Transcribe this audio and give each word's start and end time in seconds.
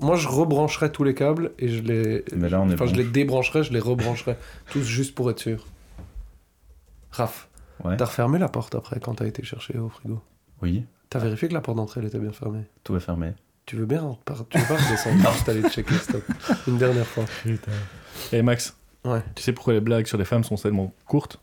Moi, 0.00 0.16
je 0.16 0.28
rebrancherais 0.28 0.90
tous 0.92 1.02
les 1.04 1.14
câbles 1.14 1.50
et 1.58 1.68
je 1.68 1.82
les. 1.82 2.24
Mais 2.36 2.48
là, 2.48 2.60
on 2.60 2.68
est 2.70 2.74
Enfin, 2.74 2.84
bon. 2.84 2.90
je 2.92 2.96
les 2.96 3.04
débrancherais, 3.04 3.64
je 3.64 3.72
les 3.72 3.80
rebrancherais. 3.80 4.38
tous 4.70 4.82
juste 4.82 5.14
pour 5.14 5.30
être 5.30 5.40
sûr. 5.40 5.66
Raph, 7.10 7.48
Ouais. 7.84 7.96
t'as 7.96 8.04
refermé 8.04 8.38
la 8.38 8.48
porte 8.48 8.74
après 8.74 9.00
quand 9.00 9.14
t'as 9.14 9.26
été 9.26 9.42
chercher 9.42 9.78
au 9.78 9.88
frigo? 9.88 10.20
Oui, 10.62 10.84
T'as 11.10 11.18
vérifié 11.20 11.48
que 11.48 11.54
la 11.54 11.60
porte 11.62 11.78
d'entrée 11.78 12.00
elle 12.00 12.06
était 12.06 12.18
bien 12.18 12.32
fermée? 12.32 12.64
Tout 12.84 12.94
est 12.94 13.00
fermé. 13.00 13.32
Tu 13.64 13.76
veux 13.76 13.86
bien 13.86 14.16
par- 14.26 14.46
Tu 14.50 14.58
veux 14.58 14.66
pas 14.66 14.76
redescendre 14.76 15.16
juste 15.32 15.48
aller 15.48 15.62
checker 15.70 15.94
stop 15.94 16.22
Une 16.66 16.76
dernière 16.78 17.06
fois. 17.06 17.24
Et 18.32 18.42
Max, 18.42 18.76
Ouais. 19.04 19.22
tu 19.34 19.42
sais 19.42 19.52
pourquoi 19.52 19.72
les 19.72 19.80
blagues 19.80 20.06
sur 20.06 20.18
les 20.18 20.24
femmes 20.26 20.44
sont 20.44 20.56
tellement 20.56 20.92
courtes? 21.06 21.40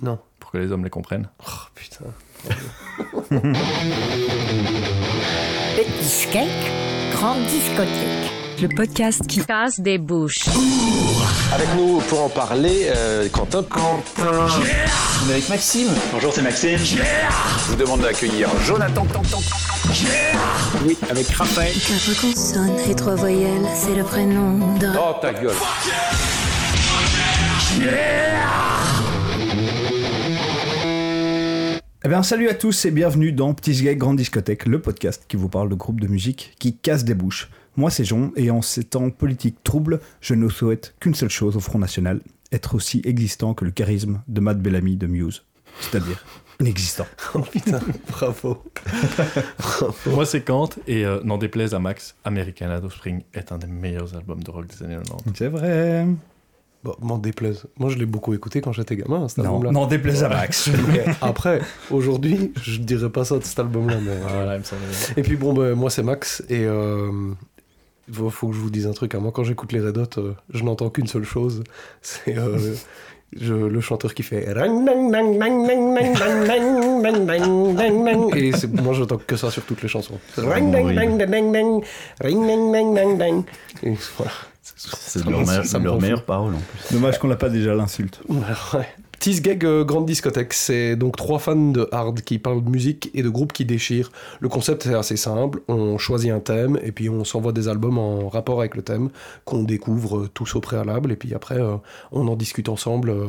Non. 0.00 0.18
Pour 0.38 0.52
que 0.52 0.58
les 0.58 0.70
hommes 0.72 0.84
les 0.84 0.90
comprennent. 0.90 1.28
Oh 1.40 1.50
putain. 1.74 2.04
Petit 5.76 6.04
skate, 6.04 6.48
grande 7.20 7.44
discothèque. 7.44 8.32
Le 8.62 8.68
podcast 8.68 9.26
qui 9.26 9.44
casse 9.44 9.78
des 9.78 9.98
bouches. 9.98 10.46
Avec 11.52 11.68
nous 11.76 11.98
pour 12.08 12.22
en 12.24 12.28
parler, 12.30 12.90
euh, 12.96 13.28
Quentin. 13.28 13.62
avec 15.28 15.48
Maxime. 15.50 15.88
Bonjour, 16.14 16.32
c'est 16.32 16.40
Maxime. 16.40 16.78
Je 16.78 17.68
vous 17.68 17.76
demande 17.76 18.00
d'accueillir 18.00 18.48
Jonathan. 18.64 19.06
Oui, 20.86 20.96
avec 21.10 21.28
Raphaël. 21.28 21.74
Quatre 21.74 22.20
consonnes 22.22 22.78
et 22.88 22.94
trois 22.94 23.16
voyelles, 23.16 23.66
c'est 23.74 23.94
le 23.94 24.04
prénom 24.04 24.76
de... 24.78 24.88
Oh 24.98 25.14
ta 25.20 25.34
gueule. 25.34 25.52
Eh 32.02 32.08
bien, 32.08 32.22
salut 32.22 32.48
à 32.48 32.54
tous 32.54 32.86
et 32.86 32.90
bienvenue 32.90 33.30
dans 33.30 33.52
Petit 33.52 33.74
Gay 33.74 33.94
Grande 33.94 34.16
Discothèque, 34.16 34.64
le 34.64 34.80
podcast 34.80 35.26
qui 35.28 35.36
vous 35.36 35.50
parle 35.50 35.68
de 35.68 35.74
groupes 35.74 36.00
de 36.00 36.06
musique 36.06 36.54
qui 36.58 36.74
cassent 36.74 37.04
des 37.04 37.14
bouches. 37.14 37.50
Moi, 37.76 37.90
c'est 37.90 38.06
Jean, 38.06 38.32
et 38.36 38.50
en 38.50 38.62
ces 38.62 38.84
temps 38.84 39.10
politiques 39.10 39.62
troubles, 39.62 40.00
je 40.22 40.32
ne 40.32 40.48
souhaite 40.48 40.94
qu'une 40.98 41.14
seule 41.14 41.28
chose 41.28 41.58
au 41.58 41.60
Front 41.60 41.78
National 41.78 42.22
être 42.52 42.74
aussi 42.74 43.02
existant 43.04 43.52
que 43.52 43.66
le 43.66 43.70
charisme 43.70 44.22
de 44.28 44.40
Matt 44.40 44.62
Bellamy 44.62 44.96
de 44.96 45.06
Muse. 45.06 45.44
C'est-à-dire 45.78 46.24
inexistant. 46.60 47.06
Oh 47.34 47.40
putain, 47.40 47.80
bravo. 48.08 48.64
Moi, 50.06 50.24
c'est 50.24 50.40
Kant, 50.40 50.70
et 50.86 51.04
euh, 51.04 51.20
n'en 51.22 51.36
déplaise 51.36 51.74
à 51.74 51.80
Max, 51.80 52.16
American 52.24 52.70
Offspring 52.82 53.24
est 53.34 53.52
un 53.52 53.58
des 53.58 53.66
meilleurs 53.66 54.16
albums 54.16 54.42
de 54.42 54.50
rock 54.50 54.68
des 54.68 54.86
années 54.86 54.96
90. 54.96 55.32
C'est 55.36 55.48
vrai. 55.48 56.06
Bon, 56.82 56.96
m'en 57.00 57.18
déplaise. 57.18 57.66
Moi, 57.78 57.90
je 57.90 57.98
l'ai 57.98 58.06
beaucoup 58.06 58.32
écouté 58.32 58.62
quand 58.62 58.72
j'étais 58.72 58.96
gamin, 58.96 59.28
cet 59.28 59.40
album-là. 59.40 59.86
Déplaise 59.86 60.24
à 60.24 60.28
Max. 60.28 60.70
après, 61.20 61.60
aujourd'hui, 61.90 62.52
je 62.62 62.78
dirais 62.78 63.10
pas 63.10 63.24
ça 63.24 63.38
de 63.38 63.44
cet 63.44 63.58
album-là. 63.58 63.98
Voilà. 64.28 64.58
Et 65.16 65.22
puis, 65.22 65.36
bon, 65.36 65.74
moi, 65.76 65.90
c'est 65.90 66.02
Max. 66.02 66.42
Et 66.48 66.64
euh, 66.64 67.10
faut 68.10 68.48
que 68.48 68.54
je 68.54 68.60
vous 68.60 68.70
dise 68.70 68.86
un 68.86 68.92
truc. 68.92 69.14
Moi, 69.14 69.30
quand 69.30 69.44
j'écoute 69.44 69.72
les 69.72 69.80
Red 69.80 69.98
Hot, 69.98 70.34
je 70.54 70.64
n'entends 70.64 70.88
qu'une 70.88 71.06
seule 71.06 71.24
chose. 71.24 71.64
C'est 72.00 72.34
le 73.38 73.80
chanteur 73.80 74.14
qui 74.14 74.22
fait. 74.22 74.44
Et 78.34 78.52
c'est, 78.52 78.72
moi, 78.72 78.94
j'entends 78.94 79.18
que 79.18 79.36
ça 79.36 79.50
sur 79.50 79.64
toutes 79.64 79.82
les 79.82 79.88
chansons. 79.88 80.18
Et 83.82 83.94
voilà. 84.16 84.32
C'est 84.80 85.24
leur, 85.24 85.40
me 85.40 85.84
leur 85.84 86.00
meilleure 86.00 86.24
parole 86.24 86.54
en 86.54 86.58
plus. 86.58 86.94
Dommage 86.94 87.18
qu'on 87.18 87.28
l'a 87.28 87.36
pas 87.36 87.50
déjà 87.50 87.74
l'insulte. 87.74 88.20
Ouais. 88.28 88.86
Tease 89.20 89.42
Gag 89.42 89.66
euh, 89.66 89.84
Grande 89.84 90.06
Discothèque, 90.06 90.54
c'est 90.54 90.96
donc 90.96 91.14
trois 91.14 91.38
fans 91.38 91.54
de 91.54 91.86
hard 91.92 92.22
qui 92.22 92.38
parlent 92.38 92.64
de 92.64 92.70
musique 92.70 93.10
et 93.12 93.22
de 93.22 93.28
groupes 93.28 93.52
qui 93.52 93.66
déchirent. 93.66 94.10
Le 94.40 94.48
concept 94.48 94.86
est 94.86 94.94
assez 94.94 95.18
simple, 95.18 95.60
on 95.68 95.98
choisit 95.98 96.30
un 96.30 96.40
thème 96.40 96.78
et 96.82 96.90
puis 96.90 97.10
on 97.10 97.22
s'envoie 97.24 97.52
des 97.52 97.68
albums 97.68 97.98
en 97.98 98.30
rapport 98.30 98.60
avec 98.60 98.76
le 98.76 98.80
thème 98.80 99.10
qu'on 99.44 99.62
découvre 99.62 100.26
tous 100.32 100.54
au 100.54 100.60
préalable 100.60 101.12
et 101.12 101.16
puis 101.16 101.34
après 101.34 101.60
euh, 101.60 101.76
on 102.12 102.28
en 102.28 102.36
discute 102.36 102.70
ensemble 102.70 103.10
euh, 103.10 103.26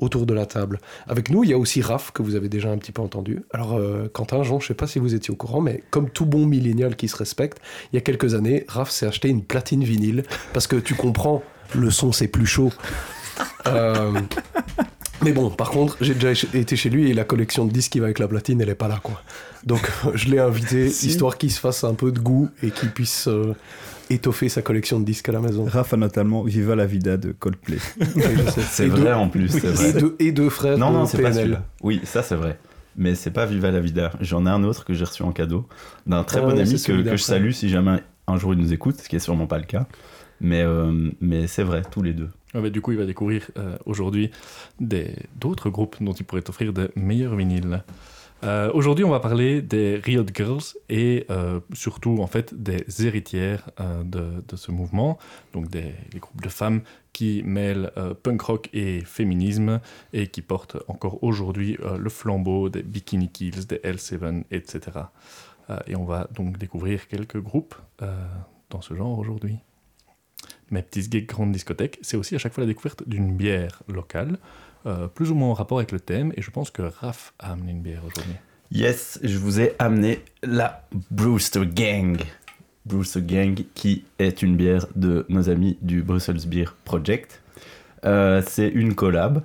autour 0.00 0.26
de 0.26 0.34
la 0.34 0.46
table. 0.46 0.80
Avec 1.06 1.30
nous, 1.30 1.44
il 1.44 1.50
y 1.50 1.52
a 1.52 1.58
aussi 1.58 1.80
Raph 1.82 2.10
que 2.12 2.22
vous 2.22 2.34
avez 2.34 2.48
déjà 2.48 2.70
un 2.70 2.78
petit 2.78 2.92
peu 2.92 3.02
entendu. 3.02 3.42
Alors 3.52 3.74
euh, 3.74 4.08
Quentin, 4.12 4.42
Jean, 4.42 4.60
je 4.60 4.66
sais 4.66 4.74
pas 4.74 4.86
si 4.86 4.98
vous 4.98 5.14
étiez 5.14 5.32
au 5.32 5.36
courant, 5.36 5.60
mais 5.60 5.82
comme 5.90 6.10
tout 6.10 6.26
bon 6.26 6.46
millénial 6.46 6.96
qui 6.96 7.08
se 7.08 7.16
respecte, 7.16 7.58
il 7.92 7.96
y 7.96 7.98
a 7.98 8.02
quelques 8.02 8.34
années, 8.34 8.64
Raph 8.68 8.90
s'est 8.90 9.06
acheté 9.06 9.28
une 9.28 9.42
platine 9.42 9.84
vinyle 9.84 10.24
parce 10.52 10.66
que 10.66 10.76
tu 10.76 10.94
comprends, 10.94 11.42
le 11.74 11.90
son 11.90 12.12
c'est 12.12 12.28
plus 12.28 12.46
chaud. 12.46 12.72
Euh, 13.66 14.12
mais 15.22 15.32
bon, 15.32 15.50
par 15.50 15.70
contre, 15.70 15.96
j'ai 16.00 16.14
déjà 16.14 16.32
été 16.52 16.76
chez 16.76 16.90
lui 16.90 17.10
et 17.10 17.14
la 17.14 17.24
collection 17.24 17.64
de 17.64 17.72
disques 17.72 17.92
qui 17.92 17.98
va 17.98 18.06
avec 18.06 18.18
la 18.18 18.28
platine, 18.28 18.60
elle 18.60 18.68
est 18.68 18.74
pas 18.74 18.88
là, 18.88 19.00
quoi. 19.02 19.22
Donc, 19.64 19.90
je 20.14 20.28
l'ai 20.28 20.38
invité, 20.38 20.90
Si. 20.90 21.08
histoire 21.08 21.38
qu'il 21.38 21.50
se 21.50 21.60
fasse 21.60 21.84
un 21.84 21.94
peu 21.94 22.12
de 22.12 22.18
goût 22.18 22.50
et 22.62 22.70
qu'il 22.70 22.90
puisse 22.90 23.28
euh, 23.28 23.54
étoffer 24.10 24.48
sa 24.48 24.62
collection 24.62 25.00
de 25.00 25.04
disques 25.04 25.28
à 25.28 25.32
la 25.32 25.40
maison. 25.40 25.64
Raph 25.64 25.94
a 25.94 25.96
notamment 25.96 26.42
Viva 26.42 26.74
la 26.76 26.86
Vida 26.86 27.16
de 27.16 27.32
Coldplay. 27.32 27.78
C'est 28.70 28.86
vrai 28.86 29.00
deux- 29.00 29.12
en 29.12 29.28
plus, 29.28 29.54
Et 29.56 29.92
deux, 29.92 30.16
et 30.18 30.32
deux 30.32 30.50
frères 30.50 30.78
Non, 30.78 30.90
de 30.90 30.96
non, 30.96 31.06
c'est 31.06 31.20
pas 31.22 31.32
celui-là. 31.32 31.64
Oui, 31.82 32.00
ça 32.04 32.22
c'est 32.22 32.36
vrai. 32.36 32.58
Mais 32.96 33.14
c'est 33.14 33.30
pas 33.32 33.44
Viva 33.46 33.70
la 33.70 33.80
Vida. 33.80 34.12
J'en 34.20 34.46
ai 34.46 34.50
un 34.50 34.62
autre 34.62 34.84
que 34.84 34.94
j'ai 34.94 35.04
reçu 35.04 35.22
en 35.22 35.32
cadeau 35.32 35.66
d'un 36.06 36.22
très 36.22 36.38
Ah 36.38 36.42
bon 36.42 36.50
ami 36.58 36.80
que, 36.82 37.04
je 37.10 37.16
salue 37.16 37.50
si 37.50 37.68
jamais 37.68 37.98
un 38.28 38.36
jour 38.36 38.54
il 38.54 38.60
nous 38.60 38.72
écoute, 38.72 39.00
ce 39.00 39.08
qui 39.08 39.16
est 39.16 39.20
sûrement 39.20 39.46
pas 39.46 39.58
le 39.58 39.64
cas. 39.64 39.86
Mais, 40.40 40.62
euh, 40.62 41.10
mais 41.20 41.46
c'est 41.46 41.62
vrai, 41.62 41.82
tous 41.90 42.02
les 42.02 42.12
deux. 42.12 42.28
Ouais, 42.54 42.60
mais 42.60 42.70
du 42.70 42.80
coup, 42.80 42.92
il 42.92 42.98
va 42.98 43.06
découvrir 43.06 43.50
euh, 43.56 43.76
aujourd'hui 43.86 44.30
des- 44.80 45.14
d'autres 45.40 45.70
groupes 45.70 45.96
dont 46.00 46.12
il 46.12 46.24
pourrait 46.24 46.48
offrir 46.48 46.72
de 46.72 46.90
meilleurs 46.96 47.34
vinyles. 47.34 47.82
Euh, 48.44 48.70
aujourd'hui, 48.74 49.04
on 49.04 49.10
va 49.10 49.20
parler 49.20 49.62
des 49.62 49.96
Riot 49.96 50.26
Girls 50.34 50.62
et 50.90 51.24
euh, 51.30 51.60
surtout, 51.72 52.18
en 52.20 52.26
fait, 52.26 52.54
des 52.54 52.84
héritières 53.06 53.70
euh, 53.80 54.02
de, 54.04 54.56
ce 54.56 54.70
mouvement, 54.70 55.18
donc 55.52 55.68
des, 55.68 55.94
groupes 56.16 56.42
de 56.42 56.48
femmes 56.48 56.82
qui 57.12 57.42
mêlent 57.44 57.92
punk 58.22 58.42
rock 58.42 58.68
et 58.72 59.00
féminisme 59.04 59.80
et 60.12 60.26
qui 60.26 60.42
portent 60.42 60.76
encore 60.88 61.22
aujourd'hui 61.22 61.78
le 61.96 62.10
flambeau 62.10 62.68
des 62.68 62.82
Bikini 62.82 63.28
Kills, 63.28 63.66
des 63.66 63.76
L7, 63.76 64.44
etc. 64.50 64.80
Et 65.86 65.94
on 65.94 66.04
va 66.04 66.26
donc 66.34 66.58
découvrir 66.58 67.06
quelques 67.06 67.40
groupes 67.40 67.76
dans 68.70 68.80
ce 68.80 68.94
genre 68.94 69.16
aujourd'hui. 69.16 69.58
Mes 70.72 70.82
petits 70.82 71.08
gigs 71.08 71.26
grande 71.26 71.52
discothèque, 71.52 71.98
c'est 72.02 72.16
aussi 72.16 72.34
à 72.34 72.38
chaque 72.38 72.52
fois 72.52 72.62
la 72.62 72.68
découverte 72.68 73.08
d'une 73.08 73.36
bière 73.36 73.82
locale, 73.86 74.38
euh, 74.86 75.08
plus 75.08 75.30
ou 75.30 75.34
moins 75.34 75.48
en 75.48 75.54
rapport 75.54 75.78
avec 75.78 75.92
le 75.92 76.00
thème, 76.00 76.32
et 76.36 76.42
je 76.42 76.50
pense 76.50 76.70
que 76.70 76.82
Raph 76.82 77.32
a 77.38 77.52
amené 77.52 77.72
une 77.72 77.82
bière 77.82 78.02
aujourd'hui. 78.04 78.34
Yes, 78.70 79.20
je 79.22 79.38
vous 79.38 79.60
ai 79.60 79.74
amené 79.78 80.20
la 80.42 80.86
Brewster 81.10 81.66
Gang. 81.66 82.18
Brewster 82.86 83.22
Gang, 83.22 83.64
qui 83.74 84.04
est 84.18 84.42
une 84.42 84.56
bière 84.56 84.86
de 84.94 85.24
nos 85.28 85.48
amis 85.48 85.78
du 85.80 86.02
Brussels 86.02 86.46
Beer 86.46 86.76
Project. 86.84 87.40
Euh, 88.04 88.42
c'est 88.46 88.68
une 88.68 88.94
collab 88.94 89.42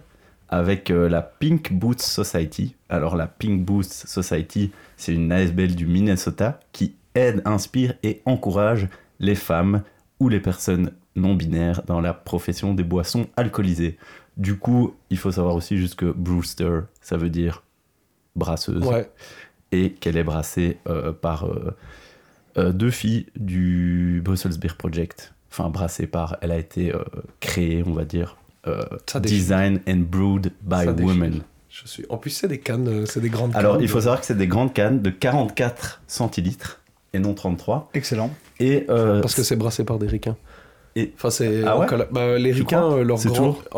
avec 0.50 0.90
euh, 0.90 1.08
la 1.08 1.22
Pink 1.22 1.72
Boots 1.72 2.02
Society. 2.02 2.76
Alors 2.90 3.16
la 3.16 3.28
Pink 3.28 3.64
Boots 3.64 3.84
Society, 3.84 4.72
c'est 4.98 5.14
une 5.14 5.32
ASBL 5.32 5.76
du 5.76 5.86
Minnesota 5.86 6.60
qui 6.72 6.96
aide, 7.16 7.42
inspire 7.46 7.94
et 8.04 8.22
encourage 8.26 8.88
les 9.20 9.36
femmes 9.36 9.84
ou 10.20 10.28
les 10.28 10.40
personnes 10.40 10.92
non 11.16 11.36
binaires 11.36 11.84
dans 11.86 12.02
la 12.02 12.14
profession 12.14 12.74
des 12.74 12.84
boissons 12.84 13.28
alcoolisées. 13.38 13.98
Du 14.40 14.58
coup, 14.58 14.96
il 15.12 15.18
faut 15.18 15.32
savoir 15.32 15.54
aussi 15.54 15.78
juste 15.78 15.96
que 15.96 16.06
Brewster, 16.06 16.82
ça 17.02 17.18
veut 17.18 17.30
dire 17.30 17.64
brasseuse 18.36 18.84
Ouais, 18.86 19.10
et 19.72 19.92
qu'elle 19.92 20.18
est 20.18 20.24
brassée 20.24 20.78
euh, 20.88 21.12
par 21.12 21.46
euh, 21.46 21.76
euh, 22.58 22.72
deux 22.72 22.90
filles 22.90 23.28
du 23.36 24.22
Brussels 24.24 24.58
Beer 24.58 24.76
Project. 24.78 25.34
Enfin, 25.52 25.70
brassée 25.70 26.08
par, 26.08 26.38
elle 26.42 26.52
a 26.52 26.58
été 26.58 26.94
créée, 27.40 27.84
on 27.86 27.94
va 27.94 28.06
dire, 28.06 28.38
design 29.22 29.82
and 29.88 30.06
brewed 30.10 30.54
by 30.62 30.86
Ça 30.86 30.94
déchire. 30.94 31.06
women. 31.08 31.42
je 31.70 31.88
suis. 31.88 32.06
En 32.10 32.18
plus, 32.18 32.30
c'est 32.30 32.48
des 32.48 32.60
cannes, 32.60 33.06
c'est 33.08 33.20
des 33.20 33.30
grandes 33.30 33.56
Alors, 33.56 33.74
cannes. 33.74 33.82
il 33.82 33.88
faut 33.90 34.02
savoir 34.02 34.20
que 34.20 34.26
c'est 34.26 34.38
des 34.38 34.48
grandes 34.48 34.74
cannes 34.74 35.02
de 35.02 35.10
44 35.10 36.02
centilitres 36.08 36.82
et 37.14 37.20
non 37.20 37.34
33. 37.34 37.90
Excellent. 37.94 38.32
Et 38.60 38.86
euh, 38.90 39.22
Parce 39.22 39.36
que 39.36 39.44
c'est 39.44 39.56
brassé 39.56 39.84
par 39.84 40.00
des 40.00 40.08
ricains. 40.08 40.38
Et- 40.96 41.14
Enfin, 41.16 41.30
c'est. 41.30 41.64
Ah 41.66 41.78
ouais 41.78 41.86
colla- 41.88 42.08
bah, 42.12 42.38
les 42.38 42.52
ricains, 42.52 42.84
euh, 42.84 43.04
leur 43.04 43.18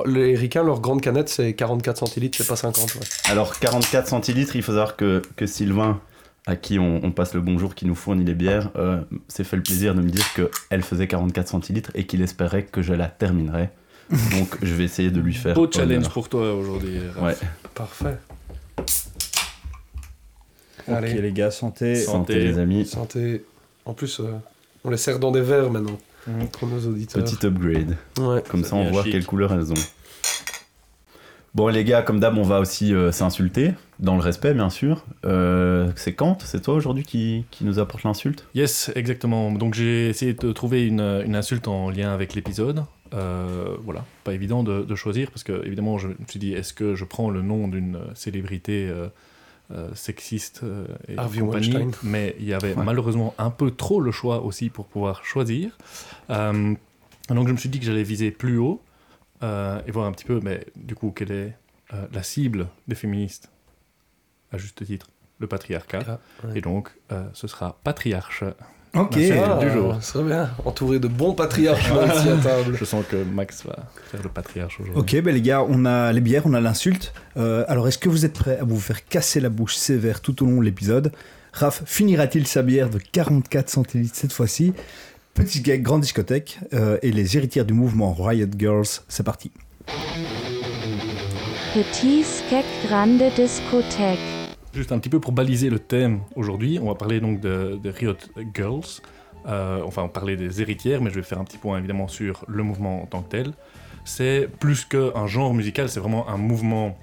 les 0.05 0.35
ricains, 0.35 0.63
leur 0.63 0.79
grande 0.79 1.01
canette, 1.01 1.29
c'est 1.29 1.53
44 1.53 1.97
centilitres, 1.97 2.37
c'est 2.37 2.47
pas 2.47 2.55
50. 2.55 2.95
ouais. 2.95 3.01
alors, 3.29 3.59
44 3.59 4.07
centilitres, 4.07 4.55
il 4.55 4.63
faut 4.63 4.71
savoir 4.71 4.95
que, 4.95 5.21
que 5.35 5.45
Sylvain, 5.45 5.99
à 6.47 6.55
qui 6.55 6.79
on, 6.79 6.99
on 7.03 7.11
passe 7.11 7.33
le 7.33 7.41
bonjour, 7.41 7.75
qui 7.75 7.85
nous 7.85 7.95
fournit 7.95 8.23
les 8.23 8.33
bières, 8.33 8.69
euh, 8.77 9.01
s'est 9.27 9.43
fait 9.43 9.57
le 9.57 9.61
plaisir 9.63 9.93
de 9.93 10.01
me 10.01 10.09
dire 10.09 10.25
qu'elle 10.33 10.81
faisait 10.83 11.07
44 11.07 11.47
centilitres 11.49 11.91
et 11.95 12.05
qu'il 12.05 12.21
espérait 12.21 12.63
que 12.63 12.81
je 12.81 12.93
la 12.93 13.07
terminerais. 13.07 13.71
Donc, 14.09 14.57
je 14.61 14.73
vais 14.73 14.83
essayer 14.85 15.11
de 15.11 15.19
lui 15.21 15.33
faire. 15.33 15.53
Beau 15.55 15.69
challenge 15.71 15.97
honneur. 15.97 16.11
pour 16.11 16.29
toi 16.29 16.53
aujourd'hui. 16.53 16.97
Ouais. 17.21 17.35
Parfait. 17.75 18.17
Ok 20.87 20.93
Allez. 20.95 21.21
les 21.21 21.31
gars, 21.31 21.51
santé. 21.51 21.95
Santé. 21.95 22.33
Santé, 22.33 22.39
les 22.39 22.57
amis. 22.57 22.85
Santé. 22.85 23.45
En 23.85 23.93
plus, 23.93 24.19
euh, 24.19 24.31
on 24.83 24.89
les 24.89 24.97
sert 24.97 25.19
dans 25.19 25.31
des 25.31 25.41
verres 25.41 25.69
maintenant. 25.69 25.97
Mhm. 26.27 26.47
Pour 26.49 26.67
nos 26.67 26.79
auditeurs. 26.87 27.23
Petit 27.23 27.45
upgrade. 27.45 27.97
Ouais. 28.19 28.43
Comme 28.49 28.63
ça, 28.63 28.69
Ça 28.71 28.75
on 28.75 28.91
voit 28.91 29.03
chic. 29.03 29.11
quelle 29.13 29.25
couleur 29.25 29.53
elles 29.53 29.71
ont. 29.71 29.83
Bon, 31.53 31.67
les 31.67 31.83
gars, 31.83 32.01
comme 32.01 32.19
d'hab, 32.21 32.37
on 32.37 32.43
va 32.43 32.61
aussi 32.61 32.93
euh, 32.93 33.11
s'insulter, 33.11 33.73
dans 33.99 34.15
le 34.15 34.21
respect, 34.21 34.53
bien 34.53 34.69
sûr. 34.69 35.03
Euh, 35.25 35.91
c'est 35.97 36.13
Kant, 36.13 36.37
c'est 36.45 36.61
toi 36.61 36.75
aujourd'hui 36.75 37.03
qui, 37.03 37.43
qui 37.51 37.65
nous 37.65 37.77
apporte 37.77 38.03
l'insulte? 38.03 38.45
Yes, 38.55 38.89
exactement. 38.95 39.51
Donc 39.51 39.73
j'ai 39.73 40.07
essayé 40.07 40.33
de 40.33 40.51
trouver 40.53 40.85
une, 40.87 41.01
une 41.25 41.35
insulte 41.35 41.67
en 41.67 41.89
lien 41.89 42.13
avec 42.13 42.35
l'épisode. 42.35 42.85
Euh, 43.13 43.75
voilà, 43.83 44.05
pas 44.23 44.33
évident 44.33 44.63
de, 44.63 44.83
de 44.83 44.95
choisir 44.95 45.29
parce 45.31 45.43
que 45.43 45.65
évidemment 45.65 45.97
je 45.97 46.07
me 46.07 46.15
suis 46.29 46.39
dit 46.39 46.53
est-ce 46.53 46.73
que 46.73 46.95
je 46.95 47.03
prends 47.03 47.29
le 47.29 47.41
nom 47.41 47.67
d'une 47.67 47.99
célébrité 48.15 48.89
sexiste 49.93 50.61
euh, 50.63 50.85
et 51.07 51.17
Harvey 51.17 51.39
compagnie, 51.39 51.73
Weinstein. 51.73 51.91
mais 52.09 52.35
il 52.39 52.45
y 52.45 52.53
avait 52.53 52.73
Ouais. 52.75 52.83
malheureusement 52.83 53.33
un 53.37 53.49
peu 53.49 53.71
trop 53.71 53.99
le 54.01 54.11
choix 54.11 54.41
aussi 54.43 54.69
pour 54.69 54.85
pouvoir 54.87 55.23
choisir. 55.25 55.77
Euh, 56.29 56.73
donc 57.29 57.47
je 57.47 57.53
me 57.53 57.57
suis 57.57 57.69
dit 57.69 57.79
que 57.79 57.85
j'allais 57.85 58.03
viser 58.03 58.31
plus 58.31 58.57
haut 58.57 58.81
euh, 59.43 59.81
et 59.87 59.91
voir 59.91 60.05
un 60.07 60.11
petit 60.11 60.25
peu, 60.25 60.39
mais 60.43 60.65
du 60.75 60.95
coup 60.95 61.11
quelle 61.11 61.31
est 61.31 61.57
euh, 61.93 62.05
la 62.13 62.23
cible 62.23 62.67
des 62.87 62.95
féministes 62.95 63.49
à 64.51 64.57
juste 64.57 64.85
titre, 64.85 65.09
le 65.39 65.47
patriarcat. 65.47 66.03
Ah, 66.07 66.19
ouais. 66.47 66.57
Et 66.57 66.61
donc 66.61 66.91
euh, 67.11 67.27
ce 67.33 67.47
sera 67.47 67.79
patriarche 67.83 68.43
Ok. 68.93 69.15
Merci. 69.15 69.33
Ah, 69.33 69.57
du 69.61 69.71
jour. 69.71 69.97
C'est 70.01 70.21
bien, 70.23 70.49
entouré 70.65 70.99
de 70.99 71.07
bons 71.07 71.33
patriarches 71.33 71.85
ici 71.85 72.29
à 72.29 72.37
table. 72.37 72.75
Je 72.77 72.83
sens 72.83 73.05
que 73.09 73.23
Max 73.23 73.65
va 73.65 73.77
faire 74.11 74.21
le 74.21 74.29
patriarche 74.29 74.79
aujourd'hui. 74.81 75.17
Ok, 75.17 75.23
ben 75.23 75.33
les 75.33 75.41
gars, 75.41 75.65
on 75.67 75.85
a 75.85 76.11
les 76.11 76.19
bières, 76.19 76.43
on 76.45 76.53
a 76.53 76.59
l'insulte. 76.59 77.13
Euh, 77.37 77.63
alors, 77.69 77.87
est-ce 77.87 77.97
que 77.97 78.09
vous 78.09 78.25
êtes 78.25 78.33
prêts 78.33 78.57
à 78.59 78.65
vous 78.65 78.79
faire 78.79 79.05
casser 79.05 79.39
la 79.39 79.49
bouche 79.49 79.75
sévère 79.75 80.19
tout 80.19 80.43
au 80.43 80.45
long 80.45 80.59
de 80.59 80.65
l'épisode? 80.65 81.11
Raph 81.53 81.83
finira-t-il 81.85 82.47
sa 82.47 82.63
bière 82.63 82.89
de 82.89 82.97
44 82.97 83.69
centilitres 83.69 84.15
cette 84.15 84.33
fois-ci? 84.33 84.73
Petit 85.33 85.61
gag, 85.61 85.81
grande 85.81 86.01
discothèque 86.01 86.59
euh, 86.73 86.97
et 87.01 87.11
les 87.11 87.37
héritières 87.37 87.65
du 87.65 87.73
mouvement 87.73 88.13
Riot 88.13 88.47
Girls, 88.57 88.85
c'est 89.07 89.23
parti. 89.23 89.51
Petit 91.73 92.23
Skek 92.23 92.65
Grande 92.85 93.23
Discothèque. 93.35 94.40
Juste 94.73 94.91
un 94.91 94.99
petit 94.99 95.09
peu 95.09 95.19
pour 95.19 95.33
baliser 95.33 95.69
le 95.69 95.79
thème 95.79 96.21
aujourd'hui, 96.35 96.79
on 96.81 96.87
va 96.87 96.95
parler 96.95 97.19
donc 97.19 97.39
de, 97.41 97.79
Riot 97.83 98.15
Girls. 98.53 99.01
Euh, 99.47 99.81
enfin, 99.83 100.03
on 100.03 100.07
parler 100.07 100.37
des 100.37 100.61
héritières, 100.61 101.01
mais 101.01 101.09
je 101.09 101.15
vais 101.15 101.23
faire 101.23 101.39
un 101.39 101.43
petit 101.43 101.57
point 101.57 101.77
évidemment 101.77 102.07
sur 102.07 102.45
le 102.47 102.63
mouvement 102.63 103.03
en 103.03 103.05
tant 103.05 103.21
que 103.21 103.29
tel. 103.29 103.53
C'est 104.05 104.47
plus 104.59 104.85
qu'un 104.85 105.27
genre 105.27 105.53
musical, 105.53 105.89
c'est 105.89 105.99
vraiment 105.99 106.29
un 106.29 106.37
mouvement 106.37 106.97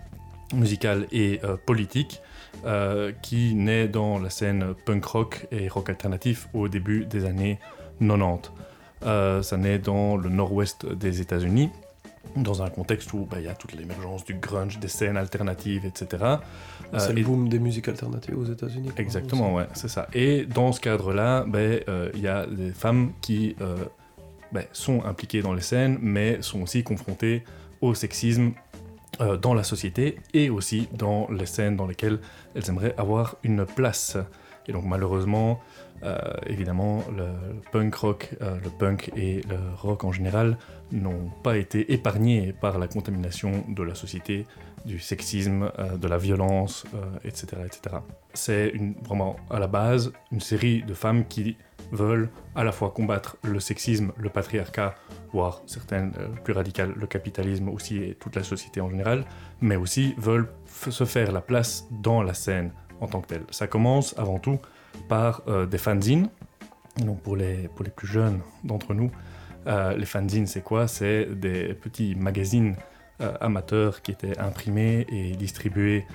musical 0.54 1.06
et 1.12 1.40
euh, 1.44 1.56
politique 1.56 2.20
euh, 2.64 3.12
qui 3.22 3.54
naît 3.54 3.88
dans 3.88 4.18
la 4.18 4.30
scène 4.30 4.74
punk 4.84 5.04
rock 5.04 5.46
et 5.52 5.68
rock 5.68 5.90
alternatif 5.90 6.48
au 6.54 6.68
début 6.68 7.04
des 7.04 7.24
années 7.24 7.58
90. 8.00 8.50
Euh, 9.04 9.42
ça 9.42 9.56
naît 9.56 9.78
dans 9.78 10.16
le 10.16 10.28
nord-ouest 10.28 10.86
des 10.86 11.20
États-Unis, 11.20 11.70
dans 12.36 12.62
un 12.62 12.70
contexte 12.70 13.12
où 13.12 13.26
bah, 13.30 13.38
il 13.40 13.44
y 13.44 13.48
a 13.48 13.54
toute 13.54 13.72
l'émergence 13.72 14.24
du 14.24 14.34
grunge, 14.34 14.78
des 14.78 14.88
scènes 14.88 15.16
alternatives, 15.16 15.84
etc. 15.84 16.22
Euh, 16.22 16.98
C'est 16.98 17.10
et- 17.10 17.14
le 17.14 17.22
boom 17.24 17.48
des 17.48 17.58
musiques 17.58 17.88
alternatives 17.88 18.38
aux 18.38 18.44
États-Unis. 18.44 18.90
Exactement, 18.96 19.54
ouais, 19.54 19.66
c'est 19.74 19.88
ça. 19.88 20.08
Et 20.14 20.44
dans 20.46 20.72
ce 20.72 20.80
cadre-là, 20.80 21.44
ben, 21.46 21.80
euh, 21.88 22.10
il 22.14 22.20
y 22.20 22.28
a 22.28 22.46
des 22.46 22.70
femmes 22.72 23.12
qui 23.20 23.56
euh, 23.60 23.76
ben, 24.52 24.64
sont 24.72 25.04
impliquées 25.04 25.42
dans 25.42 25.52
les 25.54 25.62
scènes, 25.62 25.98
mais 26.00 26.40
sont 26.42 26.62
aussi 26.62 26.82
confrontées 26.84 27.44
au 27.80 27.94
sexisme 27.94 28.52
dans 29.42 29.52
la 29.54 29.64
société 29.64 30.18
et 30.32 30.48
aussi 30.48 30.88
dans 30.92 31.28
les 31.30 31.46
scènes 31.46 31.74
dans 31.76 31.88
lesquelles 31.88 32.20
elles 32.54 32.68
aimeraient 32.68 32.94
avoir 32.98 33.34
une 33.42 33.66
place. 33.66 34.16
Et 34.68 34.72
donc 34.72 34.84
malheureusement, 34.84 35.60
euh, 36.04 36.16
évidemment, 36.46 37.02
le 37.16 37.26
punk 37.72 37.94
rock, 37.94 38.30
euh, 38.40 38.56
le 38.62 38.70
punk 38.70 39.10
et 39.16 39.40
le 39.48 39.58
rock 39.76 40.04
en 40.04 40.12
général 40.12 40.58
n'ont 40.92 41.30
pas 41.42 41.56
été 41.56 41.92
épargnés 41.92 42.52
par 42.52 42.78
la 42.78 42.86
contamination 42.86 43.64
de 43.68 43.82
la 43.82 43.94
société, 43.94 44.46
du 44.84 45.00
sexisme, 45.00 45.70
euh, 45.78 45.96
de 45.96 46.06
la 46.06 46.18
violence, 46.18 46.84
etc., 47.24 47.46
etc. 47.64 47.96
C'est 48.32 48.72
vraiment 49.02 49.36
à 49.50 49.58
la 49.58 49.66
base 49.66 50.12
une 50.30 50.40
série 50.40 50.82
de 50.82 50.94
femmes 50.94 51.26
qui 51.26 51.56
veulent 51.90 52.28
à 52.54 52.64
la 52.64 52.70
fois 52.70 52.90
combattre 52.90 53.36
le 53.42 53.60
sexisme, 53.60 54.12
le 54.18 54.28
patriarcat, 54.28 54.94
voire 55.32 55.62
certaines 55.66 56.12
plus 56.44 56.52
radicales, 56.52 56.92
le 56.94 57.06
capitalisme 57.06 57.70
aussi 57.70 57.96
et 57.96 58.14
toute 58.14 58.36
la 58.36 58.44
société 58.44 58.80
en 58.80 58.90
général, 58.90 59.24
mais 59.60 59.76
aussi 59.76 60.14
veulent 60.18 60.48
se 60.66 61.04
faire 61.04 61.32
la 61.32 61.40
place 61.40 61.86
dans 61.90 62.22
la 62.22 62.34
scène 62.34 62.72
en 63.00 63.06
tant 63.06 63.20
que 63.20 63.28
telle. 63.28 63.44
Ça 63.50 63.66
commence 63.66 64.16
avant 64.18 64.38
tout 64.38 64.58
par 65.08 65.42
euh, 65.48 65.66
des 65.66 65.78
fanzines. 65.78 66.28
Donc 66.98 67.20
pour 67.22 67.36
les, 67.36 67.68
pour 67.68 67.84
les 67.84 67.90
plus 67.90 68.08
jeunes 68.08 68.40
d'entre 68.64 68.94
nous, 68.94 69.10
euh, 69.66 69.96
les 69.96 70.06
fanzines 70.06 70.46
c'est 70.46 70.62
quoi? 70.62 70.88
C'est 70.88 71.26
des 71.26 71.74
petits 71.74 72.14
magazines 72.16 72.74
euh, 73.20 73.32
amateurs 73.40 74.02
qui 74.02 74.10
étaient 74.10 74.38
imprimés 74.38 75.06
et 75.08 75.32
distribués 75.32 76.06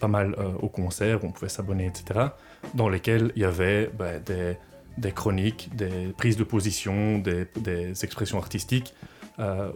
pas 0.00 0.08
mal 0.08 0.34
au 0.60 0.68
concert, 0.68 1.22
on 1.22 1.30
pouvait 1.30 1.48
s'abonner, 1.48 1.86
etc., 1.86 2.30
dans 2.74 2.88
lesquels 2.88 3.30
il 3.36 3.42
y 3.42 3.44
avait 3.44 3.88
bah, 3.96 4.18
des, 4.18 4.56
des 4.98 5.12
chroniques, 5.12 5.70
des 5.76 6.12
prises 6.16 6.36
de 6.36 6.42
position, 6.42 7.18
des, 7.18 7.46
des 7.60 8.04
expressions 8.04 8.38
artistiques 8.38 8.94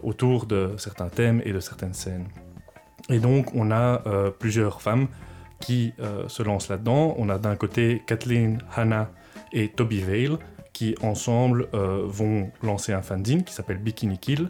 autour 0.03 0.47
de 0.47 0.75
certains 0.77 1.07
thèmes 1.07 1.41
et 1.45 1.53
de 1.53 1.61
certaines 1.61 1.93
scènes. 1.93 2.27
Et 3.07 3.19
donc 3.19 3.55
on 3.55 3.71
a 3.71 4.01
plusieurs 4.37 4.81
femmes 4.81 5.07
qui 5.59 5.93
euh, 5.99 6.27
se 6.27 6.43
lancent 6.43 6.69
là-dedans. 6.69 7.15
On 7.17 7.29
a 7.29 7.37
d'un 7.37 7.55
côté 7.55 8.03
Kathleen 8.05 8.59
Hanna 8.75 9.09
et 9.53 9.69
Toby 9.69 10.01
Vale 10.01 10.37
qui 10.73 10.95
ensemble 11.01 11.67
euh, 11.73 12.03
vont 12.05 12.51
lancer 12.61 12.93
un 12.93 13.01
fanzine 13.01 13.43
qui 13.43 13.53
s'appelle 13.53 13.77
Bikini 13.77 14.19
Kill 14.19 14.49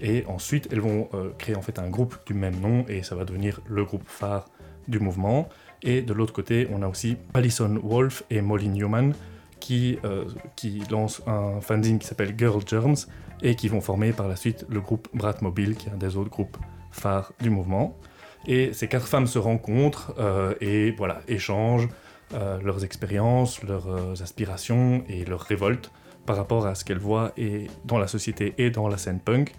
et 0.00 0.24
ensuite 0.26 0.68
elles 0.72 0.80
vont 0.80 1.08
euh, 1.14 1.30
créer 1.38 1.56
en 1.56 1.62
fait 1.62 1.78
un 1.78 1.88
groupe 1.88 2.16
du 2.26 2.34
même 2.34 2.58
nom 2.60 2.84
et 2.88 3.02
ça 3.02 3.14
va 3.14 3.24
devenir 3.24 3.60
le 3.68 3.84
groupe 3.84 4.04
phare 4.06 4.46
du 4.88 4.98
mouvement. 4.98 5.48
Et 5.82 6.00
de 6.00 6.12
l'autre 6.12 6.32
côté, 6.32 6.68
on 6.72 6.82
a 6.82 6.88
aussi 6.88 7.16
Alison 7.34 7.78
Wolf 7.82 8.22
et 8.30 8.40
Molly 8.40 8.68
Newman 8.68 9.12
qui, 9.60 9.98
qui 10.54 10.82
lancent 10.90 11.22
un 11.26 11.60
fanzine 11.60 11.98
qui 11.98 12.06
s'appelle 12.06 12.34
Girl 12.36 12.60
Germs 12.66 13.06
et 13.42 13.56
qui 13.56 13.68
vont 13.68 13.80
former 13.80 14.12
par 14.12 14.28
la 14.28 14.36
suite 14.36 14.64
le 14.68 14.80
groupe 14.80 15.08
Bratmobile 15.12 15.74
qui 15.74 15.88
est 15.88 15.92
un 15.92 15.96
des 15.96 16.16
autres 16.16 16.30
groupes 16.30 16.56
phares 16.92 17.32
du 17.40 17.50
mouvement. 17.50 17.96
Et 18.46 18.72
ces 18.72 18.88
quatre 18.88 19.06
femmes 19.06 19.26
se 19.26 19.38
rencontrent 19.38 20.14
euh, 20.18 20.54
et 20.60 20.92
voilà, 20.92 21.20
échangent 21.28 21.88
euh, 22.34 22.60
leurs 22.62 22.84
expériences, 22.84 23.62
leurs 23.62 23.88
euh, 23.88 24.14
aspirations 24.22 25.04
et 25.08 25.24
leurs 25.24 25.40
révoltes 25.40 25.90
par 26.26 26.36
rapport 26.36 26.66
à 26.66 26.74
ce 26.74 26.84
qu'elles 26.84 26.98
voient 26.98 27.32
et 27.36 27.66
dans 27.84 27.98
la 27.98 28.06
société 28.06 28.54
et 28.58 28.70
dans 28.70 28.88
la 28.88 28.96
scène 28.96 29.20
punk. 29.20 29.54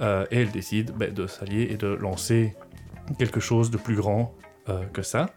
Et 0.00 0.40
elles 0.40 0.50
décident 0.50 0.92
ben, 0.94 1.12
de 1.12 1.26
s'allier 1.26 1.68
et 1.70 1.76
de 1.76 1.86
lancer 1.86 2.54
quelque 3.18 3.40
chose 3.40 3.70
de 3.70 3.78
plus 3.78 3.96
grand 3.96 4.34
que 4.92 5.00
ça. 5.00 5.30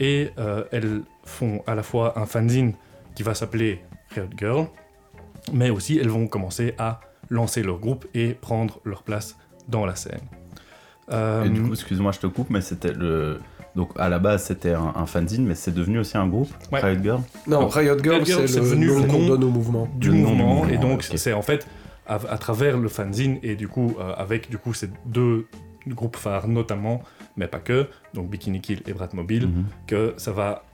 Et 0.00 0.30
elles 0.72 1.02
font 1.24 1.62
à 1.66 1.74
la 1.74 1.82
fois 1.82 2.18
un 2.18 2.24
fanzine 2.24 2.72
qui 3.14 3.22
va 3.22 3.34
s'appeler 3.34 3.82
Riot 4.14 4.28
Girl, 4.36 4.66
mais 5.52 5.68
aussi 5.68 5.98
elles 5.98 6.08
vont 6.08 6.26
commencer 6.26 6.74
à 6.78 7.00
lancer 7.28 7.62
leur 7.62 7.78
groupe 7.78 8.06
et 8.14 8.32
prendre 8.32 8.80
leur 8.84 9.02
place 9.02 9.36
dans 9.68 9.84
la 9.84 9.94
scène. 9.94 10.20
Euh, 11.12 11.44
Et 11.44 11.48
du 11.50 11.62
coup, 11.62 11.72
excuse-moi, 11.72 12.12
je 12.12 12.18
te 12.18 12.26
coupe, 12.26 12.50
mais 12.50 12.60
c'était 12.60 12.92
le. 12.92 13.40
Donc 13.76 13.90
à 13.96 14.08
la 14.08 14.18
base, 14.18 14.44
c'était 14.44 14.72
un, 14.72 14.92
un 14.96 15.06
fanzine, 15.06 15.44
mais 15.46 15.54
c'est 15.54 15.70
devenu 15.74 15.98
aussi 15.98 16.16
un 16.16 16.26
groupe, 16.26 16.48
Ouais. 16.72 16.80
Riot 16.80 17.02
Girl? 17.02 17.20
Non, 17.46 17.60
Donc, 17.60 17.74
Riot 17.74 17.98
Girl, 18.02 18.24
c'est 18.26 18.40
le 18.40 18.60
devenu 18.62 18.86
nom 18.86 19.00
le 19.00 19.06
qu'on 19.06 19.18
nom 19.18 19.28
donne 19.28 19.44
au 19.44 19.50
mouvement. 19.50 19.88
du 19.96 20.10
mouvement, 20.10 20.34
mouvement, 20.56 20.68
et 20.68 20.78
donc 20.78 21.02
c'est 21.02 21.32
en 21.34 21.42
fait 21.42 21.66
à, 22.06 22.14
à 22.14 22.38
travers 22.38 22.78
le 22.78 22.88
fanzine 22.88 23.38
et 23.42 23.54
du 23.54 23.68
coup 23.68 23.94
euh, 24.00 24.14
avec 24.16 24.48
du 24.48 24.56
coup 24.58 24.72
ces 24.72 24.88
deux 25.04 25.46
groupes 25.88 26.16
phares 26.16 26.48
notamment 26.48 27.02
mais 27.36 27.48
pas 27.48 27.58
que 27.58 27.86
donc 28.14 28.30
Bikini 28.30 28.60
Kill 28.60 28.80
et 28.86 28.92
Bratmobile 28.92 29.46
Mhm. 29.48 29.64
que 29.86 30.14
ça 30.16 30.32
va 30.32 30.64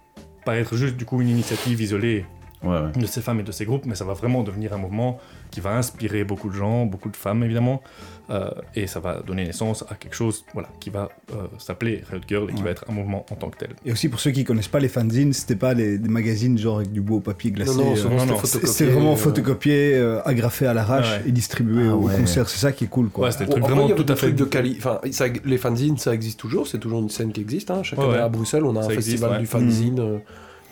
pas 0.45 0.57
être 0.59 0.77
juste 0.77 0.97
du 0.97 1.05
coup 1.05 1.21
une 1.23 1.29
initiative 1.29 1.81
isolée 1.81 2.25
Ouais, 2.65 2.71
ouais. 2.79 2.93
de 3.03 3.07
ces 3.07 3.21
femmes 3.21 3.41
et 3.41 3.43
de 3.43 3.53
ces 3.53 3.65
groupes 3.65 3.87
mais 3.87 3.95
ça 3.95 4.05
va 4.05 4.13
vraiment 4.15 4.43
devenir 4.43 4.73
un 4.73 4.77
mouvement 4.79 5.19
qui 5.51 5.61
va 5.61 5.77
inspirer 5.77 6.25
beaucoup 6.25 6.49
de 6.49 6.55
gens 6.55 6.87
beaucoup 6.87 7.09
de 7.11 7.17
femmes 7.17 7.43
évidemment 7.43 7.83
euh, 8.31 8.51
et 8.77 8.87
ça 8.87 9.01
va 9.01 9.21
donner 9.21 9.45
naissance 9.45 9.85
à 9.91 9.97
quelque 9.97 10.15
chose 10.15 10.45
voilà 10.55 10.69
qui 10.79 10.91
va 10.91 11.09
euh, 11.33 11.47
s'appeler 11.59 12.05
Riot 12.09 12.21
Girl 12.29 12.45
et 12.51 12.53
qui 12.55 12.59
Ouais. 12.59 12.67
va 12.67 12.71
être 12.71 12.85
un 12.89 12.93
mouvement 12.93 13.27
en 13.31 13.35
tant 13.35 13.51
que 13.51 13.59
tel 13.59 13.71
Et 13.85 13.91
aussi 13.93 14.09
pour 14.09 14.21
ceux 14.21 14.31
qui 14.31 14.45
connaissent 14.45 14.69
pas 14.69 14.79
les 14.79 14.89
fanzines, 14.89 15.33
c'était 15.33 15.57
pas 15.57 15.75
les, 15.75 15.99
des 15.99 16.09
magazines 16.09 16.57
genre 16.57 16.77
avec 16.79 16.93
du 16.93 17.01
beau 17.01 17.19
papier 17.21 17.51
glacé. 17.51 17.77
Non, 17.77 17.95
non, 18.27 18.35
euh, 18.35 18.37
c'était 18.45 18.85
vraiment 18.91 19.17
photocopié, 19.17 19.95
euh, 19.97 20.21
agrafé 20.25 20.67
à 20.67 20.75
l'arrache 20.75 21.11
Ouais. 21.11 21.23
et 21.29 21.33
distribué 21.33 21.87
Ah 21.89 21.97
au 21.97 22.03
ouais. 22.07 22.17
concert. 22.17 22.49
C'est 22.49 22.59
ça 22.59 22.71
qui 22.73 22.85
est 22.85 22.89
cool 22.89 23.09
quoi. 23.11 23.27
Ouais, 23.27 23.33
c'était- 23.33 23.47
vrai, 23.47 23.61
vraiment 23.61 23.89
tout 23.89 24.07
à 24.09 24.15
fait- 24.17 24.31
de 24.33 24.45
quali. 24.45 24.77
Enfin, 24.79 25.01
ça- 25.11 25.27
les 25.45 25.59
fanzines, 25.59 25.99
ça 25.99 26.15
existe 26.15 26.39
toujours. 26.39 26.69
C'est 26.69 26.79
toujours 26.79 27.01
une 27.01 27.11
scène 27.11 27.33
qui 27.33 27.41
existe. 27.41 27.71
hein. 27.73 27.83
Chaque 27.83 27.99
Ouais, 27.99 28.05
année 28.07 28.19
à 28.19 28.29
Bruxelles, 28.29 28.65
on 28.65 28.77
a 28.77 28.81
un 28.81 28.83
existe, 28.85 28.97
festival 29.03 29.31
ouais. 29.33 29.39
du 29.41 29.47
fanzine 29.47 29.99
euh, 29.99 30.19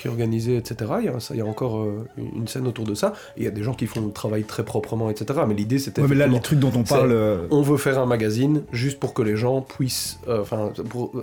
qui 0.01 0.07
est 0.09 0.11
organisé, 0.11 0.57
etc. 0.57 0.93
Il 1.01 1.05
y 1.05 1.09
a, 1.09 1.21
ça, 1.21 1.35
il 1.35 1.39
y 1.39 1.41
a 1.43 1.47
encore 1.47 1.79
euh, 1.81 2.09
une 2.19 2.49
scène 2.49 2.67
autour 2.67 2.85
de 2.87 2.95
ça. 2.95 3.13
Et 3.37 3.41
il 3.41 3.45
y 3.45 3.49
a 3.49 3.51
des 3.51 3.63
gens 3.63 3.75
qui 3.75 3.87
font 3.87 4.01
le 4.01 4.13
travail 4.13 4.45
très 4.45 4.65
proprement, 4.65 5.11
etc. 5.11 5.41
Mais 5.47 5.55
l'idée, 5.55 5.79
c'était. 5.79 6.01
Ouais, 6.03 6.09
mais 6.09 6.15
là, 6.17 6.27
les 6.27 6.41
trucs 6.41 6.59
dont 6.59 6.73
on 6.75 6.83
parle. 6.85 7.13
euh, 7.13 7.47
On 7.51 7.63
veut 7.63 7.77
faire 7.77 7.99
un 7.99 8.07
magazine 8.07 8.63
juste 8.73 8.99
pour 8.99 9.13
que 9.15 9.23
les 9.23 9.37
gens 9.37 9.61
puissent. 9.61 10.19
euh, 10.29 10.41
Enfin, 10.41 10.73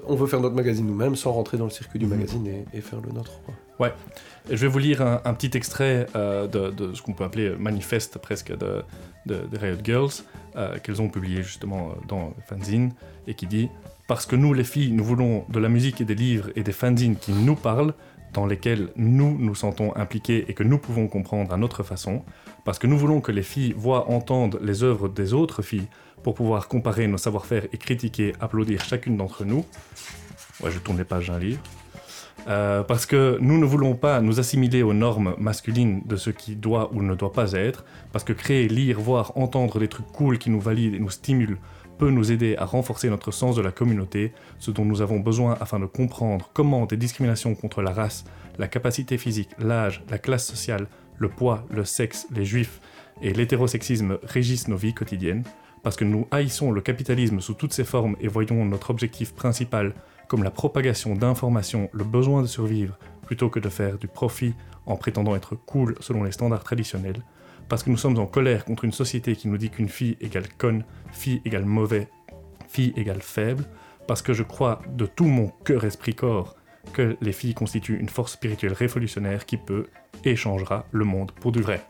on 0.08 0.16
veut 0.16 0.28
faire 0.28 0.40
notre 0.42 0.56
magazine 0.56 0.86
nous-mêmes 0.86 1.16
sans 1.16 1.32
rentrer 1.32 1.58
dans 1.58 1.66
le 1.66 1.72
circuit 1.72 2.00
du 2.00 2.06
Mhm. 2.06 2.16
magazine 2.16 2.48
et, 2.48 2.66
et 2.78 2.82
faire 2.82 3.00
le 3.06 3.12
nôtre. 3.12 3.32
quoi. 3.46 3.56
Et 4.50 4.56
Je 4.56 4.62
vais 4.62 4.68
vous 4.68 4.80
lire 4.80 5.02
un, 5.02 5.22
un 5.26 5.34
petit 5.34 5.56
extrait 5.58 6.06
euh, 6.16 6.48
de, 6.48 6.70
de 6.72 6.94
ce 6.94 7.02
qu'on 7.02 7.14
peut 7.14 7.24
appeler 7.26 7.54
manifeste 7.60 8.18
presque 8.18 8.52
de, 8.58 8.82
de, 9.26 9.36
de 9.52 9.58
Riot 9.58 9.76
Girls, 9.84 10.12
euh, 10.56 10.78
qu'elles 10.82 11.02
ont 11.02 11.10
publié 11.10 11.44
justement 11.44 11.90
dans 12.08 12.28
le 12.38 12.44
fanzine, 12.48 12.92
et 13.28 13.34
qui 13.34 13.46
dit 13.46 13.70
Parce 14.08 14.26
que 14.26 14.36
nous, 14.38 14.54
les 14.54 14.64
filles, 14.64 14.92
nous 14.94 15.04
voulons 15.04 15.44
de 15.50 15.60
la 15.60 15.68
musique 15.70 16.00
et 16.02 16.06
des 16.06 16.16
livres 16.16 16.50
et 16.56 16.64
des 16.64 16.72
fanzines 16.72 17.18
qui 17.18 17.34
nous 17.34 17.56
parlent, 17.56 17.94
dans 18.38 18.46
lesquels 18.46 18.90
nous 18.96 19.36
nous 19.40 19.56
sentons 19.56 19.96
impliqués 19.96 20.46
et 20.48 20.54
que 20.54 20.62
nous 20.62 20.78
pouvons 20.78 21.08
comprendre 21.08 21.52
à 21.52 21.58
notre 21.58 21.82
façon, 21.82 22.22
parce 22.66 22.78
que 22.78 22.86
nous 22.86 22.96
voulons 22.96 23.20
que 23.20 23.32
les 23.32 23.42
filles 23.42 23.74
voient, 23.76 24.12
entendent 24.12 24.60
les 24.62 24.84
œuvres 24.84 25.10
des 25.10 25.34
autres 25.34 25.64
filles 25.64 25.88
pour 26.22 26.36
pouvoir 26.36 26.68
comparer 26.68 27.08
nos 27.08 27.18
savoir-faire 27.18 27.66
et 27.74 27.78
critiquer, 27.80 28.34
applaudir 28.40 28.84
chacune 28.84 29.18
d'entre 29.18 29.44
nous. 29.44 29.66
Ouais, 30.62 30.70
je 30.70 30.78
tourne 30.78 31.00
les 31.00 31.04
pages 31.04 31.30
d'un 31.30 31.40
livre. 31.40 31.62
Euh, 32.48 32.84
parce 32.84 33.08
que 33.08 33.40
nous 33.42 33.58
ne 33.58 33.66
voulons 33.66 33.96
pas 33.96 34.22
nous 34.22 34.40
assimiler 34.40 34.84
aux 34.84 34.94
normes 34.94 35.34
masculines 35.40 36.04
de 36.06 36.16
ce 36.16 36.30
qui 36.30 36.56
doit 36.56 36.92
ou 36.94 37.02
ne 37.02 37.16
doit 37.16 37.34
pas 37.34 37.54
être, 37.54 37.86
parce 38.12 38.24
que 38.24 38.34
créer, 38.34 38.68
lire, 38.68 39.00
voir, 39.00 39.36
entendre 39.36 39.80
des 39.80 39.88
trucs 39.88 40.12
cool 40.12 40.38
qui 40.38 40.52
nous 40.52 40.62
valident 40.62 40.94
et 40.94 41.00
nous 41.00 41.10
stimulent 41.10 41.58
peut 41.98 42.10
nous 42.10 42.32
aider 42.32 42.56
à 42.58 42.66
renforcer 42.66 43.10
notre 43.10 43.32
sens 43.32 43.56
de 43.56 43.62
la 43.62 43.72
communauté, 43.72 44.34
ce 44.60 44.72
dont 44.72 44.86
nous 44.86 45.02
avons 45.02 45.20
besoin 45.20 45.58
afin 45.60 45.80
de 45.80 45.86
comprendre 45.86 46.50
comment 46.54 46.86
des 46.86 46.98
discriminations 46.98 47.56
contre 47.56 47.82
la 47.82 47.92
race, 47.92 48.26
la 48.58 48.68
capacité 48.68 49.18
physique, 49.18 49.50
l'âge, 49.60 50.04
la 50.10 50.18
classe 50.18 50.46
sociale, 50.46 50.88
le 51.18 51.30
poids, 51.30 51.66
le 51.72 51.86
sexe, 51.86 52.28
les 52.32 52.46
juifs 52.46 52.80
et 53.22 53.34
l'hétérosexisme 53.34 54.20
régissent 54.24 54.68
nos 54.68 54.78
vies 54.78 54.94
quotidiennes, 54.94 55.44
parce 55.84 55.96
que 55.96 56.06
nous 56.06 56.28
haïssons 56.32 56.72
le 56.72 56.82
capitalisme 56.82 57.40
sous 57.40 57.54
toutes 57.54 57.74
ses 57.74 57.84
formes 57.84 58.16
et 58.20 58.28
voyons 58.28 58.66
notre 58.66 58.90
objectif 58.90 59.34
principal 59.34 59.94
comme 60.28 60.44
la 60.44 60.52
propagation 60.52 61.16
d'informations, 61.16 61.90
le 61.94 62.04
besoin 62.04 62.42
de 62.42 62.48
survivre, 62.48 62.98
plutôt 63.26 63.50
que 63.50 63.60
de 63.60 63.70
faire 63.70 63.98
du 63.98 64.08
profit 64.08 64.54
en 64.86 64.96
prétendant 64.98 65.36
être 65.36 65.56
cool 65.56 65.96
selon 66.00 66.24
les 66.24 66.32
standards 66.32 66.64
traditionnels, 66.64 67.22
parce 67.70 67.84
que 67.84 67.90
nous 67.90 67.98
sommes 67.98 68.18
en 68.20 68.26
colère 68.26 68.66
contre 68.66 68.86
une 68.86 68.92
société 68.92 69.36
qui 69.36 69.48
nous 69.48 69.58
dit 69.58 69.70
qu'une 69.70 69.90
fille 69.90 70.18
égale 70.22 70.48
conne, 70.58 70.84
fille 71.12 71.42
égale 71.46 71.66
mauvais, 71.66 72.08
fille 72.68 72.94
égale 72.96 73.22
faible, 73.22 73.66
parce 74.08 74.22
que 74.22 74.34
je 74.34 74.44
crois 74.44 74.82
de 74.90 75.06
tout 75.06 75.26
mon 75.26 75.50
cœur, 75.66 75.84
esprit, 75.84 76.16
corps 76.16 76.56
que 76.94 77.18
les 77.22 77.34
filles 77.34 77.54
constituent 77.54 78.00
une 78.00 78.08
force 78.10 78.34
spirituelle 78.34 78.72
révolutionnaire 78.74 79.46
qui 79.46 79.58
peut 79.58 79.88
et 80.24 80.36
changera 80.38 80.86
le 80.92 81.04
monde 81.04 81.32
pour 81.34 81.52
du 81.52 81.62
vrai. 81.62 81.82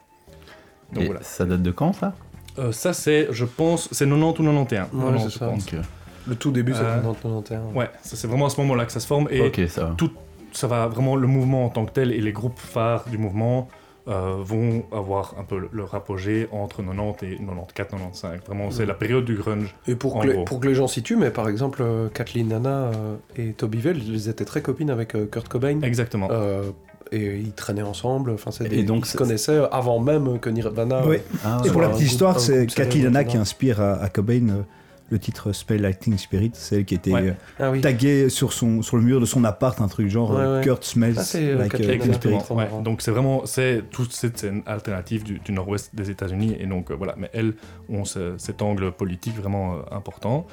Donc 0.93 1.03
Et 1.03 1.05
voilà. 1.07 1.21
ça 1.21 1.45
date 1.45 1.61
de 1.61 1.71
quand 1.71 1.93
ça? 1.93 2.15
Euh, 2.57 2.71
ça 2.71 2.93
c'est, 2.93 3.27
je 3.31 3.45
pense, 3.45 3.87
c'est 3.91 4.07
90 4.09 4.39
ou 4.39 4.43
91. 4.43 4.87
Ouais, 4.93 4.99
90, 4.99 5.23
c'est 5.23 5.29
je 5.29 5.37
ça. 5.37 5.47
pense. 5.47 5.73
Euh, 5.73 5.81
Le 6.27 6.35
tout 6.35 6.49
début, 6.51 6.73
c'est 6.73 6.79
Euh, 6.81 7.01
90-91. 7.01 7.73
Ouais, 7.75 7.89
ça 8.01 8.15
c'est 8.15 8.27
vraiment 8.27 8.47
à 8.47 8.49
ce 8.49 8.59
moment-là 8.61 8.85
que 8.85 8.91
ça 8.91 8.99
se 8.99 9.05
forme 9.05 9.27
et 9.29 9.41
Ok, 9.41 9.61
ça 9.69 9.83
va. 9.85 9.93
tout- 9.95 10.11
ça 10.53 10.65
va 10.65 10.87
vraiment 10.87 11.15
le 11.15 11.27
mouvement 11.27 11.65
en 11.65 11.69
tant 11.69 11.85
que 11.85 11.91
tel 11.91 12.11
et 12.11 12.19
les 12.19 12.31
groupes 12.31 12.57
phares 12.57 13.07
du 13.09 13.19
mouvement 13.19 13.67
vont 14.07 14.83
avoir 14.91 15.35
un 15.39 15.43
peu 15.43 15.59
le- 15.59 15.69
leur 15.73 15.93
apogée 15.95 16.47
entre 16.51 16.81
90 16.81 17.25
et 17.25 17.37
94-95. 17.39 18.39
Vraiment, 18.47 18.71
c'est 18.71 18.83
Mm. 18.83 18.87
la 18.87 18.93
période 18.93 19.25
du 19.25 19.35
grunge. 19.35 19.75
Et 19.87 19.95
pour 19.95 20.15
En 20.15 20.21
que, 20.21 20.27
les, 20.27 20.33
gros. 20.33 20.45
pour 20.45 20.59
que 20.59 20.67
les 20.67 20.75
gens 20.75 20.87
situent, 20.87 21.17
mais 21.17 21.29
par 21.29 21.49
exemple, 21.49 21.81
euh, 21.81 22.07
Kathleen 22.09 22.51
Hanna 22.53 22.69
euh, 22.93 23.15
et 23.35 23.53
Toby 23.53 23.79
Vell, 23.79 24.01
ils 24.01 24.29
étaient 24.29 24.45
très 24.45 24.61
copines 24.61 24.89
avec 24.89 25.15
euh, 25.15 25.25
Kurt 25.25 25.47
Cobain. 25.47 25.81
Exactement. 25.81 26.29
Euh, 26.31 26.63
et 27.11 27.37
ils 27.37 27.53
traînaient 27.53 27.81
ensemble. 27.83 28.31
Enfin, 28.31 28.51
c'est 28.51 28.65
Et 28.65 28.69
des, 28.69 28.83
donc, 28.83 29.05
ils 29.05 29.09
se 29.11 29.17
connaissaient 29.17 29.61
avant 29.71 29.99
même 29.99 30.39
que 30.39 30.49
Nirvana. 30.49 31.01
Oui. 31.05 31.17
Ah, 31.45 31.61
Et 31.65 31.69
pour 31.69 31.81
la 31.81 31.89
petite 31.89 32.07
histoire, 32.11 32.39
c'est 32.39 32.69
célèbre, 32.69 33.03
Lana 33.03 33.23
qui 33.23 33.37
inspire 33.37 33.79
à, 33.81 33.93
à 34.01 34.09
Cobain 34.09 34.49
euh, 34.49 34.61
le 35.09 35.19
titre 35.19 35.51
Spell 35.53 35.81
Lightning 35.81 36.17
Spirit. 36.17 36.51
C'est 36.53 36.77
elle 36.77 36.85
qui 36.85 36.95
était 36.95 37.11
Ouais. 37.13 37.29
euh, 37.29 37.33
Ah 37.59 37.71
oui. 37.71 37.81
taguée 37.81 38.29
sur, 38.29 38.51
son, 38.53 38.81
sur 38.81 38.97
le 38.97 39.03
mur 39.03 39.19
de 39.19 39.25
son 39.25 39.43
appart, 39.43 39.79
un 39.81 39.87
truc 39.87 40.07
genre 40.09 40.31
Ouais, 40.31 40.37
euh, 40.41 40.57
ouais. 40.59 40.63
Kurt 40.63 40.83
Smells 40.83 41.15
Ah, 41.17 41.23
c'est, 41.23 41.43
euh, 41.51 41.57
like 41.57 41.75
Spirit. 42.13 42.39
Donc 42.83 43.01
c'est 43.01 43.11
vraiment 43.11 43.45
c'est 43.45 43.83
toute 43.91 44.11
cette 44.13 44.37
scène 44.37 44.63
alternative 44.65 45.23
du, 45.23 45.39
du 45.39 45.51
nord-ouest 45.51 45.95
des 45.95 46.09
États-Unis 46.09 46.55
et 46.59 46.65
donc 46.65 46.91
euh, 46.91 46.95
voilà. 46.95 47.15
Mais 47.17 47.29
elles 47.33 47.53
ont 47.89 48.05
ce- 48.05 48.35
cet 48.37 48.61
angle 48.61 48.91
politique 48.91 49.35
vraiment 49.37 49.75
euh, 49.75 49.95
important 49.95 50.45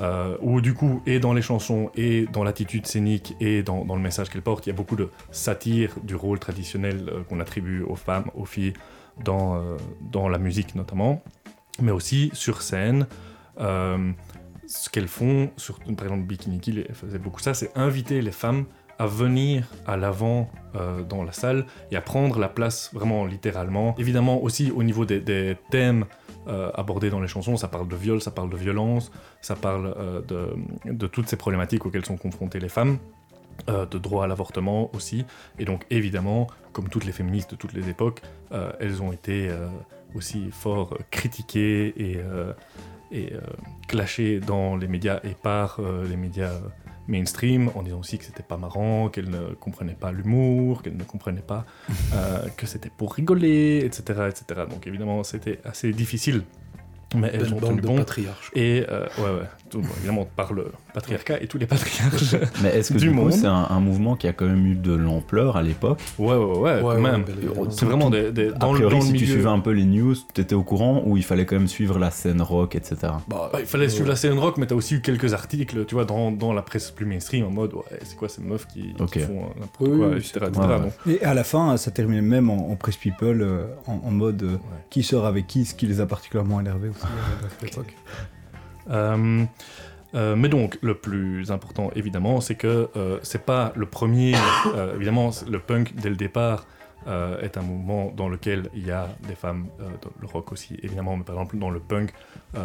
euh, 0.00 0.36
où 0.40 0.60
du 0.60 0.74
coup 0.74 1.02
et 1.06 1.18
dans 1.18 1.32
les 1.32 1.42
chansons 1.42 1.90
et 1.96 2.26
dans 2.32 2.44
l'attitude 2.44 2.86
scénique 2.86 3.34
et 3.40 3.62
dans, 3.62 3.84
dans 3.84 3.96
le 3.96 4.02
message 4.02 4.28
qu'elles 4.30 4.42
portent, 4.42 4.66
il 4.66 4.70
y 4.70 4.72
a 4.72 4.76
beaucoup 4.76 4.96
de 4.96 5.08
satire 5.30 5.90
du 6.02 6.14
rôle 6.14 6.38
traditionnel 6.38 7.04
euh, 7.08 7.22
qu'on 7.28 7.40
attribue 7.40 7.82
aux 7.82 7.96
femmes, 7.96 8.26
aux 8.34 8.44
filles 8.44 8.72
dans 9.24 9.56
euh, 9.56 9.76
dans 10.12 10.28
la 10.28 10.38
musique 10.38 10.74
notamment, 10.74 11.22
mais 11.82 11.90
aussi 11.92 12.30
sur 12.32 12.62
scène. 12.62 13.06
Euh, 13.60 14.12
ce 14.66 14.90
qu'elles 14.90 15.08
font, 15.08 15.50
sur, 15.56 15.78
par 15.78 16.06
exemple 16.06 16.24
Bikini 16.24 16.60
Kill 16.60 16.86
faisait 16.92 17.18
beaucoup 17.18 17.40
ça, 17.40 17.54
c'est 17.54 17.76
inviter 17.76 18.20
les 18.20 18.32
femmes 18.32 18.66
à 18.98 19.06
venir 19.06 19.66
à 19.86 19.96
l'avant 19.96 20.50
euh, 20.74 21.02
dans 21.02 21.22
la 21.22 21.32
salle 21.32 21.66
et 21.90 21.96
à 21.96 22.00
prendre 22.00 22.38
la 22.38 22.48
place 22.48 22.90
vraiment 22.92 23.24
littéralement. 23.24 23.94
Évidemment 23.96 24.42
aussi 24.42 24.72
au 24.72 24.82
niveau 24.82 25.04
des, 25.04 25.56
thèmes 25.70 26.04
euh, 26.48 26.70
abordés 26.74 27.08
dans 27.08 27.20
les 27.20 27.28
chansons, 27.28 27.56
ça 27.56 27.68
parle 27.68 27.88
de 27.88 27.96
viol, 27.96 28.20
ça 28.20 28.30
parle 28.30 28.50
de 28.50 28.56
violence, 28.56 29.10
ça 29.40 29.54
parle 29.54 29.94
de, 30.26 30.54
de 30.84 31.06
toutes 31.06 31.28
ces 31.28 31.36
problématiques 31.36 31.86
auxquelles 31.86 32.04
sont 32.04 32.16
confrontées 32.16 32.60
les 32.60 32.68
femmes. 32.68 32.98
de 33.68 33.98
droit 33.98 34.24
à 34.24 34.26
l'avortement 34.28 34.88
aussi, 34.94 35.24
et 35.58 35.64
donc 35.64 35.84
évidemment, 35.90 36.46
comme 36.72 36.88
toutes 36.88 37.04
les 37.04 37.12
féministes 37.12 37.50
de 37.52 37.56
toutes 37.56 37.72
les 37.72 37.88
époques, 37.88 38.22
elles 38.78 39.02
ont 39.02 39.12
été 39.12 39.50
aussi 40.14 40.50
fort 40.52 40.96
critiquées 41.10 41.92
et, 41.96 42.20
et 43.10 43.32
euh, 43.32 43.40
clashées 43.86 44.40
dans 44.40 44.76
les 44.76 44.88
médias 44.88 45.20
et 45.24 45.34
par 45.34 45.80
euh, 45.80 46.06
les 46.08 46.16
médias 46.16 46.52
mainstream 47.08 47.70
en 47.74 47.82
disant 47.82 47.98
aussi 47.98 48.18
que 48.18 48.24
c'était 48.24 48.42
pas 48.42 48.56
marrant, 48.56 49.08
qu'elle 49.08 49.30
ne 49.30 49.54
comprenait 49.54 49.94
pas 49.94 50.12
l'humour, 50.12 50.82
qu'elle 50.82 50.96
ne 50.96 51.04
comprenait 51.04 51.40
pas 51.40 51.64
euh, 52.14 52.46
que 52.56 52.66
c'était 52.66 52.90
pour 52.90 53.14
rigoler, 53.14 53.82
etc., 53.84 54.28
etc. 54.28 54.62
Donc 54.70 54.86
évidemment 54.86 55.24
c'était 55.24 55.58
assez 55.64 55.92
difficile, 55.92 56.42
mais 57.16 57.30
elles 57.32 57.52
ont 57.52 57.60
tenu 57.60 57.80
bon. 57.80 58.04
Et 58.54 58.84
euh, 58.88 59.06
ouais, 59.18 59.40
ouais, 59.40 59.48
tout- 59.68 59.80
bon, 59.80 59.88
évidemment 59.98 60.26
par 60.36 60.52
le 60.52 60.66
patriarcat 60.94 61.40
et 61.42 61.46
tous 61.46 61.58
les 61.58 61.66
patriarches. 61.66 62.34
Mais 62.62 62.70
est-ce 62.70 62.92
que 62.92 62.98
du 62.98 63.06
du, 63.08 63.10
coup 63.10 63.16
monde. 63.22 63.32
c'est 63.32 63.46
un, 63.46 63.66
un 63.70 63.80
mouvement 63.80 64.16
qui 64.16 64.26
a 64.26 64.32
quand 64.32 64.46
même 64.46 64.66
eu 64.66 64.74
de 64.74 64.92
l'ampleur 64.94 65.56
à 65.56 65.62
l'époque? 65.62 66.00
Ouais, 66.18 66.34
ouais, 66.34 66.36
ouais, 66.36 66.58
Ouais, 66.58 66.80
quand 66.80 66.86
ouais, 66.88 67.00
même. 67.00 67.24
C'est 67.70 67.84
vraiment 67.86 68.10
des, 68.10 68.32
des- 68.32 68.48
A 68.48 68.52
dans, 68.52 68.72
le, 68.72 68.78
priori, 68.78 68.94
dans 68.94 69.00
le 69.00 69.06
si 69.06 69.12
milieu. 69.12 69.26
tu 69.26 69.32
suivais 69.32 69.48
un 69.48 69.60
peu 69.60 69.70
les 69.70 69.84
news, 69.84 70.14
t'étais 70.34 70.54
au 70.54 70.62
courant 70.62 71.02
ou 71.06 71.16
il 71.16 71.24
fallait 71.24 71.46
quand 71.46 71.56
même 71.56 71.68
suivre 71.68 71.98
la 71.98 72.10
scène 72.10 72.42
rock, 72.42 72.74
etc. 72.76 72.96
Bah, 73.28 73.50
Ouais, 73.54 73.60
il 73.60 73.66
fallait 73.66 73.88
suivre 73.88 74.08
la 74.08 74.16
scène 74.16 74.38
rock, 74.38 74.56
mais 74.58 74.66
t'as 74.66 74.74
aussi 74.74 74.96
eu 74.96 75.00
quelques 75.00 75.34
articles, 75.34 75.84
tu 75.86 75.94
vois, 75.94 76.04
dans, 76.04 76.30
dans 76.32 76.52
la 76.52 76.62
presse 76.62 76.90
plus 76.90 77.06
mainstream, 77.06 77.44
en 77.46 77.50
mode, 77.50 77.74
ouais, 77.74 77.82
c'est 78.04 78.16
quoi 78.16 78.28
ces 78.28 78.42
meufs 78.42 78.66
qui, 78.66 78.94
font 78.98 79.06
euh, 79.06 79.60
n'importe 79.60 79.80
Oui, 79.80 79.98
quoi, 79.98 80.08
oui, 80.08 80.16
etc. 80.16 80.30
c'est 80.32 80.46
etc. 80.48 80.50
pas- 80.52 80.66
Ouais, 80.78 80.80
Donc, 80.82 80.92
Et 81.20 81.24
à 81.24 81.34
la 81.34 81.44
fin, 81.44 81.76
ça 81.76 81.90
terminait 81.90 82.20
même 82.22 82.50
en, 82.50 82.70
en 82.70 82.76
Press 82.76 82.96
People, 82.96 83.40
euh, 83.42 83.66
en, 83.86 84.00
en 84.04 84.10
mode 84.10 84.42
euh, 84.42 84.56
qui 84.90 85.02
sort 85.02 85.26
avec 85.26 85.46
qui, 85.46 85.64
ce 85.64 85.74
qui 85.74 85.86
les 85.86 86.00
a 86.00 86.06
particulièrement 86.06 86.60
énervés 86.60 86.88
aussi 86.88 87.02
à 87.04 87.48
cette 87.60 87.72
époque. 87.72 87.94
Euh, 88.90 89.44
euh, 90.14 90.36
mais 90.36 90.48
donc, 90.48 90.78
le 90.82 90.94
plus 90.94 91.50
important, 91.50 91.90
évidemment, 91.94 92.40
c'est 92.40 92.54
que 92.54 92.88
euh, 92.96 93.18
c'est 93.22 93.44
pas 93.44 93.72
le 93.76 93.86
premier. 93.86 94.34
euh, 94.74 94.94
évidemment, 94.94 95.30
le 95.48 95.58
punk, 95.58 95.94
dès 95.94 96.10
le 96.10 96.16
départ, 96.16 96.66
est 97.40 97.56
un 97.56 97.62
mouvement 97.62 98.12
dans 98.14 98.28
lequel 98.28 98.68
il 98.74 98.86
y 98.86 98.90
a 98.90 99.08
des 99.26 99.34
femmes, 99.34 99.68
dans 99.78 100.10
le 100.20 100.26
rock 100.26 100.52
aussi, 100.52 100.78
évidemment, 100.82 101.16
mais 101.16 101.24
par 101.24 101.36
exemple, 101.36 101.56
dans 101.56 101.70
le 101.70 101.80
punk, 101.80 102.12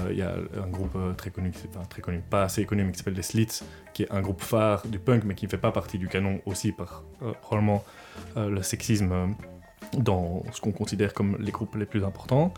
il 0.09 0.17
y 0.17 0.21
a 0.21 0.33
un 0.33 0.67
groupe 0.67 0.97
très 1.15 1.29
connu, 1.29 1.53
très 1.89 2.01
connu, 2.01 2.21
pas 2.29 2.43
assez 2.43 2.65
connu, 2.65 2.83
mais 2.83 2.91
qui 2.91 2.97
s'appelle 2.97 3.13
les 3.13 3.21
Slits, 3.21 3.61
qui 3.93 4.03
est 4.03 4.11
un 4.11 4.19
groupe 4.19 4.41
phare 4.41 4.85
du 4.85 4.99
punk, 4.99 5.23
mais 5.23 5.35
qui 5.35 5.45
ne 5.45 5.49
fait 5.49 5.57
pas 5.57 5.71
partie 5.71 5.97
du 5.97 6.09
canon 6.09 6.41
aussi 6.45 6.73
par 6.73 7.05
probablement 7.41 7.85
le 8.35 8.61
sexisme 8.63 9.33
dans 9.97 10.43
ce 10.51 10.59
qu'on 10.59 10.73
considère 10.73 11.13
comme 11.13 11.37
les 11.39 11.51
groupes 11.51 11.75
les 11.75 11.85
plus 11.85 12.03
importants. 12.03 12.53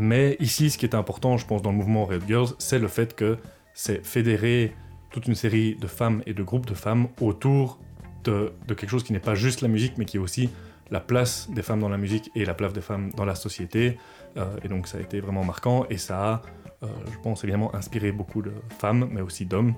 Mais 0.00 0.36
ici, 0.38 0.70
ce 0.70 0.78
qui 0.78 0.86
est 0.86 0.94
important, 0.94 1.38
je 1.38 1.44
pense, 1.44 1.60
dans 1.60 1.72
le 1.72 1.76
mouvement 1.76 2.04
Red 2.04 2.22
Girls, 2.28 2.50
c'est 2.58 2.78
le 2.78 2.86
fait 2.86 3.16
que 3.16 3.36
c'est 3.74 4.06
fédérer 4.06 4.72
toute 5.10 5.26
une 5.26 5.34
série 5.34 5.74
de 5.74 5.88
femmes 5.88 6.22
et 6.24 6.34
de 6.34 6.44
groupes 6.44 6.66
de 6.66 6.74
femmes 6.74 7.08
autour 7.20 7.80
de, 8.22 8.52
de 8.68 8.74
quelque 8.74 8.90
chose 8.90 9.02
qui 9.02 9.12
n'est 9.12 9.18
pas 9.18 9.34
juste 9.34 9.60
la 9.60 9.66
musique, 9.66 9.98
mais 9.98 10.04
qui 10.04 10.18
est 10.18 10.20
aussi 10.20 10.50
la 10.92 11.00
place 11.00 11.50
des 11.50 11.62
femmes 11.62 11.80
dans 11.80 11.88
la 11.88 11.98
musique 11.98 12.30
et 12.36 12.44
la 12.44 12.54
place 12.54 12.72
des 12.72 12.80
femmes 12.80 13.10
dans 13.16 13.24
la 13.24 13.34
société. 13.34 13.98
Euh, 14.36 14.44
et 14.62 14.68
donc 14.68 14.86
ça 14.86 14.98
a 14.98 15.00
été 15.00 15.18
vraiment 15.18 15.42
marquant 15.42 15.84
et 15.90 15.98
ça 15.98 16.34
a, 16.34 16.42
euh, 16.84 16.86
je 17.10 17.18
pense, 17.18 17.42
évidemment 17.42 17.74
inspiré 17.74 18.12
beaucoup 18.12 18.40
de 18.40 18.52
femmes, 18.78 19.08
mais 19.10 19.20
aussi 19.20 19.46
d'hommes. 19.46 19.74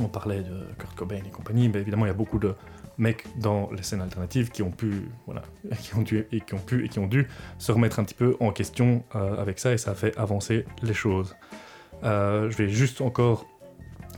On 0.00 0.08
parlait 0.08 0.42
de 0.42 0.66
Kurt 0.76 0.96
Cobain 0.96 1.20
et 1.24 1.30
compagnie, 1.30 1.68
mais 1.68 1.78
évidemment 1.78 2.06
il 2.06 2.08
y 2.08 2.10
a 2.10 2.14
beaucoup 2.14 2.40
de 2.40 2.56
mecs 2.98 3.24
dans 3.38 3.70
les 3.70 3.82
scènes 3.82 4.00
alternatives 4.00 4.50
qui 4.50 4.62
ont 4.62 4.70
pu, 4.70 5.08
voilà, 5.26 5.42
qui 5.80 5.94
ont 5.94 6.02
dû 6.02 6.26
et 6.32 6.40
qui 6.40 6.54
ont 6.54 6.58
pu 6.58 6.84
et 6.84 6.88
qui 6.88 6.98
ont 6.98 7.06
dû 7.06 7.28
se 7.58 7.72
remettre 7.72 7.98
un 7.98 8.04
petit 8.04 8.14
peu 8.14 8.36
en 8.40 8.52
question 8.52 9.04
euh, 9.14 9.40
avec 9.40 9.58
ça 9.58 9.72
et 9.72 9.78
ça 9.78 9.92
a 9.92 9.94
fait 9.94 10.16
avancer 10.16 10.64
les 10.82 10.94
choses. 10.94 11.36
Euh, 12.04 12.50
je 12.50 12.56
vais 12.56 12.68
juste 12.68 13.00
encore 13.00 13.46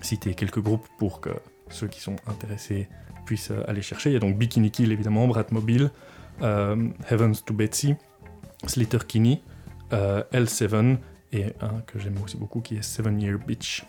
citer 0.00 0.34
quelques 0.34 0.60
groupes 0.60 0.86
pour 0.98 1.20
que 1.20 1.30
ceux 1.68 1.88
qui 1.88 2.00
sont 2.00 2.16
intéressés 2.26 2.88
puissent 3.26 3.52
aller 3.66 3.82
chercher. 3.82 4.10
Il 4.10 4.12
y 4.12 4.16
a 4.16 4.20
donc 4.20 4.36
Bikini 4.36 4.70
Kill 4.70 4.92
évidemment, 4.92 5.26
Bratmobile, 5.26 5.90
Heavens 6.40 7.42
to 7.46 7.54
Betsy, 7.54 7.94
Slater 8.66 9.06
Kinney, 9.06 9.42
L7 9.90 10.98
et 11.32 11.46
un 11.60 11.80
que 11.86 11.98
j'aime 11.98 12.20
aussi 12.22 12.36
beaucoup 12.36 12.60
qui 12.60 12.76
est 12.76 12.82
Seven 12.82 13.18
Year 13.20 13.38
Beach. 13.38 13.84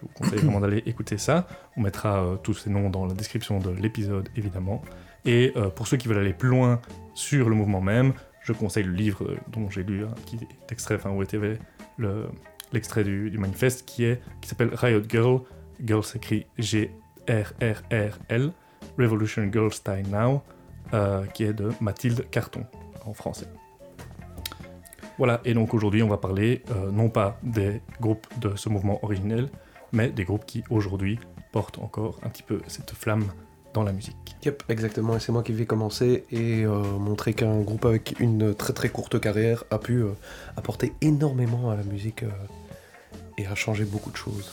Je 0.00 0.06
vous 0.06 0.12
conseille 0.14 0.38
vraiment 0.38 0.60
d'aller 0.60 0.82
écouter 0.86 1.18
ça. 1.18 1.46
On 1.76 1.82
mettra 1.82 2.38
tous 2.42 2.54
ces 2.54 2.70
noms 2.70 2.90
dans 2.90 3.06
la 3.06 3.14
description 3.14 3.58
de 3.58 3.70
l'épisode 3.70 4.28
évidemment. 4.36 4.82
Et 5.24 5.52
pour 5.76 5.86
ceux 5.86 5.98
qui 5.98 6.08
veulent 6.08 6.18
aller 6.18 6.32
plus 6.32 6.48
loin 6.48 6.80
sur 7.14 7.50
le 7.50 7.54
mouvement 7.54 7.82
même, 7.82 8.14
je 8.42 8.52
conseille 8.52 8.84
le 8.84 8.92
livre 8.92 9.36
dont 9.48 9.68
j'ai 9.70 9.82
lu 9.82 10.04
un 10.04 10.10
petit 10.10 10.38
extrait, 10.70 10.94
enfin 10.96 11.10
où 11.10 11.22
était 11.22 11.38
l'extrait 12.72 13.04
du, 13.04 13.36
manifeste, 13.38 13.84
qui 13.86 14.04
est 14.04 14.20
qui 14.40 14.48
s'appelle 14.48 14.74
Riot 14.74 15.02
Girl. 15.08 15.40
Girl 15.82 16.04
s'écrit 16.04 16.46
G-R-R-R-L, 16.58 18.52
Revolution 18.98 19.50
Girl 19.50 19.72
Style 19.72 20.06
Now, 20.10 20.42
euh, 20.92 21.24
qui 21.26 21.44
est 21.44 21.54
de 21.54 21.70
Mathilde 21.80 22.28
Carton 22.30 22.66
en 23.06 23.14
français. 23.14 23.46
Voilà, 25.16 25.40
et 25.44 25.54
donc 25.54 25.74
aujourd'hui 25.74 26.02
on 26.02 26.08
va 26.08 26.16
parler 26.16 26.62
euh, 26.70 26.90
non 26.90 27.08
pas 27.08 27.38
des 27.42 27.80
groupes 28.00 28.26
de 28.40 28.56
ce 28.56 28.68
mouvement 28.68 29.02
originel, 29.04 29.48
mais 29.92 30.08
des 30.10 30.24
groupes 30.24 30.44
qui 30.46 30.62
aujourd'hui 30.70 31.18
portent 31.52 31.78
encore 31.78 32.18
un 32.22 32.28
petit 32.28 32.42
peu 32.42 32.60
cette 32.68 32.92
flamme 32.92 33.24
dans 33.74 33.82
la 33.82 33.92
musique. 33.92 34.16
Yep, 34.44 34.64
exactement, 34.68 35.16
et 35.16 35.20
c'est 35.20 35.32
moi 35.32 35.42
qui 35.42 35.52
vais 35.52 35.66
commencer 35.66 36.24
et 36.30 36.64
euh, 36.64 36.82
montrer 36.98 37.34
qu'un 37.34 37.60
groupe 37.60 37.84
avec 37.84 38.18
une 38.18 38.54
très 38.54 38.72
très 38.72 38.88
courte 38.88 39.20
carrière 39.20 39.64
a 39.70 39.78
pu 39.78 40.02
euh, 40.02 40.12
apporter 40.56 40.92
énormément 41.02 41.70
à 41.70 41.76
la 41.76 41.82
musique 41.82 42.22
euh, 42.22 42.30
et 43.38 43.46
a 43.46 43.54
changé 43.54 43.84
beaucoup 43.84 44.10
de 44.10 44.16
choses. 44.16 44.50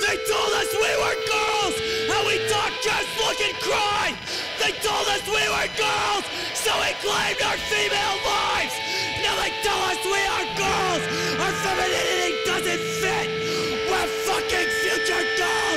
They 0.00 0.16
told 0.28 0.52
us 0.60 0.70
we 0.80 0.92
were 1.02 1.16
girls, 1.26 1.76
and 2.08 2.26
we 2.26 2.38
don't 2.48 2.76
just 2.82 3.10
look 3.18 3.38
and 3.40 3.56
cry. 3.60 4.14
They 4.60 4.72
told 4.80 5.06
us 5.08 5.22
we 5.26 5.44
were 5.50 5.68
girls, 5.76 6.24
so 6.54 6.70
we 6.80 6.94
claimed 7.02 7.42
our 7.42 7.58
female 7.68 8.16
lives. 8.24 8.91
They 9.40 9.52
tell 9.64 9.80
we 10.04 10.20
are 10.34 10.46
girls, 10.60 11.02
our 11.40 11.54
femininity 11.64 12.32
doesn't 12.44 12.82
fit. 13.00 13.28
fucking 14.26 14.70
future 14.82 15.24
dolls 15.38 15.71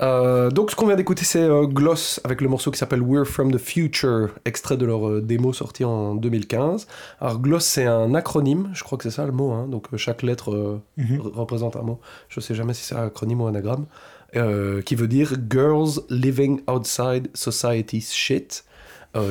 donc 0.00 0.70
ce 0.70 0.76
qu'on 0.76 0.86
vient 0.86 0.96
d'écouter 0.96 1.24
c'est 1.24 1.42
euh, 1.42 1.66
Gloss 1.66 2.20
avec 2.24 2.40
le 2.40 2.48
morceau 2.48 2.70
qui 2.70 2.78
s'appelle 2.78 3.02
We're 3.02 3.26
From 3.26 3.52
The 3.52 3.58
Future, 3.58 4.30
extrait 4.44 4.76
de 4.76 4.86
leur 4.86 5.06
euh, 5.06 5.20
démo 5.20 5.52
sorti 5.52 5.84
en 5.84 6.14
2015. 6.14 6.86
Alors 7.20 7.38
Gloss 7.38 7.64
c'est 7.64 7.84
un 7.84 8.14
acronyme, 8.14 8.70
je 8.72 8.82
crois 8.82 8.96
que 8.96 9.04
c'est 9.04 9.14
ça 9.14 9.26
le 9.26 9.32
mot, 9.32 9.52
hein. 9.52 9.68
donc 9.68 9.88
euh, 9.92 9.98
chaque 9.98 10.22
lettre 10.22 10.80
mhm. 10.96 11.20
représente 11.20 11.76
un 11.76 11.82
mot, 11.82 12.00
je 12.28 12.40
sais 12.40 12.54
jamais 12.54 12.72
si 12.72 12.84
c'est 12.84 12.94
un 12.94 13.06
acronyme 13.06 13.42
ou 13.42 13.46
un 13.46 13.50
anagramme, 13.50 13.86
qui 14.84 14.94
veut 14.94 15.08
dire 15.08 15.34
Girls 15.50 16.00
Living 16.08 16.60
Outside 16.70 17.28
Society's 17.34 18.12
Shit. 18.12 18.64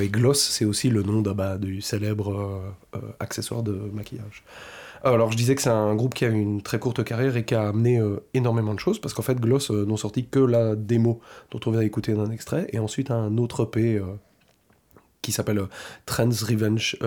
et 0.02 0.10
Gloss 0.10 0.40
c'est 0.40 0.66
aussi 0.66 0.90
le 0.90 1.04
nom 1.04 1.22
bah, 1.22 1.58
du 1.58 1.82
célèbre 1.82 2.62
accessoire 3.20 3.64
de 3.64 3.72
maquillage. 3.94 4.44
Alors 5.04 5.32
je 5.32 5.38
disais 5.38 5.56
que 5.56 5.62
c'est 5.62 5.70
un 5.70 5.96
groupe 5.96 6.14
qui 6.14 6.26
a 6.26 6.28
une 6.28 6.62
très 6.62 6.78
courte 6.78 7.04
carrière 7.04 7.38
et 7.38 7.46
qui 7.46 7.56
a 7.56 7.70
amené 7.70 8.00
euh, 8.00 8.18
énormément 8.34 8.74
de 8.74 8.80
choses 8.80 9.00
parce 9.00 9.14
qu'en 9.14 9.22
fait 9.22 9.40
Gloss 9.40 9.72
euh, 9.72 9.86
n'ont 9.86 9.98
sorti 9.98 10.28
que 10.28 10.40
la 10.40 10.76
démo 10.76 11.22
dont 11.52 11.60
on 11.66 11.72
vient 11.72 11.80
d'écouter 11.80 12.12
un 12.12 12.30
extrait 12.32 12.68
et 12.74 12.80
ensuite 12.80 13.10
un 13.10 13.38
autre 13.38 13.64
EP 13.64 13.96
euh, 13.96 14.06
qui 15.22 15.32
s'appelle 15.32 15.62
Trends 16.06 16.30
Revenge 16.30 16.98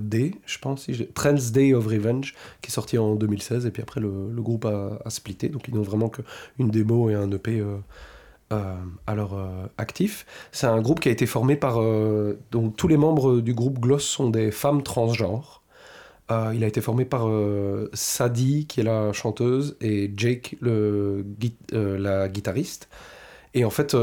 Day, 0.00 0.34
je 0.44 0.58
pense, 0.58 0.84
si 0.84 1.06
Trends 1.14 1.50
Day 1.52 1.72
of 1.72 1.86
Revenge 1.86 2.34
qui 2.62 2.68
est 2.70 2.74
sorti 2.74 2.98
en 2.98 3.14
2016 3.14 3.66
et 3.66 3.70
puis 3.70 3.82
après 3.82 4.00
le, 4.00 4.10
groupe 4.38 4.64
a, 4.64 5.08
splitté 5.08 5.48
donc 5.48 5.66
ils 5.68 5.74
n'ont 5.74 5.82
vraiment 5.82 6.08
qu'une 6.08 6.70
démo 6.70 7.10
et 7.10 7.14
un 7.14 7.30
EP 7.30 7.64
à 8.50 9.14
leur 9.14 9.38
actif. 9.78 10.26
C'est 10.50 10.66
un 10.66 10.80
groupe 10.80 10.98
qui 10.98 11.08
a 11.08 11.12
été 11.12 11.26
formé 11.26 11.54
par 11.54 11.80
donc 12.50 12.76
tous 12.76 12.88
les 12.88 12.96
membres 12.96 13.40
du 13.40 13.54
groupe 13.54 13.78
Gloss 13.78 14.04
sont 14.04 14.30
des 14.30 14.50
femmes 14.50 14.82
transgenres. 14.82 15.59
Euh, 16.30 16.52
il 16.54 16.62
a 16.64 16.66
été 16.66 16.80
formé 16.80 17.04
par 17.04 17.28
euh, 17.28 17.90
Sadie, 17.92 18.66
qui 18.66 18.80
est 18.80 18.84
la 18.84 19.12
chanteuse, 19.12 19.76
et 19.80 20.12
Jake, 20.16 20.56
le, 20.60 21.24
euh, 21.74 21.98
la 21.98 22.28
guitariste. 22.28 22.88
Et 23.54 23.64
en 23.64 23.70
fait, 23.70 23.96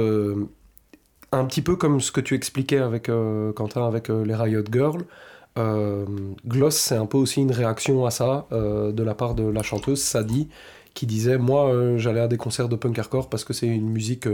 un 1.31 1.45
petit 1.45 1.61
peu 1.61 1.75
comme 1.77 2.01
ce 2.01 2.11
que 2.11 2.19
tu 2.21 2.35
expliquais 2.35 2.79
avec 2.79 3.09
Quentin, 3.55 3.87
avec 3.87 4.09
les 4.09 4.35
Riot 4.35 4.63
Girls, 4.69 5.03
Gloss, 6.45 6.75
c'est 6.75 6.95
un 6.95 7.05
peu 7.05 7.17
aussi 7.17 7.41
une 7.41 7.51
réaction 7.51 8.05
à 8.05 8.11
ça 8.11 8.45
de 8.51 9.03
la 9.03 9.15
part 9.15 9.35
de 9.35 9.43
la 9.47 9.63
chanteuse 9.63 10.01
Sadie, 10.01 10.49
qui 10.93 11.05
disait 11.05 11.37
Moi, 11.37 11.95
j'allais 11.97 12.19
à 12.19 12.27
des 12.27 12.35
concerts 12.35 12.67
de 12.67 12.75
punk 12.75 12.99
hardcore 12.99 13.29
parce 13.29 13.45
que 13.45 13.53
c'est 13.53 13.67
une 13.67 13.89
musique 13.89 14.27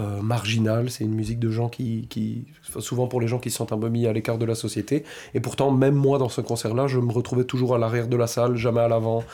euh, 0.00 0.22
marginal, 0.22 0.90
c'est 0.90 1.04
une 1.04 1.14
musique 1.14 1.38
de 1.38 1.50
gens 1.50 1.68
qui, 1.68 2.08
souvent 2.78 3.06
pour 3.06 3.20
les 3.20 3.28
gens 3.28 3.38
qui 3.38 3.50
se 3.50 3.58
sentent 3.58 3.72
un 3.72 3.82
à 3.82 4.12
l'écart 4.12 4.38
de 4.38 4.44
la 4.46 4.54
société. 4.54 5.04
Et 5.34 5.40
pourtant, 5.40 5.70
même 5.70 5.94
moi 5.94 6.18
dans 6.18 6.28
ce 6.28 6.40
concert-là, 6.40 6.86
je 6.86 6.98
me 6.98 7.12
retrouvais 7.12 7.44
toujours 7.44 7.74
à 7.74 7.78
l'arrière 7.78 8.08
de 8.08 8.16
la 8.16 8.26
salle, 8.26 8.56
jamais 8.56 8.80
à 8.80 8.88
l'avant. 8.88 9.24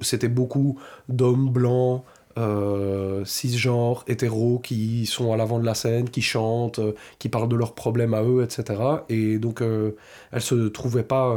C'était 0.00 0.28
beaucoup 0.28 0.78
d'hommes 1.08 1.50
blancs, 1.50 2.02
euh, 2.38 3.24
cisgenres, 3.24 4.04
hétéros 4.08 4.58
qui 4.58 5.06
sont 5.06 5.32
à 5.32 5.38
l'avant 5.38 5.58
de 5.58 5.64
la 5.64 5.74
scène, 5.74 6.10
qui 6.10 6.20
chantent, 6.20 6.80
euh, 6.80 6.92
qui 7.18 7.30
parlent 7.30 7.48
de 7.48 7.56
leurs 7.56 7.74
problèmes 7.74 8.12
à 8.12 8.22
eux, 8.22 8.42
etc. 8.44 8.78
Et 9.08 9.38
donc, 9.38 9.62
euh, 9.62 9.92
elle 10.32 10.42
se 10.42 10.68
trouvait 10.68 11.02
pas 11.02 11.34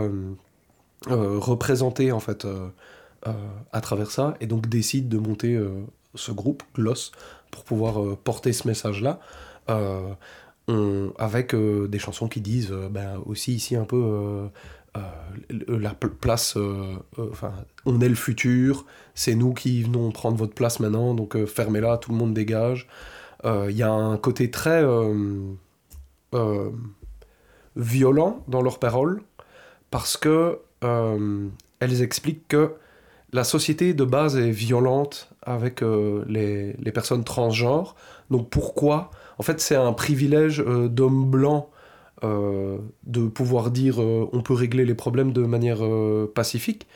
représentée 1.07 2.11
en 2.11 2.19
fait 2.19 2.45
à 3.71 3.81
travers 3.81 4.11
ça, 4.11 4.35
et 4.41 4.47
donc 4.47 4.67
décide 4.67 5.07
de 5.07 5.17
monter 5.17 5.57
ce 6.15 6.31
groupe, 6.33 6.63
Gloss, 6.75 7.11
pour 7.51 7.63
pouvoir 7.63 8.01
euh, 8.01 8.17
porter 8.21 8.53
ce 8.53 8.67
message-là. 8.67 9.19
Euh, 9.69 10.13
avec 11.17 11.55
euh, 11.55 11.87
des 11.87 11.97
chansons 11.97 12.27
qui 12.27 12.41
disent 12.41 12.71
ben, 12.91 13.19
aussi 13.25 13.55
ici 13.55 13.75
un 13.75 13.85
peu 13.85 14.49
la 15.67 15.93
place, 15.93 16.57
on 17.85 18.01
est 18.01 18.09
le 18.09 18.15
futur, 18.15 18.85
c'est 19.15 19.33
nous 19.33 19.53
qui 19.53 19.81
venons 19.81 20.11
prendre 20.11 20.37
votre 20.37 20.53
place 20.53 20.79
maintenant, 20.79 21.15
donc 21.15 21.43
fermez-la, 21.45 21.97
tout 21.97 22.11
le 22.11 22.17
monde 22.17 22.35
dégage. 22.35 22.87
Il 23.45 23.71
y 23.71 23.81
a 23.81 23.91
un 23.91 24.17
côté 24.17 24.51
très 24.51 24.83
violent 27.75 28.43
dans 28.47 28.61
leurs 28.61 28.79
paroles, 28.79 29.23
parce 29.89 30.17
que 30.17 30.59
elles 30.81 32.01
expliquent 32.03 32.47
que 32.47 32.73
la 33.31 33.43
société 33.43 33.93
de 33.93 34.03
base 34.03 34.37
est 34.37 34.51
violente 34.51 35.29
avec 35.43 35.81
euh, 35.81 36.23
les, 36.27 36.91
personnes 36.91 37.23
transgenres. 37.23 37.95
Donc 38.29 38.49
pourquoi? 38.49 39.11
En 39.37 39.43
fait, 39.43 39.61
c'est 39.61 39.75
un 39.75 39.93
privilège 39.93 40.61
euh, 40.61 40.87
d'homme 40.87 41.29
blanc 41.29 41.69
euh, 42.23 42.77
de 43.05 43.27
pouvoir 43.27 43.71
dire 43.71 43.99
on 43.99 44.41
peut 44.41 44.53
régler 44.53 44.85
les 44.85 44.95
problèmes 44.95 45.31
de 45.31 45.41
manière 45.43 45.79
pacifique. 46.33 46.87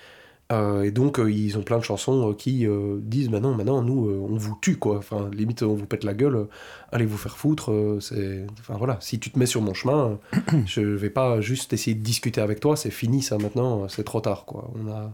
et 0.51 0.91
donc, 0.91 1.19
ils 1.25 1.57
ont 1.57 1.63
plein 1.63 1.79
de 1.79 1.83
chansons 1.83 2.33
qui 2.33 2.67
disent 2.99 3.29
maintenant, 3.29 3.55
maintenant, 3.55 3.81
nous, 3.81 4.09
on 4.29 4.35
vous 4.35 4.57
tue, 4.61 4.77
quoi. 4.77 4.97
Enfin, 4.97 5.29
limite, 5.33 5.63
on 5.63 5.73
vous 5.73 5.87
pète 5.87 6.03
la 6.03 6.13
gueule, 6.13 6.47
allez 6.91 7.05
vous 7.05 7.17
faire 7.17 7.37
foutre. 7.37 7.71
c'est... 8.01 8.45
Enfin, 8.59 8.75
voilà, 8.77 8.97
si 8.99 9.19
tu 9.19 9.31
te 9.31 9.39
mets 9.39 9.47
sur 9.47 9.61
mon 9.61 9.73
chemin, 9.73 10.19
je 10.65 10.81
vais 10.81 11.09
pas 11.09 11.41
juste 11.41 11.73
essayer 11.73 11.95
de 11.95 12.03
discuter 12.03 12.41
avec 12.41 12.59
toi, 12.59 12.75
c'est 12.75 12.91
fini, 12.91 13.21
ça, 13.23 13.37
maintenant, 13.37 13.87
c'est 13.87 14.03
trop 14.03 14.21
tard, 14.21 14.45
quoi. 14.45 14.69
On 14.75 14.91
a... 14.91 15.13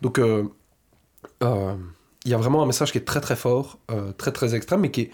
Donc, 0.00 0.20
il 2.24 2.30
y 2.30 2.34
a 2.34 2.36
vraiment 2.36 2.62
un 2.62 2.66
message 2.66 2.92
qui 2.92 2.98
est 2.98 3.04
très 3.04 3.20
très 3.20 3.36
fort, 3.36 3.78
euh, 3.90 4.12
très 4.12 4.32
très 4.32 4.54
extrême, 4.54 4.80
mais 4.80 4.90
qui 4.90 5.02
est 5.02 5.10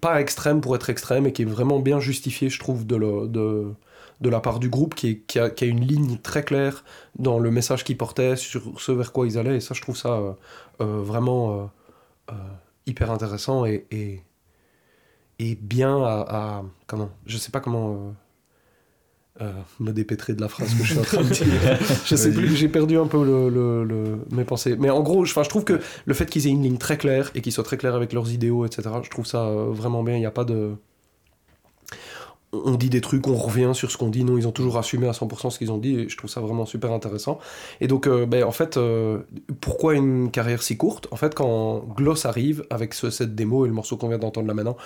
pas 0.00 0.20
extrême 0.20 0.60
pour 0.60 0.74
être 0.74 0.90
extrême, 0.90 1.26
et 1.26 1.32
qui 1.32 1.42
est 1.42 1.46
vraiment 1.46 1.78
bien 1.78 2.00
justifié, 2.00 2.48
je 2.50 2.58
trouve, 2.58 2.86
de, 2.86 3.74
la 4.20 4.40
part 4.40 4.58
du 4.58 4.68
groupe, 4.68 4.94
qui, 4.94 5.22
a, 5.38 5.50
une 5.64 5.86
ligne 5.86 6.18
très 6.18 6.44
claire 6.44 6.84
dans 7.18 7.38
le 7.38 7.50
message 7.50 7.84
qu'ils 7.84 7.98
portaient, 7.98 8.36
sur 8.36 8.80
ce 8.80 8.92
vers 8.92 9.12
quoi 9.12 9.26
ils 9.26 9.38
allaient, 9.38 9.56
et 9.56 9.60
ça, 9.60 9.74
je 9.74 9.82
trouve 9.82 9.96
ça 9.96 10.14
euh, 10.14 10.32
euh, 10.80 11.02
vraiment 11.02 11.70
hyper 12.86 13.10
intéressant 13.10 13.64
et 13.64 14.24
bien 15.38 16.02
à, 16.02 16.26
à, 16.28 16.62
Comment 16.86 17.10
Je 17.26 17.36
sais 17.38 17.50
pas 17.52 17.60
comment 17.60 18.14
euh, 19.40 19.52
me 19.80 19.90
dépêtrer 19.90 20.32
de 20.34 20.40
la 20.40 20.48
phrase 20.48 20.72
que 20.74 20.84
je 20.84 20.90
suis 20.92 20.98
en 20.98 21.02
train 21.02 21.22
de 21.22 21.28
dire. 21.32 21.44
je 22.04 22.14
sais 22.14 22.30
plus, 22.30 22.54
j'ai 22.54 22.68
perdu 22.68 22.96
un 22.98 23.06
peu 23.06 23.24
le, 23.24 23.48
le, 23.48 24.18
mes 24.30 24.44
pensées. 24.44 24.76
Mais 24.78 24.90
en 24.90 25.02
gros, 25.02 25.24
je, 25.24 25.34
je 25.34 25.48
trouve 25.48 25.64
que 25.64 25.80
le 26.04 26.14
fait 26.14 26.26
qu'ils 26.26 26.46
aient 26.46 26.50
une 26.50 26.62
ligne 26.62 26.78
très 26.78 26.96
claire 26.96 27.32
et 27.34 27.40
qu'ils 27.40 27.52
soient 27.52 27.64
très 27.64 27.76
clairs 27.76 27.96
avec 27.96 28.12
leurs 28.12 28.30
idéaux, 28.30 28.64
etc., 28.64 28.90
je 29.02 29.10
trouve 29.10 29.26
ça 29.26 29.46
euh, 29.46 29.70
vraiment 29.70 30.04
bien. 30.04 30.14
Il 30.14 30.20
n'y 30.20 30.26
a 30.26 30.30
pas 30.30 30.44
de. 30.44 30.76
On 32.64 32.74
dit 32.74 32.90
des 32.90 33.00
trucs, 33.00 33.26
on 33.26 33.34
revient 33.34 33.72
sur 33.74 33.90
ce 33.90 33.96
qu'on 33.96 34.08
dit. 34.08 34.24
Non, 34.24 34.38
ils 34.38 34.46
ont 34.46 34.52
toujours 34.52 34.78
assumé 34.78 35.08
à 35.08 35.12
100% 35.12 35.50
ce 35.50 35.58
qu'ils 35.58 35.72
ont 35.72 35.78
dit 35.78 35.98
et 36.00 36.08
je 36.08 36.16
trouve 36.16 36.30
ça 36.30 36.40
vraiment 36.40 36.66
super 36.66 36.92
intéressant. 36.92 37.38
Et 37.80 37.86
donc, 37.86 38.06
euh, 38.06 38.26
ben, 38.26 38.44
en 38.44 38.52
fait, 38.52 38.78
pourquoi 39.60 39.94
une 39.94 40.30
carrière 40.30 40.62
si 40.62 40.76
courte? 40.76 41.08
En 41.10 41.16
fait, 41.16 41.34
quand 41.34 41.84
Gloss 41.96 42.26
arrive 42.26 42.64
avec 42.70 42.94
ce, 42.94 43.10
cette 43.10 43.34
démo 43.34 43.64
et 43.64 43.68
le 43.68 43.74
morceau 43.74 43.96
qu'on 43.96 44.08
vient 44.08 44.18
d'entendre 44.18 44.46
là 44.46 44.54
maintenant, 44.54 44.76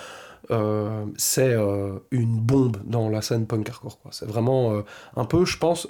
euh, 0.51 1.05
c'est 1.17 1.53
euh, 1.53 1.99
une 2.11 2.39
bombe 2.39 2.77
dans 2.85 3.09
la 3.09 3.21
scène 3.21 3.45
punk 3.45 3.69
hardcore. 3.69 3.99
C'est 4.11 4.27
vraiment 4.27 4.73
euh, 4.73 4.81
un 5.15 5.25
peu, 5.25 5.45
je 5.45 5.57
pense, 5.57 5.87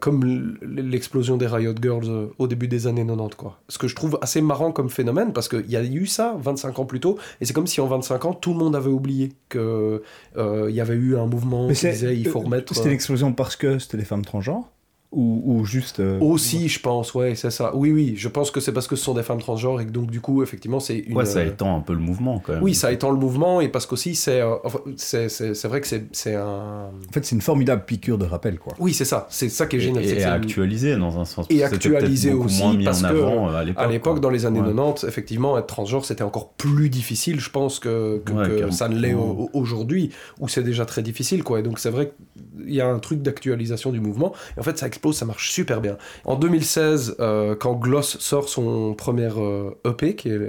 comme 0.00 0.58
l'explosion 0.62 1.36
des 1.36 1.46
Riot 1.46 1.74
Girls 1.80 2.30
au 2.38 2.46
début 2.46 2.68
des 2.68 2.86
années 2.86 3.06
90. 3.06 3.34
Quoi. 3.36 3.58
Ce 3.68 3.78
que 3.78 3.88
je 3.88 3.94
trouve 3.94 4.18
assez 4.20 4.40
marrant 4.40 4.70
comme 4.72 4.90
phénomène, 4.90 5.32
parce 5.32 5.48
qu'il 5.48 5.70
y 5.70 5.76
a 5.76 5.82
eu 5.82 6.06
ça 6.06 6.36
25 6.38 6.78
ans 6.78 6.84
plus 6.84 7.00
tôt, 7.00 7.18
et 7.40 7.44
c'est 7.44 7.52
comme 7.52 7.66
si 7.66 7.80
en 7.80 7.86
25 7.86 8.24
ans, 8.26 8.32
tout 8.34 8.52
le 8.52 8.58
monde 8.58 8.76
avait 8.76 8.90
oublié 8.90 9.32
qu'il 9.50 10.00
y 10.36 10.80
avait 10.80 10.94
eu 10.94 11.16
un 11.16 11.26
mouvement 11.26 11.68
qui 11.68 11.74
disait 11.88 12.16
il 12.16 12.28
faut 12.28 12.40
remettre... 12.40 12.74
C'était 12.74 12.90
l'explosion 12.90 13.32
parce 13.32 13.56
que 13.56 13.78
c'était 13.78 13.96
des 13.96 14.04
femmes 14.04 14.24
transgenres? 14.24 14.70
Ou, 15.12 15.64
juste. 15.64 16.00
Euh, 16.00 16.18
Aussi, 16.20 16.68
je 16.68 16.80
pense, 16.80 17.14
ouais, 17.14 17.34
c'est 17.34 17.50
ça. 17.50 17.74
Oui, 17.74 17.92
oui, 17.92 18.14
je 18.16 18.28
pense 18.28 18.50
que 18.50 18.60
c'est 18.60 18.72
parce 18.72 18.86
que 18.86 18.96
ce 18.96 19.04
sont 19.04 19.14
des 19.14 19.22
femmes 19.22 19.38
transgenres 19.38 19.80
et 19.80 19.86
que 19.86 19.90
donc, 19.90 20.10
du 20.10 20.20
coup, 20.20 20.42
effectivement, 20.42 20.80
c'est 20.80 20.98
une. 20.98 21.16
Ouais, 21.16 21.24
ça 21.24 21.38
euh, 21.38 21.46
étend 21.46 21.76
un 21.76 21.80
peu 21.80 21.92
le 21.92 22.00
mouvement 22.00 22.40
quand 22.44 22.54
même. 22.54 22.62
Oui, 22.62 22.74
ça 22.74 22.92
étend 22.92 23.10
le 23.10 23.18
mouvement 23.18 23.60
et 23.60 23.68
parce 23.68 23.86
qu'aussi, 23.86 24.14
c'est. 24.14 24.40
Euh, 24.40 24.56
c'est 24.96 25.64
vrai 25.64 25.80
que 25.80 25.86
c'est 25.86 26.34
un. 26.34 26.90
En 27.08 27.12
fait, 27.12 27.24
c'est 27.24 27.34
une 27.34 27.42
formidable 27.42 27.84
piqûre 27.86 28.18
de 28.18 28.26
rappel, 28.26 28.58
quoi. 28.58 28.74
Oui, 28.78 28.92
c'est 28.94 29.04
ça. 29.04 29.26
C'est 29.30 29.48
ça 29.48 29.66
qui 29.66 29.76
est 29.76 29.80
génial. 29.80 30.04
Et, 30.04 30.24
actualisé 30.24 30.96
dans 30.96 31.18
un 31.18 31.24
sens. 31.24 31.46
Et 31.50 31.62
actualisé 31.62 32.32
aussi. 32.32 32.62
Moins 32.62 32.74
mis 32.74 32.84
parce 32.84 33.02
en 33.02 33.06
avant 33.06 33.48
que, 33.48 33.78
à 33.78 33.86
l'époque, 33.86 34.20
dans 34.20 34.30
les 34.30 34.44
années 34.44 34.60
90, 34.60 35.04
effectivement, 35.04 35.56
être 35.58 35.66
transgenre, 35.66 36.04
c'était 36.04 36.24
encore 36.24 36.52
plus 36.52 36.90
difficile, 36.90 37.40
je 37.40 37.50
pense, 37.50 37.78
que, 37.78 38.22
que, 38.24 38.70
ça 38.70 38.88
ne 38.88 38.98
l'est 38.98 39.14
aujourd'hui, 39.52 40.10
où 40.40 40.48
c'est 40.48 40.62
déjà 40.62 40.84
très 40.84 41.02
difficile, 41.02 41.42
quoi. 41.42 41.60
Et 41.60 41.62
donc, 41.62 41.78
c'est 41.78 41.90
vrai 41.90 42.12
qu'il 42.56 42.74
y 42.74 42.80
a 42.80 42.88
un 42.88 42.98
truc 42.98 43.22
d'actualisation 43.22 43.92
du 43.92 44.00
mouvement. 44.00 44.32
Et 44.56 44.60
en 44.60 44.62
fait, 44.62 44.78
ça 44.78 44.86
explose, 44.86 45.05
ça 45.12 45.24
marche 45.24 45.50
super 45.50 45.80
bien. 45.80 45.96
En 46.24 46.36
2016, 46.36 47.16
euh, 47.20 47.54
quand 47.54 47.74
Gloss 47.74 48.18
sort 48.18 48.48
son 48.48 48.94
premier 48.94 49.26
EP, 49.26 49.36
euh, 49.40 50.10
e 50.10 50.12
qui 50.12 50.28
est 50.28 50.40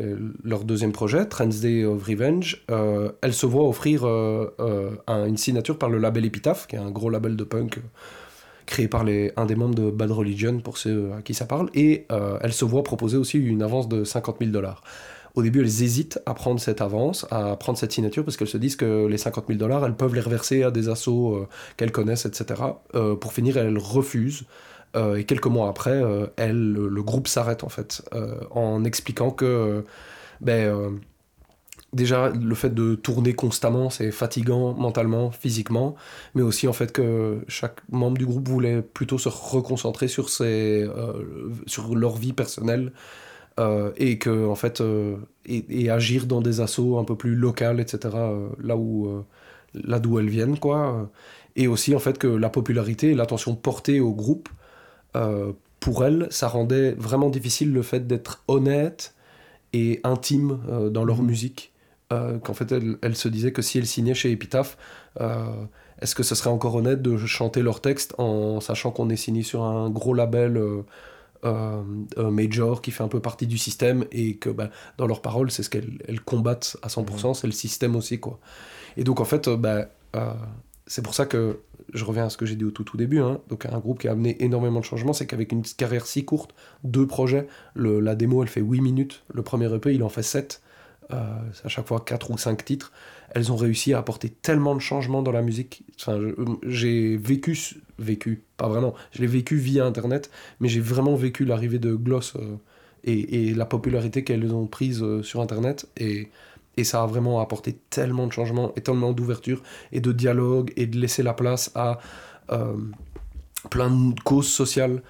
leur 0.44 0.64
deuxième 0.64 0.92
projet, 0.92 1.26
Trans 1.26 1.48
Day 1.48 1.86
of 1.86 2.04
Revenge, 2.04 2.64
euh, 2.72 3.12
elle 3.22 3.34
se 3.34 3.46
voit 3.46 3.68
offrir 3.68 4.06
une 4.06 5.38
signature 5.38 5.78
par 5.78 5.90
le 5.90 5.98
label 5.98 6.26
Epitaph, 6.26 6.68
qui 6.68 6.76
est 6.76 6.80
un 6.80 6.92
gros 6.92 7.10
label 7.10 7.36
de 7.36 7.44
punk 7.44 7.80
créé 8.66 8.90
par 8.90 9.02
un 9.02 9.46
des 9.46 9.56
membres 9.56 9.76
de 9.76 9.90
Bad 9.90 10.12
Religion, 10.12 10.60
pour 10.60 10.78
ceux 10.78 11.12
à 11.18 11.22
qui 11.22 11.34
ça 11.34 11.46
parle, 11.46 11.70
et 11.74 12.06
elle 12.42 12.52
se 12.52 12.66
voit 12.66 12.84
proposer 12.84 13.16
aussi 13.16 13.38
une 13.38 13.64
avance 13.64 13.88
de 13.88 14.04
50 14.04 14.38
000 14.40 14.52
dollars 14.52 14.82
au 15.38 15.44
début, 15.44 15.62
elles 15.62 15.84
hésitent 15.84 16.20
à 16.26 16.34
prendre 16.34 16.60
cette 16.60 16.82
avance, 16.82 17.26
à 17.32 17.56
prendre 17.56 17.78
cette 17.78 17.92
signature, 17.92 18.26
parce 18.26 18.38
qu'elles 18.38 18.48
se 18.48 18.58
disent 18.58 18.76
que 18.76 19.06
les 19.06 19.18
50 19.18 19.46
000 19.48 19.60
dollars, 19.60 19.86
elles 19.86 19.96
peuvent 19.96 20.16
les 20.16 20.22
reverser 20.22 20.64
à 20.64 20.72
des 20.72 20.90
assos 20.90 21.48
qu'elles 21.78 21.92
connaissent, 21.92 22.26
etc. 22.26 22.62
pour 22.92 23.34
finir, 23.34 23.58
elles 23.58 23.78
refusent. 23.78 24.46
Euh, 24.96 25.16
et 25.16 25.26
quelques 25.26 25.48
mois 25.48 25.70
après, 25.70 25.92
euh, 25.92 26.28
le, 26.38 27.04
groupe 27.04 27.28
s'arrête 27.28 27.64
en 27.64 27.70
fait, 27.70 28.04
euh, 28.14 28.40
en 28.52 28.84
expliquant 28.84 29.32
que 29.32 29.84
ben, 30.42 31.00
déjà 31.94 32.30
le 32.30 32.56
fait 32.56 32.74
de 32.74 32.96
tourner 32.96 33.34
constamment 33.34 33.90
c'est 33.90 34.12
fatigant 34.12 34.74
mentalement 34.74 35.32
physiquement 35.32 35.96
mais 36.36 36.42
aussi 36.42 36.68
en 36.68 36.74
fait 36.74 36.92
que 36.92 37.40
chaque 37.48 37.80
membre 37.90 38.18
du 38.18 38.26
groupe 38.26 38.48
voulait 38.48 38.82
plutôt 38.82 39.18
se 39.18 39.30
reconcentrer 39.30 40.08
sur 40.08 40.30
ses 40.30 40.88
sur 41.66 41.96
leur 41.96 42.18
vie 42.18 42.34
personnelle 42.34 42.92
et 43.98 44.20
que 44.20 44.48
en 44.48 44.56
fait 44.56 44.84
et, 45.46 45.90
agir 45.90 46.28
dans 46.28 46.42
des 46.42 46.62
assauts 46.62 47.00
un 47.00 47.04
peu 47.04 47.16
plus 47.16 47.34
locales 47.36 47.80
etc 47.80 48.16
là 48.60 48.78
où 48.78 49.24
là 49.74 50.00
d'où 50.00 50.20
elles 50.20 50.30
viennent 50.30 50.60
quoi 50.60 51.10
et 51.56 51.68
aussi 51.68 51.96
en 51.96 52.00
fait 52.00 52.18
que 52.18 52.28
la 52.28 52.50
popularité 52.50 53.12
et 53.12 53.16
l'attention 53.16 53.56
portée 53.56 54.00
au 54.00 54.14
groupe 54.14 54.50
euh, 55.18 55.54
pour 55.80 56.06
elle, 56.06 56.28
ça 56.32 56.48
rendait 56.48 56.92
vraiment 56.92 57.30
difficile 57.30 57.74
le 57.74 57.82
fait 57.82 58.08
d'être 58.08 58.44
honnête 58.48 59.16
et 59.74 60.00
intime 60.04 60.60
euh, 60.70 60.90
dans 60.90 61.04
leur 61.04 61.18
mhm. 61.18 61.28
musique. 61.28 61.74
Euh, 62.14 62.40
qu'en 62.40 62.54
fait, 62.54 62.74
elle, 63.02 63.16
se 63.18 63.28
disait 63.28 63.52
que 63.52 63.62
si 63.62 63.78
elle 63.78 63.86
signait 63.86 64.14
chez 64.14 64.32
Epitaph, 64.32 64.78
est-ce 66.00 66.16
que 66.16 66.24
ce 66.24 66.36
serait 66.36 66.52
encore 66.52 66.76
honnête 66.76 67.02
de 67.02 67.18
chanter 67.18 67.62
leur 67.62 67.82
texte 67.82 68.14
en 68.18 68.62
sachant 68.62 68.92
qu'on 68.92 69.10
est 69.10 69.18
signé 69.18 69.42
sur 69.44 69.64
un 69.64 69.90
gros 69.90 70.14
label 70.14 70.62
major 72.18 72.82
qui 72.82 72.92
fait 72.92 73.04
un 73.04 73.08
peu 73.08 73.20
partie 73.20 73.48
du 73.48 73.58
système 73.58 74.06
et 74.12 74.36
que 74.36 74.50
bah, 74.50 74.70
dans 74.98 75.08
leurs 75.08 75.22
paroles, 75.22 75.52
c'est 75.52 75.64
ce 75.64 75.70
qu'elles 75.70 76.22
combattent 76.26 76.78
à 76.82 76.88
100%, 76.88 77.28
mhm. 77.28 77.34
c'est 77.34 77.48
le 77.48 77.54
système 77.54 77.96
aussi. 77.96 78.20
quoi. 78.20 78.40
Et 78.98 79.04
donc, 79.04 79.20
en 79.20 79.26
fait, 79.26 79.50
bah, 79.50 79.88
c'est 80.88 81.02
pour 81.02 81.14
ça 81.14 81.26
que 81.26 81.60
je 81.94 82.04
reviens 82.04 82.26
à 82.26 82.30
ce 82.30 82.38
que 82.38 82.46
j'ai 82.46 82.56
dit 82.56 82.66
au 82.66 82.72
tout, 82.72 82.84
tout 82.84 82.98
début, 82.98 83.20
hein. 83.20 83.40
donc 83.50 83.66
un 83.66 83.80
groupe 83.80 84.00
qui 84.00 84.08
a 84.08 84.12
amené 84.12 84.44
énormément 84.44 84.80
de 84.80 84.86
changements, 84.86 85.14
c'est 85.14 85.26
qu'avec 85.26 85.52
une 85.52 85.64
carrière 85.64 86.06
si 86.06 86.26
courte, 86.26 86.54
deux 86.84 87.08
projets, 87.08 87.48
le, 87.76 88.00
la 88.00 88.16
démo 88.16 88.44
elle 88.44 88.50
fait 88.50 88.62
8 88.62 88.82
minutes, 88.82 89.24
le 89.34 89.42
premier 89.42 89.74
EP 89.74 89.94
il 89.94 90.04
en 90.04 90.10
fait 90.10 90.24
7, 90.24 90.62
euh, 91.14 91.16
à 91.64 91.68
chaque 91.70 91.88
fois 91.88 92.02
4 92.02 92.32
ou 92.32 92.38
5 92.38 92.66
titres, 92.66 92.92
elles 93.38 93.52
ont 93.52 93.56
réussi 93.56 93.94
à 93.94 94.00
apporter 94.00 94.30
tellement 94.30 94.74
de 94.74 94.80
changements 94.80 95.22
dans 95.22 95.32
la 95.32 95.44
musique. 95.44 95.84
J'ai 96.64 97.18
vécu, 97.18 97.58
vécu, 98.00 98.44
pas 98.58 98.68
vraiment, 98.68 98.96
je 99.12 99.22
l'ai 99.22 99.28
vécu 99.28 99.58
via 99.58 99.86
Internet, 99.86 100.32
mais 100.60 100.68
j'ai 100.68 100.80
vraiment 100.80 101.16
vécu 101.16 101.46
l'arrivée 101.46 101.78
de 101.78 101.94
Gloss 101.94 102.34
euh, 102.36 102.56
et, 103.04 103.54
la 103.54 103.66
popularité 103.66 104.24
qu'elles 104.24 104.54
ont 104.54 104.66
prise 104.66 105.04
euh, 105.04 105.22
sur 105.22 105.42
Internet, 105.42 105.88
et 105.98 106.30
et 106.80 106.84
ça 106.84 107.02
a 107.02 107.08
vraiment 107.08 107.40
apporté 107.40 107.74
tellement 107.90 108.28
de 108.28 108.32
changements 108.32 108.72
et 108.76 108.82
tellement 108.82 109.12
d'ouverture 109.12 109.64
et 109.92 110.00
de 110.00 110.12
dialogue 110.12 110.72
et 110.76 110.86
de 110.86 111.00
laisser 111.00 111.24
la 111.24 111.34
place 111.34 111.72
à 111.74 111.98
euh, 112.52 112.76
plein 113.72 113.90
de 113.90 114.20
causes 114.22 114.48
sociales. 114.48 115.02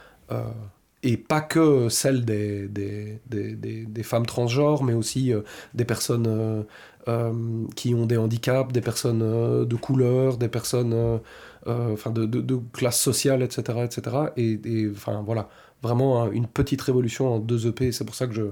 Euh, 1.03 1.09
et 1.09 1.17
pas 1.17 1.41
que 1.41 1.89
celles 1.89 2.25
des, 2.25 2.67
des, 2.67 3.19
des, 3.27 3.55
des, 3.55 4.03
femmes 4.03 4.25
transgenres, 4.25 4.83
mais 4.83 4.93
aussi 4.93 5.33
euh, 5.33 5.41
des 5.73 5.85
personnes 5.85 6.65
qui 7.75 7.95
ont 7.95 8.05
des 8.05 8.17
handicaps, 8.17 8.73
des 8.73 8.81
personnes 8.81 9.19
de 9.65 9.75
couleur, 9.75 10.37
des 10.37 10.49
personnes 10.49 11.21
enfin 11.65 12.11
de, 12.11 12.59
classe 12.73 12.99
sociale, 12.99 13.41
etc. 13.43 13.79
etc. 13.85 14.17
Et, 14.35 14.89
voilà, 15.25 15.49
vraiment 15.81 16.29
une 16.31 16.47
petite 16.47 16.81
révolution 16.81 17.33
en 17.35 17.39
deux 17.39 17.67
EP. 17.67 17.91
C'est 17.93 18.03
pour 18.03 18.15
ça 18.15 18.27
que 18.27 18.33
je, 18.33 18.43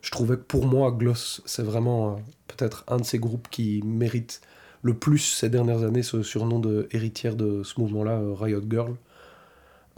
je 0.00 0.10
trouvais 0.10 0.36
que 0.36 0.42
pour 0.42 0.66
moi, 0.66 0.90
Gloss, 0.90 1.42
c'est 1.46 1.62
vraiment 1.62 2.16
peut-être 2.48 2.84
un 2.88 2.96
de 2.96 3.04
ces 3.04 3.18
groupes 3.18 3.48
qui 3.50 3.82
mérite 3.84 4.40
le 4.82 4.94
plus 4.94 5.18
ces 5.18 5.48
dernières 5.48 5.84
années 5.84 6.02
ce 6.02 6.22
surnom 6.22 6.58
de 6.58 6.88
héritière 6.90 7.36
de 7.36 7.62
ce 7.62 7.80
mouvement-là, 7.80 8.18
euh, 8.18 8.34
Riot 8.34 8.62
Girl. 8.68 8.96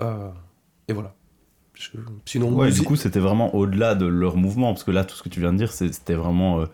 Euh, 0.00 0.30
et 0.88 0.92
voilà. 0.92 1.14
Sinon, 2.24 2.52
ouais, 2.52 2.70
du 2.70 2.82
coup, 2.82 2.96
c'était 2.96 3.20
vraiment 3.20 3.54
au-delà 3.54 3.94
de 3.94 4.06
leur 4.06 4.36
mouvement, 4.36 4.72
parce 4.72 4.84
que 4.84 4.90
là, 4.90 5.04
tout 5.04 5.16
ce 5.16 5.22
que 5.22 5.28
tu 5.28 5.40
viens 5.40 5.52
de 5.52 5.58
dire, 5.58 5.72
c'était 5.72 6.14
vraiment 6.14 6.60
euh, 6.60 6.66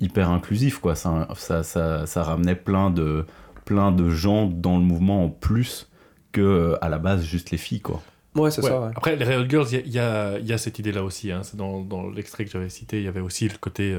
hyper 0.00 0.30
inclusif, 0.30 0.78
quoi. 0.78 0.94
Ça, 0.94 1.28
ça, 1.36 1.62
ça, 1.62 2.06
ça, 2.06 2.22
ramenait 2.22 2.54
plein 2.54 2.90
de, 2.90 3.26
plein 3.64 3.92
de 3.92 4.08
gens 4.10 4.46
dans 4.46 4.78
le 4.78 4.84
mouvement 4.84 5.24
en 5.24 5.28
plus 5.28 5.90
que 6.32 6.76
à 6.80 6.88
la 6.88 6.98
base 6.98 7.24
juste 7.24 7.50
les 7.50 7.58
filles, 7.58 7.80
quoi. 7.80 8.02
Ouais, 8.34 8.50
c'est 8.50 8.62
ça. 8.62 8.90
Après, 8.94 9.16
les 9.16 9.24
Riot 9.24 9.48
Girls, 9.48 9.66
il 9.72 9.88
y, 9.88 9.92
y, 9.92 9.98
a 10.52 10.58
cette 10.58 10.78
idée-là 10.78 11.02
aussi. 11.02 11.32
Hein. 11.32 11.42
Dans, 11.54 11.80
dans 11.80 12.10
l'extrait 12.10 12.44
que 12.44 12.50
j'avais 12.50 12.68
cité, 12.68 12.98
il 12.98 13.04
y 13.04 13.08
avait 13.08 13.20
aussi 13.20 13.48
le 13.48 13.56
côté 13.58 13.96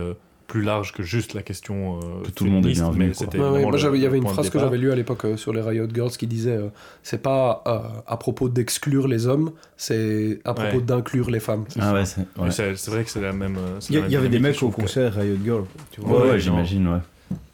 plus 0.47 0.61
large 0.61 0.93
que 0.93 1.03
juste 1.03 1.33
la 1.33 1.41
question 1.43 1.97
euh, 1.97 2.23
Que 2.25 2.31
tout 2.31 2.45
le 2.45 2.51
monde 2.51 2.65
est 2.65 2.71
bienvenu, 2.71 3.11
Ouais, 3.37 3.61
moi, 3.61 3.77
il 3.95 4.01
y 4.01 4.05
avait 4.05 4.17
une 4.17 4.27
phrase 4.27 4.49
que 4.49 4.57
j'avais 4.59 4.77
lue 4.77 4.91
à 4.91 4.95
l'époque 4.95 5.25
euh, 5.25 5.37
sur 5.37 5.51
les 5.53 5.61
Riot 5.61 5.87
Girls 5.93 6.11
qui 6.11 6.25
disait 6.25 6.55
euh, 6.55 6.69
c'est 7.03 7.21
pas 7.21 7.63
euh, 7.67 7.79
à 8.07 8.17
propos 8.17 8.47
d'exclure 8.49 9.07
les 9.07 9.27
hommes, 9.27 9.51
c'est 9.75 10.39
à 10.45 10.53
propos 10.53 10.77
Ouais. 10.77 10.81
d'inclure 10.83 11.29
les 11.29 11.39
femmes. 11.41 11.65
Ah 11.79 11.93
ouais, 11.93 12.03
c'est. 12.05 12.89
Vrai 12.89 13.03
que 13.03 13.09
c'est 13.11 13.21
la 13.21 13.33
même. 13.33 13.57
Il 13.89 13.95
y, 14.09 14.15
avait 14.15 14.29
des 14.29 14.39
mecs 14.39 14.61
au 14.63 14.69
que- 14.69 14.81
concert 14.81 15.13
Riot 15.13 15.37
Girl. 15.43 15.63
Tu 15.91 16.01
vois. 16.01 16.09
ouais, 16.11 16.15
Ouais, 16.17 16.23
ouais, 16.27 16.33
non. 16.33 16.39
j'imagine, 16.39 16.87
ouais. 16.87 16.99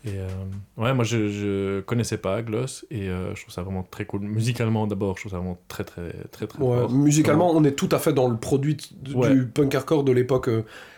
Et 0.06 0.20
euh, 0.20 0.28
ouais, 0.84 0.94
moi 0.94 1.06
je, 1.06 1.30
je 1.30 1.80
connaissais 1.82 2.18
pas 2.18 2.42
Gloss 2.42 2.86
et 2.92 3.08
euh, 3.08 3.34
je 3.36 3.42
trouve 3.42 3.54
ça 3.54 3.62
vraiment 3.64 3.88
très 3.90 4.06
cool. 4.06 4.20
Musicalement 4.22 4.86
d'abord, 4.86 5.16
je 5.16 5.22
trouve 5.22 5.32
ça 5.32 5.38
vraiment 5.38 5.58
très 5.70 5.86
très 5.86 6.12
très 6.32 6.46
très 6.46 6.60
Ouais, 6.62 6.78
fort. 6.82 6.92
musicalement, 6.92 7.52
on 7.56 7.64
est 7.64 7.72
tout 7.72 7.88
à 7.92 8.00
fait 8.00 8.12
dans 8.14 8.28
le 8.28 8.36
produit 8.36 8.76
du 9.02 9.46
punk 9.46 9.74
hardcore 9.74 10.04
de 10.04 10.12
l'époque 10.12 10.50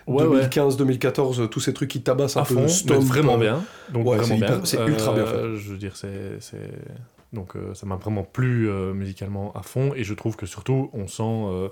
euh, 0.07 0.11
Ouais, 0.11 0.23
ouais. 0.25 0.47
2015-2014, 0.47 1.41
euh, 1.41 1.47
tous 1.47 1.59
ces 1.59 1.73
trucs 1.73 1.89
qui 1.89 2.01
tabassent 2.01 2.37
un 2.37 2.41
à 2.41 2.45
peu. 2.45 2.55
fond, 2.55 2.67
stomp, 2.67 3.03
vraiment 3.03 3.37
bien. 3.37 3.63
Donc 3.91 4.05
ouais, 4.07 4.17
vraiment 4.17 4.27
c'est 4.27 4.37
hyper- 4.37 4.55
bien. 4.57 4.65
c'est 4.65 4.85
ultra 4.85 5.13
bien 5.13 5.25
fait. 5.25 5.35
Euh, 5.35 5.55
Je 5.57 5.71
veux 5.71 5.77
dire, 5.77 5.95
c'est 5.95 6.39
donc 7.33 7.55
euh, 7.57 7.73
ça 7.73 7.85
m'a 7.85 7.95
vraiment 7.97 8.23
plu 8.23 8.69
euh, 8.69 8.93
musicalement 8.93 9.51
à 9.53 9.61
fond 9.61 9.93
et 9.95 10.03
je 10.05 10.13
trouve 10.13 10.35
que 10.37 10.45
surtout 10.45 10.89
on 10.93 11.07
sent 11.07 11.71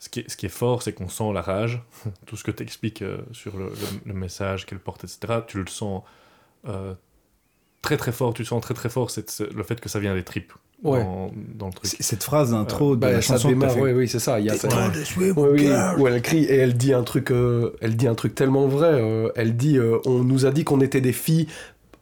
ce 0.00 0.08
qui 0.08 0.20
est, 0.20 0.30
ce 0.30 0.36
qui 0.36 0.46
est 0.46 0.50
fort, 0.50 0.82
c'est 0.82 0.92
qu'on 0.92 1.08
sent 1.08 1.32
la 1.32 1.42
rage. 1.42 1.82
Tout 2.26 2.36
ce 2.36 2.44
que 2.44 2.50
tu 2.52 2.62
expliques 2.62 3.02
sur 3.32 3.56
le, 3.56 3.66
le- 3.66 3.72
le 4.06 4.14
message 4.14 4.66
qu'elle 4.66 4.78
porte, 4.80 5.04
etc. 5.04 5.40
Tu 5.46 5.58
le 5.58 5.66
sens 5.68 6.02
très 7.82 7.96
très 7.96 8.12
fort. 8.12 8.34
Tu 8.34 8.44
sens 8.44 8.60
très 8.62 8.74
très 8.74 8.88
fort 8.88 9.10
cette- 9.10 9.40
le 9.54 9.62
fait 9.62 9.80
que 9.80 9.88
ça 9.88 9.98
vient 10.00 10.14
des 10.14 10.24
tripes 10.24 10.52
Ouais. 10.84 11.02
dans, 11.02 11.30
dans 11.56 11.66
le 11.66 11.72
truc. 11.72 11.86
C- 11.86 11.96
Cette 12.00 12.22
phrase 12.22 12.52
d'intro 12.52 12.94
de 12.94 13.00
bah, 13.00 13.10
la 13.12 13.20
ça 13.22 13.34
chanson 13.34 13.48
démarre, 13.48 13.72
fait. 13.72 13.80
oui, 13.82 13.90
oui, 13.92 14.08
c'est 14.08 14.18
ça. 14.20 14.38
Il 14.38 14.46
y 14.46 14.50
a 14.50 14.54
cette- 14.54 14.72
Ouais. 14.72 14.80
Oui, 15.16 15.32
oui, 15.36 15.68
où 15.98 16.06
elle 16.06 16.22
crie 16.22 16.44
et 16.44 16.54
elle 16.56 16.76
dit 16.76 16.92
un 16.92 17.02
truc, 17.02 17.30
euh, 17.30 17.72
elle 17.80 17.96
dit 17.96 18.06
un 18.06 18.14
truc 18.14 18.34
tellement 18.34 18.68
vrai. 18.68 18.90
euh, 18.92 19.28
elle 19.34 19.56
dit, 19.56 19.76
euh, 19.78 19.98
on 20.06 20.20
nous 20.22 20.46
a 20.46 20.50
dit 20.50 20.64
qu'on 20.64 20.80
était 20.80 21.00
des 21.00 21.12
filles 21.12 21.48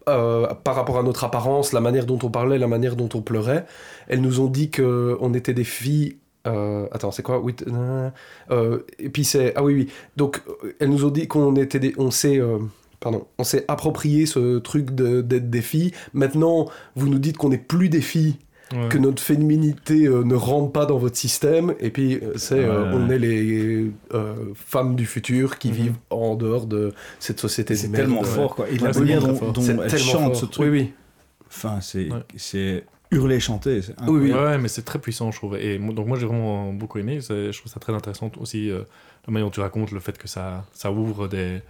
euh, 0.09 0.47
par 0.62 0.75
rapport 0.77 0.99
à 0.99 1.03
notre 1.03 1.25
apparence, 1.25 1.73
la 1.73 1.81
manière 1.81 2.07
dont 2.07 2.19
on 2.23 2.31
parlait, 2.31 2.59
la 2.59 2.69
manière 2.69 2.97
dont 2.97 3.09
on 3.15 3.23
pleurait. 3.23 3.67
Elles 4.09 4.21
nous 4.21 4.41
ont 4.41 4.47
dit 4.49 4.71
que 4.71 5.17
on 5.21 5.33
était 5.35 5.55
des 5.55 5.65
filles. 5.65 6.19
euh, 6.47 6.87
attends, 6.93 7.11
c'est 7.11 7.23
quoi? 7.25 7.41
Oui, 7.41 7.55
t- 7.55 7.65
euh, 7.69 8.09
euh, 8.53 8.79
Et 9.01 9.09
puis 9.09 9.25
c'est 9.25 9.53
ah 9.57 9.65
oui 9.65 9.75
oui. 9.75 9.89
Donc 10.17 10.43
euh, 10.65 10.77
elles 10.79 10.91
nous 10.91 11.05
ont 11.05 11.11
dit 11.11 11.27
qu'on 11.27 11.57
était 11.57 11.81
des, 11.81 11.93
on 11.99 12.11
s'est 12.12 12.39
euh, 12.39 12.59
Pardon, 13.01 13.27
on 13.39 13.45
s'est 13.45 13.65
approprié 13.69 14.25
ce 14.27 14.59
truc 14.59 14.95
de- 14.95 15.21
d'être 15.23 15.51
des 15.51 15.61
filles. 15.61 15.93
Maintenant, 16.15 16.67
vous 16.95 17.09
nous 17.09 17.19
dites 17.19 17.37
qu'on 17.37 17.49
n'est 17.51 17.59
plus 17.59 17.89
des 17.89 18.01
filles 18.01 18.37
Ouais. 18.75 18.89
que 18.89 18.99
notre 18.99 19.23
féminité 19.23 20.07
euh, 20.09 20.25
ne 20.25 20.35
rentre 20.35 20.73
pas 20.73 20.87
dans 20.87 20.99
votre 20.99 21.17
système 21.17 21.75
et 21.79 21.91
puis 21.91 22.15
euh, 22.17 22.33
c'est 22.37 22.65
euh, 22.65 22.91
Ouais, 22.91 22.99
on 22.99 23.11
est 23.11 23.19
les 23.21 23.93
euh, 24.13 24.35
femmes 24.57 24.97
du 24.97 25.07
futur 25.07 25.59
qui 25.59 25.69
Mhm. 25.69 25.75
vivent 25.75 25.97
en 26.11 26.35
dehors 26.35 26.67
de 26.67 26.93
cette 27.21 27.39
société 27.39 27.77
C'est 27.77 27.93
tellement 27.93 28.25
fort, 28.25 28.57
quoi. 28.57 28.69
Et 28.69 28.79
la 28.79 28.91
manière 28.93 29.21
dont, 29.23 29.53
dont 29.53 29.61
C'est 29.61 29.77
elle 29.81 29.99
chante 29.99 30.23
fort. 30.33 30.37
ce 30.37 30.47
truc, 30.47 30.65
Oui 30.65 30.71
oui. 30.81 30.93
enfin, 31.47 31.81
c'est 31.81 32.11
Ouais. 32.11 32.19
c'est 32.37 32.85
hurler, 33.13 33.39
chanter. 33.39 33.83
c'est 33.83 33.95
Oui, 34.09 34.19
oui. 34.21 34.33
Ouais, 34.33 34.59
mais 34.59 34.67
c'est 34.67 34.83
très 34.83 34.99
puissant, 34.99 35.31
je 35.31 35.37
trouve. 35.39 35.57
Et 35.57 35.79
donc 35.79 36.07
moi, 36.09 36.19
j'ai 36.19 36.27
vraiment 36.27 36.73
beaucoup 36.73 36.99
aimé. 36.99 37.21
C'est- 37.21 37.53
Je 37.53 37.59
trouve 37.61 37.71
ça 37.71 37.79
très 37.79 37.93
intéressant 37.93 38.33
aussi, 38.41 38.69
euh, 38.71 38.81
la 39.29 39.33
manière 39.33 39.47
dont 39.47 39.53
tu 39.53 39.61
racontes 39.61 39.93
le 39.93 40.01
fait 40.01 40.19
que 40.19 40.27
ça, 40.27 40.65
ça 40.73 40.91
ouvre 40.91 41.29
des... 41.29 41.61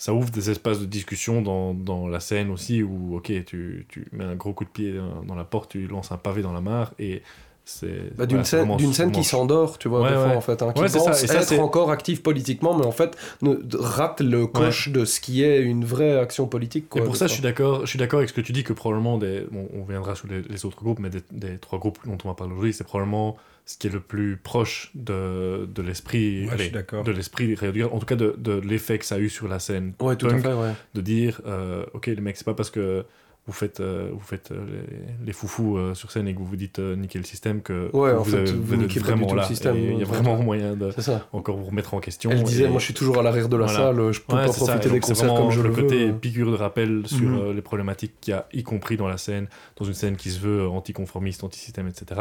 Ça 0.00 0.14
ouvre 0.14 0.30
des 0.30 0.48
espaces 0.48 0.80
de 0.80 0.86
discussion 0.86 1.42
dans, 1.42 1.74
dans 1.74 2.08
la 2.08 2.20
scène 2.20 2.50
aussi 2.50 2.82
où, 2.82 3.16
ok, 3.16 3.44
tu, 3.44 3.84
tu 3.86 4.06
mets 4.12 4.24
un 4.24 4.34
gros 4.34 4.54
coup 4.54 4.64
de 4.64 4.70
pied 4.70 4.94
dans, 5.26 5.34
la 5.34 5.44
porte, 5.44 5.72
tu 5.72 5.86
lances 5.88 6.10
un 6.10 6.16
pavé 6.16 6.40
dans 6.40 6.54
la 6.54 6.62
mare 6.62 6.94
et 6.98 7.20
c'est... 7.66 8.16
Bah, 8.16 8.24
d'une 8.24 8.42
scène, 8.42 8.74
d'une 8.78 8.94
scène 8.94 9.12
qui 9.12 9.22
s'endort, 9.22 9.76
tu 9.76 9.88
vois, 9.88 10.00
Ouais, 10.00 10.08
des 10.08 10.14
fois, 10.14 10.28
en 10.28 10.40
fait, 10.40 10.62
hein, 10.62 10.72
qui 10.72 10.80
c'est 10.80 10.98
ça. 10.98 11.04
pense 11.10 11.22
Et 11.22 11.26
ça, 11.26 11.34
être 11.34 11.48
c'est- 11.48 11.58
encore 11.58 11.90
actif 11.90 12.22
politiquement, 12.22 12.74
mais 12.78 12.86
en 12.86 12.92
fait 12.92 13.14
ne, 13.42 13.56
rate 13.74 14.22
le 14.22 14.46
coche 14.46 14.88
de 14.88 15.04
ce 15.04 15.20
qui 15.20 15.42
est 15.44 15.60
une 15.60 15.84
vraie 15.84 16.18
action 16.18 16.46
politique. 16.46 16.88
Quoi, 16.88 17.02
et 17.02 17.04
pour 17.04 17.16
ça, 17.16 17.26
je 17.26 17.34
suis 17.34 17.42
d'accord. 17.42 17.82
Je 17.82 17.90
suis 17.90 17.98
d'accord 17.98 18.20
avec 18.20 18.30
ce 18.30 18.34
que 18.34 18.40
tu 18.40 18.52
dis 18.52 18.64
que 18.64 18.72
probablement 18.72 19.18
des. 19.18 19.46
Bon, 19.52 19.68
on 19.78 19.84
viendra 19.84 20.14
sur 20.14 20.28
les, 20.28 20.40
les 20.40 20.64
autres 20.64 20.78
groupes, 20.78 20.98
mais 20.98 21.10
des, 21.10 21.20
des 21.30 21.58
trois 21.58 21.78
groupes 21.78 21.98
dont 22.06 22.16
on 22.24 22.28
va 22.28 22.34
parler 22.34 22.52
aujourd'hui, 22.54 22.72
c'est 22.72 22.84
probablement 22.84 23.36
ce 23.72 23.78
qui 23.78 23.86
est 23.86 23.90
le 23.90 24.00
plus 24.00 24.36
proche 24.36 24.90
de, 24.94 25.66
de 25.72 25.82
l'esprit. 25.82 26.48
Ouais. 26.48 27.02
De 27.04 27.12
l'esprit 27.12 27.56
en 27.84 27.98
tout 27.98 28.06
cas 28.06 28.16
de, 28.16 28.34
de 28.36 28.52
l'effet 28.60 28.98
que 28.98 29.04
ça 29.04 29.14
a 29.14 29.18
eu 29.18 29.28
sur 29.28 29.46
la 29.48 29.58
scène. 29.60 29.92
Ouais, 30.00 30.16
tout 30.16 30.26
à 30.26 30.36
fait, 30.38 30.52
ouais. 30.52 30.72
De 30.94 31.00
dire, 31.00 31.40
euh, 31.46 31.84
ok, 31.94 32.06
les 32.06 32.16
mecs, 32.20 32.36
c'est 32.36 32.44
pas 32.44 32.54
parce 32.54 32.70
que 32.70 33.04
vous 33.46 33.52
faites, 33.54 33.80
euh, 33.80 34.10
vous 34.12 34.20
faites 34.20 34.52
euh, 34.52 34.58
les, 34.70 35.26
les 35.26 35.32
foufous 35.32 35.76
euh, 35.76 35.94
sur 35.94 36.10
scène 36.12 36.28
et 36.28 36.34
que 36.34 36.38
vous 36.38 36.44
vous 36.44 36.56
dites 36.56 36.78
niquer 36.78 37.18
le 37.18 37.24
système 37.24 37.62
que 37.62 37.90
que 37.90 37.96
en 37.96 38.22
vous, 38.22 38.30
fait, 38.30 38.36
avez- 38.38 38.52
vous 38.52 38.62
vous 38.64 38.74
êtes 38.84 38.98
vraiment 38.98 39.34
là. 39.34 39.48
Il 39.74 39.98
y 39.98 40.02
a 40.02 40.04
vraiment 40.04 40.36
moyen 40.36 40.74
de 40.76 40.90
encore 41.32 41.56
vous 41.56 41.64
remettre 41.64 41.94
en 41.94 42.00
question. 42.00 42.30
Elle 42.30 42.42
disait, 42.42 42.64
et- 42.64 42.68
moi 42.68 42.78
je 42.80 42.84
suis 42.84 42.94
toujours 42.94 43.18
à 43.18 43.22
l'arrière 43.22 43.48
de 43.48 43.56
la 43.56 43.64
Voilà. 43.66 43.78
salle, 43.96 44.12
je 44.12 44.20
peux 44.20 44.36
pas 44.36 44.44
profiter 44.44 44.90
des 44.90 45.00
concerts 45.00 45.34
comme 45.34 45.50
je 45.50 45.62
le 45.62 45.68
le 45.70 45.74
côté 45.74 46.12
piqûre 46.12 46.50
de 46.50 46.56
rappel 46.56 47.02
sur 47.06 47.28
Mhm. 47.28 47.52
les 47.52 47.62
problématiques 47.62 48.14
qu'il 48.20 48.32
y 48.32 48.34
a, 48.34 48.46
y 48.52 48.62
compris 48.62 48.96
dans 48.96 49.08
la 49.08 49.16
scène, 49.16 49.46
dans 49.76 49.84
une 49.86 49.94
scène 49.94 50.16
qui 50.16 50.30
se 50.30 50.38
veut 50.40 50.68
anticonformiste, 50.68 51.42
anti-système, 51.42 51.88
etc. 51.88 52.20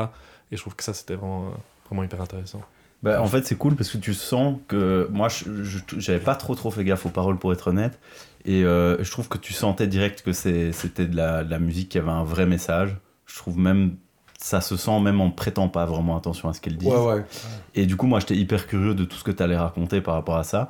Et 0.52 0.56
je 0.58 0.62
trouve 0.62 0.76
que 0.76 0.84
ça, 0.84 0.94
c'était 0.94 1.16
vraiment, 1.16 1.48
euh, 1.48 1.52
vraiment 1.90 2.04
hyper 2.04 2.22
intéressant. 2.22 2.62
Bah, 3.02 3.22
en 3.22 3.28
fait, 3.28 3.46
c'est 3.46 3.56
cool 3.56 3.76
parce 3.76 3.90
que 3.90 3.98
tu 3.98 4.14
sens 4.14 4.58
que 4.68 5.08
moi, 5.12 5.30
j'avais 5.98 6.20
pas 6.20 6.36
trop 6.36 6.54
trop 6.56 6.70
fait 6.70 6.84
gaffe 6.84 7.06
aux 7.06 7.10
paroles 7.10 7.38
pour 7.38 7.54
être 7.54 7.68
honnête. 7.70 7.98
Et 8.46 8.64
euh, 8.64 9.02
je 9.04 9.10
trouve 9.12 9.30
que 9.30 9.38
tu 9.38 9.54
sentais 9.54 9.88
direct 9.88 10.22
que 10.22 10.34
c'est- 10.34 10.72
c'était 10.74 11.06
de 11.06 11.16
la, 11.16 11.44
de 11.44 11.50
la 11.50 11.60
musique 11.60 11.90
qui 11.90 11.98
avait 11.98 12.10
un 12.12 12.24
vrai 12.24 12.46
message. 12.46 12.98
Je 13.26 13.38
trouve 13.38 13.58
même, 13.58 13.96
ça 14.38 14.60
se 14.60 14.76
sent 14.76 15.00
même 15.00 15.22
en 15.22 15.30
prêtant 15.30 15.70
pas 15.70 15.86
vraiment 15.86 16.18
attention 16.18 16.50
à 16.50 16.54
ce 16.54 16.60
qu'elle 16.62 16.76
dit. 16.78 16.88
Ouais, 16.88 16.98
ouais. 17.06 17.24
Et 17.76 17.86
du 17.86 17.96
coup, 17.96 18.08
moi, 18.08 18.20
j'étais 18.20 18.36
hyper 18.36 18.68
curieux 18.68 18.96
de 18.96 19.06
tout 19.06 19.16
ce 19.18 19.24
que 19.24 19.32
tu 19.32 19.44
allais 19.44 19.58
raconter 19.58 20.02
par 20.02 20.16
rapport 20.16 20.38
à 20.38 20.44
ça. 20.44 20.70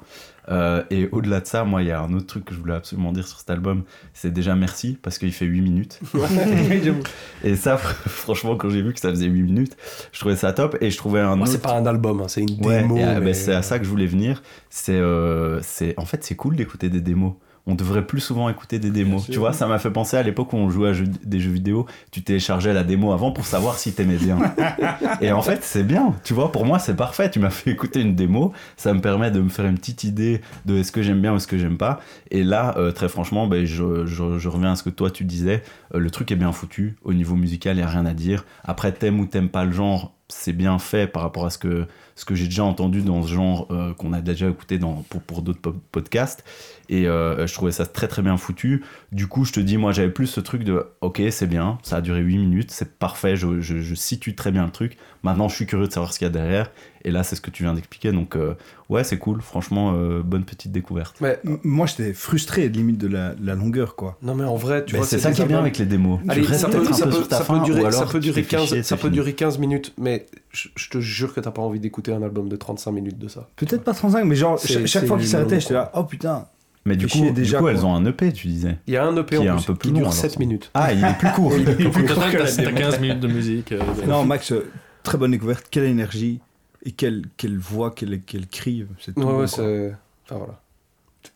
Euh, 0.50 0.84
et 0.90 1.08
au-delà 1.12 1.42
de 1.42 1.46
ça, 1.46 1.64
moi, 1.64 1.82
il 1.84 1.88
y 1.88 1.92
a 1.92 2.02
un 2.02 2.12
autre 2.14 2.26
truc 2.26 2.46
que 2.46 2.54
je 2.56 2.60
voulais 2.60 2.74
absolument 2.74 3.12
dire 3.12 3.28
sur 3.28 3.38
cet 3.40 3.50
album. 3.52 3.84
C'est 4.14 4.32
déjà 4.34 4.56
merci 4.56 4.98
parce 5.02 5.18
qu'il 5.18 5.32
fait 5.32 5.46
8 5.46 5.62
minutes. 5.62 6.00
et 7.44 7.56
ça, 7.56 7.78
franchement, 7.78 8.56
quand 8.56 8.70
j'ai 8.70 8.82
vu 8.82 8.94
que 8.94 9.00
ça 9.00 9.10
faisait 9.10 9.28
8 9.28 9.42
minutes, 9.44 9.78
je 10.12 10.20
trouvais 10.20 10.36
ça 10.36 10.52
top. 10.54 10.78
Et 10.82 10.90
je 10.92 10.98
trouvais 10.98 11.20
un 11.20 11.36
Moi, 11.36 11.44
autre. 11.48 11.52
c'est 11.52 11.62
pas 11.62 11.76
un 11.78 11.86
album, 11.86 12.22
hein, 12.22 12.28
c'est 12.28 12.42
une 12.42 12.66
Ouais, 12.66 12.82
démo. 12.82 12.98
ah, 13.02 13.16
bah, 13.16 13.20
mais- 13.22 13.34
c'est 13.34 13.54
à 13.54 13.62
ça 13.62 13.80
que 13.80 13.86
je 13.86 13.90
voulais 13.90 14.06
venir. 14.08 14.42
C'est, 14.70 14.94
euh, 14.96 15.62
c'est, 15.62 15.94
en 15.98 16.06
fait, 16.06 16.24
c'est 16.24 16.36
cool 16.36 16.56
d'écouter 16.56 16.90
des 16.90 17.02
démos. 17.02 17.34
On 17.70 17.76
devrait 17.76 18.06
plus 18.06 18.20
souvent 18.20 18.50
écouter 18.50 18.80
des 18.80 18.90
démos. 18.90 19.26
Tu 19.30 19.38
vois, 19.38 19.54
ça 19.54 19.68
m'a 19.68 19.78
fait 19.78 19.92
penser 19.92 20.18
à 20.18 20.24
l'époque 20.24 20.54
où 20.54 20.58
on 20.58 20.70
jouait 20.72 20.90
à 20.90 20.94
jeux- 20.94 21.06
des 21.24 21.40
jeux 21.40 21.52
vidéo. 21.52 21.86
Tu 22.12 22.24
téléchargeais 22.24 22.74
la 22.74 22.84
démo 22.84 23.12
avant 23.14 23.32
pour 23.32 23.46
savoir 23.46 23.78
si 23.78 23.94
t'aimais 23.94 24.18
bien. 24.18 24.40
et 25.22 25.32
en 25.32 25.42
fait, 25.44 25.60
c'est 25.64 25.84
bien. 25.84 26.16
Tu 26.24 26.34
vois, 26.34 26.52
pour 26.52 26.66
moi, 26.66 26.80
c'est 26.80 26.96
parfait. 26.96 27.30
Tu 27.30 27.40
m'as 27.40 27.52
fait 27.52 27.70
écouter 27.72 28.02
une 28.02 28.16
démo. 28.16 28.54
Ça 28.76 28.92
me 28.94 29.02
permet 29.02 29.30
de 29.30 29.40
me 29.40 29.50
faire 29.50 29.66
une 29.68 29.78
petite 29.78 30.04
idée 30.04 30.42
de 30.66 30.78
est-ce 30.78 30.92
que 30.92 31.04
j'aime 31.04 31.22
bien 31.22 31.34
ou 31.34 31.36
est-ce 31.36 31.48
que 31.48 31.58
j'aime 31.60 31.78
pas. 31.78 32.00
Et 32.32 32.44
là, 32.44 32.74
euh, 32.78 32.92
très 32.92 33.08
franchement, 33.08 33.46
ben, 33.48 33.66
je, 33.66 34.06
je- 34.08 34.40
je 34.40 34.50
reviens 34.50 34.72
à 34.72 34.76
ce 34.76 34.82
que 34.84 34.90
toi 34.90 35.12
tu 35.12 35.24
disais. 35.24 35.62
Euh, 35.94 36.00
le 36.00 36.10
truc 36.10 36.32
est 36.32 36.36
bien 36.36 36.52
foutu. 36.52 36.96
Au 37.04 37.14
niveau 37.14 37.36
musical, 37.36 37.76
il 37.76 37.80
n'y 37.82 37.86
a 37.86 37.88
rien 37.90 38.06
à 38.08 38.14
dire. 38.14 38.46
Après, 38.64 38.92
t'aimes 38.92 39.20
ou 39.20 39.26
t'aimes 39.28 39.50
pas 39.50 39.64
le 39.66 39.72
genre, 39.72 40.14
c'est 40.30 40.54
bien 40.54 40.78
fait 40.80 41.08
par 41.08 41.24
rapport 41.24 41.46
à 41.46 41.50
ce 41.50 41.58
que, 41.58 41.88
ce 42.16 42.24
que 42.24 42.36
j'ai 42.36 42.46
déjà 42.46 42.64
entendu 42.64 43.02
dans 43.02 43.24
ce 43.24 43.34
genre 43.34 43.68
euh, 43.72 43.94
qu'on 43.94 44.14
a 44.14 44.22
déjà 44.22 44.48
écouté 44.48 44.80
pour, 45.26 45.42
d'autres 45.42 45.60
po- 45.62 45.76
podcasts. 45.92 46.44
Et 46.88 47.08
euh, 47.08 47.46
je 47.48 47.54
trouvais 47.54 47.72
ça 47.72 47.86
très 47.86 48.08
très 48.08 48.22
bien 48.22 48.38
foutu. 48.38 48.84
Du 49.12 49.28
coup, 49.28 49.44
je 49.46 49.52
te 49.54 49.60
dis, 49.60 49.78
moi 49.78 49.92
j'avais 49.92 50.12
plus 50.12 50.28
ce 50.28 50.40
truc 50.40 50.64
de 50.64 50.86
ok, 51.02 51.22
c'est 51.32 51.48
bien, 51.48 51.78
ça 51.84 51.98
a 51.98 52.02
duré 52.02 52.20
8 52.22 52.38
minutes, 52.38 52.72
c'est 52.72 52.98
parfait, 52.98 53.36
je 53.36 53.94
situe 53.96 54.36
très 54.36 54.52
bien 54.52 54.66
le 54.66 54.72
truc. 54.72 54.98
Maintenant, 55.24 55.50
je 55.50 55.56
suis 55.56 55.66
curieux 55.66 55.88
de 55.88 55.92
savoir 55.94 56.14
ce 56.14 56.20
qu'il 56.20 56.26
y 56.26 56.30
a 56.30 56.34
derrière. 56.34 56.72
Et 57.06 57.12
là, 57.12 57.24
c'est 57.24 57.36
ce 57.36 57.42
que 57.42 57.50
tu 57.50 57.64
viens 57.64 57.74
d'expliquer. 57.74 58.12
Donc, 58.12 58.36
euh, 58.36 58.56
ouais, 58.90 59.04
c'est 59.04 59.18
cool. 59.18 59.42
Franchement, 59.42 59.94
euh, 59.96 60.22
bonne 60.24 60.44
petite 60.44 60.72
découverte. 60.72 61.16
Mais 61.22 61.40
Moi, 61.64 61.88
j'étais 61.88 62.14
frustré 62.14 62.68
limite 62.70 62.98
de 62.98 63.08
la, 63.08 63.34
la 63.42 63.56
longueur, 63.56 63.96
quoi. 63.96 64.18
non, 64.22 64.36
mais 64.36 64.44
en 64.44 64.56
vrai, 64.56 64.84
tu 64.86 64.94
Mais 64.94 65.00
vois, 65.00 65.08
c'est 65.08 65.20
ça 65.20 65.32
qui 65.32 65.42
est 65.42 65.46
bien 65.46 65.60
avec 65.60 65.78
les 65.78 65.86
démos. 65.86 66.20
Allez, 66.28 66.44
ça 66.46 66.68
peut, 66.68 66.78
peut-être 66.80 66.92
un 66.92 66.94
ça 66.94 67.06
peu 67.06 67.12
peut- 67.12 67.18
sur 67.18 67.28
ta 67.30 67.38
ça 67.38 67.44
fin, 67.46 67.60
peut 67.60 67.66
durer, 67.66 67.82
ou 67.84 67.86
alors 67.86 68.00
ça 68.00 68.06
peut 68.06 68.20
tu 68.20 68.30
durer 68.32 68.42
te 68.44 68.48
fais 68.50 68.58
15, 68.58 68.68
chier, 68.68 68.84
ça 68.84 68.90
c'est 68.90 68.96
peut 68.96 69.08
fini. 69.08 69.14
durer 69.14 69.34
15 69.34 69.58
minutes, 69.60 69.94
mais 69.98 70.26
je, 70.52 70.68
je 70.76 70.90
te 70.90 71.00
jure 71.00 71.34
que 71.34 71.40
t'as 71.40 71.52
pas 71.52 71.62
envie 71.62 71.80
d'écouter 71.80 72.12
un 72.12 72.22
album 72.22 72.50
de 72.50 72.56
35 72.56 72.92
minutes 72.92 73.18
de 73.18 73.28
ça. 73.28 73.48
Peut-être 73.56 73.84
pas 73.84 73.94
35, 73.94 74.26
mais 74.26 74.36
genre, 74.36 74.60
chaque, 74.60 75.06
fois 75.06 75.18
qu'il 75.18 75.26
long, 75.26 75.32
s'arrêtait, 75.32 75.60
j'étais 75.62 75.74
là, 75.76 75.92
oh 75.96 76.04
putain. 76.04 76.48
Mais 76.86 76.96
du 76.96 77.08
coup, 77.08 77.30
déjà, 77.32 77.58
du 77.58 77.64
coup 77.64 77.70
elles 77.70 77.86
ont 77.86 77.94
un 77.94 78.06
EP, 78.06 78.32
tu 78.34 78.48
disais. 78.48 78.78
Il 78.88 78.94
y 78.94 78.98
a 78.98 79.06
un 79.06 79.16
EP 79.16 79.38
Qui 79.38 79.44
est 79.46 79.50
en 79.50 79.54
un 79.54 79.58
plus 79.58 79.66
peu 79.66 79.76
plus 79.76 79.88
qui 79.90 79.94
long, 79.94 79.96
dure 80.00 80.08
alors, 80.08 80.14
7 80.14 80.32
ça. 80.32 80.40
minutes. 80.40 80.72
Ah, 80.74 80.92
il 80.94 81.04
est 81.04 81.18
plus 81.20 81.30
court. 81.32 81.52
Au 81.54 81.60
total, 82.08 82.32
que 82.32 82.38
la 82.38 82.46
t'as 82.46 82.56
t'as 82.56 82.66
démo. 82.66 82.78
15 82.78 83.00
minutes 83.02 83.20
de 83.20 83.28
musique. 83.28 83.72
euh, 83.74 83.80
Non, 84.08 84.26
Max, 84.26 84.52
euh, 84.52 84.70
très 85.04 85.18
bonne 85.18 85.32
découverte. 85.32 85.66
Quelle 85.70 85.84
énergie 85.84 86.40
et 86.84 86.92
quelle, 86.92 87.24
quelle 87.38 87.58
voix, 87.58 87.92
quelle, 87.92 88.22
quelle 88.22 88.48
cri. 88.48 88.86
C'est 89.00 89.14
tout. 89.14 89.22
Ouais, 89.22 89.34
ouais, 89.36 89.48
c'est. 89.48 89.94
Enfin 90.26 90.36
voilà. 90.38 90.62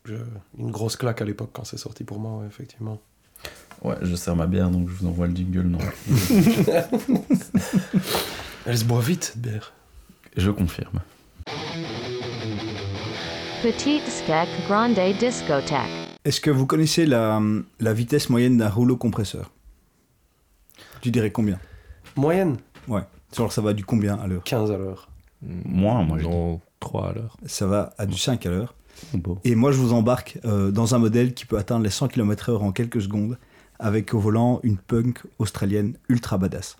Je- 0.06 0.14
Une 0.58 0.70
grosse 0.70 0.96
claque 0.96 1.20
à 1.22 1.24
l'époque 1.24 1.50
quand 1.52 1.64
c'est 1.64 1.76
sorti 1.78 2.04
pour 2.04 2.18
moi, 2.18 2.38
ouais, 2.40 2.46
effectivement. 2.46 3.00
Ouais, 3.82 3.96
je 4.02 4.14
sers 4.16 4.34
ma 4.34 4.46
bière, 4.46 4.70
donc 4.70 4.88
je 4.88 4.94
vous 4.94 5.06
envoie 5.06 5.26
le 5.26 5.34
jingle, 5.36 5.62
non. 5.66 5.78
Elle 8.66 8.78
se 8.78 8.84
boit 8.84 9.00
vite, 9.00 9.24
cette 9.24 9.38
bière. 9.42 9.72
je 10.36 10.50
confirme. 10.50 11.00
Petite 13.62 14.06
skek 14.08 14.48
grande 14.66 14.94
discothèque. 15.18 15.78
Est-ce 16.24 16.40
que 16.40 16.50
vous 16.50 16.66
connaissez 16.66 17.04
la, 17.06 17.40
la 17.80 17.92
vitesse 17.92 18.30
moyenne 18.30 18.56
d'un 18.58 18.68
rouleau 18.70 18.96
compresseur? 18.96 19.50
Tu 21.02 21.10
dirais 21.10 21.30
combien? 21.30 21.58
Moyenne, 22.16 22.56
Ouais. 22.88 23.02
Genre, 23.36 23.52
ça 23.52 23.60
va 23.62 23.72
du 23.74 23.84
combien 23.84 24.14
à 24.16 24.26
l'heure? 24.26 24.44
15 24.44 24.70
à 24.70 24.76
l'heure. 24.78 25.08
Moins, 25.44 26.02
moi, 26.02 26.18
je 26.18 26.24
Non, 26.24 26.60
3 26.80 27.08
à 27.08 27.12
l'heure. 27.12 27.36
Ça 27.46 27.66
va 27.66 27.94
à 27.98 28.06
du 28.06 28.18
5 28.18 28.44
à 28.46 28.50
l'heure. 28.50 28.74
Et 29.44 29.54
moi, 29.54 29.72
je 29.72 29.78
vous 29.78 29.92
embarque 29.92 30.38
euh, 30.44 30.70
dans 30.70 30.94
un 30.94 30.98
modèle 30.98 31.34
qui 31.34 31.46
peut 31.46 31.58
atteindre 31.58 31.84
les 31.84 31.90
100 31.90 32.08
km/h 32.08 32.56
en 32.58 32.72
quelques 32.72 33.02
secondes, 33.02 33.38
avec 33.78 34.14
au 34.14 34.20
volant 34.20 34.60
une 34.62 34.76
punk 34.76 35.22
australienne 35.38 35.94
ultra 36.08 36.38
badass. 36.38 36.76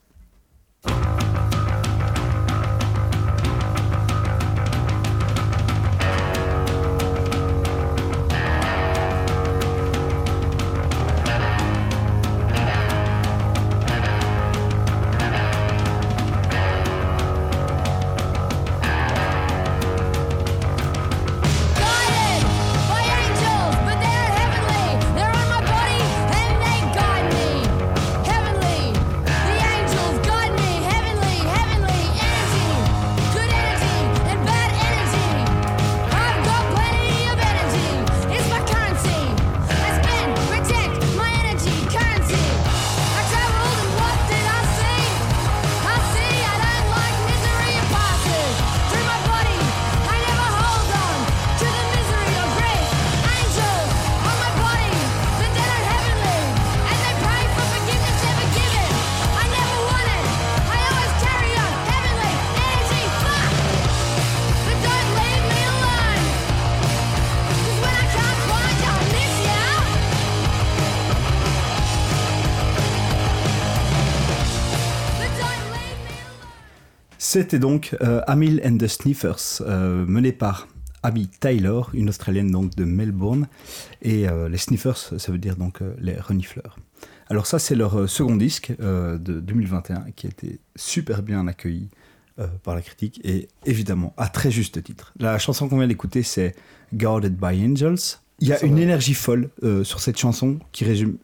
C'était 77.34 77.58
donc 77.58 77.96
euh, 78.00 78.20
Amil 78.28 78.62
and 78.64 78.76
the 78.78 78.86
Sniffers, 78.86 79.60
euh, 79.62 80.06
mené 80.06 80.30
par 80.30 80.68
Abby 81.02 81.26
Taylor, 81.26 81.90
une 81.92 82.08
Australienne 82.08 82.52
donc 82.52 82.76
de 82.76 82.84
Melbourne. 82.84 83.48
Et 84.02 84.28
euh, 84.28 84.48
les 84.48 84.56
Sniffers, 84.56 84.96
ça 84.96 85.32
veut 85.32 85.38
dire 85.38 85.56
donc 85.56 85.82
euh, 85.82 85.96
les 85.98 86.14
renifleurs. 86.14 86.78
Alors 87.26 87.48
ça, 87.48 87.58
c'est 87.58 87.74
leur 87.74 88.08
second 88.08 88.36
disque 88.36 88.72
de 88.78 89.40
2021 89.40 90.12
qui 90.14 90.28
a 90.28 90.30
été 90.30 90.60
super 90.76 91.24
bien 91.24 91.48
accueilli 91.48 91.88
par 92.62 92.76
la 92.76 92.82
critique 92.82 93.20
et 93.24 93.48
évidemment 93.64 94.14
à 94.16 94.28
très 94.28 94.52
juste 94.52 94.80
titre. 94.84 95.12
La 95.18 95.36
chanson 95.40 95.68
qu'on 95.68 95.78
vient 95.78 95.88
d'écouter, 95.88 96.22
c'est 96.22 96.54
Guarded 96.94 97.34
by 97.36 97.66
Angels. 97.66 98.20
Il 98.38 98.46
y 98.46 98.52
a 98.52 98.58
Ça 98.58 98.66
une 98.66 98.76
va. 98.76 98.82
énergie 98.82 99.14
folle 99.14 99.50
sur 99.82 99.98
cette 99.98 100.18
chanson 100.18 100.60
qui 100.70 100.84
résume 100.84 101.16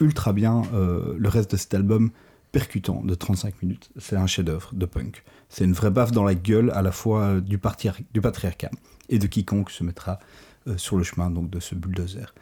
ultra 0.00 0.32
bien 0.32 0.62
le 0.72 1.28
reste 1.28 1.52
de 1.52 1.56
cet 1.58 1.74
album 1.74 2.10
percutant 2.52 3.02
de 3.02 3.14
35 3.14 3.62
minutes. 3.62 3.90
C'est 3.98 4.16
un 4.16 4.26
chef-d'œuvre 4.26 4.70
de 4.72 4.86
punk. 4.86 5.22
C'est 5.48 5.64
une 5.64 5.72
vraie 5.72 5.90
baffe 5.90 6.12
dans 6.12 6.24
la 6.24 6.34
gueule 6.34 6.70
à 6.74 6.82
la 6.82 6.92
fois 6.92 7.22
euh, 7.22 7.40
du, 7.40 7.58
patriarcat 7.58 8.70
et 9.08 9.18
de 9.18 9.26
quiconque 9.26 9.70
se 9.70 9.84
mettra 9.84 10.18
euh, 10.66 10.76
sur 10.76 10.96
le 10.96 11.04
chemin 11.04 11.30
donc 11.30 11.50
de 11.50 11.60
ce 11.60 11.74
bulldozer. 11.74 12.34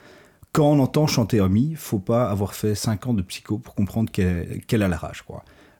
Quand 0.52 0.70
on 0.70 0.80
entend 0.80 1.06
chanter 1.06 1.40
Omi, 1.40 1.74
faut 1.76 1.98
pas 1.98 2.30
avoir 2.30 2.54
fait 2.54 2.74
5 2.74 3.08
ans 3.08 3.14
de 3.14 3.22
psycho 3.22 3.58
pour 3.58 3.74
comprendre 3.74 4.10
qu'elle 4.10 4.82
a 4.82 4.88
la 4.88 4.96
rage. 4.96 5.24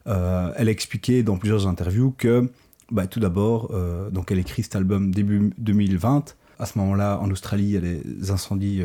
Euh, 0.07 0.53
elle 0.57 0.69
a 0.69 0.71
expliqué 0.71 1.23
dans 1.23 1.39
plusieurs 1.39 1.67
interviews 1.67 2.15
que, 2.17 2.51
bah, 2.91 3.07
tout 3.07 3.19
d'abord, 3.19 3.75
donc 4.13 4.31
elle 4.31 4.39
écrit 4.39 4.63
cet 4.63 4.77
album 4.77 5.13
début 5.13 5.55
2020. 5.57 6.37
À 6.59 6.67
ce 6.67 6.79
moment-là, 6.79 7.19
en 7.21 7.31
Australie, 7.31 7.65
il 7.65 7.71
y 7.71 7.77
a 7.79 7.81
des 7.81 8.31
incendies 8.31 8.83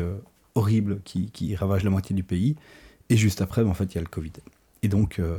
horribles 0.54 1.02
qui, 1.04 1.30
qui 1.30 1.54
ravagent 1.54 1.84
la 1.84 1.90
moitié 1.90 2.16
du 2.16 2.22
pays. 2.22 2.56
Et 3.10 3.18
juste 3.18 3.42
après, 3.42 3.62
bah, 3.62 3.68
en 3.68 3.74
fait, 3.74 3.92
il 3.92 3.96
y 3.96 3.98
a 3.98 4.00
le 4.02 4.06
Covid. 4.06 4.32
Et 4.82 4.88
donc, 4.88 5.18
euh, 5.18 5.38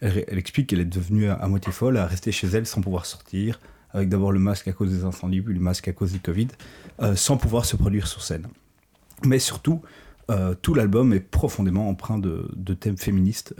elle, 0.00 0.38
explique 0.38 0.68
qu'elle 0.68 0.80
est 0.80 0.84
devenue 0.84 1.28
à, 1.28 1.46
moitié 1.46 1.72
folle, 1.72 1.96
à 1.96 2.06
rester 2.06 2.32
chez 2.32 2.48
elle 2.48 2.66
sans 2.66 2.80
pouvoir 2.80 3.06
sortir, 3.06 3.60
avec 3.90 4.08
d'abord 4.08 4.32
le 4.32 4.40
masque 4.40 4.68
à 4.68 4.72
cause 4.72 4.90
des 4.90 5.04
incendies, 5.04 5.40
puis 5.40 5.54
le 5.54 5.60
masque 5.60 5.88
à 5.88 5.92
cause 5.92 6.12
du 6.12 6.20
Covid, 6.20 6.48
euh, 7.00 7.14
sans 7.14 7.36
pouvoir 7.36 7.64
se 7.64 7.76
produire 7.76 8.08
sur 8.08 8.22
scène. 8.22 8.48
Mais 9.24 9.38
surtout, 9.38 9.82
euh, 10.30 10.54
tout 10.60 10.74
l'album 10.74 11.12
est 11.12 11.20
profondément 11.20 11.88
empreint 11.88 12.18
de, 12.18 12.74
thèmes 12.74 12.96
féministes 12.96 13.54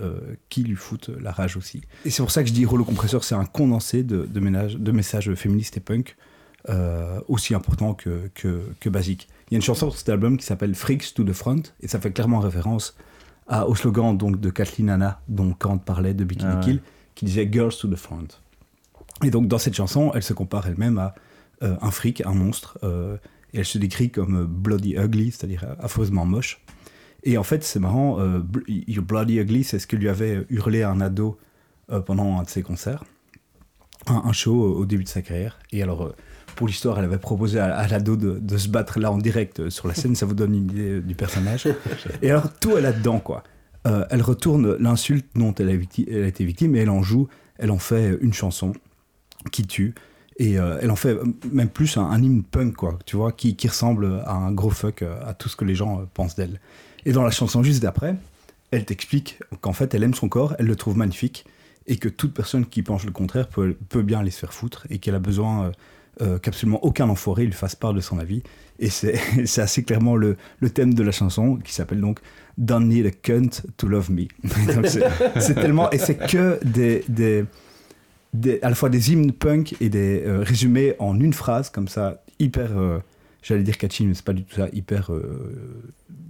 qui 0.48 0.64
lui 0.64 0.76
foutent 0.76 1.10
la 1.20 1.30
rage 1.30 1.56
aussi. 1.56 1.82
Et 2.04 2.10
c'est 2.10 2.22
pour 2.22 2.30
ça 2.30 2.42
que 2.42 2.48
je 2.48 2.54
dis 2.54 2.64
Rollo 2.64 2.84
Compresseur, 2.84 3.22
c'est 3.22 3.34
un 3.34 3.44
condensé 3.44 4.02
de, 4.02 4.26
messages 4.90 5.32
féministes 5.34 5.76
et 5.76 5.80
punk, 5.80 6.16
aussi 7.28 7.54
important 7.54 7.94
que, 7.94 8.28
que, 8.34 8.62
que 8.80 8.88
basique. 8.88 9.28
Il 9.50 9.54
y 9.54 9.56
a 9.56 9.58
une 9.58 9.62
chanson 9.62 9.90
sur 9.90 9.98
cet 9.98 10.08
album 10.08 10.38
qui 10.38 10.46
s'appelle 10.46 10.74
Freaks 10.74 11.14
to 11.14 11.22
the 11.22 11.32
Front, 11.32 11.62
et 11.80 11.86
ça 11.86 12.00
fait 12.00 12.10
clairement 12.10 12.40
référence 12.40 12.96
à, 13.48 13.66
au 13.66 13.74
slogan 13.74 14.16
donc, 14.16 14.40
de 14.40 14.50
Kathleen 14.50 14.90
Hanna, 14.90 15.20
dont 15.28 15.52
Kant 15.52 15.78
parlait 15.78 16.14
de 16.14 16.24
Bikini 16.24 16.50
Ah 16.52 16.56
ouais. 16.56 16.64
Kill, 16.64 16.80
qui 17.14 17.24
disait 17.24 17.48
Girls 17.50 17.74
to 17.78 17.88
the 17.88 17.96
Front. 17.96 18.28
Et 19.22 19.30
donc 19.30 19.48
dans 19.48 19.58
cette 19.58 19.74
chanson, 19.74 20.12
elle 20.14 20.22
se 20.22 20.32
compare 20.32 20.66
elle-même 20.66 20.98
à 20.98 21.14
euh, 21.62 21.76
un 21.80 21.90
fric, 21.90 22.22
un 22.26 22.34
monstre, 22.34 22.78
euh, 22.82 23.16
et 23.52 23.58
elle 23.58 23.64
se 23.64 23.78
décrit 23.78 24.10
comme 24.10 24.42
euh, 24.42 24.46
bloody 24.46 24.96
ugly, 24.96 25.30
c'est-à-dire 25.30 25.64
affreusement 25.78 26.24
moche. 26.24 26.60
Et 27.24 27.38
en 27.38 27.44
fait, 27.44 27.62
c'est 27.62 27.78
marrant, 27.78 28.18
euh, 28.18 28.40
You're 28.66 29.04
bloody 29.04 29.38
ugly, 29.38 29.62
c'est 29.62 29.78
ce 29.78 29.86
que 29.86 29.96
lui 29.96 30.08
avait 30.08 30.44
hurlé 30.50 30.82
un 30.82 31.00
ado 31.00 31.38
pendant 32.06 32.38
un 32.38 32.42
de 32.42 32.48
ses 32.48 32.62
concerts, 32.62 33.04
un, 34.06 34.22
un 34.24 34.32
show 34.32 34.54
au 34.54 34.86
début 34.86 35.04
de 35.04 35.08
sa 35.08 35.20
carrière. 35.20 35.58
Et 35.72 35.82
alors, 35.82 36.14
pour 36.54 36.66
l'histoire, 36.66 36.98
elle 36.98 37.04
avait 37.04 37.18
proposé 37.18 37.58
à, 37.58 37.76
à 37.76 37.88
l'ado 37.88 38.16
de, 38.16 38.56
se 38.56 38.68
battre 38.68 38.98
là 38.98 39.10
en 39.10 39.18
direct 39.18 39.60
euh, 39.60 39.70
sur 39.70 39.88
la 39.88 39.94
scène, 39.94 40.14
ça 40.14 40.26
vous 40.26 40.34
donne 40.34 40.54
une 40.54 40.70
idée 40.70 40.90
euh, 40.90 41.00
du 41.00 41.14
personnage. 41.14 41.68
Et 42.22 42.30
alors, 42.30 42.52
tout 42.52 42.76
est 42.76 42.80
là-dedans, 42.80 43.18
quoi. 43.18 43.42
Euh, 43.86 44.04
elle 44.10 44.22
retourne 44.22 44.76
l'insulte 44.76 45.26
dont 45.34 45.54
elle 45.54 45.68
a, 45.68 45.72
été 45.72 46.44
victime 46.44 46.76
et 46.76 46.80
elle 46.80 46.90
en 46.90 47.02
joue, 47.02 47.28
elle 47.58 47.70
en 47.70 47.78
fait 47.78 48.16
une 48.20 48.32
chanson 48.32 48.72
qui 49.50 49.66
tue. 49.66 49.94
Et 50.38 50.54
elle 50.54 50.90
en 50.90 50.96
fait 50.96 51.16
même 51.52 51.68
plus 51.68 51.98
un, 51.98 52.04
un 52.04 52.20
hymne 52.20 52.42
punk, 52.42 52.74
quoi, 52.74 52.98
tu 53.04 53.16
vois, 53.16 53.32
qui, 53.32 53.54
ressemble 53.68 54.22
à 54.24 54.32
un 54.32 54.50
gros 54.50 54.70
fuck 54.70 55.02
à 55.02 55.34
tout 55.34 55.48
ce 55.48 55.56
que 55.56 55.64
les 55.64 55.74
gens 55.74 56.06
pensent 56.14 56.34
d'elle. 56.34 56.58
Et 57.04 57.12
dans 57.12 57.22
la 57.22 57.30
chanson 57.30 57.62
juste 57.62 57.82
d'après, 57.82 58.16
elle 58.70 58.84
t'explique 58.84 59.38
qu'en 59.60 59.74
fait, 59.74 59.94
elle 59.94 60.02
aime 60.02 60.14
son 60.14 60.28
corps, 60.28 60.56
elle 60.58 60.66
le 60.66 60.74
trouve 60.74 60.96
magnifique, 60.96 61.44
et 61.86 61.96
que 61.96 62.08
toute 62.08 62.32
personne 62.32 62.66
qui 62.66 62.82
pense 62.82 63.04
le 63.04 63.12
contraire 63.12 63.48
peut, 63.48 63.76
peut 63.88 64.02
bien 64.02 64.20
aller 64.20 64.30
se 64.30 64.38
faire 64.38 64.54
foutre, 64.54 64.86
et 64.90 64.98
qu'elle 64.98 65.14
a 65.14 65.20
besoin 65.20 65.70
euh, 66.20 66.38
qu'absolument 66.38 66.84
aucun 66.84 67.08
enfoiré 67.08 67.44
lui 67.46 67.52
fasse 67.52 67.74
part 67.74 67.94
de 67.94 68.00
son 68.00 68.18
avis. 68.18 68.42
Et 68.78 68.90
c'est 68.90 69.18
assez 69.60 69.82
clairement 69.82 70.16
le, 70.16 70.36
le 70.60 70.70
thème 70.70 70.94
de 70.94 71.02
la 71.02 71.12
chanson, 71.12 71.56
qui 71.56 71.72
s'appelle 71.72 72.00
donc 72.00 72.20
Don't 72.58 72.86
need 72.86 73.06
a 73.06 73.10
cunt 73.10 73.48
to 73.78 73.86
love 73.88 74.10
me. 74.10 74.26
C'est 75.40 75.54
tellement. 75.54 75.90
Et 75.90 75.98
c'est 75.98 76.16
que 76.16 76.58
des, 76.64 77.02
des, 77.08 77.44
des- 78.34 78.60
à 78.62 78.68
la 78.68 78.74
fois 78.74 78.90
des 78.90 79.10
hymnes 79.12 79.32
punk 79.32 79.74
et 79.80 79.88
des 79.88 80.22
euh, 80.26 80.40
résumés 80.42 80.94
en 80.98 81.18
une 81.18 81.32
phrase, 81.32 81.70
comme 81.70 81.88
ça, 81.88 82.22
hyper. 82.38 82.76
euh, 82.78 82.98
J'allais 83.42 83.62
dire 83.64 83.76
catchy, 83.78 84.06
mais 84.06 84.14
c'est 84.14 84.24
pas 84.24 84.34
du 84.34 84.44
tout 84.44 84.54
ça, 84.54 84.68
hyper 84.72 85.10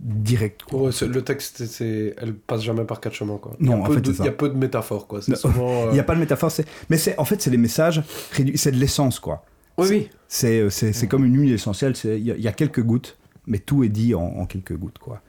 direct. 0.03 0.62
quoi. 0.62 0.83
Ouais, 0.85 0.92
c'est- 0.92 1.07
le 1.07 1.23
texte, 1.23 1.66
c'est, 1.66 2.14
elle 2.18 2.35
passe 2.35 2.62
jamais 2.62 2.85
par 2.85 3.01
quatre 3.01 3.14
chemins, 3.14 3.38
quoi. 3.38 3.55
Non, 3.61 3.83
en 3.83 3.87
fait. 3.90 4.01
Il 4.07 4.25
y 4.25 4.29
a 4.29 4.33
peu 4.33 4.49
de 4.49 4.57
métaphores, 4.57 5.07
quoi. 5.07 5.21
Souvent. 5.23 5.87
Il 5.90 5.95
n'y 5.95 6.01
a 6.01 6.05
pas 6.05 6.14
de 6.14 6.21
métaphore, 6.21 6.51
mais 6.88 6.97
c'est 6.99 7.18
en 7.18 7.25
fait 7.25 7.40
c'est 7.42 7.51
des 7.51 7.57
messages 7.59 8.03
réduits, 8.33 8.57
c'est 8.59 8.73
de 8.73 8.79
l'essence 8.79 9.18
quoi. 9.21 9.45
Oui, 9.79 9.87
oui. 9.91 10.11
C'est 10.29 10.61
euh, 10.61 10.71
c'est 10.71 10.93
c'est 10.93 11.09
comme 11.09 11.25
une 11.25 11.37
huile 11.39 11.53
essentielle, 11.53 11.95
il 12.05 12.19
y, 12.21 12.31
a- 12.31 12.37
il 12.37 12.43
y 12.43 12.49
a 12.49 12.53
quelques 12.53 12.83
gouttes, 12.83 13.17
mais 13.47 13.59
tout 13.59 13.85
est 13.85 13.89
dit 13.89 14.15
en, 14.15 14.23
en 14.23 14.47
quelques 14.47 14.77
gouttes 14.77 14.99
quoi. 14.99 15.21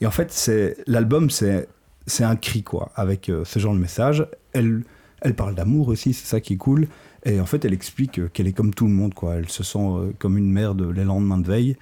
Et 0.00 0.06
en 0.06 0.10
fait 0.10 0.30
c'est 0.32 0.76
l'album 0.86 1.30
c'est 1.30 1.68
c'est 2.06 2.24
un 2.24 2.36
cri 2.36 2.62
quoi 2.62 2.90
avec 2.94 3.28
euh, 3.28 3.44
ce 3.44 3.58
genre 3.58 3.74
de 3.74 3.78
message. 3.80 4.26
Elle 4.52 4.82
elle 5.20 5.34
parle 5.34 5.54
d'amour 5.54 5.88
aussi, 5.88 6.12
c'est 6.14 6.26
ça 6.26 6.40
qui 6.40 6.54
est 6.54 6.56
cool. 6.56 6.88
Et 7.24 7.40
en 7.40 7.46
fait 7.46 7.64
elle 7.64 7.72
explique 7.74 8.18
euh, 8.20 8.28
qu'elle 8.32 8.46
est 8.46 8.52
comme 8.52 8.72
tout 8.74 8.86
le 8.86 8.92
monde 8.92 9.14
quoi. 9.14 9.34
Elle 9.36 9.48
se 9.48 9.62
sent 9.64 9.78
euh, 9.80 10.12
comme 10.18 10.38
une 10.38 10.50
merde 10.50 10.82
les 10.94 11.04
lendemains 11.04 11.38
de 11.38 11.46
veille 11.46 11.76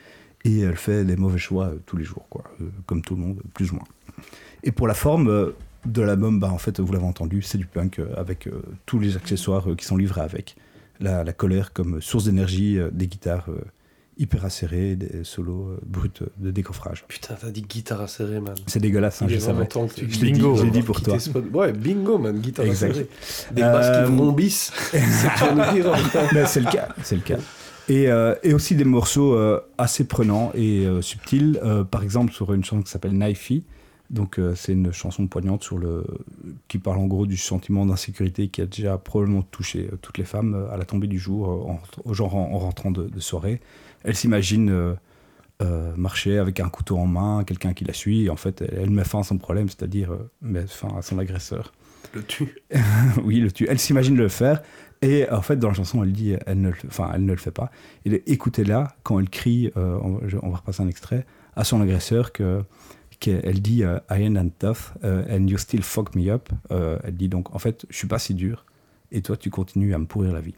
et 0.44 0.60
elle 0.60 0.76
fait 0.76 1.04
des 1.04 1.16
mauvais 1.16 1.38
choix 1.38 1.66
euh, 1.66 1.78
tous 1.86 1.96
les 1.96 2.04
jours 2.04 2.26
quoi, 2.30 2.44
comme 2.86 3.02
tout 3.02 3.14
le 3.14 3.20
monde 3.22 3.40
plus 3.54 3.72
ou 3.72 3.76
moins. 3.76 3.84
Et 4.64 4.72
pour 4.72 4.86
la 4.88 4.94
forme 4.94 5.52
de 5.84 6.02
l'album, 6.02 6.40
bah, 6.40 6.50
en 6.50 6.58
fait, 6.58 6.80
vous 6.80 6.92
l'avez 6.92 7.04
entendu, 7.04 7.42
c'est 7.42 7.58
du 7.58 7.66
punk 7.66 8.00
avec 8.16 8.48
tous 8.86 8.98
les 8.98 9.16
accessoires 9.16 9.66
qui 9.76 9.84
sont 9.84 9.96
livrés 9.96 10.22
avec. 10.22 10.56
La, 11.00 11.24
la 11.24 11.32
colère 11.32 11.72
comme 11.72 12.00
source 12.00 12.24
d'énergie, 12.24 12.78
euh, 12.78 12.90
des 12.92 13.06
guitares 13.06 13.46
euh, 13.50 13.60
hyper 14.18 14.44
acérées, 14.46 14.96
des 14.96 15.24
solos 15.24 15.68
euh, 15.68 15.78
bruts 15.84 16.08
de 16.38 16.50
décoffrage. 16.50 17.04
Putain, 17.06 17.34
t'as 17.38 17.50
dit 17.50 17.62
guitare 17.62 18.00
acérée, 18.00 18.40
man. 18.40 18.54
C'est 18.66 18.80
dégueulasse, 18.80 19.20
hein, 19.20 19.26
je 19.28 19.38
savais. 19.38 19.66
temps 19.66 19.86
que 19.86 19.94
tu- 19.94 20.10
Je 20.10 20.24
l'ai 20.24 20.30
dit, 20.32 20.40
je 20.40 20.80
pour 20.80 21.02
toi. 21.02 21.18
Ouais, 21.52 21.72
bingo, 21.72 22.16
man, 22.18 22.38
guitare 22.38 22.64
Exact. 22.66 22.90
acérée. 22.92 23.08
Des 23.52 23.62
Euh, 23.62 23.72
basses 23.72 24.06
qui 24.08 24.14
vrombissent. 24.14 24.72
c'est 24.90 24.98
ce 26.46 26.58
le 26.60 26.70
cas, 26.72 26.88
c'est 27.02 27.16
le 27.16 27.22
cas. 27.22 27.36
Et, 27.88 28.08
euh, 28.10 28.34
et 28.42 28.52
aussi 28.54 28.74
des 28.74 28.84
morceaux 28.84 29.34
euh, 29.34 29.60
assez 29.78 30.04
prenants 30.04 30.50
et 30.54 30.86
subtils. 31.02 31.60
Par 31.90 32.02
exemple, 32.02 32.32
sur 32.32 32.52
une 32.54 32.64
chanson 32.64 32.82
qui 32.82 32.90
s'appelle 32.90 33.12
Knifey. 33.12 33.62
Donc, 34.10 34.38
euh, 34.38 34.54
c'est 34.54 34.72
une 34.72 34.92
chanson 34.92 35.26
poignante 35.26 35.64
sur 35.64 35.78
le, 35.78 36.04
qui 36.68 36.78
parle 36.78 36.98
en 36.98 37.06
gros 37.06 37.26
du 37.26 37.36
sentiment 37.36 37.84
d'insécurité 37.86 38.48
qui 38.48 38.60
a 38.62 38.66
déjà 38.66 38.98
probablement 38.98 39.42
touché 39.42 39.88
euh, 39.92 39.96
toutes 40.00 40.18
les 40.18 40.24
femmes 40.24 40.54
euh, 40.54 40.70
à 40.72 40.76
la 40.76 40.84
tombée 40.84 41.08
du 41.08 41.18
jour, 41.18 41.48
en, 41.48 41.80
au 42.04 42.14
genre 42.14 42.36
en, 42.36 42.52
en 42.52 42.58
rentrant 42.58 42.90
de, 42.90 43.04
de 43.08 43.20
soirée. 43.20 43.60
Elle 44.04 44.14
s'imagine 44.14 44.70
euh, 44.70 44.94
euh, 45.62 45.92
marcher 45.96 46.38
avec 46.38 46.60
un 46.60 46.68
couteau 46.68 46.98
en 46.98 47.06
main, 47.06 47.42
quelqu'un 47.44 47.72
qui 47.72 47.84
la 47.84 47.92
suit. 47.92 48.24
Et 48.26 48.30
en 48.30 48.36
fait, 48.36 48.62
elle, 48.62 48.78
elle 48.82 48.90
met 48.90 49.04
fin 49.04 49.20
à 49.20 49.22
son 49.24 49.38
problème, 49.38 49.68
c'est-à-dire 49.68 50.12
met 50.42 50.66
fin 50.66 50.88
à 50.96 51.02
son 51.02 51.18
agresseur. 51.18 51.72
Le 52.14 52.22
tue. 52.22 52.54
oui, 53.24 53.40
le 53.40 53.50
tue. 53.50 53.66
Elle 53.68 53.78
s'imagine 53.80 54.16
le 54.16 54.28
faire. 54.28 54.62
Et 55.02 55.28
en 55.30 55.42
fait, 55.42 55.56
dans 55.58 55.68
la 55.68 55.74
chanson, 55.74 56.02
elle 56.04 56.12
dit, 56.12 56.34
elle 56.46 56.60
ne 56.60 56.68
le, 56.68 56.74
fait- 56.74 56.86
enfin, 56.88 57.10
elle 57.14 57.24
ne 57.24 57.32
le 57.32 57.38
fait 57.38 57.50
pas. 57.50 57.70
Et 58.04 58.22
écoutez-la 58.32 58.96
quand 59.02 59.18
elle 59.18 59.28
crie, 59.28 59.70
on, 59.76 60.20
je- 60.26 60.38
on 60.42 60.50
va 60.50 60.58
repasser 60.58 60.82
un 60.82 60.88
extrait, 60.88 61.26
à 61.56 61.64
son 61.64 61.80
agresseur 61.80 62.32
que 62.32 62.62
qu'elle 63.20 63.60
dit 63.60 63.84
euh, 63.84 63.98
I 64.10 64.22
ain't 64.22 64.52
tough 64.58 64.94
euh, 65.04 65.24
and 65.30 65.46
you 65.46 65.58
still 65.58 65.82
fuck 65.82 66.14
me 66.14 66.30
up. 66.30 66.48
Euh, 66.70 66.98
elle 67.04 67.16
dit 67.16 67.28
donc 67.28 67.54
en 67.54 67.58
fait 67.58 67.86
je 67.90 67.96
suis 67.96 68.08
pas 68.08 68.18
si 68.18 68.34
dur 68.34 68.64
et 69.12 69.22
toi 69.22 69.36
tu 69.36 69.50
continues 69.50 69.94
à 69.94 69.98
me 69.98 70.06
pourrir 70.06 70.32
la 70.32 70.40
vie. 70.40 70.54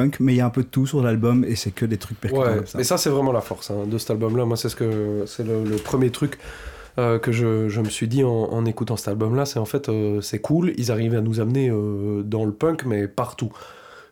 Punk 0.00 0.16
mais 0.20 0.32
il 0.34 0.36
y 0.36 0.40
a 0.40 0.46
un 0.46 0.50
peu 0.50 0.62
de 0.62 0.68
tout 0.68 0.86
sur 0.86 1.02
l'album 1.02 1.44
et 1.44 1.56
c'est 1.56 1.70
que 1.70 1.84
des 1.86 1.96
trucs 1.98 2.20
percutants 2.20 2.42
Ouais, 2.42 2.56
comme 2.56 2.66
ça. 2.66 2.78
mais 2.78 2.84
ça 2.84 2.98
c'est 2.98 3.10
vraiment 3.10 3.32
la 3.32 3.40
force 3.40 3.70
hein, 3.70 3.86
de 3.86 3.98
cet 3.98 4.10
album-là. 4.10 4.44
Moi, 4.44 4.56
c'est 4.56 4.68
ce 4.68 4.76
que 4.76 5.24
c'est 5.26 5.44
le, 5.46 5.64
le 5.64 5.76
premier 5.76 6.10
truc 6.10 6.38
euh, 6.98 7.18
que 7.18 7.30
je, 7.32 7.68
je 7.68 7.80
me 7.80 7.88
suis 7.88 8.08
dit 8.08 8.24
en, 8.24 8.28
en 8.30 8.64
écoutant 8.66 8.96
cet 8.96 9.08
album-là, 9.08 9.44
c'est 9.46 9.58
en 9.60 9.64
fait 9.64 9.88
euh, 9.88 10.20
c'est 10.20 10.40
cool. 10.40 10.72
Ils 10.76 10.90
arrivent 10.90 11.14
à 11.14 11.20
nous 11.20 11.38
amener 11.40 11.70
euh, 11.70 12.22
dans 12.24 12.44
le 12.44 12.52
punk, 12.52 12.84
mais 12.84 13.06
partout. 13.06 13.52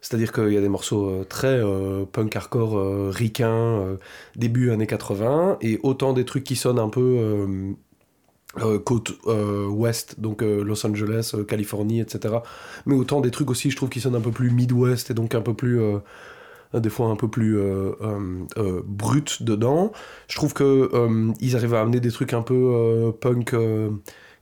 C'est-à-dire 0.00 0.30
qu'il 0.32 0.52
y 0.52 0.56
a 0.56 0.60
des 0.60 0.68
morceaux 0.68 1.24
très 1.28 1.60
punk 2.12 2.36
hardcore 2.36 2.78
euh, 2.78 3.96
début 4.36 4.70
années 4.70 4.86
80, 4.86 5.58
et 5.60 5.80
autant 5.82 6.12
des 6.12 6.24
trucs 6.24 6.44
qui 6.44 6.54
sonnent 6.54 6.78
un 6.78 6.88
peu 6.88 7.18
euh, 8.56 8.78
côte 8.78 9.12
euh, 9.26 9.66
ouest, 9.66 10.18
donc 10.20 10.42
euh, 10.42 10.64
Los 10.64 10.86
Angeles, 10.86 11.34
Californie, 11.46 12.00
etc. 12.00 12.36
Mais 12.86 12.94
autant 12.94 13.20
des 13.20 13.30
trucs 13.30 13.50
aussi, 13.50 13.70
je 13.70 13.76
trouve, 13.76 13.90
qui 13.90 14.00
sonnent 14.00 14.16
un 14.16 14.22
peu 14.22 14.30
plus 14.30 14.50
Midwest 14.50 15.10
et 15.10 15.14
donc 15.14 15.34
un 15.34 15.42
peu 15.42 15.54
plus. 15.54 15.80
des 16.74 16.90
fois 16.90 17.08
un 17.08 17.16
peu 17.16 17.28
plus 17.28 17.58
brut 18.84 19.42
dedans. 19.42 19.92
Je 20.28 20.36
trouve 20.36 20.54
que 20.54 20.90
ils 21.40 21.56
arrivent 21.56 21.74
à 21.74 21.80
amener 21.80 22.00
des 22.00 22.10
trucs 22.10 22.32
un 22.32 22.42
peu 22.42 23.12
punk, 23.20 23.54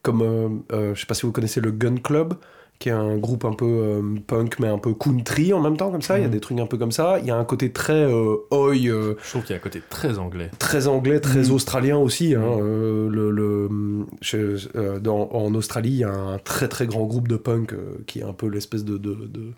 comme 0.02 0.62
je 0.70 1.00
sais 1.00 1.06
pas 1.06 1.14
si 1.14 1.26
vous 1.26 1.32
connaissez 1.32 1.60
le 1.60 1.72
Gun 1.72 1.96
Club, 1.96 2.34
qui 2.78 2.90
est 2.90 2.92
un 2.92 3.16
groupe 3.16 3.44
un 3.44 3.52
peu 3.54 3.64
euh, 3.64 4.02
punk 4.26 4.58
mais 4.58 4.68
un 4.68 4.78
peu 4.78 4.92
country 4.94 5.52
en 5.52 5.60
même 5.60 5.76
temps 5.76 5.90
comme 5.90 6.02
ça. 6.02 6.18
Il 6.18 6.22
y 6.22 6.26
a 6.26 6.28
des 6.28 6.40
trucs 6.40 6.58
un 6.58 6.66
peu 6.66 6.76
comme 6.76 6.92
ça. 6.92 7.18
Il 7.20 7.26
y 7.26 7.30
a 7.30 7.36
un 7.36 7.44
côté 7.44 7.72
très 7.72 8.04
euh, 8.04 8.36
oi. 8.50 8.74
euh, 8.74 9.14
Je 9.24 9.30
trouve 9.30 9.42
qu'il 9.42 9.50
y 9.50 9.54
a 9.54 9.56
un 9.56 9.62
côté 9.62 9.80
très 9.88 10.18
anglais. 10.18 10.50
très 10.58 10.86
anglais, 10.86 11.20
très 11.20 11.50
australien 11.50 11.96
aussi. 11.98 12.34
hein. 12.34 12.42
Euh, 12.42 13.08
le, 13.08 13.30
le- 13.30 14.06
je- 14.20 14.98
dans- 14.98 15.30
en 15.32 15.54
Australie, 15.54 15.90
il 15.90 15.98
y 15.98 16.04
a 16.04 16.12
un 16.12 16.38
très 16.38 16.68
très 16.68 16.86
grand 16.86 17.04
groupe 17.04 17.28
de 17.28 17.36
punk 17.36 17.74
qui 18.06 18.20
est 18.20 18.24
un 18.24 18.32
peu 18.34 18.48
l'espèce 18.48 18.84
de, 18.84 18.98
de, 18.98 19.14
de- 19.14 19.52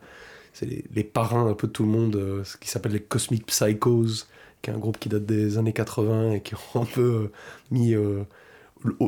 c'est 0.53 0.67
les, 0.67 0.85
les 0.95 1.05
parrains 1.05 1.47
un 1.49 1.55
peu 1.55 1.67
de 1.67 1.73
tout 1.73 1.83
le 1.85 1.91
monde, 1.91 2.19
ce 2.45 2.57
qui 2.57 2.69
s'appelle 2.69 2.93
les 2.93 3.01
Cosmic 3.01 3.47
Psychos, 3.47 4.27
qui 4.63 4.71
est 4.71 4.73
un 4.75 4.79
groupe 4.79 4.99
qui 4.99 5.09
date 5.09 5.25
des 5.27 5.57
années 5.59 5.73
80 5.73 6.33
et 6.33 6.41
qui 6.41 6.55
ont 6.55 6.83
un 6.83 6.85
peu 6.85 7.31
mis 7.71 7.95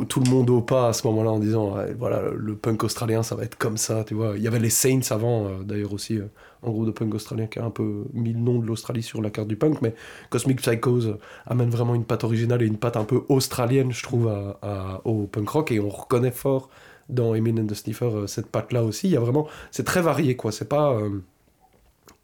tout 0.09 0.21
le 0.21 0.29
monde 0.29 0.51
au 0.51 0.61
pas 0.61 0.89
à 0.89 0.93
ce 0.93 1.07
moment-là 1.07 1.31
en 1.31 1.39
disant 1.39 1.77
voilà 1.97 2.23
le 2.37 2.57
punk 2.57 2.83
australien 2.83 3.23
ça 3.23 3.37
va 3.37 3.45
être 3.45 3.57
comme 3.57 3.77
ça 3.77 4.03
tu 4.05 4.15
vois. 4.15 4.33
Il 4.37 4.43
y 4.43 4.49
avait 4.49 4.59
les 4.59 4.71
Saints 4.71 5.11
avant 5.11 5.47
euh, 5.47 5.63
d'ailleurs 5.63 5.93
aussi 5.93 6.19
euh, 6.19 6.27
un 6.65 6.71
groupe 6.71 6.87
de 6.87 6.91
punk 6.91 7.15
australien 7.15 7.47
qui 7.47 7.59
a 7.61 7.65
un 7.65 7.71
peu 7.71 8.05
mis 8.13 8.33
le 8.33 8.41
nom 8.41 8.59
de 8.59 8.67
l'Australie 8.67 9.03
sur 9.03 9.23
la 9.23 9.31
carte 9.31 9.47
du 9.49 9.57
punk 9.57 9.81
mais 9.81 9.95
Cosmic 10.29 10.61
Psychos 10.61 11.07
euh, 11.07 11.19
amène 11.47 11.71
vraiment 11.71 11.95
une 11.95 12.05
patte 12.05 12.25
originale 12.25 12.63
et 12.63 12.67
une 12.67 12.79
patte 12.79 12.97
un 12.97 13.05
peu 13.05 13.23
australienne 13.29 13.93
je 13.93 14.03
trouve 14.03 14.29
à- 14.29 15.01
au 15.05 15.27
punk 15.27 15.49
rock. 15.49 15.73
Et 15.73 15.79
on 15.81 15.89
reconnaît 15.89 16.33
fort 16.33 16.69
dans 17.09 17.35
Emin 17.35 17.57
and 17.59 17.67
the 17.67 17.75
Sniffer 17.75 18.07
euh, 18.13 18.27
cette 18.27 18.47
patte 18.47 18.73
là 18.73 18.83
aussi. 18.83 19.07
Il 19.09 19.13
y 19.13 19.17
a 19.17 19.21
vraiment 19.21 19.47
c'est 19.71 19.85
très 19.85 20.03
varié 20.03 20.37
quoi. 20.37 20.51
C'est 20.53 20.69
pas 20.69 20.93
euh, 20.93 21.21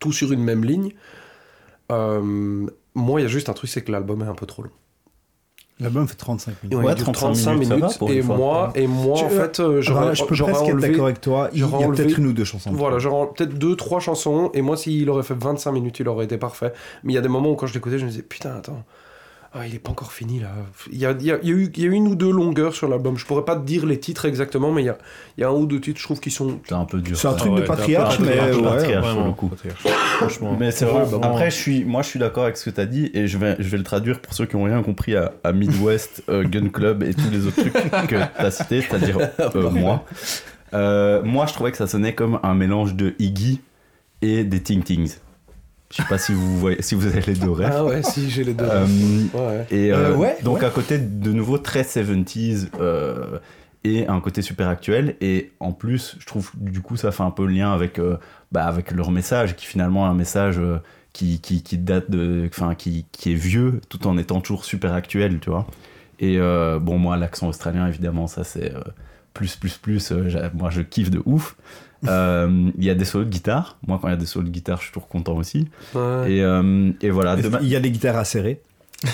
tout 0.01 0.13
sur 0.13 0.33
une 0.33 0.43
même 0.43 0.65
ligne. 0.65 0.95
Euh, 1.93 2.67
moi 2.95 3.21
il 3.21 3.23
y 3.23 3.27
a 3.27 3.29
juste 3.29 3.49
un 3.49 3.53
truc 3.53 3.71
c'est 3.71 3.83
que 3.83 3.93
l'album 3.93 4.23
est 4.23 4.27
un 4.27 4.35
peu 4.35 4.47
trop 4.47 4.63
long 4.63 4.71
L'album 5.79 6.09
fait 6.09 6.15
35 6.15 6.63
minutes. 6.63 6.79
Ouais, 6.79 6.85
Ouais, 6.87 6.93
il 6.93 6.97
dure 6.97 7.05
35 7.05 7.21
35 7.21 7.53
minutes, 7.53 7.69
minutes, 7.69 7.81
ça 7.85 7.93
va 7.93 7.99
pour 7.99 8.11
et, 8.11 8.23
fois. 8.23 8.37
moi, 8.37 8.73
et 8.75 8.87
moi, 8.87 9.13
en 9.25 9.29
Je- 9.29 9.35
fait, 9.35 9.61
euh, 9.61 9.83
j'aurais 9.83 10.15
je 10.15 10.25
peux 10.25 10.35
presque 10.35 10.49
être 10.63 10.63
enlevé... 10.73 10.89
d'accord 10.89 11.05
avec 11.05 11.21
toi. 11.21 11.51
Il 11.53 11.61
y 11.61 11.63
a 11.63 11.67
enlevé- 11.67 11.97
peut-être 12.05 12.19
une 12.19 12.27
ou 12.29 12.33
deux 12.33 12.45
chansons. 12.45 12.71
Voilà, 12.73 12.99
j'aurais 12.99 13.29
peut-être 13.37 13.59
deux, 13.59 13.77
trois 13.77 14.01
chansons, 14.01 14.51
et 14.55 14.63
moi, 14.63 14.79
s'il 14.79 15.11
aurait 15.11 15.23
fait 15.23 15.35
25 15.39 15.73
minutes, 15.73 15.99
il 16.01 16.09
aurait 16.09 16.25
été 16.25 16.39
parfait. 16.39 16.73
Mais 17.05 17.13
il 17.13 17.17
y 17.17 17.19
a 17.19 17.23
des 17.23 17.29
moments 17.29 17.51
où, 17.51 17.57
quand 17.57 17.67
je 17.67 17.75
l'écoutais, 17.75 17.99
je 17.99 18.07
me 18.07 18.11
disais, 18.11 18.23
putain, 18.23 18.57
attends, 18.57 18.85
ah, 19.55 19.67
il 19.67 19.75
est 19.75 19.79
pas 19.79 19.91
encore 19.91 20.13
fini, 20.13 20.39
là. 20.41 20.49
Il 20.93 20.99
y 20.99 21.07
a, 21.07 21.13
il 21.13 21.23
y 21.25 21.33
a- 21.33 21.39
il 21.43 21.49
y 21.49 21.53
a 21.53 21.55
eu, 21.55 21.71
il 21.75 21.83
y 21.83 21.85
a 21.85 21.89
eu 21.89 21.93
une 21.93 22.09
ou 22.09 22.15
deux 22.15 22.31
longueurs 22.31 22.75
sur 22.75 22.89
l'album. 22.89 23.17
Je 23.17 23.25
pourrais 23.25 23.45
pas 23.45 23.57
te 23.57 23.65
dire 23.65 23.87
les 23.87 23.99
titres 23.99 24.25
exactement, 24.27 24.71
mais 24.73 24.83
il 24.83 24.87
y 24.87 24.91
a, 24.91 24.99
il 25.39 25.41
y 25.41 25.45
a 25.45 25.49
un 25.49 25.53
ou 25.53 25.67
deux 25.67 25.81
titres, 25.81 25.99
je 25.99 26.05
trouve, 26.05 26.21
qui 26.21 26.31
sont... 26.31 26.61
C'est 26.69 26.75
un 26.75 26.85
peu 26.85 27.01
dur. 27.01 27.17
C'est 27.17 27.29
un 27.29 27.35
truc 27.35 27.55
de 27.55 27.63
patriarche, 27.63 28.19
mais 28.21 28.37
pas- 28.37 28.47
ouais, 28.57 28.63
patriarche, 28.63 29.07
ouais. 29.07 29.13
sur 29.13 29.25
le 29.25 29.33
coup. 29.33 29.51
Franchement. 30.19 30.57
Mais 30.59 30.71
c'est 30.71 30.85
vrai. 30.85 31.05
Après, 31.23 31.51
je 31.51 31.57
suis, 31.57 31.85
moi, 31.85 32.03
je 32.03 32.09
suis 32.09 32.19
d'accord 32.19 32.45
avec 32.45 32.57
ce 32.57 32.69
que 32.69 32.75
tu 32.75 32.81
as 32.81 32.87
dit 32.87 33.11
et 33.15 33.27
je 33.29 33.39
vais, 33.39 33.57
je 33.59 33.69
vais 33.69 33.79
le 33.79 33.85
traduire 33.85 34.21
pour 34.21 34.35
ceux 34.35 34.47
qui 34.47 34.57
n'ont 34.57 34.65
rien 34.65 34.83
compris 34.83 35.17
à, 35.17 35.33
à 35.45 35.53
Midwest, 35.53 36.23
euh, 36.29 36.45
Gun 36.45 36.69
Club 36.69 37.03
et 37.03 37.15
tous 37.15 37.31
les 37.31 37.47
autres 37.47 37.61
trucs 37.61 37.73
que 37.73 38.07
tu 38.17 38.17
as 38.17 38.51
cités, 38.51 38.81
c'est-à-dire 38.83 39.19
euh, 39.41 39.71
moi. 39.71 40.05
Euh, 40.75 41.23
moi, 41.23 41.47
je 41.47 41.55
trouvais 41.55 41.71
que 41.71 41.77
ça 41.79 41.87
sonnait 41.87 42.15
comme 42.15 42.41
un 42.43 42.55
mélange 42.55 42.95
de 42.95 43.15
Iggy 43.19 43.61
et 44.23 44.45
des 44.45 44.61
Ting 44.63 44.83
Tings. 44.83 45.17
Je 45.91 45.99
sais 45.99 46.09
pas 46.09 46.19
si 46.19 46.33
vous 46.33 46.59
voyez, 46.59 46.83
si 46.83 46.95
vous 46.95 47.07
avez 47.07 47.21
les 47.21 47.35
deux 47.35 47.51
rêves. 47.51 47.73
Ah 47.73 47.85
ouais, 47.85 48.03
si, 48.03 48.29
j'ai 48.29 48.45
les 48.45 48.55
deux. 48.55 48.65
Euh, 48.65 48.87
Ouais. 49.35 49.67
Et 49.71 49.93
euh, 49.93 50.15
ouais, 50.15 50.37
donc 50.43 50.59
ouais. 50.59 50.65
à 50.65 50.71
côté 50.71 50.99
de 50.99 51.33
nouveau 51.33 51.59
très 51.59 51.83
70s 51.83 52.69
euh, 52.81 53.39
et 53.85 54.07
un 54.09 54.21
côté 54.21 54.43
super 54.43 54.69
actuel 54.69 55.17
et 55.21 55.53
en 55.61 55.73
plus 55.73 56.17
je 56.19 56.27
trouve 56.27 56.51
du 56.57 56.81
coup 56.81 56.97
ça 56.97 57.13
fait 57.13 57.23
un 57.23 57.31
peu 57.31 57.47
le 57.47 57.53
lien 57.53 57.73
avec 57.73 57.99
euh, 57.99 58.17
bah, 58.51 58.65
avec 58.65 58.91
leur 58.91 59.11
message 59.11 59.55
qui 59.55 59.67
finalement 59.67 60.07
est 60.07 60.11
un 60.11 60.15
message 60.15 60.59
euh, 60.59 60.79
qui, 61.13 61.41
qui, 61.41 61.63
qui 61.63 61.79
date 61.79 62.11
de 62.11 62.49
enfin 62.49 62.75
qui, 62.75 63.07
qui 63.13 63.33
est 63.33 63.37
vieux 63.37 63.81
tout 63.89 64.07
en 64.09 64.19
étant 64.19 64.41
toujours 64.41 64.65
super 64.65 64.93
actuel 64.93 65.39
tu 65.41 65.51
vois 65.51 65.67
et 66.19 66.39
bon 66.39 66.99
moi 66.99 67.17
l'accent 67.17 67.49
australien 67.49 67.87
évidemment 67.87 68.27
ça 68.27 68.43
c'est 68.43 68.73
plus 69.37 69.57
plus 69.57 69.77
plus 69.77 70.11
euh, 70.13 70.49
moi 70.55 70.71
je 70.71 70.83
kiffe 70.83 71.11
de 71.11 71.23
ouf 71.25 71.57
Euh, 72.07 72.71
il 72.79 72.85
y 72.85 72.91
a 72.91 72.95
des 72.95 73.07
solos 73.07 73.25
de 73.25 73.31
guitare 73.31 73.79
moi 73.87 73.99
quand 74.01 74.07
il 74.09 74.11
y 74.11 74.15
a 74.15 74.19
des 74.19 74.27
solos 74.27 74.45
de 74.47 74.51
guitare 74.53 74.79
je 74.79 74.85
suis 74.85 74.93
toujours 74.93 75.09
content 75.09 75.35
aussi 75.35 75.67
Ouais. 75.95 76.31
et, 76.35 76.43
euh, 76.45 76.93
et 77.01 77.11
voilà 77.11 77.37
demain 77.37 77.59
Il 77.63 77.69
y 77.69 77.75
a 77.75 77.81
des 77.81 77.91
guitares 77.91 78.19
à 78.19 78.25
serrer? 78.25 78.61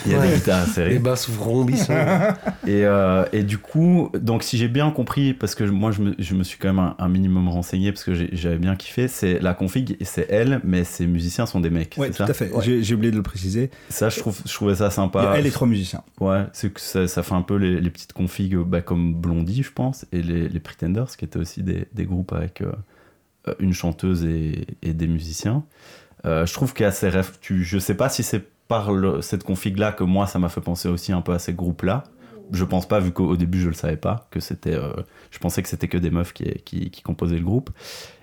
Il 0.07 0.13
y 0.13 0.15
a 0.15 0.21
Ouais. 0.21 0.29
des 0.29 0.35
guitares 0.37 0.67
serrées 0.67 0.91
Les 0.91 0.99
basses 0.99 1.29
vrombissent. 1.29 1.91
et, 2.67 2.85
euh, 2.85 3.25
et 3.33 3.43
du 3.43 3.59
coup, 3.59 4.11
donc 4.15 4.43
si 4.45 4.57
j'ai 4.57 4.69
bien 4.69 4.91
compris, 4.91 5.35
parce 5.35 5.55
que 5.55 5.65
moi 5.65 5.91
je 5.91 6.03
me, 6.03 6.15
je 6.19 6.35
me 6.35 6.45
suis 6.45 6.59
quand 6.59 6.69
même 6.69 6.79
un, 6.79 6.95
un 6.99 7.09
minimum 7.09 7.49
renseigné, 7.49 7.91
parce 7.93 8.05
que 8.05 8.13
j'avais 8.15 8.59
bien 8.59 8.77
kiffé, 8.77 9.09
c'est 9.09 9.41
la 9.41 9.55
config, 9.55 9.97
et 9.99 10.05
c'est 10.05 10.27
elle, 10.31 10.61
mais 10.65 10.85
ses 10.85 11.07
musiciens 11.07 11.47
sont 11.47 11.61
des 11.61 11.71
mecs. 11.71 11.97
Ouais, 11.99 12.09
tout 12.11 12.17
ça 12.19 12.25
à 12.25 12.33
fait. 12.33 12.51
Ouais. 12.53 12.83
J'ai 12.83 12.95
oublié 12.95 13.11
de 13.11 13.17
le 13.17 13.23
préciser. 13.23 13.71
Ça, 13.89 14.09
je, 14.09 14.19
trouve, 14.21 14.41
je 14.47 14.53
trouvais 14.55 14.77
ça 14.77 14.91
sympa. 14.91 15.21
a 15.23 15.39
elle 15.39 15.47
et 15.47 15.51
trois 15.51 15.67
musiciens. 15.69 16.03
Ouais, 16.21 16.45
c'est 16.53 16.73
que 16.73 16.81
ça, 16.81 17.09
ça 17.09 17.23
fait 17.23 17.35
un 17.35 17.43
peu 17.43 17.57
les, 17.57 17.81
les 17.81 17.91
petites 17.91 18.13
configs 18.13 18.57
bah, 18.57 18.81
comme 18.83 19.15
Blondie, 19.15 19.63
je 19.65 19.73
pense, 19.73 20.07
et 20.13 20.23
les, 20.23 20.49
les 20.49 20.61
Pretenders, 20.61 21.17
qui 21.17 21.25
étaient 21.25 21.39
aussi 21.39 21.63
des, 21.63 21.87
des 21.93 22.05
groupes 22.05 22.33
avec, 22.33 22.61
euh, 22.61 22.71
euh, 23.49 23.55
une 23.59 23.73
chanteuse 23.73 24.25
et, 24.25 24.67
et 24.83 24.93
des 24.95 25.09
musiciens. 25.09 25.65
Euh, 26.25 26.47
je 26.47 26.53
trouve 26.53 26.73
qu'il 26.73 26.85
y 26.85 26.87
a 26.87 26.93
ces 26.93 27.09
ref- 27.11 27.41
tu, 27.41 27.65
je 27.65 27.79
sais 27.81 27.97
pas 27.97 28.09
si 28.09 28.23
c'est 28.23 28.45
cette 29.21 29.45
config 29.45 29.79
là 29.79 29.93
que 29.93 30.05
moi 30.05 30.27
ça 30.27 30.39
m'a 30.39 30.49
fait 30.49 30.61
penser 30.61 30.89
aussi 30.89 31.13
un 31.13 31.21
peu 31.21 31.33
à 31.33 31.39
ces 31.39 31.53
groupes 31.53 31.83
là. 31.83 32.05
Je 32.53 32.65
pense 32.65 32.87
pas, 32.87 33.01
vu 33.01 33.13
qu'au 33.13 33.29
au 33.29 33.37
début 33.37 33.61
je 33.61 33.69
le 33.69 33.75
savais 33.75 33.97
pas, 33.97 34.29
que 34.31 34.41
c'était. 34.41 34.75
euh, 34.75 34.93
je 35.31 35.39
pensais 35.39 35.63
que 35.63 35.69
c'était 35.69 35.89
que 35.89 35.97
des 35.97 36.11
meufs 36.11 36.33
qui, 36.33 36.45
qui, 36.65 37.03
composaient 37.03 37.39
le 37.39 37.45
groupe. 37.45 37.71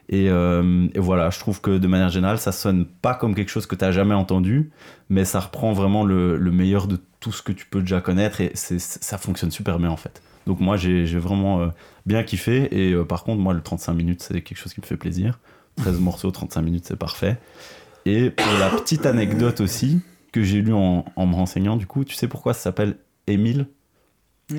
Et, 0.09 0.29
euh, 0.29 0.87
et 0.93 0.99
voilà, 0.99 1.29
je 1.29 1.39
trouve 1.39 1.61
que 1.61 1.77
de 1.77 1.87
manière 1.87 2.09
générale, 2.09 2.37
ça 2.37 2.51
sonne 2.51 2.85
pas 2.85 3.13
comme 3.13 3.33
quelque 3.35 3.49
chose 3.49 3.65
que 3.65 3.75
tu 3.75 3.91
jamais 3.91 4.15
entendu, 4.15 4.71
mais 5.09 5.25
ça 5.25 5.39
reprend 5.39 5.73
vraiment 5.73 6.03
le, 6.03 6.37
le 6.37 6.51
meilleur 6.51 6.87
de 6.87 6.99
tout 7.19 7.31
ce 7.31 7.41
que 7.41 7.51
tu 7.51 7.65
peux 7.65 7.81
déjà 7.81 8.01
connaître 8.01 8.41
et 8.41 8.51
ça 8.55 9.17
fonctionne 9.17 9.51
super 9.51 9.79
bien 9.79 9.89
en 9.89 9.97
fait. 9.97 10.21
Donc 10.47 10.59
moi 10.59 10.77
j'ai, 10.77 11.05
vraiment 11.05 11.61
euh, 11.61 11.67
bien 12.05 12.23
kiffé 12.23 12.69
et 12.71 12.95
par 13.03 13.23
contre 13.23 13.39
moi 13.39 13.53
le 13.53 13.61
35 13.61 13.93
minutes 13.93 14.23
c'est 14.23 14.41
quelque 14.41 14.57
chose 14.57 14.73
qui 14.73 14.81
me 14.81 14.85
fait 14.85 14.97
plaisir. 14.97 15.39
13 15.77 15.99
morceaux, 15.99 16.31
35 16.31 16.61
minutes 16.61 16.85
c'est 16.87 16.97
parfait. 16.97 17.37
Et 18.05 18.29
pour 18.29 18.51
la 18.59 18.69
petite 18.69 19.05
anecdote 19.05 19.61
aussi 19.61 20.01
que 20.31 20.43
j'ai 20.43 20.61
lu 20.61 20.73
en, 20.73 21.05
en 21.15 21.25
me 21.27 21.35
renseignant 21.35 21.75
du 21.77 21.85
coup, 21.87 22.03
tu 22.05 22.15
sais 22.15 22.27
pourquoi 22.27 22.53
ça 22.53 22.61
s'appelle 22.61 22.97
Émile 23.27 23.67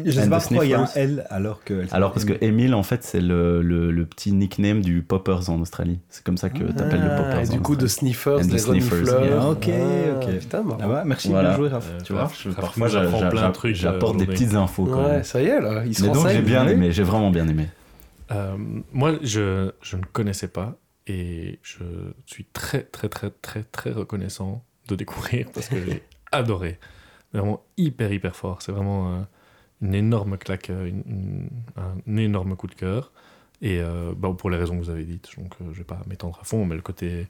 Je 0.05 0.11
sais 0.13 0.29
pas 0.29 0.39
pourquoi 0.41 0.65
il 0.65 0.71
y 0.71 0.75
a 0.75 0.81
un. 0.83 0.87
L 0.95 1.27
alors 1.31 1.65
que. 1.65 1.85
Alors 1.93 2.13
parce 2.13 2.25
que 2.25 2.35
Emile 2.45 2.75
en 2.75 2.83
fait 2.85 3.03
c'est 3.03 3.21
le, 3.21 3.61
le, 3.63 3.91
le 3.91 4.07
petit 4.07 4.31
nickname 4.33 4.83
du 4.83 5.03
Poppers 5.03 5.51
en 5.51 5.61
Australie. 5.61 5.99
C'est 6.09 6.23
comme 6.25 6.37
ça 6.37 6.49
que 6.49 6.63
t'appelles 6.65 7.03
le 7.03 7.11
Ah, 7.11 7.17
Poppers. 7.17 7.41
Et 7.45 7.49
en 7.49 7.53
du 7.55 7.61
coup, 7.61 7.75
de. 7.75 7.87
Sniffers, 7.89 8.41
des 8.47 8.59
Sniffers, 8.59 9.03
yeah. 9.25 9.49
Ok, 9.49 9.69
Ah, 9.69 10.17
ok. 10.17 10.39
Putain, 10.39 10.63
marrant. 10.63 10.79
Ah 10.83 10.89
ouais, 10.89 11.03
merci, 11.05 11.29
Voilà. 11.29 11.49
bien 11.51 11.57
joué, 11.59 11.69
Raph. 11.71 11.89
Euh, 11.91 12.01
Tu 12.05 12.13
vois, 12.13 12.31
je- 12.41 12.49
Raph 12.51 12.61
parfois 12.61 12.87
nous 12.87 12.93
j'a- 12.93 13.01
apprend 13.03 13.19
j'a- 13.21 13.29
plein 13.31 13.49
de 13.49 13.53
trucs, 13.55 13.75
j'apporte 13.75 14.15
euh, 14.15 14.19
des 14.21 14.27
petites 14.27 14.55
infos 14.55 14.85
quand 14.85 15.03
Ouais, 15.05 15.13
même. 15.15 15.25
ça 15.25 15.43
y 15.43 15.47
est, 15.47 15.61
là, 15.61 15.83
il 15.85 15.95
se 15.97 16.03
Mais 16.05 16.13
donc 16.13 16.29
j'ai 16.29 16.43
bien 16.43 16.69
aimé, 16.69 16.93
j'ai 16.93 17.03
vraiment 17.03 17.31
bien 17.31 17.49
aimé. 17.49 17.67
Euh, 18.31 18.57
moi, 18.93 19.15
je, 19.23 19.73
je 19.83 19.97
ne 19.97 20.03
connaissais 20.05 20.47
pas 20.47 20.79
et 21.09 21.59
je 21.65 21.83
suis 22.27 22.45
très, 22.45 22.83
très, 22.83 23.09
très, 23.09 23.31
très, 23.43 23.65
très 23.65 23.91
reconnaissant 23.91 24.63
de 24.91 24.97
découvrir 24.97 25.51
parce 25.53 25.69
que 25.69 25.81
j'ai 25.85 26.03
adoré. 26.33 26.79
Vraiment 27.33 27.63
hyper, 27.77 28.13
hyper 28.13 28.35
fort. 28.35 28.63
C'est 28.63 28.73
vraiment 28.73 29.15
euh, 29.15 29.23
une 29.83 29.95
énorme 29.95 30.37
claque, 30.37 30.71
euh, 30.71 30.91
un 31.77 32.17
énorme 32.17 32.57
coup 32.57 32.67
de 32.67 32.75
cœur. 32.75 33.13
Et 33.63 33.81
euh, 33.81 34.13
bah, 34.17 34.35
pour 34.37 34.51
les 34.51 34.57
raisons 34.57 34.79
que 34.79 34.85
vous 34.85 34.91
avez 34.91 35.05
dites, 35.05 35.29
donc 35.39 35.55
je 35.61 35.79
vais 35.79 35.85
pas 35.85 36.01
m'étendre 36.07 36.39
à 36.41 36.45
fond, 36.45 36.65
mais 36.65 36.75
le 36.75 36.83
côté 36.83 37.27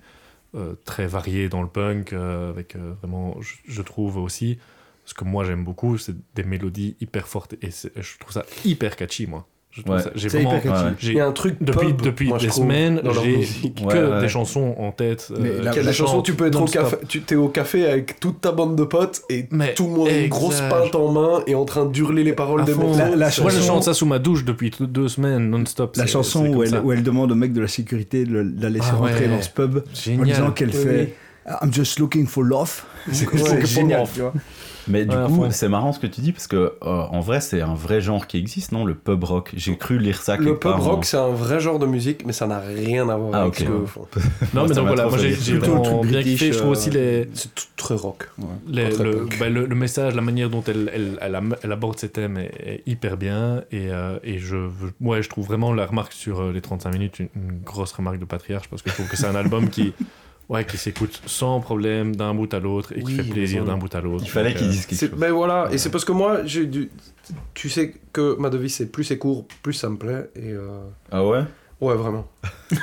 très 0.85 1.07
varié 1.07 1.49
dans 1.49 1.63
le 1.63 1.69
punk, 1.69 2.13
avec 2.13 2.75
vraiment, 2.75 3.37
je, 3.41 3.83
trouve 3.83 4.17
aussi, 4.17 4.59
ce 5.05 5.15
que 5.15 5.23
moi 5.23 5.45
j'aime 5.45 5.63
beaucoup, 5.63 5.97
c'est 5.97 6.17
des 6.35 6.43
mélodies 6.43 6.97
hyper 7.01 7.29
fortes 7.29 7.55
et 7.63 7.71
c'est- 7.71 7.93
je 8.01 8.19
trouve 8.19 8.33
ça 8.33 8.45
hyper 8.65 8.97
catchy, 8.97 9.29
moi. 9.29 9.47
Ouais. 9.87 9.99
j'ai 10.17 10.29
C'est 10.29 10.43
vraiment. 10.43 10.51
Ouais. 10.59 10.93
Il 11.03 11.13
y 11.13 11.21
a 11.21 11.27
un 11.27 11.33
truc 11.33 11.57
depuis, 11.61 11.93
pop, 11.93 12.03
depuis 12.03 12.29
moi, 12.29 12.39
des 12.39 12.49
trouve, 12.49 12.65
semaines, 12.65 13.01
j'ai 13.23 13.71
que 13.71 14.15
ouais. 14.15 14.21
des 14.21 14.29
chansons 14.29 14.75
en 14.79 14.91
tête. 14.91 15.29
euh, 15.31 15.61
Mais 15.65 15.83
des 15.83 15.93
chansons, 15.93 16.23
tu 16.23 16.35
peux 16.35 16.49
être 16.49 16.61
au 16.61 16.65
café, 16.65 16.97
tu 17.07 17.21
t'es 17.21 17.37
au 17.37 17.49
café 17.49 17.87
avec 17.87 18.19
toute 18.19 18.41
ta 18.41 18.51
bande 18.51 18.75
de 18.75 18.83
potes 18.83 19.23
et 19.31 19.47
Mais 19.53 19.75
tout 19.75 19.85
le 19.85 19.91
monde 19.93 20.09
une 20.09 20.29
grosse 20.29 20.61
pinte 20.61 20.95
en 20.97 21.13
main 21.13 21.43
et 21.47 21.55
en 21.55 21.65
train 21.65 21.87
d'hurler 21.87 22.25
les 22.25 22.33
paroles 22.33 22.65
des. 22.65 22.75
La- 22.75 23.11
la 23.11 23.31
Moi, 23.41 23.51
je 23.51 23.61
chante 23.61 23.85
ça 23.85 23.95
sous 23.95 24.07
ma 24.07 24.19
douche 24.19 24.45
depuis 24.45 24.73
deux 24.81 25.07
semaines, 25.09 25.49
non-stop. 25.51 25.97
La 25.97 26.07
chanson 26.07 26.47
où 26.49 26.63
elle, 26.65 26.71
ça. 26.71 26.83
où 26.83 26.91
elle 26.91 27.05
demande 27.05 27.31
au 27.31 27.37
mec 27.37 27.53
de 27.53 27.61
la 27.61 27.69
sécurité 27.69 28.25
de 28.25 28.45
la 28.61 28.71
laisser 28.71 28.89
Ah 28.93 28.97
rentrer 28.97 29.27
ouais. 29.27 29.29
dans 29.29 29.41
ce 29.43 29.51
pub 29.51 29.79
en 30.19 30.23
disant 30.25 30.51
qu'elle 30.51 30.71
Oui, 30.71 30.83
fait 30.83 31.15
I'm 31.63 31.73
just 31.73 31.99
looking 31.99 32.27
for 32.27 32.45
love. 32.45 32.83
C'est 33.13 33.27
Ouais, 33.33 33.65
génial. 33.67 34.07
tu 34.13 34.21
vois. 34.21 34.33
Mais 34.89 35.05
du 35.05 35.15
Ouais, 35.15 35.27
coup, 35.27 35.45
c'est 35.51 35.69
marrant 35.69 35.93
ce 35.93 36.01
que 36.01 36.07
tu 36.07 36.21
dis 36.23 36.33
parce 36.33 36.47
que 36.47 36.57
euh, 36.57 36.73
en 36.83 37.21
vrai, 37.21 37.41
c'est 37.41 37.61
un 37.61 37.75
vrai 37.75 38.01
genre 38.01 38.27
qui 38.27 38.39
existe, 38.39 38.73
non 38.73 38.85
Le 38.85 38.95
pub 38.95 39.23
rock? 39.23 39.51
J'ai 39.55 39.77
cru 39.77 39.99
lire 39.99 40.21
ça 40.23 40.37
Le 40.37 40.45
quelque 40.45 40.59
pub 40.59 40.73
en- 40.73 40.79
rock, 40.79 41.05
c'est 41.05 41.19
un 41.19 41.29
vrai 41.29 41.61
genre 41.61 41.79
de 41.79 41.87
musique, 41.87 42.25
mais 42.27 42.33
ça 42.33 42.47
n'a 42.47 42.59
rien 42.61 43.09
à 43.09 43.17
voir 43.17 43.31
Ah, 43.35 43.43
avec 43.43 43.53
ok. 43.53 43.59
ce 43.61 43.65
que 43.65 43.87
font. 43.87 44.07
Non, 44.55 44.67
mais 44.67 44.75
donc 44.75 44.87
voilà, 44.87 45.07
moi 45.07 45.19
j'ai. 45.19 45.33
Plutôt 45.35 45.77
le 45.77 45.83
truc 45.83 46.07
bien 46.11 46.23
kiffé. 46.23 46.53
Je 46.53 46.59
trouve 46.59 46.71
euh, 46.71 46.73
aussi 46.73 46.91
les, 46.91 47.29
C'est 47.35 47.55
tout 47.55 47.65
très 47.77 47.95
rock. 47.95 48.31
les- 48.69 48.97
le, 48.97 49.27
bah, 49.39 49.49
le, 49.51 49.67
le 49.67 49.75
message, 49.77 50.15
la 50.15 50.23
manière 50.23 50.49
dont 50.51 50.65
elle, 50.67 50.91
elle, 50.93 51.19
elle, 51.21 51.35
am- 51.35 51.57
elle 51.63 51.73
aborde 51.73 51.99
ses 51.99 52.09
thèmes 52.09 52.39
est, 52.39 52.51
est 52.67 52.83
hyper 52.87 53.17
bien. 53.19 53.63
Et, 53.71 53.91
euh, 53.91 54.19
et 54.25 54.39
je, 54.39 54.57
ouais, 55.03 55.23
je 55.23 55.29
trouve 55.29 55.47
vraiment 55.47 55.73
la 55.75 55.87
remarque 55.87 56.13
sur 56.15 56.41
euh, 56.41 56.53
les 56.53 56.63
35 56.63 56.91
minutes 56.93 57.19
une, 57.21 57.29
une 57.37 57.61
grosse 57.65 57.93
remarque 57.93 58.19
de 58.19 58.25
patriarche 58.25 58.69
parce 58.69 58.83
que 58.83 58.91
je 58.91 58.95
trouve 58.95 59.09
que 59.09 59.17
c'est 59.17 59.27
un 59.27 59.35
album 59.37 59.69
qui, 59.69 59.93
ouais, 60.51 60.65
qui 60.67 60.77
s'écoute 60.77 61.23
sans 61.25 61.61
problème 61.61 62.15
d'un 62.15 62.35
bout 62.35 62.53
à 62.53 62.59
l'autre 62.59 62.93
et 62.95 63.03
qui 63.03 63.15
fait 63.15 63.23
plaisir 63.23 63.63
mais 63.63 63.69
d'un 63.69 63.79
bout 63.79 63.95
à 63.95 64.01
l'autre. 64.01 64.25
Il 64.25 64.31
fallait 64.31 64.53
qu'ils 64.53 64.67
euh, 64.67 64.71
disent 64.71 64.87
quelque 64.87 65.01
chose. 65.09 65.19
Ben 65.19 65.33
voilà, 65.33 65.69
et 65.73 65.79
c'est 65.79 65.91
parce 65.91 66.05
que 66.05 66.13
moi, 66.13 66.45
j'ai 66.45 66.67
du... 66.67 66.91
tu 67.55 67.71
sais 67.71 67.95
que 68.13 68.37
ma 68.39 68.51
devise 68.51 68.75
c'est 68.75 68.87
plus 68.87 69.05
c'est 69.05 69.19
court, 69.19 69.47
plus 69.63 69.73
ça 69.73 69.89
me 69.89 69.97
plaît. 69.97 70.29
Et 70.37 70.53
euh, 70.53 70.81
Ah 71.11 71.25
ouais? 71.25 71.45
Ouais, 71.81 71.95
vraiment. 71.95 72.27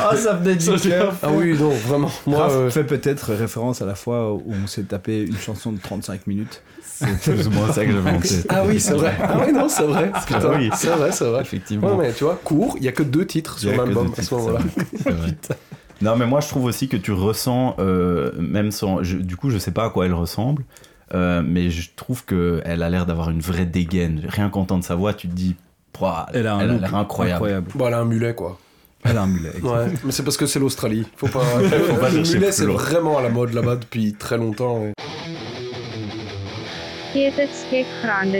Ah, 0.00 0.16
ça 0.16 0.32
venait 0.34 0.56
du 0.56 0.66
cœur. 0.80 1.14
Ah 1.22 1.30
oui, 1.30 1.56
non, 1.56 1.70
vraiment. 1.70 2.10
Moi, 2.26 2.38
Raph 2.40 2.52
euh, 2.52 2.70
fait 2.70 2.82
peut-être 2.84 3.32
référence 3.32 3.80
à 3.80 3.86
la 3.86 3.94
fois 3.94 4.32
où 4.32 4.42
on 4.48 4.66
s'est 4.66 4.82
tapé 4.82 5.22
une 5.22 5.36
chanson 5.36 5.70
de 5.70 5.78
35 5.78 6.26
minutes. 6.26 6.62
C'est 6.82 7.32
plus 7.32 7.46
ou 7.46 7.50
moins 7.50 7.72
ça 7.72 7.84
que 7.84 7.92
j'avais 7.92 8.10
en 8.10 8.18
tête. 8.18 8.46
Ah 8.48 8.64
oui, 8.66 8.80
c'est 8.80 8.94
vrai. 8.94 9.14
Ah 9.22 9.40
oui, 9.46 9.52
non, 9.52 9.68
c'est 9.68 9.84
vrai. 9.84 10.10
Putain, 10.26 10.58
oui. 10.58 10.70
c'est 10.74 10.88
vrai, 10.88 11.12
c'est 11.12 11.26
vrai. 11.26 11.42
Effectivement. 11.42 11.94
Ouais, 11.94 12.08
mais 12.08 12.12
tu 12.12 12.24
vois, 12.24 12.40
court, 12.42 12.74
il 12.78 12.84
y 12.84 12.88
a 12.88 12.92
que 12.92 13.04
deux 13.04 13.24
titres 13.24 13.58
sur 13.58 13.76
l'album 13.76 14.12
à 14.16 14.22
ce 14.22 14.34
moment-là. 14.34 14.58
Non, 16.00 16.16
mais 16.16 16.26
moi 16.26 16.40
je 16.40 16.48
trouve 16.48 16.64
aussi 16.64 16.88
que 16.88 16.96
tu 16.96 17.12
ressens, 17.12 17.74
euh, 17.78 18.30
même 18.38 18.70
sans. 18.70 19.02
je- 19.02 19.16
du 19.16 19.36
coup, 19.36 19.50
je 19.50 19.58
sais 19.58 19.72
pas 19.72 19.84
à 19.86 19.90
quoi 19.90 20.06
elle 20.06 20.14
ressemble, 20.14 20.64
euh, 21.14 21.42
mais 21.44 21.70
je 21.70 21.90
trouve 21.96 22.24
qu'elle 22.24 22.82
a 22.82 22.88
l'air 22.90 23.04
d'avoir 23.06 23.30
une 23.30 23.40
vraie 23.40 23.66
dégaine. 23.66 24.22
Rien 24.28 24.48
qu'entendre 24.48 24.84
sa 24.84 24.94
voix, 24.94 25.12
tu 25.14 25.28
te 25.28 25.34
dis, 25.34 25.56
Elle 26.32 26.46
a 26.46 26.54
un 26.54 26.60
elle 26.60 26.70
a 26.70 26.72
look 26.74 26.80
l'air 26.82 26.94
incroyable. 26.94 27.66
Bon, 27.74 27.88
elle 27.88 27.94
a 27.94 27.98
un 28.00 28.04
mulet, 28.04 28.34
quoi. 28.34 28.58
Elle 29.04 29.16
a 29.16 29.22
un 29.22 29.26
mulet. 29.26 29.52
Ouais, 29.62 29.86
mais 30.04 30.12
c'est 30.12 30.22
parce 30.22 30.36
que 30.36 30.46
c'est 30.46 30.58
l'Australie. 30.60 31.06
Faut 31.16 31.26
pas. 31.28 31.40
pas 32.00 32.10
le 32.10 32.22
mulet, 32.22 32.52
c'est 32.52 32.64
vraiment 32.66 33.18
à 33.18 33.22
la 33.22 33.28
mode 33.30 33.52
là-bas 33.52 33.76
depuis 33.76 34.12
très 34.12 34.38
longtemps. 34.38 34.82
et- 34.84 34.92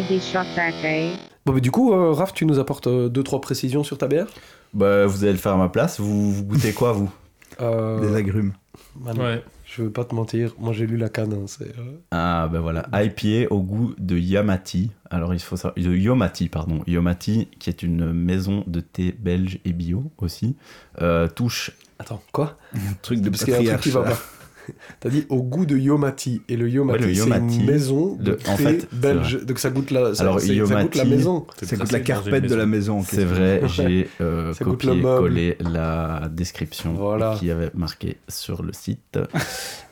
discothèque. 0.09 1.19
Bon, 1.47 1.53
mais 1.53 1.61
du 1.61 1.71
coup, 1.71 1.93
euh, 1.93 2.13
Raph, 2.13 2.35
tu 2.35 2.45
nous 2.47 2.59
apportes 2.59 2.87
euh, 2.87 3.09
deux, 3.09 3.23
trois 3.23 3.41
précisions 3.41 3.83
sur 3.83 3.99
ta 3.99 4.07
bière? 4.07 4.27
Bah, 4.75 5.07
vous 5.07 5.25
allez 5.25 5.33
le 5.33 5.39
faire 5.39 5.53
à 5.53 5.57
ma 5.57 5.69
place. 5.69 5.99
Vous, 5.99 6.33
vous 6.33 6.45
goûtez 6.45 6.73
quoi, 6.73 6.93
vous? 6.93 7.11
Euh, 7.61 8.01
Des 8.01 8.15
agrumes. 8.17 8.53
bah 8.97 9.13
Ouais. 9.15 9.43
Je 9.65 9.83
veux 9.83 9.91
pas 9.91 10.05
te 10.07 10.15
mentir, 10.15 10.55
moi 10.59 10.73
j'ai 10.73 10.87
lu 10.87 10.97
la 10.97 11.09
canne. 11.11 11.35
hein, 11.35 11.45
euh, 11.61 11.97
Ah, 12.11 12.49
ben 12.51 12.61
voilà. 12.61 12.87
IPA 12.93 13.49
au 13.53 13.61
goût 13.63 13.95
de 13.99 14.17
Yamati. 14.17 14.91
Alors, 15.11 15.35
il 15.35 15.41
faut 15.41 15.57
savoir. 15.57 15.75
De 15.75 15.95
Yomati, 15.95 16.49
pardon. 16.49 16.81
Yomati, 16.87 17.49
qui 17.59 17.69
est 17.69 17.83
une 17.83 18.13
maison 18.13 18.65
de 18.67 18.81
thé 18.81 19.13
belge 19.19 19.59
et 19.67 19.73
bio 19.75 20.11
aussi. 20.19 20.57
Euh, 21.03 21.29
touche. 21.29 21.73
Attends, 21.99 22.23
quoi? 22.33 22.57
Un 22.75 22.79
truc 23.03 23.21
de 23.21 23.29
Parce 23.29 23.45
qu'il 23.45 23.53
y 23.55 23.57
a 23.69 23.75
un 23.75 23.77
truc 23.77 23.81
qui 23.83 23.91
va 23.91 24.03
pas. 24.05 24.19
T'as 25.01 25.09
dit 25.09 25.27
au 25.29 25.43
goût 25.43 25.67
de 25.67 25.77
Yomati. 25.77 26.43
Et 26.49 26.57
le 26.57 26.69
Yomati, 26.69 27.05
Ouais, 27.05 27.15
c'est 27.15 27.57
une 27.61 27.67
maison 27.67 28.17
de 28.17 28.33
thé 28.35 28.51
en 28.51 28.57
fait, 28.57 28.89
belge. 28.93 29.45
Donc 29.45 29.59
ça 29.59 29.71
goûte 29.71 29.91
la, 29.91 30.15
ça, 30.15 30.23
Alors, 30.23 30.41
c'est- 30.41 30.65
ça 30.67 30.83
goûte 30.83 30.95
la 30.97 31.05
maison. 31.05 31.47
Ça 31.63 31.77
placé 31.77 31.93
la 31.93 32.01
carpette 32.01 32.45
de 32.47 32.55
la 32.55 32.67
maison. 32.67 33.03
C'est 33.03 33.25
vrai, 33.25 33.63
j'ai 33.69 34.09
euh, 34.21 34.53
goûte 34.55 34.83
copié-collé 34.85 35.57
la 35.61 36.29
description 36.33 36.95
Voilà. 36.95 37.37
qui 37.39 37.51
avait 37.51 37.71
marqué 37.75 38.17
sur 38.29 38.63
le 38.63 38.73
site. 38.73 39.19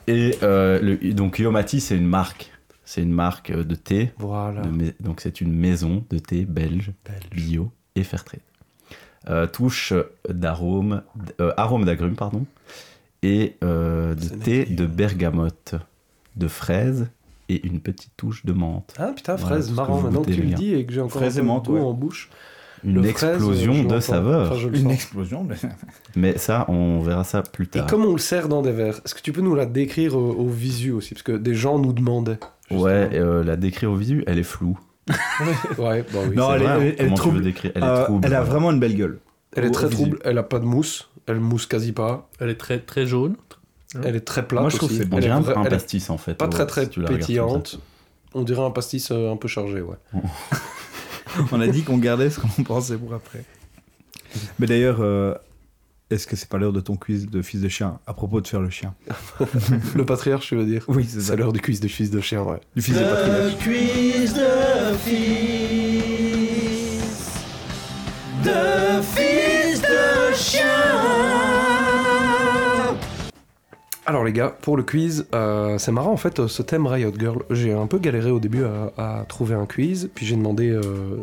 Et 0.06 0.36
euh, 0.42 0.80
le- 0.80 1.12
donc 1.12 1.38
Yomati, 1.38 1.80
c'est 1.80 1.96
une 1.96 2.06
marque. 2.06 2.50
C'est 2.84 3.02
une 3.02 3.12
marque 3.12 3.50
euh, 3.50 3.64
de 3.64 3.74
thé. 3.74 4.12
Voilà. 4.18 4.62
de 4.62 4.94
donc 5.00 5.20
c'est 5.20 5.40
une 5.40 5.52
maison 5.52 6.04
de 6.10 6.18
thé 6.18 6.44
belge, 6.44 6.92
bio 7.34 7.70
et 7.96 8.04
fair 8.04 8.22
trade. 8.24 8.40
Euh, 9.28 9.48
touche 9.48 9.92
d'arôme, 10.28 11.02
euh, 11.40 11.52
arôme 11.56 11.84
d'agrumes, 11.84 12.14
pardon, 12.14 12.46
et 13.22 13.56
euh, 13.64 14.14
de 14.14 14.28
thé 14.28 14.64
de 14.64 14.86
bergamote, 14.86 15.74
de 16.36 16.48
fraise 16.48 17.08
et 17.48 17.66
une 17.66 17.80
petite 17.80 18.12
touche 18.16 18.44
de 18.44 18.52
menthe. 18.52 18.94
Ah 18.98 19.12
putain, 19.14 19.36
Voilà, 19.36 19.56
fraise, 19.56 19.70
que 19.70 19.74
marrant. 19.76 20.00
Maintenant 20.00 20.22
que 20.22 20.30
tu 20.32 20.42
le 20.42 20.54
dis 20.54 20.74
et 20.74 20.84
que 20.84 20.92
j'ai 20.92 21.00
encore 21.00 21.20
Fraise 21.20 21.38
un 21.38 21.42
et 21.42 21.44
menthe, 21.44 21.66
le 21.66 21.72
goût 21.74 21.78
ouais. 21.78 21.84
en 21.84 21.92
bouche. 21.92 22.30
Une 22.84 22.96
le 22.96 23.06
explosion 23.06 23.84
de 23.84 24.00
saveurs. 24.00 24.52
Enfin, 24.52 24.68
Une 24.68 24.82
sens. 24.84 24.92
explosion. 24.92 25.44
mais- 25.44 25.56
Mais 26.16 26.38
ça, 26.38 26.66
on 26.68 27.00
verra 27.00 27.24
ça 27.24 27.42
plus 27.42 27.64
Et 27.64 27.68
tard. 27.68 27.86
comme 27.86 28.04
on 28.04 28.12
le 28.12 28.18
sert 28.18 28.48
dans 28.48 28.62
des 28.62 28.70
verres, 28.72 29.00
est-ce 29.04 29.14
que 29.14 29.22
tu 29.22 29.32
peux 29.32 29.40
nous 29.40 29.54
la 29.54 29.64
décrire 29.66 30.14
au, 30.16 30.32
au 30.32 30.46
visu 30.48 30.92
aussi? 30.92 31.14
Parce 31.14 31.22
que 31.22 31.32
des 31.32 31.54
gens 31.54 31.78
nous 31.78 31.92
demandaient. 31.92 32.38
Ouais, 32.70 33.08
euh, 33.14 33.42
la 33.42 33.56
décrire 33.56 33.90
au 33.92 33.96
visu, 33.96 34.22
elle 34.26 34.38
est 34.38 34.42
floue. 34.44 34.78
Ouais, 35.78 36.04
bah 36.12 36.18
oui. 36.28 36.36
Non, 36.36 36.48
c'est 36.50 36.56
elle 36.56 36.62
est- 36.62 36.66
elle 36.66 36.90
est 36.90 36.96
Comment 36.96 37.08
tu 37.14 37.14
trouble. 37.20 37.36
veux 37.38 37.44
décrire? 37.44 37.72
Elle 37.74 37.82
est 37.82 37.86
Euh, 37.86 38.04
trouble. 38.04 38.26
elle 38.26 38.34
a 38.34 38.40
voilà. 38.40 38.50
vraiment 38.50 38.70
une 38.72 38.80
belle 38.80 38.96
gueule. 38.96 39.18
Elle 39.55 39.64
est 39.64 39.70
très 39.70 39.88
trouble, 39.88 40.18
elle 40.24 40.38
a 40.38 40.42
pas 40.42 40.59
de 40.59 40.64
mousse, 40.64 41.09
elle 41.26 41.40
mousse 41.40 41.66
quasi 41.66 41.92
pas, 41.92 42.28
Elle 42.40 42.51
est 42.51 42.57
très, 42.57 42.78
très 42.80 43.07
jaune. 43.07 43.36
elle 44.05 44.16
est 44.16 44.20
très 44.20 44.47
plate 44.47 44.61
Moi, 44.62 44.70
je 44.70 44.76
trouve 44.76 44.90
aussi. 44.90 44.99
que 45.01 45.05
c'est 45.11 45.16
Elle 45.16 45.24
est 45.24 45.28
un, 45.30 45.40
vra- 45.40 45.68
pastis 45.68 46.11
en 46.11 46.18
fait. 46.18 46.34
pas 46.34 46.44
ouais, 46.47 46.51
très 46.51 46.66
très 46.66 46.84
si 46.90 47.01
pétillante. 47.01 47.78
On 48.34 48.42
dirait 48.42 48.62
un 48.64 48.70
pastis 48.70 49.11
euh, 49.12 49.32
un 49.32 49.36
peu 49.36 49.49
chargé, 49.49 49.80
ouais. 49.80 49.97
On 51.53 51.61
a 51.61 51.66
dit 51.68 51.82
qu'on 51.84 51.99
gardait 51.99 52.28
ce 52.30 52.40
qu'on 52.40 52.62
pensait 52.64 52.97
pour 52.97 53.14
après. 53.14 53.44
Mais 54.59 54.66
d'ailleurs, 54.66 54.99
euh, 55.01 55.34
est-ce 56.11 56.26
que 56.26 56.36
c'est 56.36 56.49
pas 56.49 56.59
l'heure 56.59 56.72
de 56.72 56.80
ton 56.80 56.97
quiz 56.97 57.28
de 57.30 57.40
fils 57.42 57.61
de 57.62 57.68
chien 57.68 57.99
à 58.07 58.12
propos 58.14 58.40
de 58.42 58.47
faire 58.47 58.61
le 58.61 58.68
chien 58.70 58.94
Le 59.94 60.05
patriarche, 60.05 60.49
tu 60.49 60.57
veux 60.57 60.66
dire 60.66 60.84
Oui, 60.88 61.07
c'est 61.09 61.20
ça. 61.20 61.28
C'est 61.28 61.36
l'heure 61.36 61.53
du 61.53 61.61
quiz 61.61 61.80
de 61.80 61.88
fils 61.88 62.11
de 62.11 62.20
chien, 62.20 62.42
ouais. 62.42 62.61
Du 62.74 62.82
fils 62.82 62.94
de 62.97 63.01
patriarche. 63.05 63.57
quiz 63.59 64.34
de 64.34 64.97
fils 64.99 65.55
Alors 74.07 74.22
les 74.22 74.32
gars, 74.32 74.57
pour 74.62 74.76
le 74.76 74.84
quiz, 74.84 75.26
euh, 75.34 75.78
c'est 75.78 75.90
marrant 75.90 76.12
en 76.12 76.16
fait 76.16 76.46
ce 76.46 76.62
thème 76.62 76.86
Riot 76.86 77.12
Girl. 77.18 77.42
J'ai 77.50 77.72
un 77.72 77.88
peu 77.88 77.98
galéré 77.98 78.30
au 78.30 78.38
début 78.38 78.62
à, 78.64 78.92
à 78.96 79.24
trouver 79.24 79.57
un 79.57 79.66
quiz, 79.66 80.11
puis 80.14 80.24
j'ai 80.24 80.36
demandé 80.36 80.70
euh, 80.70 81.16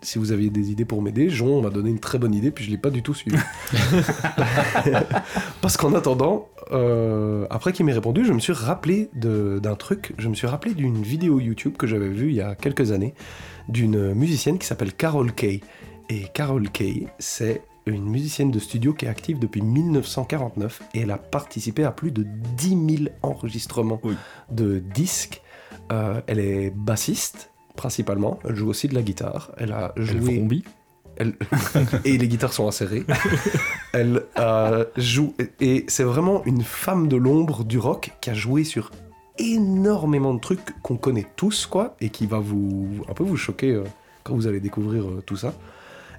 si 0.00 0.20
vous 0.20 0.30
aviez 0.30 0.48
des 0.48 0.70
idées 0.70 0.84
pour 0.84 1.02
m'aider. 1.02 1.28
Jean 1.28 1.60
m'a 1.60 1.70
donné 1.70 1.90
une 1.90 1.98
très 1.98 2.18
bonne 2.18 2.34
idée, 2.34 2.52
puis 2.52 2.64
je 2.64 2.70
l'ai 2.70 2.78
pas 2.78 2.90
du 2.90 3.02
tout 3.02 3.14
suivi. 3.14 3.36
Parce 5.60 5.76
qu'en 5.76 5.92
attendant, 5.94 6.48
euh, 6.70 7.46
après 7.50 7.72
qu'il 7.72 7.84
m'ait 7.84 7.92
répondu, 7.92 8.24
je 8.24 8.32
me 8.32 8.38
suis 8.38 8.52
rappelé 8.52 9.10
d'un 9.12 9.74
truc. 9.74 10.14
Je 10.18 10.28
me 10.28 10.34
suis 10.34 10.46
rappelé 10.46 10.74
d'une 10.74 11.02
vidéo 11.02 11.40
YouTube 11.40 11.76
que 11.76 11.88
j'avais 11.88 12.10
vue 12.10 12.28
il 12.28 12.36
y 12.36 12.42
a 12.42 12.54
quelques 12.54 12.92
années 12.92 13.14
d'une 13.68 14.14
musicienne 14.14 14.58
qui 14.58 14.68
s'appelle 14.68 14.92
Carol 14.92 15.32
Kay. 15.32 15.62
Et 16.10 16.26
Carol 16.32 16.70
Kay, 16.70 17.08
c'est 17.18 17.62
une 17.92 18.08
musicienne 18.08 18.50
de 18.50 18.58
studio 18.58 18.92
qui 18.92 19.04
est 19.06 19.08
active 19.08 19.38
depuis 19.38 19.62
1949 19.62 20.82
et 20.94 21.00
elle 21.00 21.10
a 21.10 21.18
participé 21.18 21.84
à 21.84 21.90
plus 21.90 22.10
de 22.10 22.24
10 22.56 22.68
000 23.04 23.10
enregistrements 23.22 24.00
de 24.50 24.78
disques. 24.78 25.42
Euh, 25.92 26.20
elle 26.26 26.38
est 26.38 26.70
bassiste 26.70 27.50
principalement, 27.78 28.40
elle 28.44 28.56
joue 28.56 28.68
aussi 28.68 28.88
de 28.88 28.94
la 28.94 29.02
guitare. 29.02 29.52
Elle 29.56 29.72
a 29.72 29.92
joué. 29.96 30.36
vrombit 30.36 30.64
Elle- 31.16 31.36
et 32.04 32.18
les 32.18 32.28
guitares 32.28 32.52
sont 32.52 32.66
acérées. 32.66 33.04
Elle 33.94 34.24
euh, 34.38 34.84
joue 34.96 35.34
et 35.60 35.84
c'est 35.88 36.04
vraiment 36.04 36.44
une 36.44 36.62
femme 36.62 37.08
de 37.08 37.16
l'ombre 37.16 37.64
du 37.64 37.78
rock 37.78 38.10
qui 38.20 38.30
a 38.30 38.34
joué 38.34 38.64
sur 38.64 38.90
énormément 39.38 40.34
de 40.34 40.40
trucs 40.40 40.80
qu'on 40.82 40.96
connaît 40.96 41.26
tous 41.36 41.66
quoi 41.66 41.96
et 42.00 42.10
qui 42.10 42.26
va 42.26 42.38
vous 42.40 42.88
un 43.08 43.14
peu 43.14 43.24
vous 43.24 43.36
choquer 43.36 43.72
euh, 43.72 43.84
quand 44.24 44.34
vous 44.34 44.46
allez 44.46 44.60
découvrir 44.60 45.04
euh, 45.04 45.22
tout 45.24 45.36
ça. 45.36 45.54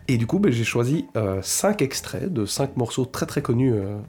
Et 0.09 0.17
du 0.17 0.25
coup, 0.25 0.39
ben, 0.39 0.51
j'ai 0.51 0.63
choisi 0.63 1.05
5 1.41 1.83
extraits 1.83 2.33
de 2.33 2.45
5 2.45 2.77
morceaux 2.77 3.05
très 3.05 3.27
très 3.27 3.43
connus 3.43 3.73
euh, 3.75 3.99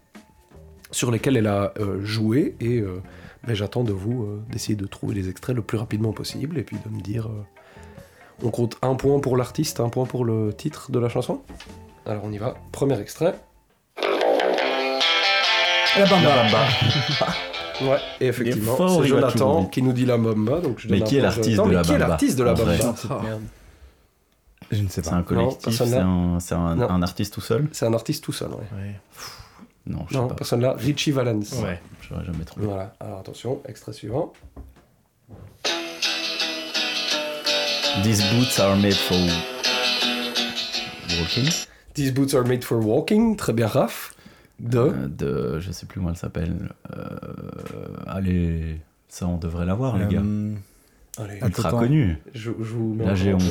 sur 0.90 1.10
lesquels 1.10 1.36
elle 1.36 1.46
a 1.46 1.74
euh, 1.78 2.02
joué 2.02 2.56
et 2.58 2.78
euh, 2.78 3.02
ben, 3.46 3.54
j'attends 3.54 3.84
de 3.84 3.92
vous 3.92 4.24
euh, 4.24 4.42
d'essayer 4.50 4.76
de 4.76 4.86
trouver 4.86 5.14
les 5.14 5.28
extraits 5.28 5.54
le 5.54 5.60
plus 5.60 5.76
rapidement 5.76 6.12
possible 6.12 6.56
et 6.56 6.62
puis 6.62 6.78
de 6.82 6.90
me 6.90 7.02
dire 7.02 7.26
euh, 7.26 7.44
on 8.42 8.50
compte 8.50 8.78
un 8.80 8.94
point 8.94 9.20
pour 9.20 9.36
l'artiste, 9.36 9.78
un 9.78 9.90
point 9.90 10.06
pour 10.06 10.24
le 10.24 10.54
titre 10.54 10.90
de 10.90 10.98
la 10.98 11.10
chanson. 11.10 11.42
Alors 12.06 12.22
on 12.24 12.32
y 12.32 12.38
va. 12.38 12.54
Premier 12.72 12.98
extrait. 12.98 13.34
La 15.98 16.06
bamba. 16.06 16.34
La 16.34 16.42
bamba. 16.44 16.66
Ouais, 17.82 17.96
et 18.20 18.26
effectivement, 18.26 19.00
c'est 19.00 19.08
Jonathan 19.08 19.64
qui 19.64 19.80
nous 19.80 19.94
dit 19.94 20.04
la 20.04 20.18
bamba. 20.18 20.60
Donc 20.60 20.80
je 20.80 20.88
Mais 20.90 21.00
qui 21.00 21.16
est 21.16 21.22
l'artiste 21.22 21.56
de 21.56 21.66
Mais 21.66 21.74
la 21.76 21.80
qui 21.80 21.92
est 21.92 21.94
bamba 21.94 22.08
l'artiste 22.08 22.38
de 22.38 22.44
la 22.44 22.52
bamba. 22.52 22.74
Je 24.70 24.82
ne 24.82 24.88
sais 24.88 25.02
C'est 25.02 25.10
pas. 25.10 25.16
un 25.16 25.22
collectif, 25.22 25.74
c'est 25.74 25.96
un, 25.96 26.38
c'est 26.40 26.54
un, 26.54 26.76
Non. 26.76 26.90
un 26.90 27.02
artiste 27.02 27.34
tout 27.34 27.40
seul 27.40 27.68
C'est 27.72 27.86
un 27.86 27.92
artiste 27.94 28.22
tout 28.24 28.32
seul, 28.32 28.50
ouais. 28.50 28.94
Non, 29.86 30.04
je 30.08 30.14
sais 30.14 30.20
Non, 30.20 30.28
pas. 30.28 30.34
personne 30.34 30.60
là. 30.60 30.74
Richie 30.78 31.10
Valens. 31.10 31.42
Ouais. 31.62 31.80
J'aurais 32.08 32.24
jamais 32.24 32.44
trouvé. 32.44 32.66
Voilà, 32.66 32.94
alors 33.00 33.18
attention, 33.18 33.60
extrait 33.66 33.92
suivant. 33.92 34.32
These 38.04 38.22
boots 38.32 38.58
are 38.60 38.76
made 38.76 38.94
for 38.94 39.16
walking. 41.18 41.48
These 41.94 42.12
boots 42.12 42.34
are 42.34 42.44
made 42.46 42.62
for 42.64 42.78
walking, 42.84 43.36
très 43.36 43.52
bien, 43.52 43.66
Raph. 43.66 44.14
De. 44.60 44.78
Euh, 44.78 45.08
de, 45.08 45.58
je 45.60 45.72
sais 45.72 45.86
plus 45.86 45.98
comment 46.00 46.10
elle 46.10 46.16
s'appelle. 46.16 46.70
Euh, 46.96 47.08
allez, 48.06 48.78
ça 49.08 49.26
on 49.26 49.36
devrait 49.38 49.66
l'avoir 49.66 49.96
les 49.98 50.06
gars. 50.06 50.20
Euh, 50.20 50.54
Allez, 51.18 51.40
Ultra 51.42 51.70
connu. 51.70 52.18
je, 52.34 52.50
je 52.60 52.72
vous 52.72 52.94
mets 52.94 53.04
Là, 53.06 53.14
j'ai 53.14 53.34
honte. 53.34 53.42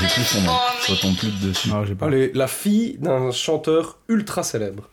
J'ai 0.00 0.06
plus 0.08 0.24
son 0.24 0.40
nom. 0.42 0.52
Je 0.86 0.92
retombe 0.92 1.16
plus 1.16 1.30
dessus. 1.40 1.68
Non, 1.68 1.84
j'ai 1.84 1.94
pas. 1.94 2.06
Allez, 2.06 2.30
la 2.34 2.46
fille 2.46 2.96
d'un 2.98 3.30
chanteur 3.32 3.98
ultra 4.08 4.42
célèbre. 4.42 4.88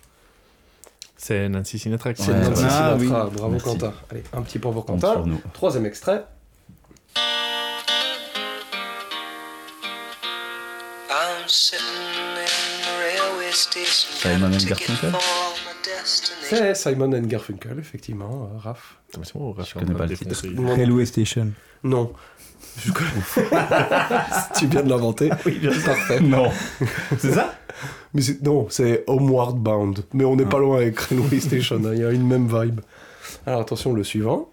C'est 1.17 1.49
Nancy 1.49 1.79
Sinatra. 1.79 2.11
C'est 2.15 2.31
Ouais, 2.31 2.39
Nancy. 2.39 2.55
Sinatra. 2.61 2.89
Ah, 2.91 2.95
oui. 2.97 3.07
Bravo 3.07 3.49
Merci. 3.49 3.65
Quentin. 3.65 3.93
Allez, 4.11 4.23
un 4.33 4.41
petit 4.41 4.59
point 4.59 4.71
pour 4.71 4.85
Quentin. 4.85 5.13
sur 5.13 5.25
nous. 5.27 5.41
Troisième 5.53 5.85
extrait. 5.85 6.25
Simon 14.21 14.53
and 14.53 14.65
Garfunkel? 14.67 15.11
C'est 16.05 16.75
Simon 16.75 17.13
and 17.13 17.23
Garfunkel, 17.27 17.77
effectivement, 17.79 18.49
euh, 18.53 18.57
Raph. 18.59 18.97
Je 19.65 19.73
connais 19.73 19.93
pas 19.97 20.05
le 20.05 20.15
titre. 20.17 20.29
Railway 20.75 21.05
Station. 21.05 21.51
Non. 21.83 22.11
Je 22.79 22.91
connais- 22.91 23.09
tu 24.57 24.67
viens 24.67 24.83
de 24.83 24.89
l'inventer. 24.89 25.29
Oui, 25.45 25.59
Parfait. 25.85 26.19
Non. 26.19 26.51
C'est 27.17 27.31
ça? 27.31 27.55
Mais 28.13 28.21
c'est- 28.21 28.41
non, 28.43 28.67
c'est 28.69 29.03
Homeward 29.07 29.55
Bound. 29.57 30.03
Mais 30.13 30.25
on 30.25 30.35
n'est 30.35 30.45
pas 30.45 30.59
loin 30.59 30.77
avec 30.77 30.99
Railway 30.99 31.39
Station. 31.39 31.77
hein, 31.85 31.91
Il 31.93 31.99
y 31.99 32.03
a 32.05 32.11
une 32.11 32.27
même 32.27 32.47
vibe. 32.47 32.81
Alors 33.45 33.61
attention, 33.61 33.93
le 33.93 34.03
suivant. 34.03 34.49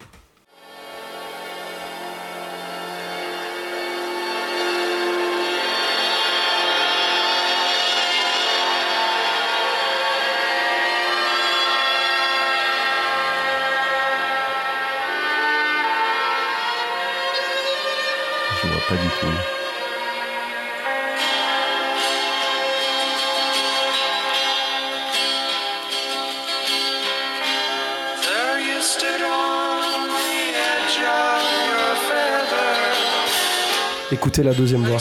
Écoutez 34.25 34.41
la 34.41 34.55
deuxième 34.55 34.81
voix. 34.83 34.97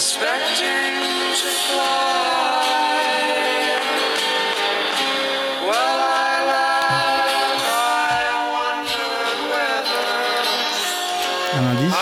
Un 11.55 11.67
indice 11.77 11.95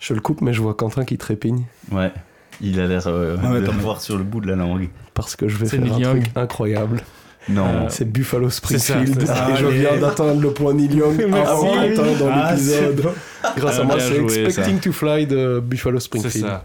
Je 0.00 0.14
le 0.14 0.20
coupe, 0.20 0.40
mais 0.40 0.52
je 0.52 0.60
vois 0.60 0.74
Quentin 0.74 1.04
qui 1.04 1.16
trépigne. 1.16 1.64
Ouais. 1.90 2.12
Il 2.60 2.80
a 2.80 2.86
l'air 2.86 3.06
euh, 3.06 3.36
Ah 3.42 3.52
ouais, 3.52 3.60
de 3.60 3.70
voir 3.70 4.00
sur 4.00 4.16
le 4.18 4.24
bout 4.24 4.40
de 4.40 4.48
la 4.48 4.56
langue. 4.56 4.88
Parce 5.14 5.36
que 5.36 5.48
je 5.48 5.56
vais 5.56 5.66
faire 5.66 5.82
un 5.82 5.98
Young. 5.98 6.20
truc 6.22 6.36
incroyable. 6.36 7.00
Non. 7.48 7.64
Euh, 7.66 7.86
C'est 7.88 8.04
Buffalo 8.10 8.50
ça, 8.50 8.56
Springfield. 8.56 9.16
c'est 9.20 9.26
ça. 9.26 9.48
et 9.50 9.56
je 9.56 9.66
Allez. 9.66 9.78
viens 9.80 9.96
d'atteindre 9.96 10.40
le 10.40 10.50
point 10.52 10.74
Neil 10.74 10.94
Young 10.94 11.20
avant. 11.34 11.72
Quentin 11.72 12.12
dans 12.18 12.30
Ah, 12.32 12.52
l'épisode. 12.52 13.04
C'est. 13.42 13.56
Grâce 13.60 13.78
à 13.78 13.84
moi, 13.84 13.96
c'est 14.00 14.16
Expecting 14.44 14.76
ça. 14.76 14.82
to 14.82 14.92
Fly 14.92 15.26
de 15.26 15.60
Buffalo 15.60 15.98
C'est 16.00 16.04
Springfield. 16.06 16.46
ça. 16.46 16.64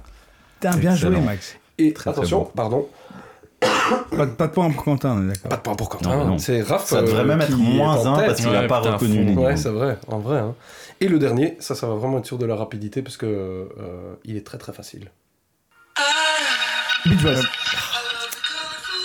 Putain, 0.60 0.78
bien 0.78 0.96
joué. 0.96 1.20
Max. 1.20 1.56
Et 1.78 1.94
Très, 1.94 2.12
très 2.12 2.20
attention, 2.20 2.40
bon. 2.40 2.52
pardon, 2.56 2.88
Pas, 3.60 4.26
de- 4.26 4.32
pas 4.32 4.48
de 4.48 4.52
point 4.52 4.70
pour 4.72 4.84
Quentin, 4.84 5.12
on 5.18 5.24
est 5.26 5.34
d'accord. 5.34 5.50
pas 5.50 5.56
de 5.58 5.62
point 5.62 5.76
pour 5.76 5.90
Quentin. 5.90 6.10
Non, 6.18 6.26
non. 6.26 6.38
C'est 6.40 6.62
Raph. 6.62 6.86
Ça 6.86 7.02
devrait 7.02 7.22
euh, 7.22 7.26
même 7.26 7.42
être 7.42 7.56
qui 7.56 7.62
est 7.62 7.74
moins 7.78 7.96
en 8.06 8.14
1 8.16 8.18
tête. 8.18 8.26
parce 8.28 8.40
qu'il 8.42 8.50
a 8.56 8.62
Ouais, 8.62 8.68
pas 8.68 8.80
reconnu 8.80 9.24
les 9.24 9.34
Ouais, 9.36 9.56
c'est 9.58 9.70
vrai, 9.70 9.98
en 10.08 10.18
vrai. 10.20 10.40
hein. 10.40 10.56
Et 11.00 11.08
le 11.08 11.20
dernier, 11.20 11.56
ça, 11.60 11.76
ça 11.76 11.88
va 11.88 11.94
vraiment 11.96 12.18
être 12.20 12.26
sur 12.26 12.38
de 12.40 12.46
la 12.48 12.56
rapidité 12.56 13.02
parce 13.04 13.18
que 13.18 13.26
euh, 13.28 13.66
il 14.26 14.36
est 14.38 14.46
très 14.46 14.58
très 14.58 14.74
facile. 14.74 15.12
Beach. 17.06 17.22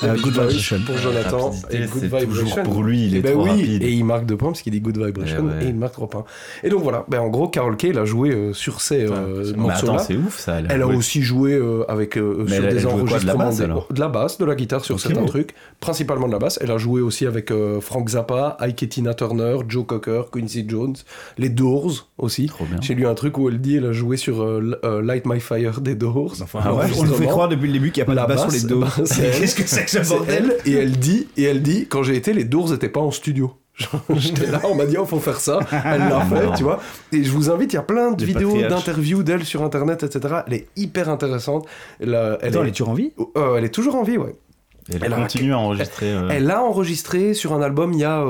Euh, 0.04 0.14
Good 0.20 0.32
Vibration. 0.32 0.76
pour 0.86 0.96
Jonathan 0.98 1.50
Rapidité, 1.50 1.76
et 1.82 1.86
Good 1.86 2.02
Vibration. 2.02 2.62
pour 2.64 2.82
lui, 2.82 3.06
il 3.06 3.14
Eh 3.14 3.18
est 3.18 3.22
ben 3.22 3.32
trop 3.32 3.44
oui, 3.44 3.50
rapide. 3.50 3.82
Et 3.82 3.92
il 3.92 4.04
marque 4.04 4.26
deux 4.26 4.36
points 4.36 4.50
parce 4.50 4.62
qu'il 4.62 4.72
dit 4.72 4.80
Good 4.80 4.98
Vibration 4.98 5.38
Eh 5.40 5.58
ouais. 5.58 5.64
et 5.64 5.68
il 5.68 5.74
marque 5.74 5.92
trois 5.94 6.08
points. 6.08 6.24
Et 6.64 6.68
donc 6.68 6.82
voilà, 6.82 7.04
ben, 7.08 7.20
en 7.20 7.28
gros, 7.28 7.48
Carol 7.48 7.76
Kay, 7.76 7.88
elle 7.90 7.98
a 7.98 8.04
joué 8.04 8.30
euh, 8.32 8.52
sur 8.52 8.80
ces 8.80 9.04
euh, 9.10 9.52
morceaux-là. 9.56 9.98
c'est 9.98 10.16
ouf 10.16 10.38
ça. 10.38 10.58
Elle 10.68 10.82
a 10.82 10.86
aussi 10.86 11.22
joué 11.22 11.52
euh, 11.54 11.84
avec 11.90 12.14
sur 12.14 12.22
elle- 12.40 12.46
des 12.46 12.54
elle 12.54 12.78
jouait 12.80 12.80
quoi, 12.80 12.80
de 12.80 12.86
la 12.86 12.92
enregistrements 13.34 13.44
basse, 13.46 13.56
des- 13.58 13.64
alors 13.64 13.88
de 13.92 14.00
la 14.00 14.08
basse, 14.08 14.38
de 14.38 14.44
la 14.44 14.54
guitare 14.54 14.84
sur 14.84 14.98
certains 15.00 15.24
trucs, 15.24 15.54
principalement 15.80 16.26
de 16.26 16.32
la 16.32 16.38
basse. 16.38 16.58
Elle 16.62 16.70
a 16.70 16.78
joué 16.78 17.00
aussi 17.00 17.26
avec 17.26 17.52
Frank 17.80 18.08
Zappa, 18.08 18.56
Ike 18.60 18.82
et 18.82 18.88
Tina 18.88 19.14
Turner, 19.14 19.56
Joe 19.68 19.86
Cocker, 19.86 20.22
Quincy 20.32 20.64
Jones, 20.68 20.94
les 21.38 21.48
Doors 21.48 22.08
aussi. 22.18 22.50
J'ai 22.80 22.94
lu 22.94 23.06
un 23.06 23.14
truc 23.14 23.38
où 23.38 23.48
elle 23.48 23.60
dit 23.60 23.76
elle 23.76 23.86
a 23.86 23.92
joué 23.92 24.16
sur 24.16 24.44
Light 25.02 25.26
My 25.26 25.40
Fire 25.40 25.80
des 25.80 25.94
Doors. 25.94 26.34
Enfin, 26.42 26.60
Ah 26.64 26.74
ouais, 26.74 26.84
on 26.98 27.04
nous 27.04 27.14
fait 27.14 27.26
croire 27.26 27.48
depuis 27.48 27.66
le 27.68 27.72
début 27.74 27.90
qu'il 27.90 28.02
n'y 28.04 28.10
a 28.10 28.14
pas 28.14 28.22
de 28.22 28.28
basse 28.34 28.42
sur 28.42 28.50
les 28.52 28.68
dos. 28.68 28.80
bah. 28.80 28.88
Qu'est-ce 28.96 29.54
que 29.54 29.62
c'est 29.66 29.91
que 30.00 30.08
bordel 30.08 30.56
elle 30.64 30.72
et 30.72 30.76
elle 30.76 30.92
dit 30.98 31.28
et 31.36 31.44
elle 31.44 31.62
dit 31.62 31.86
quand 31.88 32.02
j'ai 32.02 32.16
été 32.16 32.32
les 32.32 32.44
Doors 32.44 32.70
n'étaient 32.70 32.88
pas 32.88 33.00
en 33.00 33.10
studio. 33.10 33.52
J'étais 34.16 34.50
là, 34.50 34.60
on 34.64 34.74
m'a 34.74 34.84
dit, 34.84 34.96
il 35.00 35.06
faut 35.06 35.18
faire 35.18 35.40
ça. 35.40 35.58
Elle 35.86 36.02
l'a 36.02 36.20
fait, 36.26 36.52
tu 36.58 36.62
vois. 36.62 36.80
Et 37.10 37.24
je 37.24 37.30
vous 37.30 37.50
invite, 37.50 37.72
il 37.72 37.76
y 37.76 37.78
a 37.78 37.82
plein 37.82 38.12
de 38.12 38.22
vidéos 38.24 38.60
d'interviews 38.60 39.22
d'elle 39.22 39.44
sur 39.46 39.62
internet, 39.62 40.02
etc. 40.02 40.40
Elle 40.46 40.52
est 40.54 40.66
hyper 40.76 41.08
intéressante. 41.08 41.66
Elle, 41.98 42.14
a- 42.14 42.36
elle, 42.42 42.48
Attends, 42.50 42.62
elle 42.62 42.68
est, 42.68 42.72
toujours 42.72 42.90
en 42.90 42.94
vie 42.94 43.12
Euh, 43.38 43.56
elle 43.56 43.64
est 43.64 43.70
toujours 43.70 43.94
en 43.96 44.02
vie, 44.02 44.18
ouais. 44.18 44.36
Elle, 44.92 45.00
Elle 45.04 45.12
a- 45.14 45.16
continue 45.16 45.54
à 45.54 45.58
enregistrer. 45.58 46.12
euh, 46.12 46.28
Elle 46.30 46.44
l'a 46.44 46.62
enregistré 46.62 47.32
sur 47.32 47.54
un 47.54 47.62
album 47.62 47.94
il 47.94 48.00
y 48.00 48.04
a 48.04 48.22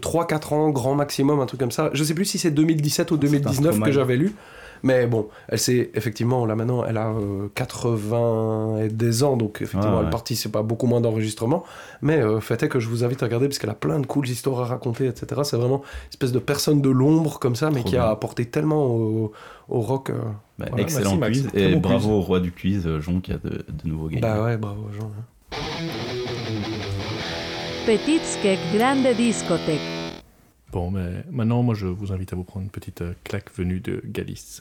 3-4 0.00 0.52
ans, 0.54 0.70
grand 0.70 0.94
maximum, 0.94 1.40
un 1.40 1.46
truc 1.46 1.58
comme 1.58 1.72
ça. 1.72 1.90
Je 1.92 2.04
sais 2.04 2.14
plus 2.14 2.24
si 2.24 2.38
c'est 2.38 2.52
2017 2.52 3.10
ou 3.10 3.16
2019 3.16 3.54
que 3.62 3.66
instrumental. 3.68 3.92
j'avais 3.92 4.16
lu. 4.16 4.34
Mais 4.82 5.06
bon, 5.06 5.28
elle 5.48 5.58
s'est 5.58 5.90
effectivement, 5.94 6.44
là 6.46 6.54
maintenant, 6.56 6.84
elle 6.84 6.96
a 6.96 7.08
euh, 7.10 7.48
80 7.54 8.78
et 8.84 8.88
des 8.88 9.22
ans, 9.24 9.36
donc 9.36 9.60
effectivement, 9.62 9.96
Ah, 9.96 10.00
elle 10.00 10.04
ouais. 10.06 10.10
participe 10.10 10.54
à 10.56 10.62
beaucoup 10.62 10.86
moins 10.86 11.00
d'enregistrements. 11.00 11.64
Mais 12.02 12.18
euh, 12.20 12.40
fait 12.40 12.62
est 12.62 12.68
que 12.68 12.78
je 12.80 12.88
vous 12.88 13.04
invite 13.04 13.22
à 13.22 13.26
regarder 13.26 13.48
parce 13.48 13.58
qu'elle 13.58 13.70
a 13.70 13.74
plein 13.74 13.98
de 14.00 14.06
cool 14.06 14.28
histoires 14.28 14.60
à 14.60 14.64
raconter, 14.66 15.06
etc. 15.06 15.40
C'est 15.44 15.56
vraiment 15.56 15.82
une 16.04 16.10
espèce 16.10 16.32
de 16.32 16.38
personne 16.38 16.80
de 16.80 16.90
l'ombre 16.90 17.38
comme 17.38 17.56
ça, 17.56 17.70
mais 17.70 17.80
Trop 17.80 17.88
qui 17.90 17.96
a 17.96 18.08
apporté 18.10 18.44
tellement 18.46 18.86
au, 18.86 19.32
au 19.68 19.80
rock. 19.80 20.10
euh, 20.10 20.14
Bah, 20.58 20.66
voilà. 20.70 20.82
excellent 20.82 21.16
Merci, 21.16 21.42
quiz 21.42 21.50
et 21.54 21.72
bon 21.74 21.80
bravo 21.80 21.98
quiz. 21.98 22.08
au 22.08 22.20
roi 22.20 22.40
du 22.40 22.52
quiz, 22.52 22.86
euh, 22.86 23.00
Jon, 23.00 23.20
qui 23.20 23.32
a 23.32 23.38
de, 23.38 23.50
de 23.68 23.88
nouveaux 23.88 24.08
gagnants. 24.08 24.20
Bah 24.22 24.42
ouais, 24.44 24.56
bravo 24.56 24.86
Jean. 24.98 25.10
Petite 27.86 28.24
skek 28.24 28.58
grande 28.76 29.06
discothèque. 29.16 29.95
Bon, 30.76 30.90
mais 30.90 31.24
maintenant, 31.30 31.62
moi, 31.62 31.74
je 31.74 31.86
vous 31.86 32.12
invite 32.12 32.34
à 32.34 32.36
vous 32.36 32.44
prendre 32.44 32.64
une 32.64 32.70
petite 32.70 33.00
euh, 33.00 33.14
claque 33.24 33.50
venue 33.56 33.80
de 33.80 34.02
Galice. 34.04 34.60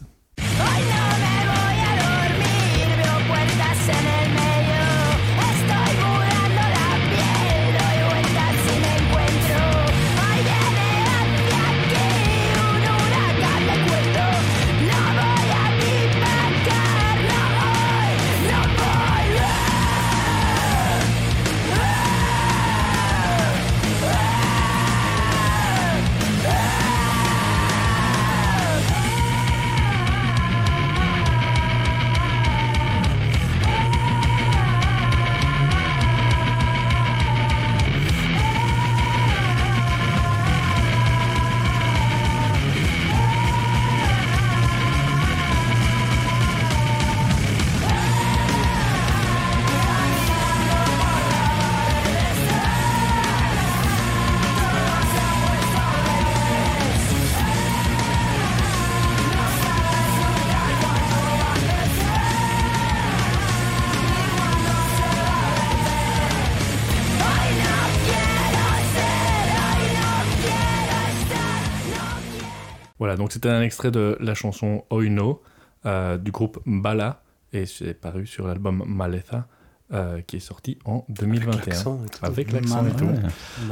Donc 73.25 73.31
c'était 73.31 73.49
un 73.49 73.63
extrait 73.63 73.89
de 73.89 74.15
la 74.19 74.35
chanson 74.35 74.83
Oino 74.91 75.41
euh, 75.87 76.15
du 76.19 76.29
groupe 76.29 76.61
Mbala 76.67 77.23
et 77.53 77.65
c'est 77.65 77.95
paru 77.95 78.27
sur 78.27 78.45
l'album 78.45 78.83
Maleza 78.85 79.47
euh, 79.91 80.21
qui 80.21 80.35
est 80.35 80.39
sorti 80.39 80.77
en 80.85 81.03
2021. 81.09 81.55
l'accent 81.65 81.99
et 82.05 82.09
tout. 82.09 82.19
Avec 82.23 82.51
l'accent 82.51 82.85
et 82.85 82.91
tout. 82.91 83.09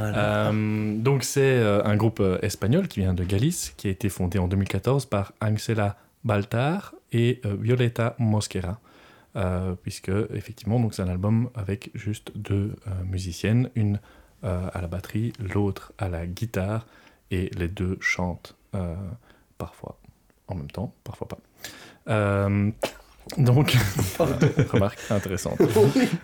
Euh, 0.00 0.98
donc 0.98 1.22
c'est 1.22 1.40
euh, 1.40 1.84
un 1.84 1.94
groupe 1.94 2.18
euh, 2.18 2.36
espagnol 2.42 2.88
qui 2.88 2.98
vient 2.98 3.14
de 3.14 3.22
Galice 3.22 3.72
qui 3.76 3.86
a 3.86 3.90
été 3.92 4.08
fondé 4.08 4.40
en 4.40 4.48
2014 4.48 5.06
par 5.06 5.32
Ángela 5.40 5.98
Baltar 6.24 6.96
et 7.12 7.40
euh, 7.44 7.54
Violeta 7.56 8.16
Mosquera. 8.18 8.80
Euh, 9.36 9.76
puisque 9.80 10.10
effectivement 10.34 10.80
donc 10.80 10.94
c'est 10.94 11.02
un 11.02 11.08
album 11.08 11.48
avec 11.54 11.92
juste 11.94 12.32
deux 12.34 12.74
euh, 12.88 13.04
musiciennes, 13.08 13.70
une 13.76 14.00
euh, 14.42 14.68
à 14.74 14.80
la 14.80 14.88
batterie, 14.88 15.32
l'autre 15.38 15.92
à 15.96 16.08
la 16.08 16.26
guitare, 16.26 16.86
et 17.30 17.50
les 17.56 17.68
deux 17.68 17.98
chantent 18.00 18.56
euh, 18.74 18.96
parfois 19.64 19.98
en 20.48 20.54
même 20.54 20.70
temps, 20.70 20.92
parfois 21.04 21.28
pas. 21.28 21.38
Euh, 22.08 22.70
donc, 23.38 23.74
remarque 24.70 24.98
intéressante. 25.10 25.58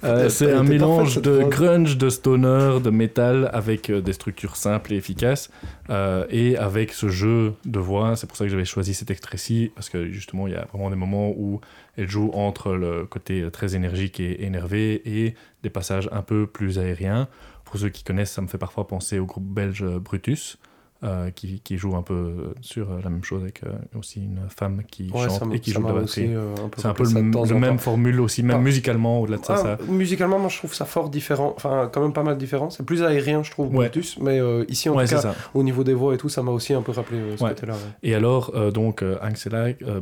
Euh, 0.05 0.28
c'est 0.28 0.53
un 0.53 0.62
mélange 0.62 1.20
de 1.20 1.43
grunge, 1.45 1.97
de 1.97 2.11
stoner, 2.11 2.78
de 2.82 2.91
métal 2.91 3.49
avec 3.55 3.88
euh, 3.88 4.03
des 4.03 4.12
structures 4.12 4.57
simples 4.57 4.93
et 4.93 4.97
efficaces 4.97 5.51
euh, 5.88 6.26
et 6.28 6.59
avec 6.59 6.93
ce 6.93 7.09
jeu 7.09 7.55
de 7.64 7.78
voix. 7.78 8.16
C'est 8.16 8.26
pour 8.26 8.36
ça 8.36 8.45
que 8.45 8.51
j'avais 8.51 8.66
choisi 8.66 8.93
cet 8.93 9.11
extrait-ci 9.11 9.72
parce 9.74 9.88
que 9.88 10.11
justement 10.11 10.47
il 10.47 10.53
y 10.53 10.57
a 10.57 10.66
vraiment 10.66 10.91
des 10.91 10.97
moments 10.97 11.30
où 11.30 11.61
elle 11.97 12.09
joue 12.09 12.30
entre 12.34 12.74
le 12.74 13.07
côté 13.07 13.51
très 13.51 13.74
énergique 13.74 14.20
et 14.20 14.45
énervé 14.45 15.01
et 15.07 15.34
des 15.62 15.70
passages 15.70 16.09
un 16.12 16.22
peu 16.22 16.47
plus 16.47 16.78
aériens. 16.78 17.28
Pour 17.64 17.80
ceux 17.80 17.88
qui 17.88 18.05
connaissent, 18.05 18.32
ça 18.32 18.43
me 18.43 18.49
fait 18.49 18.59
parfois 18.59 18.86
penser 18.86 19.18
au 19.18 19.24
groupe 19.24 19.47
belge 19.47 19.84
Brutus. 19.84 20.59
Euh, 21.03 21.30
qui, 21.30 21.61
qui 21.61 21.78
joue 21.78 21.96
un 21.96 22.03
peu 22.03 22.53
sur 22.61 22.90
euh, 22.90 23.01
la 23.03 23.09
même 23.09 23.24
chose 23.24 23.42
avec 23.42 23.62
euh, 23.64 23.70
aussi 23.98 24.20
une 24.22 24.40
femme 24.55 24.82
qui 24.90 25.11
Ouais, 25.14 25.28
chante 25.30 25.55
et 25.55 25.59
qui 25.59 25.70
joue 25.72 25.80
de 25.82 25.86
la 25.86 25.92
batterie. 25.94 26.30
c'est 26.76 26.86
un 26.86 26.92
peu 26.92 27.05
le, 27.05 27.11
même 27.11 27.32
temps. 27.32 27.78
formule 27.78 28.20
aussi, 28.20 28.42
même 28.42 28.57
Ah. 28.59 28.61
musicalement 28.61 29.18
au-delà 29.20 29.38
de 29.38 29.44
ça. 29.46 29.55
Ah, 29.55 29.78
ça. 29.78 29.78
Musicalement, 29.88 30.38
moi 30.38 30.51
je 30.51 30.59
trouve 30.59 30.74
ça 30.74 30.84
fort 30.84 31.09
différent. 31.09 31.55
Enfin, 31.57 31.88
quand 31.90 32.03
même 32.03 32.12
pas 32.12 32.22
mal 32.22 32.36
différent. 32.36 32.68
C'est 32.68 32.84
plus 32.84 33.03
aérien, 33.03 33.42
je 33.42 33.51
trouve, 33.51 33.68
Ouais. 33.70 33.86
Brutus. 33.88 34.18
Mais 34.20 34.40
ici, 34.68 34.90
en 34.90 34.94
Ouais, 34.96 35.05
tout 35.05 35.09
c'est 35.09 35.14
cas, 35.16 35.20
ça. 35.22 35.34
au 35.55 35.62
niveau 35.62 35.84
des 35.84 35.94
voix 35.94 36.14
et 36.14 36.18
tout, 36.18 36.28
ça 36.28 36.42
m'a 36.42 36.51
aussi 36.51 36.74
un 36.74 36.82
peu 36.82 36.92
rappelé 36.92 37.36
ce 37.36 37.42
côté-là. 37.42 37.76
Et 38.03 38.14
alors, 38.14 38.53
donc, 38.72 39.03
euh, 39.03 39.16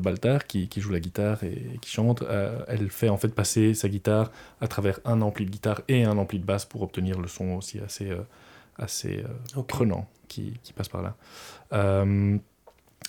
Baltar, 0.01 0.46
qui, 0.46 0.68
qui 0.68 0.80
joue 0.80 0.90
la 0.90 1.01
guitare 1.01 1.44
et, 1.44 1.53
et 1.74 1.78
qui 1.80 1.90
chante, 1.90 2.24
elle 2.66 2.90
fait 2.90 3.09
en 3.09 3.16
fait 3.18 3.28
passer 3.28 3.74
sa 3.74 3.88
guitare 3.88 4.30
à 4.61 4.66
travers 4.66 4.99
un 5.05 5.20
ampli 5.22 5.44
de 5.44 5.51
guitare 5.51 5.82
et 5.88 6.05
un 6.05 6.18
ampli 6.18 6.38
de 6.40 6.44
basse 6.44 6.64
pour 6.64 6.82
obtenir 6.82 7.20
le 7.20 7.28
son 7.28 7.51
aussi 7.57 7.78
assez, 7.78 8.09
assez 8.78 9.22
prenant 9.68 10.07
qui, 10.29 10.55
passe 10.74 10.89
par 10.89 11.03
là. 11.03 11.16
Euh, 11.72 12.39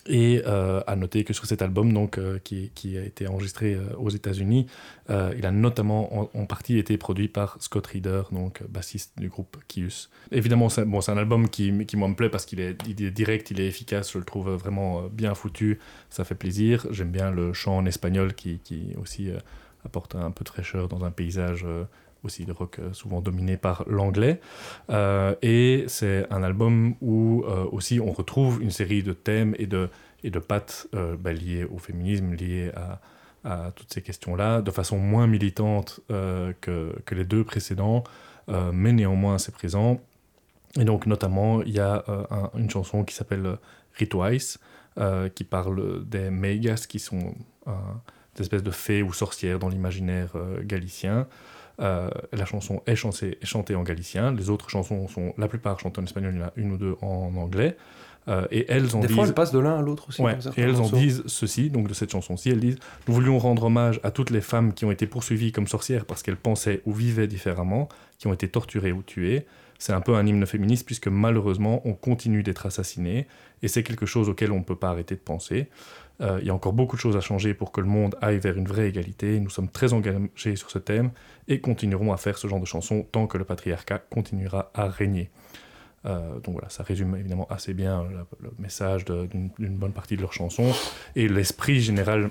et 0.05 0.41
euh, 0.45 0.81
à 0.87 0.95
noter 0.95 1.23
que 1.23 1.33
sur 1.33 1.45
cet 1.45 1.61
album, 1.61 1.93
donc, 1.93 2.17
euh, 2.17 2.39
qui, 2.39 2.97
a 2.97 3.03
été 3.03 3.27
enregistré 3.27 3.77
aux 3.97 4.09
États-Unis, 4.09 4.65
il 5.09 5.45
a 5.45 5.51
notamment 5.51 6.29
en, 6.35 6.45
partie 6.45 6.77
été 6.77 6.97
produit 6.97 7.27
par 7.27 7.57
Scott 7.59 7.85
Reeder, 7.87 8.23
donc 8.31 8.63
bassiste 8.67 9.13
du 9.17 9.29
groupe 9.29 9.57
Kius. 9.67 10.09
Évidemment, 10.31 10.69
c'est 10.69 10.81
un 10.83 11.17
album 11.17 11.49
qui, 11.49 11.85
qui 11.85 11.97
moi 11.97 12.07
me 12.07 12.15
plaît 12.15 12.29
parce 12.29 12.45
qu'il 12.45 12.59
est, 12.59 12.73
direct, 13.11 13.51
il 13.51 13.59
est 13.59 13.67
efficace, 13.67 14.13
je 14.13 14.17
le 14.17 14.23
trouve 14.23 14.49
vraiment 14.51 15.03
bien 15.11 15.35
foutu, 15.35 15.79
ça 16.09 16.23
fait 16.23 16.35
plaisir. 16.35 16.87
J'aime 16.91 17.11
bien 17.11 17.29
le 17.29 17.53
chant 17.53 17.77
en 17.77 17.85
espagnol 17.85 18.33
qui, 18.33 18.59
qui 18.59 18.95
aussi 18.99 19.29
apporte 19.85 20.15
un 20.15 20.31
peu 20.31 20.43
de 20.43 20.49
fraîcheur 20.49 20.87
dans 20.87 21.03
un 21.03 21.11
paysage 21.11 21.65
aussi 22.23 22.45
de 22.45 22.51
rock 22.51 22.79
euh, 22.79 22.93
souvent 22.93 23.21
dominé 23.21 23.57
par 23.57 23.83
l'anglais. 23.87 24.39
Euh, 24.89 25.35
et 25.41 25.85
c'est 25.87 26.27
un 26.31 26.43
album 26.43 26.95
où 27.01 27.43
euh, 27.47 27.65
aussi 27.71 27.99
on 27.99 28.11
retrouve 28.11 28.61
une 28.61 28.71
série 28.71 29.03
de 29.03 29.13
thèmes 29.13 29.55
et 29.57 29.67
de, 29.67 29.89
et 30.23 30.29
de 30.29 30.39
pattes 30.39 30.87
bah, 30.91 31.31
liées 31.31 31.63
au 31.63 31.77
féminisme, 31.77 32.33
liées 32.33 32.71
à, 32.75 32.99
toutes 33.73 33.93
ces 33.93 34.01
questions-là, 34.01 34.61
de 34.61 34.69
façon 34.69 34.97
moins 34.97 35.25
militante 35.25 36.01
que, 36.09 36.93
que 37.05 37.15
les 37.15 37.23
deux 37.23 37.45
précédents, 37.45 38.03
mais 38.73 38.91
néanmoins 38.91 39.37
c'est 39.37 39.53
présent. 39.53 40.01
Et 40.77 40.83
donc 40.83 41.05
notamment, 41.05 41.63
il 41.63 41.71
y 41.71 41.79
a 41.79 42.03
un- 42.07 42.51
une 42.59 42.69
chanson 42.69 43.05
qui 43.05 43.15
s'appelle 43.15 43.57
euh, 44.97 45.29
qui 45.29 45.45
parle 45.45 46.05
des 46.05 46.29
Megas, 46.29 46.85
qui 46.89 46.99
sont 46.99 47.33
des 48.35 48.41
espèces 48.41 48.63
de 48.63 48.71
fées 48.71 49.01
ou 49.01 49.13
sorcières 49.13 49.57
dans 49.59 49.69
l'imaginaire 49.69 50.33
galicien. 50.63 51.27
Euh, 51.81 52.09
la 52.33 52.45
chanson 52.45 52.81
est 52.85 52.95
chantée, 52.95 53.37
est 53.41 53.45
chantée 53.45 53.75
en 53.75 53.83
galicien, 53.83 54.33
les 54.33 54.49
autres 54.49 54.69
chansons 54.69 55.07
sont 55.07 55.33
la 55.37 55.47
plupart 55.47 55.79
chantées 55.79 56.01
en 56.01 56.03
espagnol, 56.03 56.33
il 56.35 56.39
y 56.39 56.43
en 56.43 56.47
a 56.47 56.51
une 56.57 56.73
ou 56.73 56.77
deux 56.77 56.95
en 57.01 57.33
anglais. 57.37 57.77
Euh, 58.27 58.45
et 58.51 58.65
elles 58.69 58.95
en 58.95 58.99
Des 58.99 59.07
disent... 59.07 59.15
fois, 59.15 59.25
elles 59.25 59.33
passent 59.33 59.53
de 59.53 59.59
l'un 59.59 59.79
à 59.79 59.81
l'autre 59.81 60.09
aussi. 60.09 60.21
Ouais, 60.21 60.37
comme 60.43 60.53
et 60.57 60.61
elles 60.61 60.75
en 60.75 60.89
disent 60.89 61.23
ceci, 61.25 61.69
donc 61.69 61.87
de 61.87 61.93
cette 61.93 62.11
chanson-ci, 62.11 62.49
elles 62.49 62.59
disent 62.59 62.77
Nous 63.07 63.13
voulions 63.13 63.39
rendre 63.39 63.63
hommage 63.63 63.99
à 64.03 64.11
toutes 64.11 64.29
les 64.29 64.41
femmes 64.41 64.73
qui 64.73 64.85
ont 64.85 64.91
été 64.91 65.07
poursuivies 65.07 65.51
comme 65.51 65.67
sorcières 65.67 66.05
parce 66.05 66.21
qu'elles 66.21 66.37
pensaient 66.37 66.81
ou 66.85 66.93
vivaient 66.93 67.27
différemment, 67.27 67.87
qui 68.17 68.27
ont 68.27 68.33
été 68.33 68.47
torturées 68.49 68.91
ou 68.91 69.01
tuées. 69.01 69.45
C'est 69.79 69.93
un 69.93 70.01
peu 70.01 70.15
un 70.15 70.25
hymne 70.27 70.45
féministe 70.45 70.85
puisque 70.85 71.07
malheureusement 71.07 71.81
on 71.85 71.93
continue 71.93 72.43
d'être 72.43 72.65
assassinés 72.65 73.25
et 73.63 73.69
c'est 73.69 73.81
quelque 73.81 74.05
chose 74.05 74.27
auquel 74.27 74.51
on 74.51 74.59
ne 74.59 74.63
peut 74.63 74.75
pas 74.75 74.89
arrêter 74.89 75.15
de 75.15 75.21
penser. 75.21 75.69
Euh, 76.21 76.39
il 76.41 76.47
y 76.47 76.49
a 76.49 76.53
encore 76.53 76.73
beaucoup 76.73 76.95
de 76.95 77.01
choses 77.01 77.15
à 77.15 77.21
changer 77.21 77.53
pour 77.53 77.71
que 77.71 77.79
le 77.79 77.87
monde 77.87 78.15
aille 78.21 78.39
vers 78.39 78.57
une 78.57 78.67
vraie 78.67 78.89
égalité. 78.89 79.39
Nous 79.39 79.49
sommes 79.49 79.69
très 79.69 79.93
engagés 79.93 80.55
sur 80.55 80.69
ce 80.69 80.79
thème 80.79 81.11
et 81.47 81.61
continuerons 81.61 82.11
à 82.11 82.17
faire 82.17 82.37
ce 82.37 82.47
genre 82.47 82.59
de 82.59 82.65
chansons 82.65 83.05
tant 83.09 83.27
que 83.27 83.37
le 83.37 83.45
patriarcat 83.45 83.99
continuera 83.99 84.69
à 84.73 84.87
régner. 84.87 85.29
Euh, 86.05 86.39
donc 86.39 86.53
voilà, 86.53 86.69
ça 86.69 86.83
résume 86.83 87.15
évidemment 87.15 87.47
assez 87.49 87.73
bien 87.73 88.07
le, 88.39 88.51
message 88.57 89.05
d'une 89.05 89.51
bonne 89.57 89.91
partie 89.91 90.15
de 90.15 90.21
leurs 90.21 90.33
chansons 90.33 90.71
et 91.15 91.27
l'esprit 91.27 91.81
général, 91.81 92.29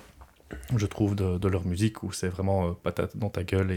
je 0.74 0.86
trouve, 0.86 1.14
de, 1.14 1.48
leur 1.48 1.66
musique 1.66 2.02
où 2.02 2.12
c'est 2.12 2.28
vraiment 2.28 2.68
euh, 2.68 2.72
patate 2.82 3.16
dans 3.16 3.30
ta 3.30 3.44
gueule 3.44 3.72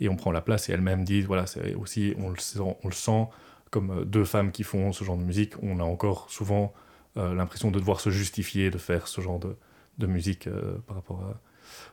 et, 0.00 0.08
on 0.08 0.14
prend 0.14 0.30
la 0.30 0.40
place. 0.40 0.68
Et 0.68 0.72
elles-mêmes 0.72 1.04
disent, 1.04 1.26
voilà, 1.26 1.46
c'est 1.46 1.74
aussi, 1.74 2.14
on 2.18 2.30
le, 2.30 2.92
sent, 2.92 3.26
comme 3.70 4.04
deux 4.04 4.24
femmes 4.24 4.52
qui 4.52 4.62
font 4.62 4.92
ce 4.92 5.02
genre 5.02 5.16
de 5.16 5.24
musique. 5.24 5.54
On 5.60 5.80
a 5.80 5.82
encore 5.82 6.30
souvent 6.30 6.72
l'impression 7.16 7.70
de 7.70 7.78
devoir 7.78 8.00
se 8.00 8.10
justifier 8.10 8.70
de 8.70 8.78
faire 8.78 9.08
ce 9.08 9.20
genre 9.20 9.38
de, 9.38 9.56
de 9.98 10.06
musique 10.06 10.46
euh, 10.46 10.78
par 10.86 10.96
rapport 10.96 11.22
à 11.22 11.40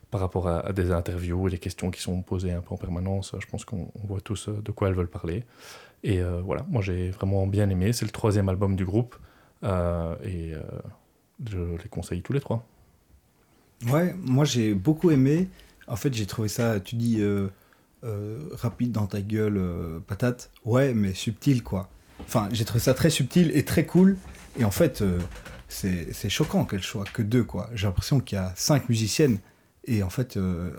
par 0.10 0.22
rapport 0.22 0.48
à, 0.48 0.72
des 0.72 0.92
interviews 0.92 1.48
et 1.48 1.52
les 1.52 1.58
questions 1.58 1.92
qui 1.92 2.00
sont 2.02 2.22
posées 2.22 2.54
un 2.54 2.62
peu 2.62 2.74
en 2.74 2.78
permanence. 2.78 3.36
Je 3.38 3.46
pense 3.48 3.66
qu'on 3.66 3.92
on 4.02 4.08
voit 4.08 4.22
tous 4.22 4.48
euh, 4.48 4.62
de 4.64 4.72
quoi 4.72 4.88
elles 4.88 4.94
veulent 4.94 5.10
parler. 5.10 5.44
Et 6.04 6.22
euh, 6.22 6.42
voilà, 6.42 6.66
moi 6.70 6.82
j'ai 6.82 7.10
vraiment 7.10 7.46
bien 7.48 7.70
aimé. 7.70 7.92
C'est 7.92 8.06
le 8.06 8.12
troisième 8.12 8.48
album 8.48 8.76
du 8.76 8.86
groupe 8.86 9.18
euh, 9.64 10.16
et 10.24 10.54
euh, 10.54 10.62
je 11.46 11.60
les 11.60 11.90
conseille 11.90 12.22
tous 12.22 12.32
les 12.32 12.40
trois. 12.40 12.66
Ouais, 13.90 14.16
moi 14.22 14.46
j'ai 14.46 14.74
beaucoup 14.74 15.12
aimé. 15.12 15.50
En 15.88 15.96
fait, 15.96 16.14
j'ai 16.14 16.26
trouvé 16.26 16.48
ça, 16.48 16.80
tu 16.80 16.96
dis, 16.96 17.20
euh, 17.20 17.48
euh, 18.04 18.40
rapide 18.54 18.92
dans 18.92 19.08
ta 19.08 19.22
gueule, 19.22 19.58
euh, 19.58 20.00
patate. 20.00 20.52
Ouais, 20.64 20.94
mais 20.94 21.14
subtil, 21.14 21.64
quoi. 21.64 21.90
Enfin, 22.22 22.50
j'ai 22.52 22.66
trouvé 22.66 22.80
ça 22.80 22.94
très 22.94 23.10
subtil 23.10 23.52
et 23.54 23.66
très 23.66 23.86
cool. 23.86 24.18
Et 24.58 24.64
en 24.64 24.72
fait, 24.72 25.02
euh, 25.02 25.20
c'est 25.68 26.30
choquant 26.30 26.66
qu'elles 26.66 26.84
soient 26.84 27.04
que 27.12 27.22
deux, 27.22 27.44
quoi. 27.44 27.70
J'ai 27.74 27.88
l'impression 27.88 28.20
qu'il 28.20 28.38
y 28.38 28.40
a 28.40 28.54
cinq 28.56 28.90
musiciennes. 28.90 29.40
Et 29.88 30.02
en 30.02 30.10
fait, 30.10 30.38
euh, 30.38 30.72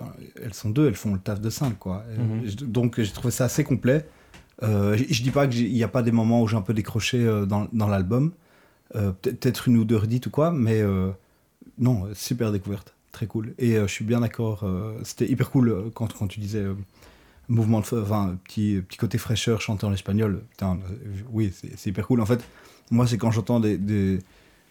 elles 0.43 0.55
sont 0.55 0.71
deux, 0.71 0.89
elles 0.89 0.95
font 0.97 1.13
le 1.15 1.21
taf 1.21 1.41
de 1.41 1.51
cinq, 1.51 1.79
quoi. 1.79 2.05
Mhm. 2.19 2.51
Donc, 2.67 3.01
j'ai 3.01 3.13
trouvé 3.13 3.31
ça 3.31 3.45
assez 3.45 3.63
complet. 3.65 4.07
Euh, 4.63 4.97
je 5.11 5.23
dis 5.23 5.31
pas 5.31 5.47
qu'il 5.47 5.71
n'y 5.73 5.83
a 5.85 5.89
pas 5.89 6.03
des 6.03 6.13
moments 6.13 6.43
où 6.43 6.49
j'ai 6.49 6.57
un 6.57 6.63
peu 6.63 6.75
décroché 6.75 7.19
euh, 7.25 7.45
dans, 7.47 7.69
dans 7.73 7.87
l'album. 7.89 8.33
Euh, 8.95 9.13
peut- 9.13 9.33
Peut-être 9.33 9.69
une 9.69 9.77
ou 9.77 9.85
deux 9.85 9.97
redites 9.97 10.27
ou 10.27 10.31
quoi, 10.31 10.51
mais 10.51 10.83
non, 11.79 12.09
super 12.15 12.51
découverte. 12.53 12.95
Très 13.13 13.27
cool. 13.27 13.55
Et 13.59 13.75
je 13.77 13.87
suis 13.87 14.05
bien 14.05 14.21
d'accord. 14.21 14.65
C'était 15.05 15.27
hyper 15.31 15.51
cool 15.51 15.91
quand, 15.95 16.13
quand 16.15 16.27
tu 16.27 16.41
disais 16.41 16.65
mouvement 17.49 17.81
de. 17.81 17.87
Enfin, 18.03 18.37
petit, 18.45 18.83
petit 18.87 18.99
côté 18.99 19.19
fraîcheur 19.19 19.61
chanté 19.61 19.87
en 19.87 19.93
espagnol. 19.93 20.43
Putain, 20.51 20.79
oui, 21.31 21.53
c'est 21.77 21.91
hyper 21.91 22.07
cool. 22.07 22.21
En 22.21 22.27
fait, 22.27 22.43
moi, 22.91 23.07
c'est 23.07 23.19
quand 23.19 23.31
j'entends 23.31 23.61
des, 23.61 24.19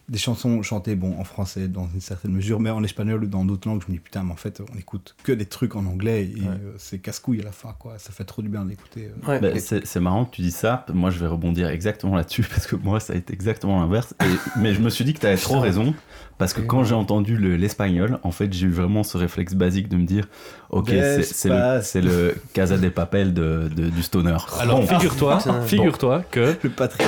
des 0.07 0.17
chansons 0.19 0.61
chantées 0.61 0.95
bon, 0.95 1.19
en 1.19 1.23
français 1.23 1.67
dans 1.67 1.87
une 1.93 1.99
certaine 2.01 2.31
mesure, 2.31 2.59
mais 2.59 2.69
en 2.69 2.83
espagnol 2.83 3.23
ou 3.23 3.27
dans 3.27 3.43
d'autres 3.43 3.67
langues, 3.67 3.81
je 3.85 3.91
me 3.91 3.97
dis 3.97 3.99
putain, 4.03 4.23
mais 4.23 4.31
en 4.31 4.35
fait, 4.35 4.61
on 4.73 4.77
écoute 4.77 5.15
que 5.23 5.31
des 5.31 5.45
trucs 5.47 5.75
en 5.75 5.85
anglais 5.87 6.25
et 6.25 6.41
euh, 6.47 6.73
c'est 6.77 6.99
casse-couille 6.99 7.41
à 7.41 7.43
la 7.43 7.51
fin, 7.51 7.73
quoi. 7.79 7.95
Ça 7.97 8.11
fait 8.11 8.23
trop 8.23 8.41
du 8.43 8.49
bien 8.49 8.65
d'écouter. 8.65 9.09
euh. 9.27 9.39
Bah, 9.39 9.59
c'est 9.59 9.85
c'est 9.87 9.99
marrant 9.99 10.25
que 10.25 10.35
tu 10.35 10.41
dis 10.43 10.51
ça. 10.51 10.85
Moi, 10.93 11.09
je 11.09 11.17
vais 11.19 11.27
rebondir 11.27 11.69
exactement 11.69 12.15
là-dessus 12.15 12.43
parce 12.49 12.67
que 12.67 12.75
moi, 12.75 12.99
ça 12.99 13.13
a 13.13 13.15
été 13.15 13.33
exactement 13.33 13.79
l'inverse. 13.79 14.13
Et- 14.21 14.59
Mais 14.59 14.73
je 14.75 14.81
me 14.81 14.89
suis 14.91 15.05
dit 15.05 15.13
que 15.13 15.19
tu 15.21 15.25
avais 15.25 15.37
trop 15.37 15.59
raison 15.59 15.93
parce 16.37 16.53
que 16.53 16.61
quand 16.61 16.83
j'ai 16.83 16.93
entendu 16.95 17.35
le- 17.37 17.55
l'espagnol, 17.55 18.19
en 18.23 18.31
fait, 18.31 18.51
j'ai 18.53 18.67
eu 18.67 18.71
vraiment 18.71 19.01
ce 19.03 19.17
réflexe 19.17 19.53
basique 19.55 19.87
de 19.89 19.95
me 19.97 20.05
dire 20.05 20.27
Ok, 20.69 20.89
c'est 20.89 21.23
c'est 21.23 22.01
le, 22.01 22.27
le 22.27 22.35
Casa 22.53 22.77
de 22.77 22.89
Papel 22.89 23.33
de, 23.33 23.69
de- 23.75 23.89
du 23.89 24.03
stoner. 24.03 24.37
Alors 24.59 24.81
Bon. 24.81 24.85
figure-toi, 24.87 25.39
Bon. 25.45 25.61
figure-toi 25.63 26.23
que 26.29 26.55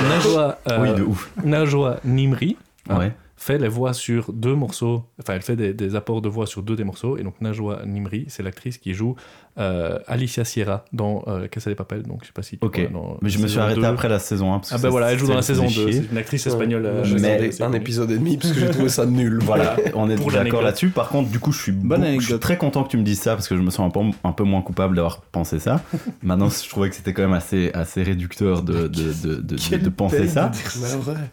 Najwa, 0.08 0.58
euh, 0.68 0.82
Oui, 0.82 0.94
de 0.98 1.02
ouf. 1.02 1.30
Najwa 1.44 2.00
Nimri 2.04 2.56
Ouais. 2.88 3.12
fait 3.36 3.58
les 3.58 3.68
voix 3.68 3.92
sur 3.92 4.32
deux 4.32 4.54
morceaux, 4.54 5.04
enfin 5.20 5.34
elle 5.34 5.42
fait 5.42 5.56
des 5.56 5.94
apports 5.94 6.22
de 6.22 6.28
voix 6.28 6.46
sur 6.46 6.62
deux 6.62 6.76
des 6.76 6.84
morceaux, 6.84 7.16
et 7.16 7.22
donc 7.22 7.40
Najwa 7.40 7.84
Nimri, 7.86 8.24
c'est 8.28 8.42
l'actrice 8.42 8.78
qui 8.78 8.94
joue 8.94 9.14
euh, 9.58 9.98
Alicia 10.06 10.44
Sierra 10.44 10.84
dans 10.92 11.24
euh, 11.28 11.46
Casa 11.48 11.70
de 11.70 11.74
Papel, 11.74 12.02
donc 12.02 12.18
je 12.22 12.26
sais 12.28 12.32
pas 12.32 12.42
si 12.42 12.58
tu 12.58 12.64
Ok, 12.64 12.78
vois, 12.78 12.88
dans 12.90 13.18
mais 13.22 13.28
je 13.30 13.38
me 13.38 13.46
suis 13.48 13.58
arrêté 13.58 13.80
2. 13.80 13.86
après 13.86 14.08
la 14.08 14.18
saison 14.18 14.52
1. 14.54 14.58
parce 14.58 14.70
que 14.70 14.74
Ah 14.74 14.78
ça- 14.78 14.82
ben 14.82 14.90
voilà, 14.90 15.12
elle 15.12 15.18
joue 15.18 15.26
dans 15.26 15.34
la 15.34 15.42
saison 15.42 15.68
faisait 15.68 15.84
2, 15.84 15.90
chier. 15.92 16.00
c'est 16.02 16.12
une 16.12 16.18
actrice 16.18 16.46
espagnole. 16.46 16.82
Ouais, 16.82 16.88
euh, 16.88 17.18
mais- 17.20 17.62
un 17.62 17.72
épisode 17.72 18.10
et 18.10 18.18
demi 18.18 18.36
parce 18.36 18.52
que 18.52 18.60
j'ai 18.60 18.70
trouvé 18.70 18.88
ça 18.88 19.04
nul. 19.06 19.38
Voilà, 19.48 19.76
on 19.94 20.08
est 20.10 20.16
d'accord 20.16 20.62
là-dessus. 20.62 20.88
Par 20.90 21.08
contre, 21.08 21.30
du 21.30 21.38
coup, 21.40 21.52
je 21.52 21.60
suis, 21.62 21.72
Bonne 21.72 22.00
beaucoup- 22.00 22.02
je 22.02 22.06
suis 22.06 22.16
anecdote. 22.34 22.40
très 22.40 22.56
content 22.56 22.84
que 22.84 22.90
tu 22.90 22.96
me 22.98 23.02
dises 23.02 23.20
ça 23.20 23.34
parce 23.34 23.48
que 23.48 23.56
je 23.56 23.60
me 23.62 23.70
sens 23.70 23.86
un 23.86 23.90
peu, 23.90 24.00
un 24.24 24.32
peu 24.32 24.44
moins 24.44 24.62
coupable 24.62 24.94
d'avoir 24.96 25.20
pensé 25.22 25.58
ça. 25.58 25.80
Maintenant, 26.22 26.48
je 26.50 26.68
trouvais 26.68 26.88
que 26.90 26.94
c'était 26.96 27.12
quand 27.12 27.22
même 27.22 27.32
assez, 27.32 27.70
assez 27.74 28.02
réducteur 28.02 28.62
de, 28.62 28.86
de, 28.88 28.88
de, 28.88 29.34
de, 29.34 29.40
de- 29.40 29.76
de 29.76 29.88
penser 29.88 30.28
ça. 30.28 30.50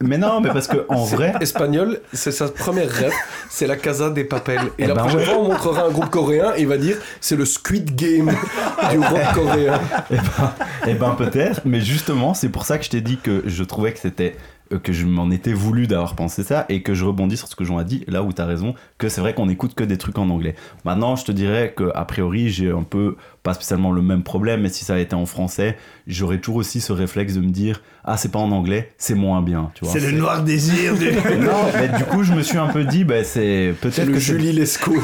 Mais 0.01 0.17
non, 0.17 0.41
mais 0.41 0.49
parce 0.49 0.67
que 0.67 0.85
en 0.89 1.03
vrai, 1.05 1.33
Espagnol, 1.41 1.99
c'est 2.13 2.31
sa 2.31 2.47
première 2.47 2.89
rêve, 2.89 3.13
c'est 3.49 3.67
la 3.67 3.75
Casa 3.75 4.09
des 4.09 4.23
Papel. 4.23 4.59
Et 4.79 4.83
Eh 4.83 4.87
la 4.87 4.93
ben 4.95 5.01
prochaine 5.05 5.21
fois, 5.25 5.37
on 5.39 5.47
montrera 5.49 5.83
un 5.85 5.91
groupe 5.91 6.09
coréen, 6.09 6.53
il 6.57 6.67
va 6.67 6.77
dire 6.77 6.97
c'est 7.21 7.35
le 7.35 7.45
Squid 7.45 7.95
Game 7.95 8.14
du 8.21 8.99
rock 8.99 9.33
coréen. 9.33 9.79
eh 10.11 10.15
ben, 10.15 10.53
eh 10.87 10.93
ben 10.93 11.09
peut-être, 11.11 11.61
mais 11.65 11.81
justement, 11.81 12.33
c'est 12.33 12.49
pour 12.49 12.65
ça 12.65 12.77
que 12.77 12.85
je 12.85 12.89
t'ai 12.89 13.01
dit 13.01 13.17
que 13.17 13.43
je 13.45 13.63
trouvais 13.63 13.93
que 13.93 13.99
c'était 13.99 14.35
que 14.83 14.91
je 14.93 15.05
m'en 15.05 15.29
étais 15.31 15.53
voulu 15.53 15.87
d'avoir 15.87 16.15
pensé 16.15 16.43
ça 16.43 16.65
et 16.69 16.81
que 16.81 16.93
je 16.93 17.05
rebondis 17.05 17.37
sur 17.37 17.47
ce 17.47 17.55
que 17.55 17.63
Jean 17.63 17.77
a 17.77 17.83
dit, 17.83 18.03
là 18.07 18.23
où 18.23 18.33
tu 18.33 18.41
as 18.41 18.45
raison, 18.45 18.73
que 18.97 19.09
c'est 19.09 19.21
vrai 19.21 19.33
qu'on 19.33 19.49
écoute 19.49 19.75
que 19.75 19.83
des 19.83 19.97
trucs 19.97 20.17
en 20.17 20.29
anglais. 20.29 20.55
Maintenant, 20.85 21.15
je 21.15 21.25
te 21.25 21.31
dirais 21.31 21.73
que 21.75 21.91
a 21.93 22.05
priori, 22.05 22.49
j'ai 22.49 22.71
un 22.71 22.83
peu 22.83 23.15
pas 23.43 23.53
spécialement 23.53 23.91
le 23.91 24.01
même 24.01 24.23
problème, 24.23 24.61
mais 24.61 24.69
si 24.69 24.83
ça 24.85 24.93
avait 24.93 25.03
été 25.03 25.15
en 25.15 25.27
français, 25.27 25.77
j'aurais 26.07 26.39
toujours 26.39 26.57
aussi 26.57 26.81
ce 26.81 26.91
réflexe 26.93 27.35
de 27.35 27.41
me 27.41 27.51
dire 27.51 27.81
ah, 28.03 28.17
c'est 28.17 28.31
pas 28.31 28.39
en 28.39 28.51
anglais, 28.51 28.91
c'est 28.97 29.15
moins 29.15 29.41
bien, 29.41 29.71
tu 29.75 29.83
vois. 29.85 29.93
C'est 29.93 29.99
le 29.99 30.11
noir 30.17 30.43
désir 30.43 30.95
du. 30.97 31.05
Non, 31.39 31.65
mais 31.75 31.89
du 31.97 32.03
coup, 32.05 32.23
je 32.23 32.33
me 32.33 32.41
suis 32.41 32.57
un 32.57 32.67
peu 32.67 32.83
dit, 32.85 33.03
bah, 33.03 33.23
c'est 33.23 33.73
peut-être 33.81 34.07
le 34.07 34.13
que 34.13 34.19
Julie 34.19 34.51
Lescaut 34.51 34.91
du 34.93 34.99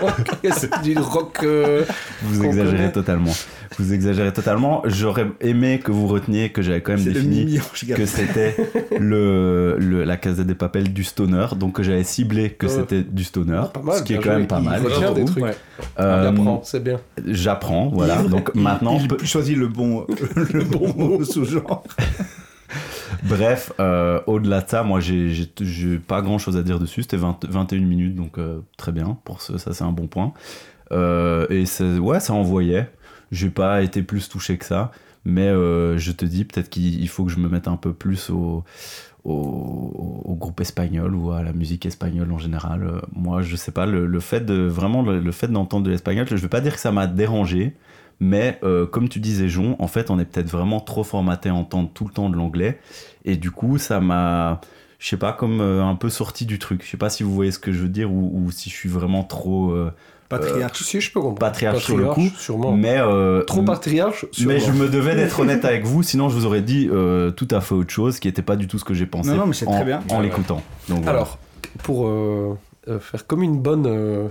rock. 0.00 0.30
C'est 0.52 0.82
du 0.82 0.98
rock. 0.98 1.38
euh, 1.42 1.84
Vous 2.22 2.44
exagérez 2.44 2.76
connaît. 2.76 2.92
totalement. 2.92 3.32
Vous 3.78 3.92
exagérez 3.94 4.32
totalement. 4.32 4.82
J'aurais 4.84 5.26
aimé 5.40 5.78
que 5.78 5.92
vous 5.92 6.08
reteniez 6.08 6.50
que 6.50 6.60
j'avais 6.60 6.80
quand 6.80 6.92
même 6.96 7.04
défini 7.04 7.58
que 7.94 8.04
c'était 8.04 8.56
le, 8.98 9.76
le- 9.78 10.02
la 10.04 10.16
Casa 10.16 10.42
des 10.42 10.56
Papels 10.56 10.92
du 10.92 11.04
stoner, 11.04 11.46
donc 11.56 11.74
que 11.76 11.82
j'avais 11.84 12.02
ciblé 12.02 12.50
que 12.50 12.66
c'était 12.68 13.02
du 13.02 13.22
stoner, 13.22 13.62
mal, 13.84 13.96
ce 13.98 14.02
qui 14.02 14.14
est 14.14 14.16
quand 14.16 14.22
joué. 14.24 14.32
même 14.38 14.46
pas 14.48 14.58
Il 14.58 14.64
mal. 14.64 14.82
retient 14.82 15.00
j'avoue. 15.00 15.14
des 15.14 15.24
trucs. 15.24 15.44
Ouais. 15.44 15.54
Euh, 16.00 16.32
Il 16.36 16.60
c'est 16.64 16.82
bien. 16.82 17.00
J'apprends, 17.26 17.88
voilà. 17.90 18.22
Donc 18.24 18.50
Il- 18.54 18.60
maintenant, 18.60 18.98
il, 19.00 19.06
peu- 19.08 19.24
choisit 19.24 19.56
le 19.56 19.68
bon, 19.68 20.04
le 20.52 20.64
bon 20.64 20.92
mot 20.94 21.24
sous-genre. 21.24 21.84
bref, 23.24 23.72
euh, 23.80 24.20
au-delà 24.26 24.60
de 24.62 24.68
ça, 24.68 24.82
moi 24.82 25.00
j'ai 25.00 25.98
pas 26.06 26.22
grand 26.22 26.38
chose 26.38 26.56
à 26.56 26.62
dire 26.62 26.78
dessus. 26.78 27.02
C'était 27.02 27.16
20 27.16 27.46
21 27.48 27.80
minutes, 27.80 28.14
donc 28.14 28.38
euh, 28.38 28.60
très 28.76 28.92
bien. 28.92 29.16
Pour 29.24 29.42
ce, 29.42 29.58
ça, 29.58 29.72
c'est 29.72 29.84
un 29.84 29.92
bon 29.92 30.06
point. 30.06 30.32
Euh, 30.92 31.46
et 31.50 31.64
ouais, 32.00 32.20
ça 32.20 32.32
envoyait. 32.34 32.90
J'ai 33.30 33.50
pas 33.50 33.82
été 33.82 34.02
plus 34.02 34.28
touché 34.28 34.58
que 34.58 34.64
ça. 34.64 34.90
Mais 35.24 35.48
euh, 35.48 35.98
je 35.98 36.12
te 36.12 36.24
dis, 36.24 36.44
peut-être 36.44 36.70
qu'il 36.70 37.00
il 37.00 37.08
faut 37.08 37.24
que 37.24 37.30
je 37.30 37.38
me 37.38 37.48
mette 37.48 37.68
un 37.68 37.76
peu 37.76 37.92
plus 37.92 38.30
au, 38.30 38.64
groupe 39.24 40.60
espagnol 40.60 41.14
ou 41.14 41.30
à 41.32 41.42
la 41.42 41.52
musique 41.52 41.84
espagnole 41.84 42.32
en 42.32 42.38
général. 42.38 43.02
Moi, 43.12 43.42
je 43.42 43.56
sais 43.56 43.72
pas, 43.72 43.84
le, 43.86 44.20
fait 44.20 44.40
de 44.40 44.66
vraiment 44.66 45.02
le, 45.02 45.32
fait 45.32 45.48
d'entendre 45.48 45.84
de 45.84 45.90
l'espagnol, 45.90 46.26
je 46.28 46.36
vais 46.36 46.48
pas 46.48 46.62
dire 46.62 46.74
que 46.74 46.80
ça 46.80 46.92
m'a 46.92 47.06
dérangé, 47.06 47.76
mais 48.18 48.58
euh, 48.62 48.86
comme 48.86 49.10
tu 49.10 49.20
disais, 49.20 49.48
Jon, 49.48 49.76
en 49.78 49.88
fait, 49.88 50.10
on 50.10 50.18
est 50.18 50.24
peut-être 50.24 50.48
vraiment 50.48 50.80
trop 50.80 51.04
formaté 51.04 51.50
à 51.50 51.54
entendre 51.54 51.90
tout 51.92 52.06
le 52.06 52.12
temps 52.12 52.30
de 52.30 52.36
l'anglais, 52.36 52.80
et 53.26 53.36
du 53.36 53.50
coup, 53.50 53.76
ça 53.76 54.00
m'a, 54.00 54.62
je 54.98 55.08
sais 55.08 55.18
pas, 55.18 55.34
comme 55.34 55.60
euh, 55.60 55.84
un 55.84 55.96
peu 55.96 56.08
sorti 56.08 56.46
du 56.46 56.58
truc. 56.58 56.82
Je 56.82 56.88
sais 56.88 56.96
pas 56.96 57.10
si 57.10 57.22
vous 57.22 57.34
voyez 57.34 57.52
ce 57.52 57.58
que 57.58 57.72
je 57.72 57.82
veux 57.82 57.88
dire 57.88 58.10
ou, 58.10 58.50
si 58.50 58.70
je 58.70 58.74
suis 58.74 58.88
vraiment 58.88 59.22
trop 59.22 59.76
Patriarche. 60.30 60.82
Si, 60.82 61.00
je 61.00 61.12
peux 61.12 61.20
comprendre. 61.20 61.38
patriarche 61.40 61.84
sur 61.84 61.98
le 61.98 62.06
coup, 62.06 62.28
sûrement. 62.38 62.72
mais 62.72 62.96
euh, 62.98 63.42
Trop 63.42 63.62
patriarche, 63.62 64.24
sûrement. 64.32 64.54
mais 64.54 64.60
je 64.60 64.70
me 64.72 64.88
devais 64.88 65.14
d'être 65.16 65.40
honnête 65.40 65.64
avec 65.66 65.84
vous, 65.84 66.02
sinon 66.02 66.28
je 66.30 66.36
vous 66.36 66.46
aurais 66.46 66.62
dit 66.62 66.88
euh, 66.90 67.30
tout 67.32 67.48
à 67.50 67.60
fait 67.60 67.74
autre 67.74 67.90
chose 67.90 68.18
qui 68.20 68.28
n'était 68.28 68.40
pas 68.42 68.56
du 68.56 68.66
tout 68.66 68.78
ce 68.78 68.84
que 68.84 68.94
j'ai 68.94 69.06
pensé 69.06 69.28
Non, 69.30 69.36
non, 69.38 69.46
mais 69.46 69.52
c'est 69.54 69.66
en, 69.66 69.72
très 69.72 69.84
bien. 69.84 70.00
en 70.08 70.16
Ouais, 70.18 70.22
l'écoutant. 70.22 70.62
Voilà. 70.88 71.10
Alors, 71.10 71.38
pour 71.82 72.06
euh, 72.06 72.56
euh, 72.88 72.98
faire 73.00 73.26
comme 73.26 73.42
une 73.42 73.58
bonne, 73.60 73.86
euh, 73.86 74.28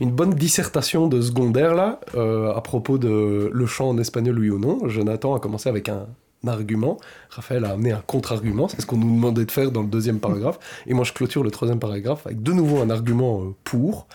une 0.00 0.10
bonne 0.10 0.34
dissertation 0.34 1.06
de 1.08 1.20
secondaire, 1.20 1.74
là, 1.74 1.98
euh, 2.14 2.52
à 2.54 2.60
propos 2.60 2.98
de 2.98 3.50
le 3.52 3.66
chant 3.66 3.88
en 3.88 3.98
espagnol, 3.98 4.38
oui 4.38 4.50
ou 4.50 4.58
non, 4.58 4.86
Jonathan 4.86 5.34
a 5.34 5.40
commencé 5.40 5.68
avec 5.68 5.88
un 5.88 6.06
argument, 6.46 6.98
Raphaël 7.30 7.64
a 7.64 7.72
amené 7.72 7.92
un 7.92 8.02
contre-argument, 8.06 8.68
c'est 8.68 8.80
ce 8.80 8.86
qu'on 8.86 8.96
nous 8.96 9.12
demandait 9.12 9.44
de 9.44 9.50
faire 9.50 9.72
dans 9.72 9.82
le 9.82 9.88
deuxième 9.88 10.20
paragraphe, 10.20 10.58
et 10.86 10.94
moi 10.94 11.04
je 11.04 11.12
clôture 11.12 11.42
le 11.42 11.50
troisième 11.50 11.80
paragraphe 11.80 12.26
avec 12.26 12.42
de 12.42 12.52
nouveau 12.52 12.80
un 12.80 12.90
argument 12.90 13.42
euh, 13.42 13.54
pour, 13.64 14.06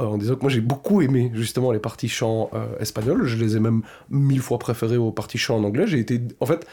euh, 0.00 0.04
en 0.04 0.18
disant 0.18 0.36
que 0.36 0.42
moi 0.42 0.50
j'ai 0.50 0.60
beaucoup 0.60 1.02
aimé 1.02 1.30
justement 1.34 1.72
les 1.72 1.80
parties 1.80 2.08
chant 2.08 2.50
euh, 2.54 2.66
espagnols, 2.78 3.26
je 3.26 3.36
les 3.36 3.56
ai 3.56 3.60
même 3.60 3.82
mille 4.10 4.40
fois 4.40 4.58
préférées 4.58 4.96
aux 4.96 5.10
parties 5.10 5.38
chant 5.38 5.56
en 5.56 5.64
anglais, 5.64 5.86
j'ai 5.86 5.98
été, 5.98 6.20
en 6.40 6.46
fait, 6.46 6.66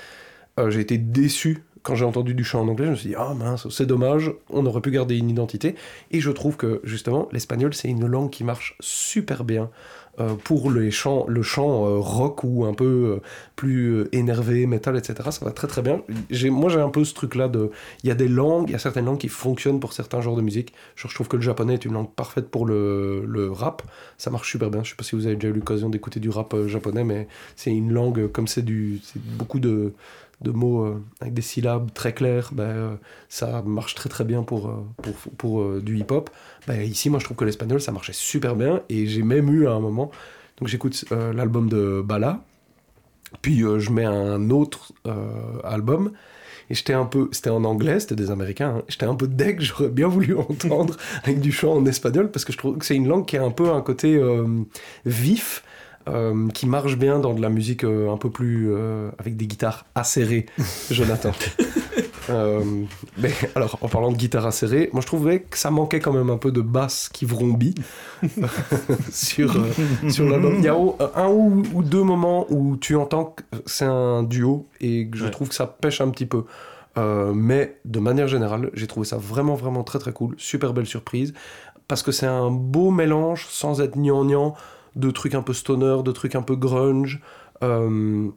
j'ai 0.68 0.82
été 0.82 0.97
déçu 0.97 1.64
quand 1.84 1.95
j'ai 1.95 2.05
entendu 2.05 2.34
du 2.34 2.43
chant 2.43 2.62
en 2.62 2.68
anglais, 2.68 2.86
je 2.88 2.91
me 2.91 2.95
suis 2.95 3.10
dit, 3.10 3.16
ah 3.18 3.34
mince, 3.34 3.68
c'est 3.70 3.86
dommage, 3.86 4.32
on 4.49 4.66
aurait 4.66 4.82
pu 4.82 4.91
garder 4.91 5.18
une 5.18 5.30
identité. 5.30 5.76
Et 6.12 6.20
je 6.20 6.32
trouve 6.32 6.57
que 6.57 6.82
justement, 6.84 7.30
l'espagnol, 7.32 7.74
c'est 7.74 7.88
une 7.88 8.05
langue 8.05 8.30
qui 8.30 8.43
marche 8.43 8.76
super 8.80 9.43
bien 9.43 9.70
pour 10.43 10.72
les 10.72 10.91
chants, 10.91 11.26
le 11.28 11.41
chant 11.41 11.86
euh, 11.86 11.97
rock 11.97 12.43
ou 12.43 12.66
un 12.66 12.74
peu 12.74 12.86
euh, 12.86 13.22
plus 13.55 13.93
euh, 13.93 14.10
énervé, 14.12 14.66
métal, 14.66 14.97
etc. 14.97 15.16
Ça 15.32 15.45
va 15.45 15.51
très 15.51 15.68
très 15.68 15.82
bien. 15.82 16.01
Moi, 16.49 16.70
j'ai 16.70 16.80
un 16.80 16.89
peu 16.89 17.03
ce 17.03 17.14
truc-là 17.14 17.47
de. 17.47 17.72
Il 18.03 18.07
y 18.07 18.12
a 18.12 18.16
des 18.16 18.28
langues, 18.28 18.70
il 18.70 18.74
y 18.74 18.76
a 18.76 18.80
certaines 18.80 19.05
langues 19.05 19.18
qui 19.18 19.30
fonctionnent 19.30 19.80
pour 19.80 19.93
certains 19.93 20.22
genres 20.22 20.36
de 20.36 20.41
musique. 20.41 20.74
Je 20.95 21.07
trouve 21.07 21.28
que 21.28 21.36
le 21.36 21.41
japonais 21.41 21.74
est 21.74 21.86
une 21.86 21.93
langue 21.93 22.12
parfaite 22.12 22.49
pour 22.49 22.66
le, 22.66 23.26
le 23.26 23.51
rap. 23.51 23.82
Ça 24.18 24.30
marche 24.30 24.51
super 24.51 24.70
bien. 24.70 24.84
Je 24.84 24.91
sais 24.91 24.95
pas 24.95 25.03
si 25.03 25.16
vous 25.16 25.26
avez 25.26 25.36
déjà 25.36 25.49
eu 25.49 25.53
l'occasion 25.53 25.89
d'écouter 25.89 26.20
du 26.20 26.30
rap 26.30 26.53
euh, 26.53 26.68
japonais, 26.68 27.03
mais 27.03 27.28
c'est 27.55 27.72
une 27.72 27.91
langue, 27.91 28.20
euh, 28.20 28.28
comme 28.28 28.47
c'est 28.47 28.64
du. 28.64 28.99
c'est 29.03 29.22
beaucoup 29.22 29.60
de 29.60 29.93
de 30.42 30.52
mots 30.52 30.86
euh, 30.86 31.04
avec 31.20 31.34
des 31.34 31.42
syllabes 31.42 31.92
très 31.94 32.14
claires, 32.14 32.50
ben, 32.54 32.64
euh, 32.64 32.96
ça 33.30 33.62
marche 33.64 33.96
très 33.96 34.10
très 34.10 34.24
bien 34.24 34.44
pour, 34.44 34.70
euh, 34.70 34.86
pour, 35.02 35.14
pour 35.38 35.62
euh, 35.62 35.82
du 35.82 35.98
hip-hop. 35.98 36.30
Ben, 36.68 36.82
ici, 36.82 37.10
moi, 37.10 37.20
je 37.20 37.26
trouve 37.26 37.38
que 37.38 37.46
l'espagnol, 37.46 37.82
ça 37.82 37.92
marchait 37.92 38.14
super 38.14 38.56
bien, 38.56 38.82
et 38.90 39.08
j'ai 39.08 39.24
même 39.24 39.50
eu 39.54 39.68
à 39.68 39.72
un 39.72 39.80
moment, 39.80 40.12
donc 40.60 40.68
j'écoute 40.70 41.06
l'album 41.12 41.70
de 41.70 42.02
Bala, 42.06 42.42
puis 43.42 43.60
je 43.60 43.92
mets 43.92 44.06
un 44.06 44.50
autre 44.50 44.92
album, 45.64 46.12
Et 46.70 46.76
j'étais 46.76 46.94
un 46.94 47.06
peu, 47.06 47.30
c'était 47.32 47.50
en 47.52 47.64
anglais, 47.66 48.00
c'était 48.00 48.16
des 48.16 48.32
Américains. 48.32 48.78
hein. 48.80 48.84
J'étais 48.90 49.06
un 49.06 49.16
peu 49.16 49.28
deg, 49.28 49.62
j'aurais 49.62 49.90
bien 49.90 50.08
voulu 50.08 50.36
entendre 50.38 50.96
avec 51.24 51.40
du 51.42 51.52
chant 51.52 51.76
en 51.76 51.86
espagnol 51.86 52.32
parce 52.32 52.46
que 52.46 52.54
je 52.54 52.58
trouve 52.58 52.78
que 52.78 52.86
c'est 52.86 52.96
une 52.96 53.08
langue 53.08 53.26
qui 53.26 53.38
a 53.38 53.44
un 53.44 53.52
peu 53.52 53.72
un 53.72 53.82
côté 53.82 54.22
vif. 55.06 55.64
Euh, 56.10 56.47
qui 56.49 56.66
marche 56.68 56.97
bien 56.97 57.20
dans 57.20 57.34
de 57.34 57.41
la 57.41 57.49
musique 57.49 57.84
euh, 57.84 58.12
un 58.12 58.18
peu 58.18 58.30
plus 58.30 58.68
euh, 58.72 59.10
avec 59.20 59.38
des 59.38 59.47
guitares 59.47 59.86
acérées, 59.95 60.45
Jonathan. 60.91 61.32
Mais 63.18 63.32
alors, 63.55 63.78
en 63.82 63.88
parlant 63.88 64.12
de 64.12 64.18
guitare 64.18 64.45
acérée, 64.45 64.89
moi 64.93 65.01
je 65.01 65.07
trouvais 65.07 65.41
que 65.41 65.57
ça 65.57 65.72
manquait 65.72 65.99
quand 65.99 66.14
même 66.14 66.30
un 66.30 66.38
peu 66.38 66.51
de 66.51 66.62
basse 66.62 67.10
qui 67.12 67.26
vrombit 67.26 67.76
sur, 69.12 69.53
sur 70.10 70.30
l'album. 70.30 70.55
Il 70.57 70.64
y 70.64 70.68
a 70.68 70.76
un 71.16 71.28
ou, 71.30 71.64
ou 71.74 71.84
deux 71.84 72.03
moments 72.03 72.45
où 72.49 72.78
tu 72.78 72.95
entends 72.95 73.36
que 73.36 73.43
c'est 73.66 73.86
un 73.86 74.24
duo 74.24 74.68
et 74.80 75.07
que 75.10 75.18
je 75.18 75.26
Ouais. 75.26 75.32
trouve 75.32 75.49
que 75.49 75.55
ça 75.55 75.66
pêche 75.68 76.01
un 76.01 76.10
petit 76.10 76.26
peu. 76.26 76.43
Mais 77.34 77.78
de 77.86 77.99
manière 77.99 78.28
générale, 78.28 78.72
j'ai 78.74 78.86
trouvé 78.88 79.05
ça 79.05 79.16
vraiment, 79.18 79.55
vraiment 79.55 79.84
très, 79.84 79.99
très 79.99 80.12
cool. 80.12 80.36
Super 80.38 80.74
belle 80.74 80.86
surprise. 80.86 81.34
Parce 81.88 82.03
que 82.03 82.12
c'est 82.12 82.26
un 82.28 82.51
beau 82.51 82.91
mélange, 82.91 83.47
sans 83.49 83.80
être 83.82 83.97
gnangnan, 83.97 84.53
de 84.96 85.12
trucs 85.12 85.36
un 85.36 85.42
peu 85.44 85.54
stoner, 85.54 86.04
de 86.04 86.12
trucs 86.12 86.36
un 86.36 86.42
peu 86.44 86.56
grunge. 86.56 87.22
euh, 87.64 88.30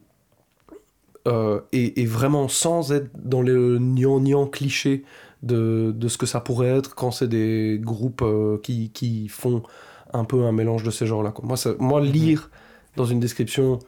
euh, 1.28 1.60
et, 1.72 2.00
et 2.02 2.06
vraiment 2.06 2.48
sans 2.48 2.92
être 2.92 3.10
dans 3.14 3.42
le 3.42 3.78
gnangnan 3.78 4.46
cliché 4.46 5.04
de, 5.44 5.92
de 5.94 6.08
ce 6.08 6.18
que 6.18 6.26
ça 6.26 6.40
pourrait 6.40 6.68
être 6.68 6.94
quand 6.96 7.12
c'est 7.12 7.28
des 7.28 7.78
groupes 7.80 8.22
euh, 8.22 8.58
qui, 8.62 8.90
qui 8.90 9.28
font 9.28 9.62
un 10.12 10.24
peu 10.24 10.42
un 10.44 10.52
mélange 10.52 10.82
de 10.82 10.90
ces 10.90 11.06
genres-là. 11.06 11.32
Moi, 11.42 11.56
ça- 11.56 11.74
moi, 11.78 12.00
lire 12.00 12.50
dans 12.96 13.04
une 13.04 13.20
description 13.20 13.78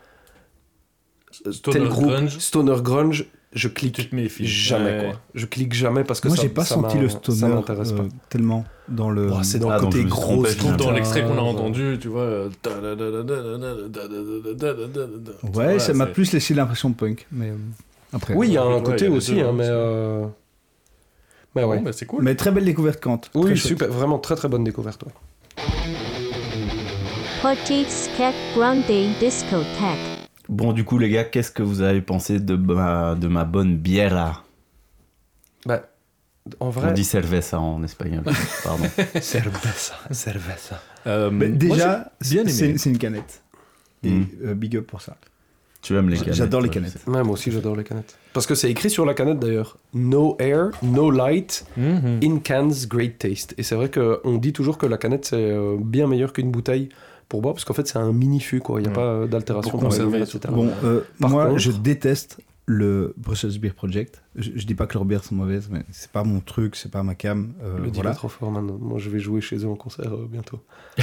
Stoner 1.51 1.63
tel 1.73 1.89
groupe, 1.89 2.07
grunge. 2.07 2.39
stoner 2.39 2.81
grunge, 2.83 3.27
je 3.55 3.69
clique 3.69 3.95
Tu 3.97 4.09
te 4.09 4.15
méfies. 4.15 4.47
jamais. 4.47 4.99
Ouais. 4.99 5.05
Quoi. 5.07 5.21
Je 5.35 5.47
clique 5.47 5.73
jamais 5.75 6.05
parce 6.05 6.21
que 6.21 6.29
Moi, 6.29 6.37
j'ai 6.41 6.49
pas 6.49 6.65
ça 6.65 6.75
senti 6.75 6.99
le 6.99 7.09
Ça 7.09 7.19
stoner 7.19 7.55
m'intéresse 7.55 7.93
euh, 7.93 7.97
pas. 7.99 8.05
tellement 8.29 8.65
dans 8.89 9.11
le. 9.11 9.31
Oh, 9.33 9.43
c'est 9.43 9.59
dans 9.59 9.71
Ah, 9.71 9.77
le 9.79 9.85
côté 9.85 10.05
gros. 10.05 10.21
trompé, 10.35 10.51
Je 10.51 10.57
trouve 10.59 10.77
dans 10.77 10.91
l'extrait 10.91 11.23
qu'on 11.23 11.35
a 11.39 11.41
euh, 11.41 11.41
entendu, 11.41 11.99
tu 12.01 12.09
vois. 12.09 12.23
euh, 12.23 12.49
Ouais, 15.55 15.79
ça 15.79 15.93
m'a 15.95 16.07
c'est- 16.07 16.13
plus 16.13 16.33
laissé 16.33 16.55
l'impression 16.55 16.93
punk. 16.93 17.27
Mais 17.33 17.51
euh, 17.51 17.57
après. 18.13 18.35
Oui, 18.35 18.49
il 18.49 18.53
y 18.55 18.59
a 18.59 18.63
un 18.65 18.81
côté 18.81 19.09
aussi, 19.09 19.41
hein, 19.41 19.47
hein, 19.51 19.53
mais. 19.57 19.67
euh, 19.69 20.27
ouais. 21.55 21.81
Bah, 21.81 21.93
c'est 21.93 22.07
cool. 22.07 22.23
Mais 22.25 22.35
très 22.35 22.51
belle 22.51 22.65
découverte, 22.65 23.01
Kant. 23.01 23.21
Oui, 23.35 23.57
super, 23.57 23.89
vraiment 23.89 24.19
très 24.19 24.35
très 24.37 24.49
bonne 24.49 24.65
découverte. 24.65 25.03
ouais. 25.05 25.13
Bon, 30.49 30.73
du 30.73 30.85
coup, 30.85 30.99
les 30.99 31.09
gars, 31.11 31.25
qu'est-ce 31.25 31.51
que 31.51 31.63
vous 31.63 31.81
avez 31.83 32.03
pensé 32.03 32.39
de 32.41 32.55
ma, 32.57 33.15
de 33.15 33.29
ma 33.29 33.45
bonne 33.45 33.77
bière 33.77 34.45
Bah, 35.67 35.83
en 36.61 36.67
On 36.67 36.71
vrai. 36.71 36.93
dit 36.93 37.05
cerveza 37.05 37.59
en 37.59 37.83
espagnol. 37.83 38.23
Pardon. 38.65 38.85
Cerveza, 39.21 39.95
cerveza. 40.11 40.83
Euh, 41.07 41.31
déjà, 41.53 42.13
c'est 42.21 42.87
une 42.87 42.99
canette. 42.99 43.43
Et 44.03 44.11
Mm. 44.11 44.27
euh, 44.45 44.55
big 44.55 44.77
up 44.77 44.87
pour 44.87 45.01
ça. 45.01 45.17
Tu 45.81 45.97
aimes 45.97 46.09
les 46.11 46.19
canettes 46.19 46.35
J'adore 46.35 46.61
les 46.61 46.69
canettes. 46.69 46.99
Ouais, 47.07 47.23
moi 47.23 47.33
aussi 47.35 47.51
j'adore 47.51 47.75
les 47.77 47.85
canettes. 47.85 48.17
Parce 48.35 48.47
que 48.47 48.55
c'est 48.55 48.71
écrit 48.71 48.89
sur 48.91 49.05
la 49.07 49.13
canette 49.15 49.39
d'ailleurs. 49.39 49.79
No 49.95 50.37
air, 50.39 50.71
no 50.83 51.11
light, 51.11 51.65
Mhm. 51.79 52.21
in 52.23 52.39
cans, 52.39 52.69
great 52.87 53.19
taste. 53.19 53.55
Et 53.59 53.63
c'est 53.63 53.75
vrai 53.75 53.91
qu'on 53.91 54.37
dit 54.37 54.53
toujours 54.53 54.77
que 54.79 54.85
la 54.87 54.97
canette 54.99 55.25
c'est 55.27 55.37
euh, 55.37 55.77
bien 55.79 56.07
meilleur 56.07 56.33
qu'une 56.35 56.51
bouteille 56.51 56.89
pour 57.35 57.43
boire 57.43 57.55
parce 57.55 57.65
qu'en 57.65 57.75
fait 57.75 57.87
c'est 57.89 57.99
un 57.99 58.13
mini 58.13 58.39
fût 58.41 58.61
quoi. 58.61 58.81
Il 58.81 58.85
n'y 58.85 58.89
a 58.89 58.91
Ouais. 58.91 58.95
pas 58.95 59.03
euh, 59.07 59.27
d'altération. 59.27 59.77
Bon, 59.77 59.89
euh, 60.85 61.01
Par 61.21 61.31
moi, 61.31 61.47
contre- 61.49 61.59
je 61.59 61.73
déteste 61.73 62.39
le 62.67 63.13
Brussels 63.19 63.59
Beer 63.59 63.73
Project. 63.75 64.23
Je, 64.37 64.53
je 64.55 64.67
dis 64.67 64.75
pas 64.75 64.87
que 64.87 64.95
leurs 64.95 65.05
bières 65.05 65.23
sont 65.25 65.35
mauvaises, 65.35 65.69
mais 65.71 65.83
c'est 65.91 66.11
pas 66.11 66.23
mon 66.25 66.41
truc, 66.41 66.77
c'est 66.77 66.91
pas 66.91 67.03
ma 67.03 67.15
cam. 67.15 67.53
euh, 67.63 67.79
Le 67.79 67.91
dis 67.91 67.97
voilà. 67.97 68.11
pas 68.11 68.17
trop 68.17 68.29
fort 68.29 68.51
maintenant. 68.53 68.79
Moi 68.81 68.99
je 69.01 69.11
vais 69.11 69.19
jouer 69.19 69.41
chez 69.41 69.57
eux 69.57 69.69
en 69.69 69.75
concert 69.75 70.15
euh, 70.15 70.29
bientôt. 70.31 70.61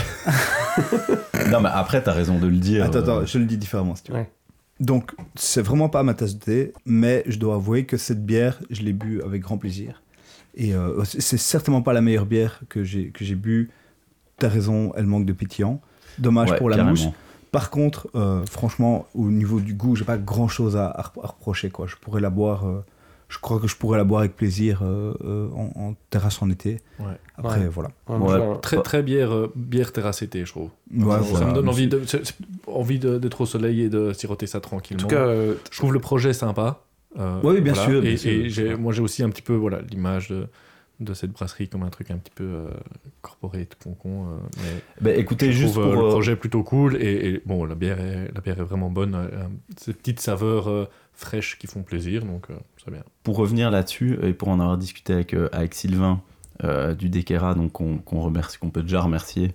Non, 1.51 1.59
mais 1.61 1.69
après, 1.71 2.01
t'as 2.01 2.13
raison 2.13 2.39
de 2.39 2.47
le 2.47 2.57
dire. 2.57 2.85
Attends, 2.85 2.99
attends, 2.99 3.25
je 3.25 3.37
le 3.37 3.45
dis 3.45 3.57
différemment 3.57 3.95
si 3.95 4.03
tu 4.03 4.11
veux. 4.11 4.19
Ouais. 4.19 4.29
Donc, 4.79 5.11
c'est 5.35 5.61
vraiment 5.61 5.89
pas 5.89 6.01
ma 6.03 6.13
tasse 6.13 6.35
de 6.35 6.39
thé, 6.43 6.73
mais 6.85 7.23
je 7.27 7.37
dois 7.37 7.55
avouer 7.55 7.85
que 7.85 7.97
cette 7.97 8.25
bière, 8.25 8.59
je 8.69 8.81
l'ai 8.81 8.93
bu 8.93 9.21
avec 9.21 9.41
grand 9.41 9.57
plaisir. 9.57 10.01
Et 10.55 10.73
euh, 10.73 11.03
c'est 11.03 11.21
c'est 11.21 11.37
certainement 11.37 11.81
pas 11.81 11.93
la 11.93 12.01
meilleure 12.01 12.25
bière 12.25 12.61
que 12.69 12.83
j'ai 12.83 13.09
que 13.09 13.23
j'ai 13.23 13.35
bu. 13.35 13.69
T'as 14.37 14.49
raison, 14.49 14.91
elle 14.95 15.05
manque 15.05 15.25
de 15.25 15.33
pétillant. 15.33 15.81
Dommage 16.19 16.51
ouais, 16.51 16.57
pour 16.57 16.69
la 16.69 16.75
carrément. 16.77 16.91
mousse. 16.91 17.07
Par 17.51 17.69
contre, 17.69 18.07
euh, 18.15 18.45
franchement, 18.45 19.07
au 19.13 19.29
niveau 19.29 19.59
du 19.59 19.73
goût, 19.73 19.95
j'ai 19.95 20.05
pas 20.05 20.17
grand 20.17 20.47
chose 20.47 20.77
à, 20.77 20.87
à 20.89 21.01
rep- 21.01 21.23
à 21.23 21.27
reprocher. 21.27 21.69
Quoi. 21.69 21.85
Je 21.87 21.95
pourrais 21.97 22.21
la 22.21 22.29
boire. 22.29 22.65
euh, 22.67 22.83
je 23.27 23.39
crois 23.39 23.59
que 23.59 23.67
je 23.67 23.77
pourrais 23.77 23.97
la 23.97 24.03
boire 24.03 24.19
avec 24.21 24.35
plaisir 24.35 24.81
euh, 24.83 25.13
euh, 25.23 25.47
en, 25.55 25.71
en 25.89 25.93
terrasse 26.09 26.41
en 26.41 26.49
été. 26.49 26.79
Ouais. 26.99 27.05
Après, 27.37 27.59
Ouais. 27.61 27.67
voilà. 27.67 27.89
Ouais, 28.09 28.57
Très, 28.61 28.81
très 28.81 29.03
bière, 29.03 29.31
euh, 29.33 29.51
bière 29.55 29.93
terracétée, 29.93 30.43
je 30.45 30.51
trouve. 30.51 30.69
Ouais, 30.93 31.13
ça 31.15 31.17
voilà. 31.21 31.45
me 31.47 31.53
donne 31.53 31.69
envie 31.69 31.87
de- 31.87 32.01
envie 32.67 32.99
de- 32.99 33.17
d'être 33.17 33.39
au 33.41 33.45
soleil 33.45 33.81
et 33.83 33.89
de 33.89 34.11
siroter 34.13 34.47
ça 34.47 34.57
En 34.57 34.61
tranquillement. 34.61 35.01
tout 35.03 35.07
cas, 35.07 35.25
euh, 35.27 35.55
je 35.71 35.77
trouve 35.77 35.93
le 35.93 35.99
projet 35.99 36.33
sympa. 36.33 36.81
euh, 37.19 37.39
Oui, 37.43 37.59
bien 37.61 37.73
voilà. 37.73 37.89
sûr, 37.89 38.01
bien 38.01 38.11
Et, 38.11 38.17
sûr. 38.17 38.31
et 38.31 38.49
j'ai- 38.49 38.75
moi, 38.75 38.91
j'ai 38.93 39.01
aussi 39.01 39.23
un 39.23 39.29
petit 39.29 39.41
peu 39.41 39.53
voilà 39.55 39.79
l'image 39.89 40.29
de, 40.29 40.47
de 41.01 41.13
cette 41.13 41.31
brasserie 41.31 41.67
comme 41.67 41.83
un 41.83 41.89
truc 41.89 42.11
un 42.11 42.17
petit 42.17 42.31
peu 42.33 42.43
euh, 42.43 42.69
corporate, 43.21 43.75
con-con. 43.83 44.27
euh, 44.27 44.37
mais 44.61 44.81
Bah, 45.01 45.13
écoutez, 45.15 45.47
je 45.51 45.57
juste 45.59 45.73
trouve 45.73 45.83
pour. 45.85 45.93
euh, 45.93 46.01
le 46.03 46.07
euh, 46.07 46.11
projet 46.11 46.35
plutôt 46.35 46.63
cool. 46.63 46.95
Et, 46.95 47.29
et 47.29 47.41
bon, 47.45 47.65
la 47.65 47.75
bière 47.75 47.99
est, 47.99 48.31
la 48.33 48.41
bière 48.41 48.59
est 48.59 48.63
vraiment 48.63 48.89
bonne. 48.89 49.15
euh, 49.15 49.43
ces 49.77 49.93
petites 49.93 50.19
saveurs 50.19 50.89
fraîches 51.13 51.57
qui 51.59 51.67
font 51.67 51.83
plaisir, 51.83 52.23
donc 52.23 52.47
c'est 52.83 52.91
bien. 52.91 53.03
pour 53.23 53.35
revenir 53.37 53.69
là-dessus 53.71 54.17
et 54.23 54.33
pour 54.33 54.47
en 54.49 54.59
avoir 54.59 54.77
discuté 54.77 55.13
avec, 55.13 55.35
avec 55.51 55.73
Sylvain 55.73 56.21
du 56.97 57.09
Dekera, 57.09 57.55
donc 57.55 57.71
qu'on 57.73 58.19
remercie, 58.21 58.57
qu'on 58.59 58.69
peut 58.69 58.83
déjà 58.83 59.01
remercier 59.01 59.53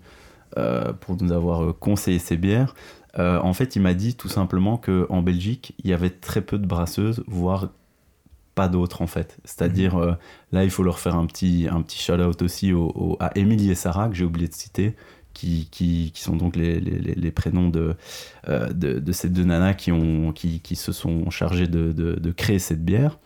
pour 1.01 1.17
nous 1.23 1.33
avoir 1.33 1.77
conseillé 1.79 2.19
ces 2.19 2.37
bières. 2.37 2.75
en 3.17 3.53
fait, 3.53 3.77
il 3.77 3.83
m'a 3.83 3.95
dit 3.95 4.15
tout 4.17 4.29
simplement 4.29 4.77
que 4.77 5.07
en 5.09 5.23
Belgique, 5.23 5.75
il 5.83 5.91
y 5.91 5.93
avait 5.95 6.11
très 6.11 6.41
peu 6.43 6.59
de 6.59 6.67
brasseuses, 6.67 7.23
voire 7.27 7.71
pas 8.57 8.69
d'autres 8.69 9.03
en 9.03 9.07
fait. 9.07 9.39
C'est-à-dire, 9.45 9.97
euh, 9.97 10.15
là, 10.53 10.65
il 10.65 10.71
faut 10.71 10.83
leur 10.83 10.99
faire 10.99 11.15
un 11.17 11.27
petit, 11.27 11.69
un 11.71 11.83
petit 11.83 12.01
shout-out 12.03 12.43
aussi 12.43 12.73
au, 12.73 12.87
au- 12.97 13.17
à 13.21 13.31
Émilie 13.39 13.71
et 13.71 13.77
Sarah, 13.77 14.09
que 14.09 14.17
j'ai 14.17 14.25
oublié 14.25 14.49
de 14.49 14.55
citer, 14.55 14.97
qui, 15.35 15.69
qui, 15.71 16.13
qui 16.15 16.23
sont 16.23 16.37
donc 16.37 16.57
les, 16.57 16.81
les, 16.81 17.31
prénoms 17.31 17.69
de, 17.69 17.95
euh, 18.49 18.69
de, 18.73 18.99
de 19.01 19.13
ces 19.13 19.29
deux 19.29 19.45
nanas 19.45 19.75
qui, 19.75 19.93
ont, 19.93 20.33
qui, 20.33 20.61
qui 20.61 20.77
se 20.77 20.93
sont 20.93 21.31
chargées 21.31 21.69
de, 21.69 21.93
de, 21.93 22.15
de 22.15 22.31
créer 22.33 22.59
cette 22.59 22.85
bière. 22.85 23.19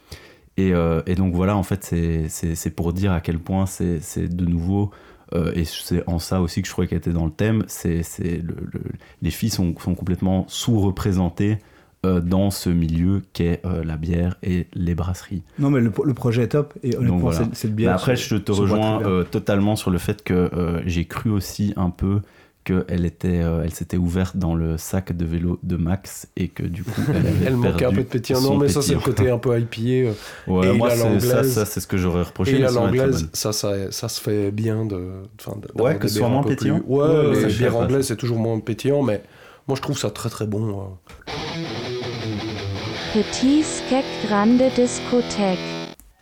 Et, 0.57 0.73
euh, 0.75 1.03
et 1.07 1.15
donc 1.15 1.35
voilà, 1.35 1.57
en 1.57 1.63
fait, 1.63 1.85
c'est- 1.85 2.29
pour 2.77 2.93
dire 2.93 3.13
à 3.13 3.21
quel 3.21 3.39
point 3.39 3.67
c'est 3.67 4.01
de 4.29 4.45
nouveau, 4.47 4.91
euh, 5.35 5.53
et 5.55 5.65
c'est 5.65 6.07
en 6.09 6.19
ça 6.19 6.41
aussi 6.43 6.61
que 6.63 6.69
je 6.69 6.73
trouvais 6.73 6.89
qu'elle 6.89 6.99
était 6.99 7.13
dans 7.13 7.25
le 7.27 7.31
thème, 7.33 7.65
c'est 7.69 8.03
c'est 8.03 8.39
le- 8.39 8.57
le- 8.73 8.83
les 9.23 9.31
filles 9.31 9.51
sont, 9.51 9.75
sont 9.79 9.95
complètement 9.95 10.45
sous-représentées 10.49 11.59
euh, 12.07 12.21
dans 12.21 12.51
ce 12.51 12.71
milieu 12.71 13.23
qu'est 13.35 13.61
euh, 13.67 13.85
la 13.85 13.97
bière 13.97 14.37
et 14.43 14.67
les 14.75 14.95
brasseries. 14.95 15.43
Non, 15.59 15.69
mais 15.71 15.81
le, 15.81 15.93
le 16.05 16.15
projet 16.15 16.45
est 16.45 16.49
top. 16.49 16.73
Et 16.83 16.97
honnêtement, 16.97 17.09
Donc 17.17 17.21
voilà. 17.21 17.39
cette, 17.39 17.55
cette 17.55 17.75
bière. 17.75 17.91
Mais 17.91 17.95
après, 17.95 18.17
se- 18.17 18.29
je 18.29 18.37
te 18.37 18.53
rejoins 18.53 19.03
euh, 19.03 19.25
totalement 19.25 19.77
sur 19.77 19.91
le 19.91 19.99
fait 19.99 20.23
que 20.25 20.51
euh, 20.55 20.81
j'ai 20.87 21.05
cru 21.05 21.31
aussi 21.31 21.75
un 21.77 21.91
peu 21.91 22.21
qu'elle 22.65 23.07
était, 23.07 23.41
euh, 23.43 23.63
elle 23.65 23.73
s'était 23.73 23.97
ouverte 23.97 24.37
dans 24.37 24.55
le 24.55 24.77
sac 24.77 25.17
de 25.17 25.25
vélo 25.25 25.59
de 25.63 25.77
Max 25.77 26.29
et 26.37 26.49
que 26.49 26.63
du 26.63 26.85
coup, 26.85 27.01
elle, 27.09 27.17
avait 27.27 27.47
elle 27.47 27.57
manquait 27.57 27.87
un 27.87 27.91
peu 27.91 27.97
de 27.99 28.03
pétillant. 28.03 28.41
Non, 28.43 28.59
mais 28.59 28.69
ça 28.69 28.83
c'est 28.83 28.95
le 28.95 29.01
côté 29.01 29.31
un 29.31 29.39
peu 29.39 29.59
IPA. 29.59 29.81
euh, 29.81 30.13
Ouais, 30.47 30.69
et 30.69 30.73
moi, 30.73 30.91
ça, 30.91 31.05
l'anglaise. 31.09 31.53
ça, 31.53 31.65
c'est 31.67 31.81
ce 31.81 31.87
que 31.87 31.97
j'aurais 31.97 32.23
reproché. 32.23 32.53
Et 32.53 32.55
mais 32.57 32.61
la 32.61 32.69
sinon, 32.69 32.89
elle 32.89 32.95
est 32.95 32.99
très 32.99 33.07
anglaise, 33.07 33.21
bonne. 33.23 33.31
ça, 33.35 33.53
ça, 33.53 33.91
ça 33.91 34.09
se 34.09 34.21
fait 34.21 34.51
bien 34.51 34.85
de. 34.85 35.09
enfin, 35.41 35.59
de- 35.59 35.83
Ouais, 35.83 35.97
que 35.99 36.07
ce 36.09 36.19
soit 36.19 36.29
moins 36.29 36.43
pétillant. 36.45 36.81
plus- 36.81 36.87
Ouais, 36.89 37.07
Ouais, 37.09 37.47
les 37.47 37.53
bières 37.55 37.77
anglaises, 37.77 38.07
c'est 38.09 38.17
toujours 38.17 38.39
moins 38.39 38.59
pétillant, 38.61 39.03
mais 39.03 39.23
moi 39.69 39.75
je 39.77 39.83
trouve 39.83 39.99
ça 39.99 40.11
très 40.11 40.29
très 40.29 40.47
bon. 40.47 40.91
Petit 43.13 43.65
Skek 43.65 44.05
Grande 44.25 44.63
Discotheque. 44.77 45.59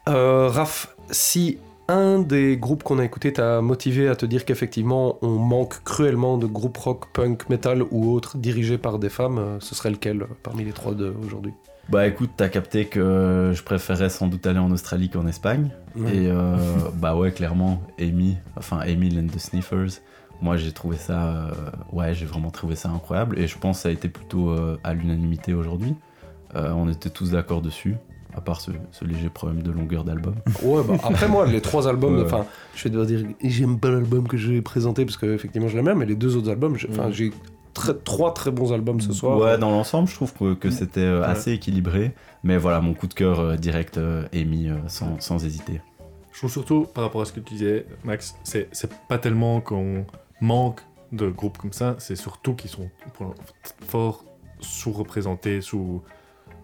Euh, 0.09 0.49
Raph, 0.49 0.97
si 1.11 1.59
un 1.86 2.18
des 2.18 2.57
groupes 2.57 2.82
qu'on 2.82 2.99
a 2.99 3.05
écouté 3.05 3.30
t'a 3.34 3.61
motivé 3.61 4.09
à 4.09 4.16
te 4.16 4.24
dire 4.24 4.47
qu'effectivement 4.47 5.18
on 5.20 5.36
manque 5.36 5.84
cruellement 5.84 6.39
de 6.39 6.47
groupes 6.47 6.78
rock, 6.78 7.12
punk, 7.12 7.51
metal 7.51 7.82
ou 7.91 8.11
autres 8.11 8.39
dirigés 8.39 8.78
par 8.78 8.99
des 8.99 9.11
femmes, 9.11 9.36
euh, 9.36 9.61
ce 9.61 9.74
serait 9.74 9.91
lequel 9.91 10.22
euh, 10.22 10.26
parmi 10.43 10.64
les 10.64 10.72
trois 10.72 10.95
d'aujourd'hui 10.95 11.53
Bah 11.91 12.07
écoute, 12.07 12.30
t'as 12.39 12.49
capté 12.49 12.86
que 12.86 13.53
je 13.55 13.62
préférais 13.62 14.09
sans 14.09 14.26
doute 14.26 14.47
aller 14.47 14.59
en 14.59 14.70
Australie 14.70 15.11
qu'en 15.11 15.26
Espagne. 15.26 15.68
Et 16.07 16.28
euh, 16.30 16.57
bah 16.95 17.14
ouais, 17.16 17.32
clairement, 17.32 17.82
Amy, 18.01 18.39
enfin 18.57 18.78
Amy 18.78 19.14
and 19.18 19.26
the 19.26 19.39
Sniffers, 19.39 20.01
moi 20.41 20.57
j'ai 20.57 20.72
trouvé 20.72 20.97
ça, 20.97 21.28
euh, 21.28 21.51
ouais, 21.93 22.14
j'ai 22.14 22.26
vraiment 22.26 22.51
trouvé 22.51 22.76
ça 22.76 22.89
incroyable. 22.89 23.39
Et 23.39 23.47
je 23.47 23.59
pense 23.59 23.78
que 23.78 23.82
ça 23.82 23.89
a 23.89 23.93
été 23.93 24.09
plutôt 24.09 24.51
euh, 24.51 24.78
à 24.84 24.95
l'unanimité 24.95 25.53
aujourd'hui. 25.55 25.95
Euh, 26.55 26.71
on 26.73 26.89
était 26.89 27.11
tous 27.11 27.33
d'accord 27.33 27.61
dessus, 27.63 27.97
à 28.35 28.41
part 28.41 28.61
ce, 28.61 28.71
ce 28.93 29.05
léger 29.05 29.29
problème 29.29 29.63
de 29.63 29.71
longueur 29.71 30.05
d'album. 30.05 30.35
Ouais, 30.63 30.83
bah, 30.87 30.95
après 31.03 31.29
moi, 31.29 31.47
les 31.47 31.61
trois 31.61 31.87
albums, 31.89 32.17
Ouais. 32.17 32.25
enfin, 32.25 32.47
je 32.75 32.85
vais 32.85 32.91
devoir 32.91 33.07
dire, 33.07 33.25
j'aime 33.43 33.79
pas 33.79 33.91
l'album 33.91 34.27
que 34.29 34.37
j'ai 34.37 34.63
présenté 34.63 35.05
parce 35.05 35.17
qu'effectivement 35.17 35.69
je 35.69 35.77
l'aime 35.77 35.85
bien, 35.87 35.95
mais 35.95 36.07
les 36.07 36.15
deux 36.17 36.37
autres 36.37 36.51
albums, 36.51 36.77
j'ai- 36.77 36.89
enfin, 36.91 37.07
Mhm. 37.09 37.13
j'ai 37.13 37.33
très, 37.75 37.95
trois 37.95 38.33
très 38.35 38.51
bons 38.51 38.73
albums 38.73 39.01
ce 39.01 39.13
soir. 39.13 39.39
Ouais, 39.39 39.59
dans 39.59 39.71
l'ensemble, 39.71 40.09
je 40.09 40.15
trouve 40.15 40.33
que, 40.33 40.55
que 40.55 40.71
c'était 40.71 41.01
euh, 41.01 41.21
Ouais. 41.21 41.27
assez 41.27 41.53
équilibré. 41.53 42.13
Mais 42.45 42.57
voilà, 42.57 42.81
mon 42.81 42.95
coup 42.95 43.07
de 43.09 43.15
cœur 43.15 43.41
euh, 43.41 43.57
direct 43.57 43.99
euh, 43.99 44.25
est 44.33 44.45
mis 44.45 44.69
euh, 44.69 44.77
sans, 44.87 45.21
sans 45.21 45.45
hésiter. 45.45 45.81
Je 46.33 46.39
trouve 46.39 46.51
surtout, 46.53 46.87
par 46.95 47.05
rapport 47.05 47.21
à 47.21 47.25
ce 47.25 47.33
que 47.33 47.41
tu 47.41 47.55
disais, 47.55 47.85
Max, 48.05 48.37
c'est 48.45 48.69
c'est 48.73 48.91
pas 49.09 49.19
tellement 49.19 49.61
qu'on 49.61 50.07
manque 50.41 50.81
de 51.13 51.29
groupes 51.29 51.59
comme 51.59 51.73
ça, 51.73 51.97
c'est 51.99 52.15
surtout 52.17 52.55
qu'ils 52.55 52.71
sont 52.71 52.89
fort 53.87 54.25
sous-représentés, 54.61 55.61
sous. 55.61 56.03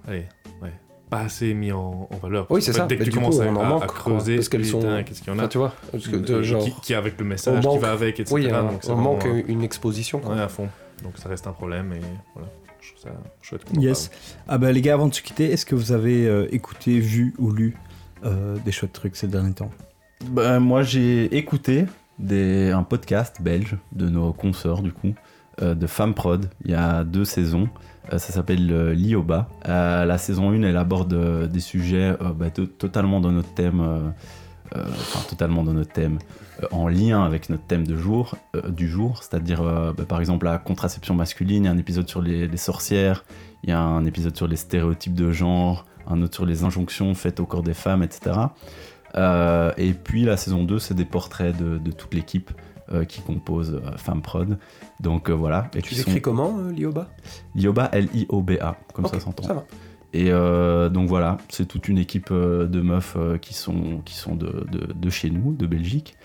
Allez, 0.06 0.26
ouais. 0.62 0.72
Pas 1.10 1.20
assez 1.20 1.54
mis 1.54 1.70
en, 1.72 2.08
en 2.10 2.16
valeur. 2.22 2.46
Oui, 2.50 2.62
c'est 2.62 2.72
ça. 2.72 2.86
Dès 2.86 2.96
que 2.96 3.04
tu 3.04 3.10
commences 3.10 3.40
à, 3.40 3.44
en 3.46 3.56
à- 3.60 3.64
manque, 3.68 3.82
à 3.84 3.86
quoi, 3.86 3.96
creuser, 3.96 4.36
parce 4.36 4.48
qu'elles 4.48 4.64
sont- 4.66 4.80
putain, 4.80 5.02
qu'est-ce 5.02 5.20
qu'il 5.22 5.32
y 5.32 5.36
en 5.36 5.38
a 5.38 5.42
Enfin, 5.42 5.48
tu 5.48 5.58
vois, 5.58 5.72
parce 5.92 6.08
que, 6.08 6.16
de- 6.16 6.34
Euh, 6.34 6.42
genre- 6.42 6.64
qui, 6.64 6.72
qui 6.82 6.94
avec 6.94 7.18
le 7.18 7.24
message 7.24 7.60
qui 7.66 7.78
va 7.78 7.92
avec, 7.92 8.20
etc. 8.20 8.34
Oui, 8.34 8.50
un- 8.50 8.62
donc 8.64 8.80
on 8.88 8.96
manque 8.96 9.26
une 9.46 9.62
exposition. 9.62 10.18
quoi. 10.20 10.34
Ouais, 10.34 10.40
à 10.40 10.48
fond. 10.48 10.68
Donc 11.02 11.12
ça 11.18 11.28
reste 11.28 11.46
un 11.46 11.52
problème 11.52 11.92
et 11.92 12.00
voilà. 12.34 12.48
Je 12.80 12.90
trouve 12.90 13.02
ça 13.02 13.10
chouette. 13.42 13.62
Yes. 13.78 14.10
Ah 14.48 14.58
bah 14.58 14.72
les 14.72 14.80
gars, 14.82 14.94
avant 14.94 15.08
de 15.08 15.14
se 15.14 15.22
quitter, 15.22 15.50
est-ce 15.52 15.64
que 15.66 15.74
vous 15.74 15.92
avez 15.92 16.26
euh, 16.26 16.46
écouté, 16.52 16.98
vu 17.00 17.34
ou 17.38 17.50
lu 17.50 17.76
euh, 18.24 18.56
des 18.64 18.72
chouettes 18.72 18.92
trucs 18.92 19.16
ces 19.16 19.26
derniers 19.28 19.52
temps? 19.54 19.70
Bah, 20.30 20.58
moi, 20.60 20.82
j'ai 20.82 21.34
écouté 21.36 21.84
des, 22.18 22.70
un 22.70 22.82
podcast 22.82 23.36
belge 23.42 23.76
de 23.92 24.08
nos 24.08 24.32
consoeurs, 24.32 24.82
du 24.82 24.92
coup, 24.92 25.14
euh, 25.62 25.74
de 25.74 25.86
Femme 25.86 26.14
Prod, 26.14 26.48
il 26.64 26.70
y 26.70 26.74
a 26.74 27.04
deux 27.04 27.24
saisons. 27.24 27.68
Euh, 28.12 28.18
ça 28.18 28.32
s'appelle 28.32 28.70
euh, 28.70 28.94
l'IOBA. 28.94 29.48
Euh, 29.68 30.04
la 30.04 30.18
saison 30.18 30.50
1, 30.50 30.62
elle 30.62 30.76
aborde 30.76 31.48
des 31.48 31.60
sujets 31.60 32.16
bah, 32.36 32.50
to- 32.50 32.66
totalement 32.66 33.20
dans 33.20 33.32
notre 33.32 33.52
thème, 33.54 34.12
totalement 35.28 35.62
dans 35.62 35.72
notre 35.72 35.92
thème, 35.92 36.18
en 36.72 36.88
lien 36.88 37.24
avec 37.24 37.48
notre 37.48 37.64
thème 37.64 37.86
de 37.86 37.96
jour, 37.96 38.36
du 38.68 38.88
jour, 38.88 39.22
c'est-à-dire 39.22 39.62
bah, 39.96 40.04
par 40.08 40.20
exemple 40.20 40.46
la 40.46 40.58
contraception 40.58 41.14
masculine, 41.14 41.64
il 41.64 41.66
y 41.66 41.68
a 41.68 41.72
un 41.72 41.78
épisode 41.78 42.08
sur 42.08 42.20
les, 42.20 42.56
sorcières, 42.56 43.24
il 43.62 43.70
y 43.70 43.72
a 43.72 43.80
un 43.80 44.04
épisode 44.04 44.36
sur 44.36 44.48
les 44.48 44.56
stéréotypes 44.56 45.14
de 45.14 45.30
genre, 45.30 45.86
un 46.08 46.22
autre 46.22 46.34
sur 46.34 46.46
les 46.46 46.64
injonctions 46.64 47.14
faites 47.14 47.40
au 47.40 47.46
corps 47.46 47.62
des 47.62 47.74
femmes, 47.74 48.02
etc. 48.02 48.32
Et 49.76 49.92
puis 49.92 50.24
la 50.24 50.36
saison 50.36 50.64
2, 50.64 50.78
c'est 50.78 50.94
des 50.94 51.04
portraits 51.04 51.56
de, 51.56 51.90
toute 51.92 52.14
l'équipe 52.14 52.50
qui 53.04 53.20
compose 53.22 53.80
euh, 53.84 53.96
Femme 53.96 54.22
Prod. 54.22 54.58
Donc 55.00 55.30
euh, 55.30 55.32
voilà. 55.34 55.70
Et 55.76 55.82
Tu 55.82 55.94
l'écris 55.94 56.12
sont- 56.12 56.20
comment, 56.20 56.58
euh, 56.58 56.70
Lioba? 56.72 57.08
Lioba, 57.54 57.88
L-I-O-B-A, 57.92 58.76
comme 58.92 59.06
ça 59.06 59.20
s'entend. 59.20 59.42
ça 59.44 59.54
va. 59.54 59.64
Et 60.12 60.30
euh, 60.30 60.88
donc 60.88 61.08
voilà, 61.08 61.38
c'est 61.48 61.66
toute 61.66 61.88
une 61.88 61.98
équipe 61.98 62.28
euh, 62.30 62.66
de 62.66 62.80
meufs 62.80 63.14
euh, 63.16 63.36
qui 63.36 63.52
sont, 63.52 64.00
qui 64.04 64.14
sont 64.14 64.36
de, 64.36 64.64
de- 64.70 64.92
de 64.92 65.10
chez 65.10 65.28
nous, 65.28 65.52
de 65.54 65.66
Belgique, 65.66 66.16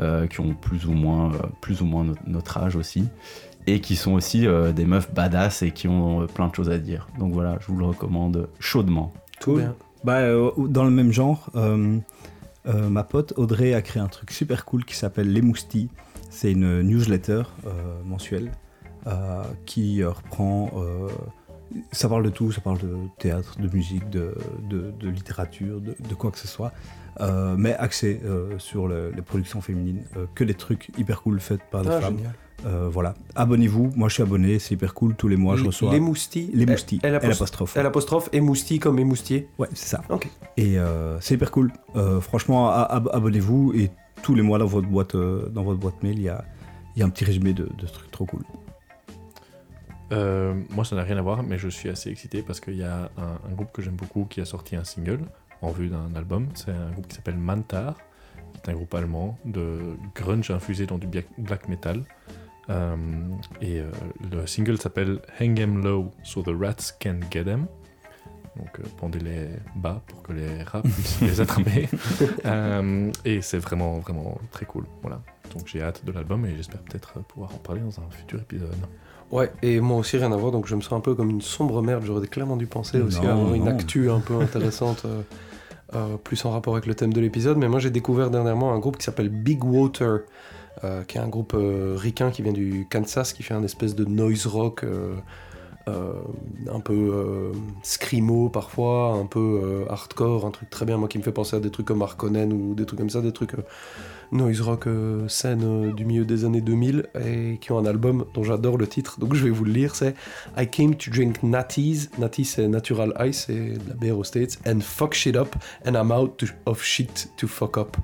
euh, 0.00 0.26
qui 0.26 0.40
ont 0.40 0.52
plus 0.54 0.84
ou 0.86 0.92
moins, 0.92 1.32
euh, 1.32 1.38
plus 1.62 1.80
ou 1.80 1.86
moins 1.86 2.04
no- 2.04 2.14
notre 2.26 2.58
âge 2.58 2.76
aussi, 2.76 3.04
et 3.66 3.80
qui 3.80 3.96
sont 3.96 4.12
aussi 4.12 4.46
euh, 4.46 4.72
des 4.72 4.84
meufs 4.84 5.14
badass 5.14 5.62
et 5.62 5.70
qui 5.70 5.88
ont 5.88 6.22
euh, 6.22 6.26
plein 6.26 6.48
de 6.48 6.54
choses 6.54 6.68
à 6.68 6.76
dire. 6.76 7.08
Donc 7.18 7.32
voilà, 7.32 7.56
je 7.60 7.68
vous 7.68 7.78
le 7.78 7.86
recommande 7.86 8.48
chaudement. 8.60 9.14
Cool. 9.42 9.72
Bah, 10.04 10.18
euh, 10.18 10.50
dans 10.68 10.84
le 10.84 10.90
même 10.90 11.10
genre, 11.12 11.48
euh, 11.54 11.96
euh, 12.66 12.88
ma 12.90 13.02
pote 13.02 13.32
Audrey 13.38 13.72
a 13.72 13.80
créé 13.80 14.02
un 14.02 14.08
truc 14.08 14.30
super 14.30 14.66
cool 14.66 14.84
qui 14.84 14.94
s'appelle 14.94 15.32
Les 15.32 15.40
Moustilles. 15.40 15.88
C'est 16.40 16.52
une 16.52 16.82
newsletter 16.82 17.42
euh, 17.66 17.70
mensuelle 18.04 18.52
euh, 19.08 19.42
qui 19.66 20.04
reprend. 20.04 20.70
euh, 20.76 21.08
ça 21.90 22.08
parle 22.08 22.22
de 22.22 22.30
tout, 22.30 22.52
ça 22.52 22.60
parle 22.60 22.78
de 22.78 22.94
théâtre, 23.18 23.58
de 23.60 23.68
musique, 23.74 24.08
de, 24.08 24.36
de- 24.70 24.92
de 25.00 25.08
littérature, 25.08 25.80
de, 25.80 25.96
de 26.08 26.14
quoi 26.14 26.30
que 26.30 26.38
ce 26.38 26.46
soit, 26.46 26.70
euh, 27.20 27.56
mais 27.58 27.74
axé 27.74 28.20
euh, 28.24 28.56
sur 28.58 28.86
le- 28.86 29.10
les 29.16 29.22
productions 29.22 29.60
féminines, 29.60 30.04
euh, 30.16 30.26
que 30.36 30.44
des 30.44 30.54
trucs 30.54 30.90
hyper 30.96 31.22
cool 31.22 31.40
faits 31.40 31.60
par 31.72 31.82
des 31.82 31.88
Ah, 31.90 32.00
femmes. 32.00 32.18
voilà, 32.92 33.14
abonnez-vous. 33.34 33.90
Moi, 33.96 34.08
je 34.08 34.14
suis 34.14 34.22
abonné, 34.22 34.60
c'est 34.60 34.74
hyper 34.74 34.94
cool. 34.94 35.16
Tous 35.16 35.26
les 35.26 35.36
mois, 35.36 35.56
je 35.56 35.64
reçois 35.64 35.90
Les 35.92 35.98
moustilles. 36.00 36.50
Les 36.54 36.66
moustilles. 36.66 37.00
L 37.02 37.18
L 37.20 37.32
apostrophe. 37.32 37.76
L 37.76 37.84
apostrophe 37.84 38.28
et 38.32 38.40
moustilles 38.40 38.78
comme 38.78 39.00
émoustier. 39.00 39.48
Ouais, 39.58 39.68
c'est 39.74 39.88
ça. 39.88 40.02
Ok. 40.08 40.28
Et 40.56 40.76
c'est 41.20 41.34
hyper 41.34 41.50
cool. 41.50 41.72
Franchement, 42.20 42.70
abonnez-vous 42.70 43.72
et 43.74 43.90
tous 44.28 44.34
les 44.34 44.42
mois 44.42 44.58
dans 44.58 44.66
votre 44.66 44.86
boîte, 44.86 45.14
euh, 45.14 45.48
dans 45.48 45.62
votre 45.62 45.80
boîte 45.80 46.02
mail, 46.02 46.18
il 46.18 46.24
y 46.24 46.28
a, 46.28 46.44
un 47.00 47.08
petit 47.08 47.24
résumé 47.24 47.54
de, 47.54 47.64
de 47.64 47.86
trucs 47.86 48.10
trop 48.10 48.26
cool. 48.26 48.42
Euh, 50.12 50.52
moi, 50.68 50.84
ça 50.84 50.96
n'a 50.96 51.02
rien 51.02 51.16
à 51.16 51.22
voir, 51.22 51.42
mais 51.42 51.56
je 51.56 51.70
suis 51.70 51.88
assez 51.88 52.10
excité 52.10 52.42
parce 52.42 52.60
qu'il 52.60 52.76
y 52.76 52.82
a 52.82 53.10
un, 53.16 53.54
groupe 53.54 53.72
que 53.72 53.80
j'aime 53.80 53.96
beaucoup 53.96 54.26
qui 54.26 54.42
a 54.42 54.44
sorti 54.44 54.76
un 54.76 54.84
single 54.84 55.20
en 55.62 55.70
vue 55.70 55.88
d'un 55.88 56.14
album. 56.14 56.46
C'est 56.52 56.72
un 56.72 56.90
groupe 56.90 57.08
qui 57.08 57.16
s'appelle 57.16 57.38
Mantar, 57.38 57.96
qui 58.52 58.60
est 58.60 58.70
un 58.70 58.74
groupe 58.74 58.92
allemand 58.92 59.38
de 59.46 59.96
grunge 60.14 60.50
infusé 60.50 60.84
dans 60.84 60.98
du 60.98 61.06
black 61.06 61.66
metal. 61.66 62.02
Euh, 62.68 62.96
et 63.62 63.80
le 64.30 64.46
single 64.46 64.76
s'appelle 64.78 65.22
Hang 65.40 65.58
'em 65.58 65.82
low 65.82 66.10
so 66.22 66.42
the 66.42 66.54
rats 66.54 66.92
can 67.00 67.20
get 67.30 67.48
'em. 67.48 67.66
Donc, 68.58 68.80
euh, 68.80 68.82
pendez-les 68.98 69.48
bas 69.76 70.02
pour 70.06 70.22
que 70.22 70.32
les 70.32 70.62
rats 70.62 70.82
puissent 70.82 71.20
les 71.22 71.40
attraper. 71.40 71.88
Euh, 72.44 73.10
et 73.24 73.42
c'est 73.42 73.58
vraiment, 73.58 73.98
vraiment 73.98 74.38
très 74.52 74.66
cool. 74.66 74.84
Voilà. 75.02 75.20
Donc, 75.54 75.66
j'ai 75.66 75.82
hâte 75.82 76.04
de 76.04 76.12
l'album 76.12 76.44
et 76.46 76.56
j'espère 76.56 76.80
peut-être 76.80 77.20
pouvoir 77.24 77.54
en 77.54 77.58
parler 77.58 77.80
dans 77.80 78.00
un 78.00 78.10
futur 78.10 78.40
épisode. 78.40 78.74
Ouais, 79.30 79.52
et 79.62 79.80
moi 79.80 79.98
aussi 79.98 80.16
rien 80.16 80.32
à 80.32 80.36
voir, 80.36 80.52
donc 80.52 80.66
je 80.66 80.74
me 80.74 80.80
sens 80.80 80.92
un 80.92 81.00
peu 81.00 81.14
comme 81.14 81.28
une 81.30 81.42
sombre 81.42 81.82
merde. 81.82 82.02
J'aurais 82.06 82.26
clairement 82.26 82.56
dû 82.56 82.66
penser 82.66 83.00
aussi 83.00 83.20
Non, 83.20 83.28
à 83.28 83.32
avoir 83.32 83.54
une 83.54 83.64
non. 83.64 83.72
actu 83.72 84.10
un 84.10 84.20
peu 84.20 84.34
intéressante, 84.40 85.02
euh, 85.04 85.20
euh, 85.94 86.16
plus 86.16 86.42
en 86.46 86.50
rapport 86.50 86.74
avec 86.74 86.86
le 86.86 86.94
thème 86.94 87.12
de 87.12 87.20
l'épisode. 87.20 87.58
Mais 87.58 87.68
moi 87.68 87.78
j'ai 87.78 87.90
découvert 87.90 88.30
dernièrement 88.30 88.72
un 88.72 88.78
groupe 88.78 88.96
qui 88.96 89.04
s'appelle 89.04 89.28
Big 89.28 89.62
Water, 89.62 90.20
euh, 90.82 91.04
qui 91.04 91.18
est 91.18 91.20
un 91.20 91.28
groupe 91.28 91.52
euh, 91.54 91.94
ricain 91.98 92.30
qui 92.30 92.40
vient 92.42 92.52
du 92.54 92.86
Kansas, 92.90 93.34
qui 93.34 93.42
fait 93.42 93.54
un 93.54 93.62
espèce 93.64 93.94
de 93.94 94.06
noise 94.06 94.46
rock. 94.46 94.84
Euh, 95.88 96.12
un 96.72 96.80
peu 96.80 96.92
euh, 96.92 97.52
screamo 97.82 98.48
parfois, 98.48 99.12
un 99.12 99.26
peu 99.26 99.60
euh, 99.62 99.84
hardcore, 99.90 100.44
un 100.44 100.50
truc 100.50 100.68
très 100.70 100.84
bien, 100.84 100.96
moi 100.96 101.08
qui 101.08 101.18
me 101.18 101.22
fait 101.22 101.32
penser 101.32 101.56
à 101.56 101.60
des 101.60 101.70
trucs 101.70 101.86
comme 101.86 102.02
Harkonnen 102.02 102.52
ou 102.52 102.74
des 102.74 102.84
trucs 102.84 102.98
comme 102.98 103.10
ça, 103.10 103.20
des 103.20 103.32
trucs 103.32 103.54
noise 104.30 104.60
rock 104.60 104.86
scène 105.28 105.92
du 105.94 106.04
milieu 106.04 106.24
des 106.26 106.44
années 106.44 106.60
2000 106.60 107.06
et 107.24 107.58
qui 107.60 107.72
ont 107.72 107.78
un 107.78 107.86
album 107.86 108.26
dont 108.34 108.42
j'adore 108.42 108.76
le 108.76 108.86
titre, 108.86 109.18
donc 109.18 109.34
je 109.34 109.44
vais 109.44 109.50
vous 109.50 109.64
le 109.64 109.72
lire, 109.72 109.94
c'est 109.94 110.14
I 110.58 110.68
came 110.68 110.94
to 110.96 111.10
drink 111.10 111.42
natties, 111.42 112.08
natties 112.18 112.44
c'est 112.44 112.68
natural 112.68 113.14
ice, 113.20 113.46
c'est 113.46 113.78
de 113.78 113.88
la 113.88 113.94
bière 113.94 114.24
States, 114.26 114.58
and 114.66 114.80
fuck 114.80 115.14
shit 115.14 115.36
up, 115.36 115.56
and 115.86 115.92
I'm 115.92 116.12
out 116.12 116.44
of 116.66 116.82
shit 116.82 117.30
to 117.38 117.46
fuck 117.46 117.78
up. 117.78 117.96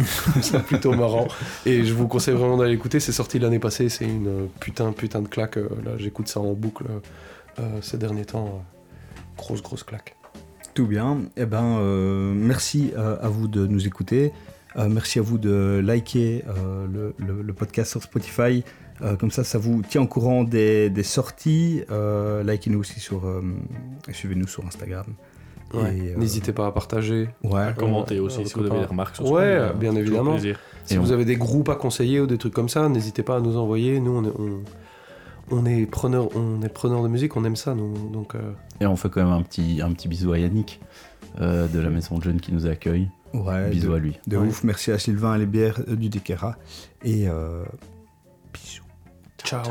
c'est 0.40 0.62
plutôt 0.62 0.92
marrant. 0.94 1.28
Et 1.66 1.84
je 1.84 1.92
vous 1.94 2.08
conseille 2.08 2.34
vraiment 2.34 2.56
d'aller 2.56 2.72
l'écouter. 2.72 3.00
C'est 3.00 3.12
sorti 3.12 3.38
l'année 3.38 3.58
passée. 3.58 3.88
C'est 3.88 4.04
une 4.04 4.28
euh, 4.28 4.46
putain, 4.60 4.92
putain 4.92 5.20
de 5.22 5.28
claque. 5.28 5.56
Euh, 5.58 5.68
Là, 5.84 5.92
j'écoute 5.98 6.28
ça 6.28 6.40
en 6.40 6.52
boucle 6.54 6.84
euh, 7.58 7.80
ces 7.82 7.98
derniers 7.98 8.24
temps. 8.24 8.46
Euh, 8.46 8.58
Grosse, 9.36 9.62
grosse 9.62 9.82
claque. 9.82 10.14
Tout 10.74 10.86
bien. 10.86 11.22
Eh 11.36 11.46
ben, 11.46 11.78
euh, 11.80 12.32
merci 12.34 12.92
euh, 12.96 13.16
à 13.20 13.28
vous 13.28 13.48
de 13.48 13.66
nous 13.66 13.86
écouter. 13.86 14.32
Euh, 14.76 14.88
merci 14.88 15.18
à 15.18 15.22
vous 15.22 15.38
de 15.38 15.80
liker 15.84 16.44
euh, 16.48 17.12
le, 17.18 17.52
podcast 17.52 17.90
sur 17.90 18.02
Spotify. 18.02 18.62
Euh, 19.02 19.16
comme 19.16 19.30
ça, 19.30 19.42
ça 19.42 19.58
vous 19.58 19.82
tient 19.82 20.02
au 20.02 20.06
courant 20.06 20.44
des, 20.44 20.90
sorties. 21.02 21.82
Euh, 21.90 22.42
Likez-nous 22.44 22.78
aussi 22.78 23.00
sur. 23.00 23.26
euh, 23.26 23.42
Suivez-nous 24.12 24.46
sur 24.46 24.64
Instagram. 24.66 25.06
Ouais. 25.74 26.12
Euh, 26.14 26.16
N'hésitez 26.18 26.52
pas 26.52 26.66
à 26.66 26.72
partager. 26.72 27.28
Ouais. 27.44 27.60
À 27.62 27.72
commenter 27.72 28.16
Euh, 28.18 28.22
aussi 28.24 28.44
si 28.46 28.54
vous 28.54 28.66
avez 28.66 28.80
des 28.80 28.84
remarques 28.86 29.16
sur 29.16 29.26
ce 29.26 29.32
Ouais, 29.32 29.72
bien 29.78 29.94
évidemment. 29.96 30.38
Si 30.38 30.48
Et 30.94 30.98
vous 30.98 31.10
on- 31.10 31.14
avez 31.14 31.24
des 31.24 31.36
groupes 31.36 31.68
à 31.68 31.76
conseiller 31.76 32.20
ou 32.20 32.26
des 32.26 32.38
trucs 32.38 32.52
comme 32.54 32.68
ça, 32.68 32.88
n'hésitez 32.88 33.22
pas 33.22 33.36
à 33.36 33.40
nous 33.40 33.56
envoyer. 33.56 34.00
Nous, 34.00 34.10
on 34.10 34.24
est, 34.24 34.32
on, 34.38 34.62
on 35.60 35.64
est 35.66 35.86
preneur, 35.86 36.28
on 36.36 36.60
est 36.62 36.68
preneur 36.68 37.02
de 37.02 37.08
musique, 37.08 37.36
on 37.36 37.44
aime 37.44 37.56
ça. 37.56 37.74
Nous, 37.74 37.92
donc, 38.10 38.34
euh, 38.34 38.52
Et 38.80 38.86
on 38.86 38.96
fait 38.96 39.08
quand 39.08 39.22
même 39.22 39.32
un 39.32 39.42
petit, 39.42 39.80
un 39.82 39.92
petit 39.92 40.08
bisou 40.08 40.32
à 40.32 40.38
Yannick 40.38 40.80
euh, 41.40 41.68
de 41.68 41.78
la 41.80 41.88
maison 41.90 42.18
de 42.18 42.22
jeunes 42.24 42.40
qui 42.40 42.52
nous 42.52 42.66
accueille. 42.66 43.08
Ouais, 43.32 43.70
Bisous 43.70 43.88
de, 43.90 43.94
à 43.94 43.98
lui. 43.98 44.18
De 44.26 44.36
Ouais. 44.36 44.48
ouf. 44.48 44.62
Merci 44.64 44.90
à 44.92 44.98
Sylvain 44.98 45.36
et 45.36 45.38
les 45.38 45.46
bières 45.46 45.80
euh, 45.88 45.96
du 45.96 46.08
Dekera. 46.10 46.56
Et 47.04 47.28
euh, 47.28 47.62
bisous. 48.52 48.82
ciao. 49.42 49.62